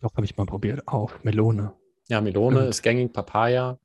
Doch, 0.00 0.14
habe 0.14 0.24
ich 0.24 0.36
mal 0.36 0.46
probiert. 0.46 0.86
Auch 0.86 1.22
Melone. 1.24 1.74
Ja, 2.08 2.20
Melone 2.20 2.56
Stimmt. 2.58 2.70
ist 2.70 2.82
gängig, 2.82 3.12
Papaya. 3.12 3.78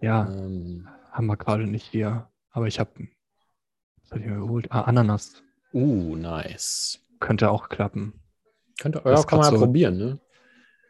Ja, 0.00 0.28
Ähm, 0.28 0.88
haben 1.18 1.26
wir 1.26 1.36
gerade 1.36 1.66
nicht 1.66 1.84
hier. 1.84 2.28
Aber 2.50 2.66
ich 2.66 2.80
habe, 2.80 2.90
was 4.02 4.10
habe 4.12 4.20
ich 4.20 4.26
mir 4.26 4.36
geholt? 4.36 4.68
Ah, 4.70 4.82
Ananas. 4.82 5.42
uh, 5.74 6.16
nice. 6.16 7.00
Könnte 7.20 7.50
auch 7.50 7.68
klappen. 7.68 8.14
Könnte, 8.80 9.00
Das 9.04 9.20
ja, 9.20 9.26
kann 9.26 9.40
man 9.40 9.52
ja 9.52 9.58
so- 9.58 9.64
probieren, 9.66 9.98
ne? 9.98 10.20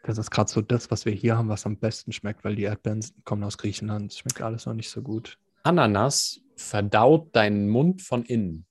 Das 0.04 0.16
ist 0.16 0.30
gerade 0.30 0.50
so 0.50 0.62
das, 0.62 0.90
was 0.90 1.04
wir 1.04 1.12
hier 1.12 1.36
haben, 1.36 1.48
was 1.48 1.66
am 1.66 1.76
besten 1.78 2.12
schmeckt, 2.12 2.44
weil 2.44 2.54
die 2.54 2.62
Erdbeeren 2.62 3.04
kommen 3.24 3.42
aus 3.44 3.58
Griechenland. 3.58 4.14
Schmeckt 4.14 4.40
alles 4.40 4.64
noch 4.64 4.72
nicht 4.74 4.88
so 4.90 5.02
gut. 5.02 5.38
Ananas 5.64 6.40
verdaut 6.56 7.34
deinen 7.34 7.68
Mund 7.68 8.00
von 8.02 8.24
innen. 8.24 8.64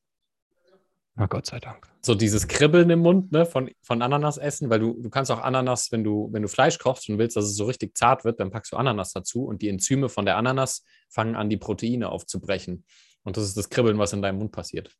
Na 1.15 1.25
Gott 1.25 1.45
sei 1.45 1.59
Dank. 1.59 1.87
So 2.07 2.15
dieses 2.15 2.47
Kribbeln 2.47 2.89
im 2.89 2.99
Mund 2.99 3.33
ne, 3.33 3.45
von, 3.45 3.69
von 3.81 4.01
Ananas 4.01 4.37
essen, 4.37 4.69
weil 4.69 4.79
du, 4.79 4.93
du 4.93 5.09
kannst 5.09 5.29
auch 5.29 5.41
Ananas, 5.41 5.91
wenn 5.91 6.05
du, 6.05 6.29
wenn 6.31 6.41
du 6.41 6.47
Fleisch 6.47 6.79
kochst 6.79 7.09
und 7.09 7.17
willst, 7.17 7.35
dass 7.35 7.43
es 7.43 7.57
so 7.57 7.65
richtig 7.65 7.97
zart 7.97 8.23
wird, 8.23 8.39
dann 8.39 8.49
packst 8.49 8.71
du 8.71 8.77
Ananas 8.77 9.11
dazu 9.11 9.43
und 9.43 9.61
die 9.61 9.67
Enzyme 9.67 10.07
von 10.07 10.23
der 10.23 10.37
Ananas 10.37 10.85
fangen 11.09 11.35
an, 11.35 11.49
die 11.49 11.57
Proteine 11.57 12.07
aufzubrechen. 12.07 12.85
Und 13.23 13.35
das 13.35 13.43
ist 13.43 13.57
das 13.57 13.69
Kribbeln, 13.69 13.97
was 13.97 14.13
in 14.13 14.21
deinem 14.21 14.37
Mund 14.37 14.53
passiert. 14.53 14.95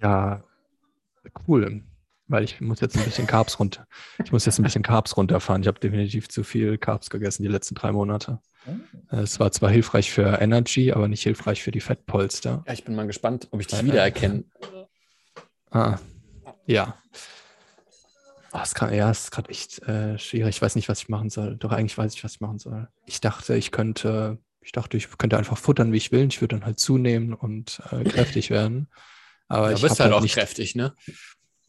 Ja, 0.00 0.44
cool. 1.48 1.82
Weil 2.28 2.42
ich 2.44 2.60
muss 2.60 2.80
jetzt 2.80 2.96
ein 2.96 3.04
bisschen 3.04 3.26
Carbs 3.26 3.60
runter. 3.60 3.86
Ich 4.24 4.32
muss 4.32 4.44
jetzt 4.46 4.58
ein 4.58 4.64
bisschen 4.64 4.82
Carbs 4.82 5.16
runterfahren. 5.16 5.62
Ich 5.62 5.68
habe 5.68 5.78
definitiv 5.78 6.28
zu 6.28 6.42
viel 6.42 6.76
Carbs 6.76 7.08
gegessen 7.08 7.42
die 7.44 7.48
letzten 7.48 7.76
drei 7.76 7.92
Monate. 7.92 8.40
Äh, 9.12 9.18
Es 9.18 9.38
war 9.38 9.52
zwar 9.52 9.70
hilfreich 9.70 10.10
für 10.10 10.40
Energy, 10.40 10.90
aber 10.92 11.06
nicht 11.06 11.22
hilfreich 11.22 11.62
für 11.62 11.70
die 11.70 11.80
Fettpolster. 11.80 12.64
Ja, 12.66 12.72
ich 12.72 12.84
bin 12.84 12.96
mal 12.96 13.06
gespannt, 13.06 13.46
ob 13.52 13.60
ich 13.60 13.68
dich 13.68 13.78
Äh, 13.80 13.84
wiedererkenne. 13.84 14.44
Ah, 15.70 15.98
ja. 16.66 16.96
Oh, 18.52 18.60
es 18.62 18.74
kann, 18.74 18.92
ja, 18.94 19.10
es 19.10 19.24
ist 19.24 19.30
gerade 19.30 19.50
echt 19.50 19.82
äh, 19.82 20.18
schwierig. 20.18 20.56
Ich 20.56 20.62
weiß 20.62 20.74
nicht, 20.76 20.88
was 20.88 21.00
ich 21.02 21.08
machen 21.08 21.30
soll. 21.30 21.56
Doch 21.56 21.70
eigentlich 21.72 21.96
weiß 21.96 22.14
ich, 22.14 22.24
was 22.24 22.32
ich 22.34 22.40
machen 22.40 22.58
soll. 22.58 22.88
Ich 23.04 23.20
dachte, 23.20 23.54
ich 23.54 23.70
könnte, 23.70 24.38
ich 24.62 24.72
dachte, 24.72 24.96
ich 24.96 25.08
könnte 25.18 25.36
einfach 25.38 25.58
futtern, 25.58 25.92
wie 25.92 25.98
ich 25.98 26.10
will. 26.10 26.26
Ich 26.26 26.40
würde 26.40 26.56
dann 26.56 26.66
halt 26.66 26.80
zunehmen 26.80 27.34
und 27.34 27.80
äh, 27.92 28.02
kräftig 28.04 28.50
werden. 28.50 28.88
Aber 29.48 29.68
Du 29.68 29.74
ich 29.76 29.82
bist 29.82 30.00
halt 30.00 30.10
halt 30.10 30.14
auch 30.14 30.22
nicht, 30.22 30.34
kräftig, 30.34 30.74
ne? 30.74 30.94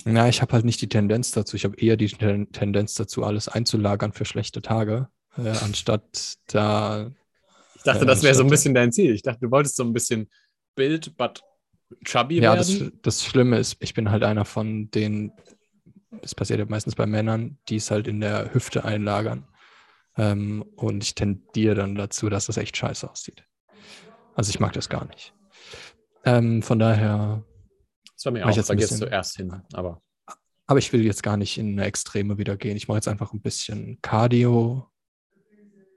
Na, 0.05 0.29
ich 0.29 0.41
habe 0.41 0.53
halt 0.53 0.65
nicht 0.65 0.81
die 0.81 0.89
Tendenz 0.89 1.31
dazu. 1.31 1.55
Ich 1.55 1.65
habe 1.65 1.77
eher 1.77 1.97
die 1.97 2.07
Ten 2.07 2.51
Tendenz 2.51 2.93
dazu, 2.93 3.23
alles 3.23 3.47
einzulagern 3.47 4.13
für 4.13 4.25
schlechte 4.25 4.61
Tage, 4.61 5.09
äh, 5.37 5.49
anstatt 5.49 6.37
da 6.47 7.11
Ich 7.75 7.83
dachte, 7.83 7.99
Ja, 7.99 8.05
das 8.05 8.23
wäre 8.23 8.35
so 8.35 8.43
ein 8.43 8.49
bisschen 8.49 8.73
dein 8.73 8.91
Ziel. 8.91 9.13
Ich 9.13 9.23
dachte, 9.23 9.39
du 9.41 9.51
wolltest 9.51 9.75
so 9.75 9.83
ein 9.83 9.93
bisschen 9.93 10.29
Bild, 10.75 11.17
but 11.17 11.41
chubby 12.05 12.39
Ja, 12.39 12.55
das, 12.55 12.79
werden. 12.79 12.99
das 13.01 13.23
Schlimme 13.25 13.57
ist, 13.57 13.77
ich 13.79 13.93
bin 13.93 14.11
halt 14.11 14.23
einer 14.23 14.45
von 14.45 14.91
den, 14.91 15.31
das 16.21 16.35
passiert 16.35 16.59
ja 16.59 16.65
meistens 16.67 16.95
bei 16.95 17.05
Männern, 17.05 17.57
die 17.69 17.77
es 17.77 17.91
halt 17.91 18.07
in 18.07 18.19
der 18.21 18.53
Hüfte 18.53 18.85
einlagern. 18.85 19.47
Ähm, 20.17 20.63
und 20.75 21.03
ich 21.03 21.15
tendiere 21.15 21.75
dann 21.75 21.95
dazu, 21.95 22.29
dass 22.29 22.47
das 22.47 22.57
echt 22.57 22.75
scheiße 22.75 23.09
aussieht. 23.09 23.43
Also 24.35 24.49
ich 24.49 24.59
mag 24.59 24.73
das 24.73 24.89
gar 24.89 25.05
nicht. 25.05 25.33
Ähm, 26.25 26.61
von 26.61 26.79
daher, 26.79 27.43
Das 28.17 28.25
war 28.25 28.33
mir 28.33 28.45
auch, 28.45 28.55
jetzt 28.55 28.69
da 28.69 28.75
gehst 28.75 29.01
du 29.01 29.05
erst 29.05 29.37
hin. 29.37 29.61
Aber 29.73 30.01
aber 30.67 30.79
ich 30.79 30.91
will 30.91 31.03
jetzt 31.05 31.23
gar 31.23 31.37
nicht 31.37 31.57
in 31.57 31.73
eine 31.73 31.85
Extreme 31.85 32.37
wieder 32.37 32.57
gehen. 32.57 32.75
Ich 32.75 32.89
mache 32.89 32.97
jetzt 32.97 33.07
einfach 33.07 33.31
ein 33.31 33.41
bisschen 33.41 33.99
Cardio, 34.01 34.85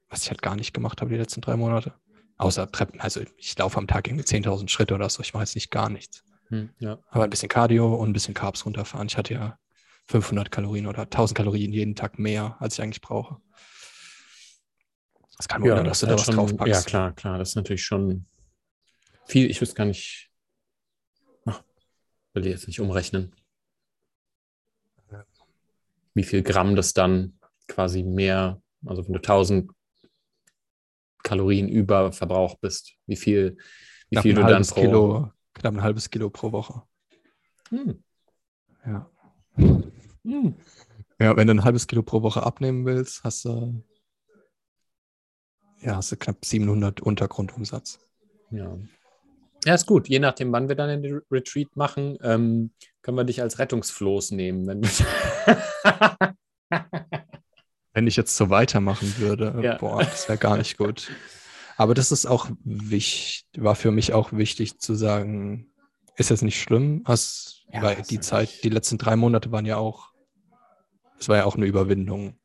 was 0.08 0.22
ich 0.22 0.30
halt 0.30 0.42
gar 0.42 0.54
nicht 0.54 0.72
gemacht 0.72 1.00
habe 1.00 1.10
die 1.10 1.16
letzten 1.16 1.40
drei 1.40 1.56
Monate. 1.56 1.92
Außer 2.38 2.70
Treppen, 2.70 3.00
also 3.00 3.20
ich 3.36 3.58
laufe 3.58 3.76
am 3.78 3.88
Tag 3.88 4.06
irgendwie 4.06 4.24
10.000 4.24 4.68
Schritte 4.68 4.94
oder 4.94 5.10
so. 5.10 5.22
Ich 5.22 5.34
mache 5.34 5.42
jetzt 5.42 5.56
nicht 5.56 5.70
gar 5.70 5.90
nichts. 5.90 6.24
hm, 6.48 6.70
ja. 6.78 6.98
Aber 7.08 7.24
ein 7.24 7.30
bisschen 7.30 7.48
Cardio 7.48 7.94
und 7.96 8.10
ein 8.10 8.12
bisschen 8.12 8.32
Carbs 8.32 8.64
runterfahren. 8.64 9.08
Ich 9.08 9.16
hatte 9.16 9.34
ja 9.34 9.58
500 10.06 10.50
Kalorien 10.50 10.86
oder 10.86 11.02
1000 11.02 11.36
Kalorien 11.36 11.72
jeden 11.72 11.96
Tag 11.96 12.18
mehr, 12.18 12.56
als 12.60 12.74
ich 12.74 12.82
eigentlich 12.82 13.02
brauche. 13.02 13.38
Das 15.36 15.48
kann 15.48 15.60
man 15.62 15.70
wundern, 15.70 15.86
dass 15.86 16.00
du 16.00 16.06
da 16.06 16.10
halt 16.10 16.20
was 16.20 16.26
schon, 16.26 16.36
draufpackst. 16.36 16.72
Ja, 16.72 16.82
klar, 16.82 17.12
klar. 17.12 17.38
Das 17.38 17.50
ist 17.50 17.54
natürlich 17.56 17.84
schon 17.84 18.26
viel. 19.26 19.50
Ich 19.50 19.60
wüsste 19.60 19.74
gar 19.74 19.86
nicht. 19.86 20.29
Will 22.40 22.46
ich 22.46 22.52
jetzt 22.54 22.68
nicht 22.68 22.80
umrechnen. 22.80 23.34
Wie 26.14 26.22
viel 26.22 26.42
Gramm 26.42 26.74
das 26.74 26.94
dann 26.94 27.38
quasi 27.68 28.02
mehr, 28.02 28.62
also 28.86 29.04
wenn 29.04 29.12
du 29.12 29.18
1000 29.18 29.70
Kalorien 31.22 31.68
über 31.68 32.12
Verbrauch 32.12 32.54
bist, 32.58 32.94
wie 33.04 33.16
viel, 33.16 33.58
wie 34.08 34.14
Knapp 34.14 34.22
viel 34.22 34.34
du 34.34 34.40
dann 34.40 34.62
pro. 34.62 34.80
Kilo, 34.80 35.32
knapp 35.52 35.74
ein 35.74 35.82
halbes 35.82 36.08
Kilo 36.08 36.30
pro 36.30 36.50
Woche. 36.52 36.82
Hm, 37.68 38.02
Ja. 38.86 39.10
hm. 39.56 40.54
ja, 41.20 41.36
wenn 41.36 41.46
du 41.46 41.52
ein 41.52 41.64
halbes 41.64 41.86
Kilo 41.88 42.02
pro 42.02 42.22
Woche 42.22 42.42
abnehmen 42.42 42.86
willst, 42.86 43.22
hast 43.22 43.44
du, 43.44 43.84
ja, 45.82 45.96
hast 45.96 46.10
du 46.10 46.16
knapp 46.16 46.42
700 46.42 47.02
Untergrundumsatz. 47.02 48.00
Ja. 48.50 48.78
Ja, 49.64 49.74
ist 49.74 49.86
gut. 49.86 50.08
Je 50.08 50.18
nachdem, 50.18 50.52
wann 50.52 50.68
wir 50.68 50.76
dann 50.76 51.02
den 51.02 51.20
Retreat 51.30 51.76
machen, 51.76 52.16
ähm, 52.22 52.72
können 53.02 53.16
wir 53.16 53.24
dich 53.24 53.42
als 53.42 53.58
Rettungsfloß 53.58 54.30
nehmen. 54.32 54.66
Wenn 54.66 54.82
Wenn 57.92 58.06
ich 58.06 58.16
jetzt 58.16 58.36
so 58.36 58.50
weitermachen 58.50 59.14
würde, 59.18 59.58
Ja. 59.62 59.76
boah, 59.76 59.98
das 60.04 60.28
wäre 60.28 60.38
gar 60.38 60.56
nicht 60.56 60.78
gut. 60.78 61.10
Aber 61.76 61.94
das 61.94 62.12
ist 62.12 62.26
auch 62.26 62.48
wichtig, 62.64 63.46
war 63.56 63.74
für 63.74 63.90
mich 63.90 64.12
auch 64.12 64.32
wichtig 64.32 64.78
zu 64.78 64.94
sagen, 64.94 65.72
ist 66.16 66.30
jetzt 66.30 66.42
nicht 66.42 66.60
schlimm, 66.60 67.02
hast, 67.04 67.64
Ja, 67.72 67.82
weil 67.82 68.02
die 68.08 68.20
Zeit, 68.20 68.48
nicht- 68.48 68.64
die 68.64 68.68
letzten 68.68 68.98
drei 68.98 69.16
Monate 69.16 69.50
waren 69.50 69.66
ja 69.66 69.76
auch, 69.76 70.10
es 71.18 71.28
war 71.28 71.36
ja 71.38 71.44
auch 71.44 71.56
eine 71.56 71.66
Überwindung. 71.66 72.38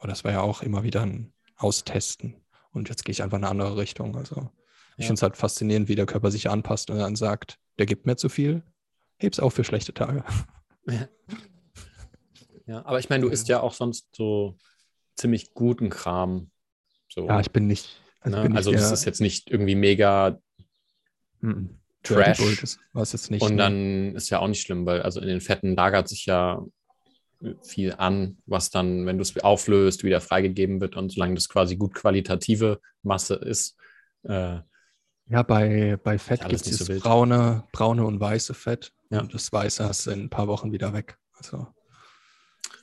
Oder 0.00 0.12
es 0.12 0.24
war 0.24 0.32
ja 0.32 0.40
auch 0.40 0.62
immer 0.62 0.82
wieder 0.82 1.02
ein 1.02 1.32
Austesten. 1.56 2.42
Und 2.72 2.88
jetzt 2.88 3.04
gehe 3.04 3.12
ich 3.12 3.22
einfach 3.22 3.36
in 3.38 3.44
eine 3.44 3.50
andere 3.50 3.76
Richtung. 3.76 4.16
Also 4.16 4.50
ich 5.00 5.04
Ja. 5.04 5.08
finde 5.08 5.18
es 5.18 5.22
halt 5.22 5.36
faszinierend, 5.38 5.88
wie 5.88 5.94
der 5.94 6.04
Körper 6.06 6.30
sich 6.30 6.50
anpasst 6.50 6.90
und 6.90 6.98
dann 6.98 7.16
sagt, 7.16 7.58
der 7.78 7.86
gibt 7.86 8.04
mir 8.06 8.16
zu 8.16 8.28
viel, 8.28 8.62
heb's 9.18 9.40
auf 9.40 9.54
für 9.54 9.64
schlechte 9.64 9.94
Tage. 9.94 10.24
Ja, 12.66 12.84
aber 12.84 12.98
ich 12.98 13.08
meine, 13.08 13.22
du 13.22 13.28
isst 13.30 13.48
ja 13.48 13.60
auch 13.60 13.72
sonst 13.72 14.06
so 14.14 14.56
ziemlich 15.16 15.54
guten 15.54 15.90
Kram. 15.90 16.50
So, 17.08 17.26
Ja, 17.26 17.40
ich 17.40 17.50
bin 17.50 17.66
nicht. 17.66 18.00
Also, 18.20 18.36
ne? 18.36 18.42
bin 18.44 18.56
also 18.56 18.70
das 18.72 18.92
ist 18.92 19.04
jetzt 19.04 19.20
nicht 19.20 19.50
irgendwie 19.50 19.74
mega 19.74 20.38
Mhm. 21.40 21.78
Trash. 22.02 22.38
es 22.40 23.12
jetzt 23.12 23.30
nicht. 23.30 23.42
Und 23.42 23.56
dann 23.56 24.14
ist 24.14 24.30
ja 24.30 24.38
auch 24.40 24.48
nicht 24.48 24.60
schlimm, 24.62 24.84
weil 24.86 25.02
also 25.02 25.20
in 25.20 25.28
den 25.28 25.40
Fetten 25.40 25.74
lagert 25.74 26.08
sich 26.08 26.26
ja 26.26 26.62
viel 27.62 27.94
an, 27.96 28.36
was 28.46 28.68
dann, 28.70 29.06
wenn 29.06 29.16
du 29.16 29.22
es 29.22 29.36
auflöst, 29.38 30.04
wieder 30.04 30.20
freigegeben 30.20 30.80
wird 30.82 30.96
und 30.96 31.10
solange 31.12 31.34
das 31.34 31.48
quasi 31.48 31.76
gut 31.76 31.94
qualitative 31.94 32.80
Masse 33.02 33.34
ist, 33.36 33.76
äh, 34.24 34.58
Ja, 35.30 35.44
bei, 35.44 35.96
bei 36.02 36.18
Fett 36.18 36.46
gibt 36.48 36.66
es 36.66 36.78
so 36.78 36.98
braune, 36.98 37.62
braune 37.70 38.04
und 38.04 38.18
weiße 38.18 38.52
Fett. 38.52 38.92
Ja. 39.10 39.20
Und 39.20 39.32
das 39.32 39.52
Weiße 39.52 39.84
hast 39.84 40.06
du 40.06 40.10
in 40.10 40.24
ein 40.24 40.30
paar 40.30 40.48
Wochen 40.48 40.72
wieder 40.72 40.92
weg. 40.92 41.18
Also, 41.34 41.68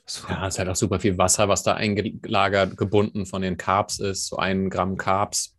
das 0.05 0.25
ja, 0.29 0.47
ist 0.47 0.57
halt 0.57 0.69
auch 0.69 0.75
super 0.75 1.01
viel 1.01 1.17
Wasser, 1.17 1.49
was 1.49 1.63
da 1.63 1.73
eingelagert, 1.73 2.77
gebunden 2.77 3.25
von 3.25 3.41
den 3.41 3.57
Carbs 3.57 3.99
ist. 3.99 4.27
So 4.27 4.37
ein 4.37 4.69
Gramm 4.69 4.95
Carbs 4.95 5.57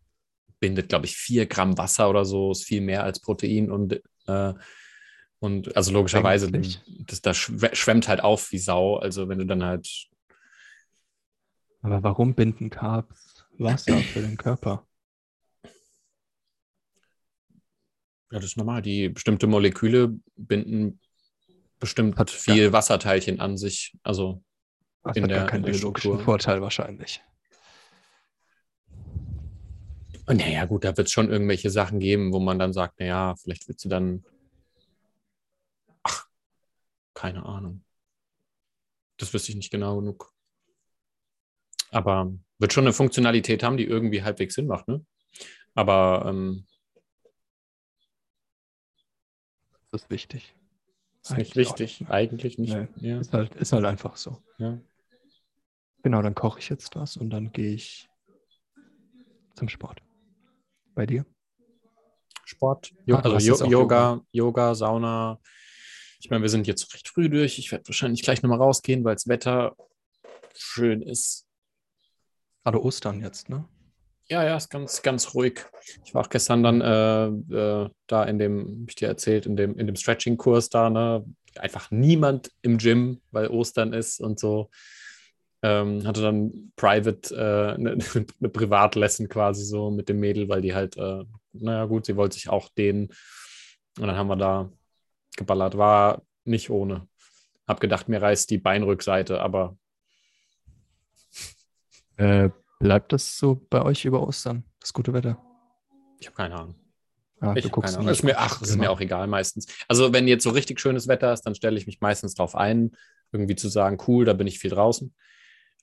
bindet, 0.60 0.88
glaube 0.88 1.04
ich, 1.04 1.14
vier 1.16 1.44
Gramm 1.44 1.76
Wasser 1.76 2.08
oder 2.08 2.24
so, 2.24 2.52
ist 2.52 2.64
viel 2.64 2.80
mehr 2.80 3.04
als 3.04 3.20
Protein 3.20 3.70
und 3.70 4.00
äh, 4.26 4.54
und 5.40 5.76
also 5.76 5.92
logischerweise, 5.92 6.50
das, 6.50 7.22
das 7.22 7.36
schw- 7.36 7.74
schwemmt 7.74 8.08
halt 8.08 8.24
auf 8.24 8.50
wie 8.50 8.58
Sau. 8.58 8.96
Also 8.96 9.28
wenn 9.28 9.38
du 9.38 9.46
dann 9.46 9.62
halt 9.62 10.08
Aber 11.82 12.02
warum 12.02 12.34
binden 12.34 12.70
Carbs 12.70 13.46
Wasser 13.58 14.00
für 14.00 14.20
den 14.22 14.36
Körper? 14.36 14.87
Ja, 18.30 18.38
das 18.38 18.44
ist 18.46 18.56
normal. 18.56 18.82
Die 18.82 19.08
bestimmte 19.08 19.46
Moleküle 19.46 20.18
binden 20.36 21.00
bestimmt 21.80 22.18
Hat- 22.18 22.30
viel 22.30 22.72
Wasserteilchen 22.72 23.40
an 23.40 23.56
sich. 23.56 23.96
Also, 24.02 24.42
Das 25.04 25.16
In 25.16 25.22
hat 25.22 25.30
der- 25.30 25.38
gar 25.38 25.46
keinen 25.46 25.62
biologischen 25.62 26.08
Struktur. 26.10 26.24
Vorteil 26.24 26.60
wahrscheinlich. 26.60 27.22
naja, 30.26 30.66
gut, 30.66 30.84
da 30.84 30.94
wird 30.96 31.06
es 31.06 31.12
schon 31.12 31.30
irgendwelche 31.30 31.70
Sachen 31.70 32.00
geben, 32.00 32.32
wo 32.34 32.38
man 32.40 32.58
dann 32.58 32.72
sagt, 32.74 33.00
naja, 33.00 33.34
vielleicht 33.36 33.66
willst 33.68 33.84
du 33.84 33.88
dann. 33.88 34.24
Ach, 36.02 36.26
keine 37.14 37.46
Ahnung. 37.46 37.82
Das 39.16 39.32
wüsste 39.32 39.50
ich 39.52 39.56
nicht 39.56 39.70
genau 39.70 39.96
genug. 40.00 40.30
Aber 41.90 42.30
wird 42.58 42.72
schon 42.74 42.84
eine 42.84 42.92
Funktionalität 42.92 43.62
haben, 43.62 43.78
die 43.78 43.84
irgendwie 43.84 44.22
halbwegs 44.22 44.54
Sinn 44.54 44.66
macht, 44.66 44.88
ne? 44.88 45.04
Aber 45.74 46.26
ähm, 46.28 46.66
Das 49.90 50.02
ist 50.02 50.10
wichtig. 50.10 50.54
ist 51.22 51.30
nicht 51.30 51.38
Eigentlich 51.38 51.56
wichtig. 51.56 52.00
nicht. 52.00 52.10
Eigentlich 52.10 52.58
nicht. 52.58 52.74
Nee. 52.74 53.08
Ja, 53.08 53.20
Ist 53.20 53.32
halt, 53.32 53.54
ist 53.56 53.72
halt 53.72 53.84
einfach 53.84 54.16
so. 54.16 54.42
ja. 54.58 54.78
Genau, 56.02 56.22
dann 56.22 56.34
koche 56.34 56.60
ich 56.60 56.68
jetzt 56.68 56.94
was 56.94 57.16
und 57.16 57.30
dann 57.30 57.50
gehe 57.52 57.74
ich 57.74 58.08
zum 59.56 59.68
Sport. 59.68 60.00
Bei 60.94 61.06
dir? 61.06 61.26
Sport, 62.44 62.92
jo 63.04 63.16
Ah, 63.16 63.20
also 63.20 63.36
Jo- 63.38 63.52
jetzt 63.52 63.62
auch 63.62 63.70
Yoga, 63.70 64.20
Yoga, 64.30 64.74
Sauna, 64.74 65.40
Ich 66.20 66.30
meine, 66.30 66.42
wir 66.42 66.48
sind 66.48 66.66
jetzt 66.66 66.92
recht 66.94 67.08
früh 67.08 67.28
durch. 67.28 67.58
Ich 67.58 67.70
werde 67.72 67.86
wahrscheinlich 67.88 68.22
gleich 68.22 68.42
nochmal 68.42 68.58
rausgehen, 68.58 69.04
weil 69.04 69.14
das 69.16 69.26
Wetter 69.28 69.76
schön 70.56 71.02
ist. 71.02 71.46
Gerade 72.64 72.82
Ostern 72.82 73.20
jetzt, 73.20 73.48
ne? 73.48 73.68
Ja, 74.30 74.44
ja, 74.44 74.56
ist 74.56 74.68
ganz, 74.68 75.00
ganz 75.00 75.34
ruhig. 75.34 75.64
Ich 76.04 76.14
war 76.14 76.22
auch 76.22 76.28
gestern 76.28 76.62
dann 76.62 76.80
äh, 76.82 77.26
äh, 77.54 77.90
da 78.06 78.24
in 78.24 78.38
dem, 78.38 78.82
hab 78.82 78.90
ich 78.90 78.94
dir 78.96 79.08
erzählt, 79.08 79.46
in 79.46 79.56
dem, 79.56 79.78
in 79.78 79.86
dem 79.86 79.96
Stretching-Kurs 79.96 80.68
da, 80.68 80.90
ne? 80.90 81.24
Einfach 81.58 81.90
niemand 81.90 82.52
im 82.60 82.76
Gym, 82.76 83.22
weil 83.30 83.48
Ostern 83.48 83.94
ist 83.94 84.20
und 84.20 84.38
so. 84.38 84.70
Ähm, 85.62 86.06
hatte 86.06 86.20
dann 86.20 86.72
private, 86.76 87.34
äh, 87.34 87.74
eine, 87.74 87.92
eine 87.92 88.48
Privatlesson 88.50 89.28
quasi 89.30 89.64
so 89.64 89.90
mit 89.90 90.10
dem 90.10 90.20
Mädel, 90.20 90.48
weil 90.48 90.60
die 90.60 90.74
halt, 90.74 90.98
äh, 90.98 91.24
naja, 91.52 91.86
gut, 91.86 92.04
sie 92.04 92.16
wollte 92.16 92.34
sich 92.34 92.50
auch 92.50 92.68
dehnen. 92.68 93.08
Und 93.98 94.06
dann 94.06 94.16
haben 94.16 94.28
wir 94.28 94.36
da 94.36 94.70
geballert. 95.36 95.78
War 95.78 96.22
nicht 96.44 96.68
ohne. 96.68 97.08
Hab 97.66 97.80
gedacht, 97.80 98.08
mir 98.10 98.20
reißt 98.20 98.50
die 98.50 98.58
Beinrückseite, 98.58 99.40
aber. 99.40 99.78
Äh, 102.18 102.50
bleibt 102.78 103.12
das 103.12 103.38
so 103.38 103.66
bei 103.70 103.82
euch 103.82 104.04
über 104.04 104.26
Ostern, 104.26 104.64
das 104.80 104.92
gute 104.92 105.12
Wetter? 105.12 105.42
Ich 106.20 106.26
habe 106.26 106.36
keine 106.36 106.54
Ahnung. 106.54 106.74
Ah, 107.40 107.54
ich 107.56 107.70
guckst 107.70 107.92
keine 107.94 107.98
Ahnung. 108.00 108.12
Ist 108.12 108.24
mir, 108.24 108.38
ach, 108.38 108.60
ist 108.62 108.76
mir 108.76 108.90
auch 108.90 109.00
egal 109.00 109.26
meistens. 109.28 109.66
Also, 109.86 110.12
wenn 110.12 110.26
jetzt 110.26 110.42
so 110.42 110.50
richtig 110.50 110.80
schönes 110.80 111.06
Wetter 111.06 111.32
ist, 111.32 111.42
dann 111.42 111.54
stelle 111.54 111.76
ich 111.78 111.86
mich 111.86 112.00
meistens 112.00 112.34
drauf 112.34 112.56
ein, 112.56 112.96
irgendwie 113.32 113.54
zu 113.54 113.68
sagen, 113.68 113.98
cool, 114.08 114.24
da 114.24 114.32
bin 114.32 114.46
ich 114.46 114.58
viel 114.58 114.70
draußen. 114.70 115.14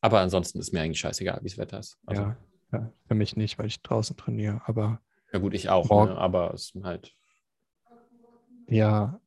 Aber 0.02 0.20
ansonsten 0.20 0.60
ist 0.60 0.74
mir 0.74 0.82
eigentlich 0.82 1.00
scheißegal, 1.00 1.40
wie 1.42 1.50
das 1.50 1.58
Wetter 1.58 1.80
ist. 1.80 1.98
Also, 2.06 2.24
Ja, 2.24 2.38
ja, 2.74 2.92
für 3.08 3.16
mich 3.16 3.38
nicht, 3.38 3.58
weil 3.58 3.68
ich 3.68 3.82
draußen 3.82 4.18
trainiere. 4.18 4.62
Aber 4.66 5.00
ja 5.32 5.40
gut, 5.40 5.54
ich 5.54 5.70
auch, 5.70 5.90
ne? 5.90 6.18
aber 6.18 6.54
es 6.54 6.74
ist 6.76 6.84
halt. 6.84 7.14
ja, 8.68 9.20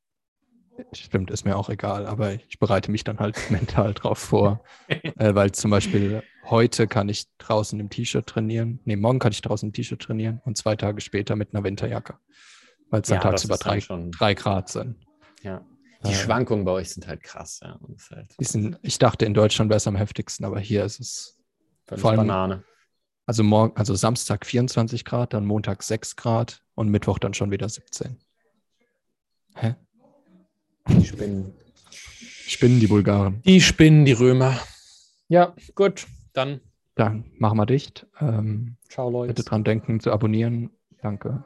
stimmt, 0.92 1.30
ist 1.30 1.44
mir 1.44 1.56
auch 1.56 1.68
egal. 1.68 2.06
Aber 2.06 2.32
ich 2.34 2.58
bereite 2.58 2.90
mich 2.90 3.04
dann 3.04 3.18
halt 3.18 3.36
mental 3.50 3.94
drauf 3.94 4.18
vor. 4.18 4.62
äh, 4.88 5.34
weil 5.34 5.52
zum 5.52 5.70
Beispiel 5.70 6.22
heute 6.44 6.86
kann 6.86 7.08
ich 7.08 7.26
draußen 7.38 7.78
im 7.78 7.90
T-Shirt 7.90 8.26
trainieren. 8.26 8.80
Nee, 8.84 8.96
morgen 8.96 9.18
kann 9.18 9.32
ich 9.32 9.42
draußen 9.42 9.68
im 9.68 9.72
T-Shirt 9.72 10.00
trainieren 10.00 10.40
und 10.44 10.56
zwei 10.56 10.76
Tage 10.76 11.00
später 11.00 11.36
mit 11.36 11.54
einer 11.54 11.64
Winterjacke. 11.64 12.18
Weil 12.90 13.02
es 13.02 13.08
dann 13.08 13.16
Ja, 13.18 13.22
das 13.30 13.42
tagsüber 13.42 13.56
dann 13.58 13.68
drei, 13.72 13.80
schon- 13.80 14.10
drei 14.12 14.34
Grad 14.34 14.68
sind. 14.70 14.96
Ja. 15.42 15.64
Die 16.04 16.10
Äh, 16.10 16.14
Schwankungen 16.14 16.64
bei 16.64 16.70
euch 16.72 16.90
sind 16.90 17.06
halt 17.08 17.22
krass, 17.22 17.60
ja. 17.62 17.78
Halt 18.10 18.32
sind, 18.38 18.78
ich 18.82 18.98
dachte, 18.98 19.24
in 19.26 19.34
Deutschland 19.34 19.68
wäre 19.68 19.78
es 19.78 19.86
am 19.86 19.96
heftigsten, 19.96 20.44
aber 20.46 20.60
hier 20.60 20.84
ist 20.84 21.00
es 21.00 21.38
völlig 21.86 22.00
vor 22.00 22.10
allem- 22.12 22.18
Banane. 22.20 22.64
Also 23.26 23.42
morgen, 23.42 23.76
also 23.76 23.94
Samstag 23.94 24.46
24 24.46 25.04
Grad, 25.04 25.34
dann 25.34 25.44
Montag 25.44 25.82
6 25.82 26.16
Grad 26.16 26.62
und 26.74 26.88
Mittwoch 26.88 27.18
dann 27.18 27.34
schon 27.34 27.50
wieder 27.50 27.68
17. 27.68 28.16
Hä? 29.56 29.74
Die 30.88 31.04
Spinnen. 31.04 31.52
Spinnen 31.90 32.80
die 32.80 32.86
Bulgaren. 32.86 33.42
Die 33.44 33.60
Spinnen, 33.60 34.04
die 34.04 34.12
Römer. 34.12 34.58
Ja, 35.28 35.54
gut. 35.74 36.06
Dann 36.32 36.60
Dann 36.94 37.30
machen 37.38 37.58
wir 37.58 37.66
dicht. 37.66 38.06
Ähm, 38.20 38.76
ciao, 38.88 39.10
Leute. 39.10 39.34
bitte 39.34 39.48
dran 39.48 39.64
denken 39.64 40.00
zu 40.00 40.10
abonnieren. 40.12 40.70
Danke. 41.02 41.44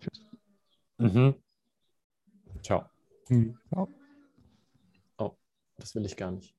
Tschüss. 0.00 0.24
Mhm. 0.98 1.34
Ciao. 2.62 2.84
Ja. 3.28 3.88
Das 5.78 5.94
will 5.94 6.06
ich 6.06 6.16
gar 6.16 6.30
nicht. 6.30 6.54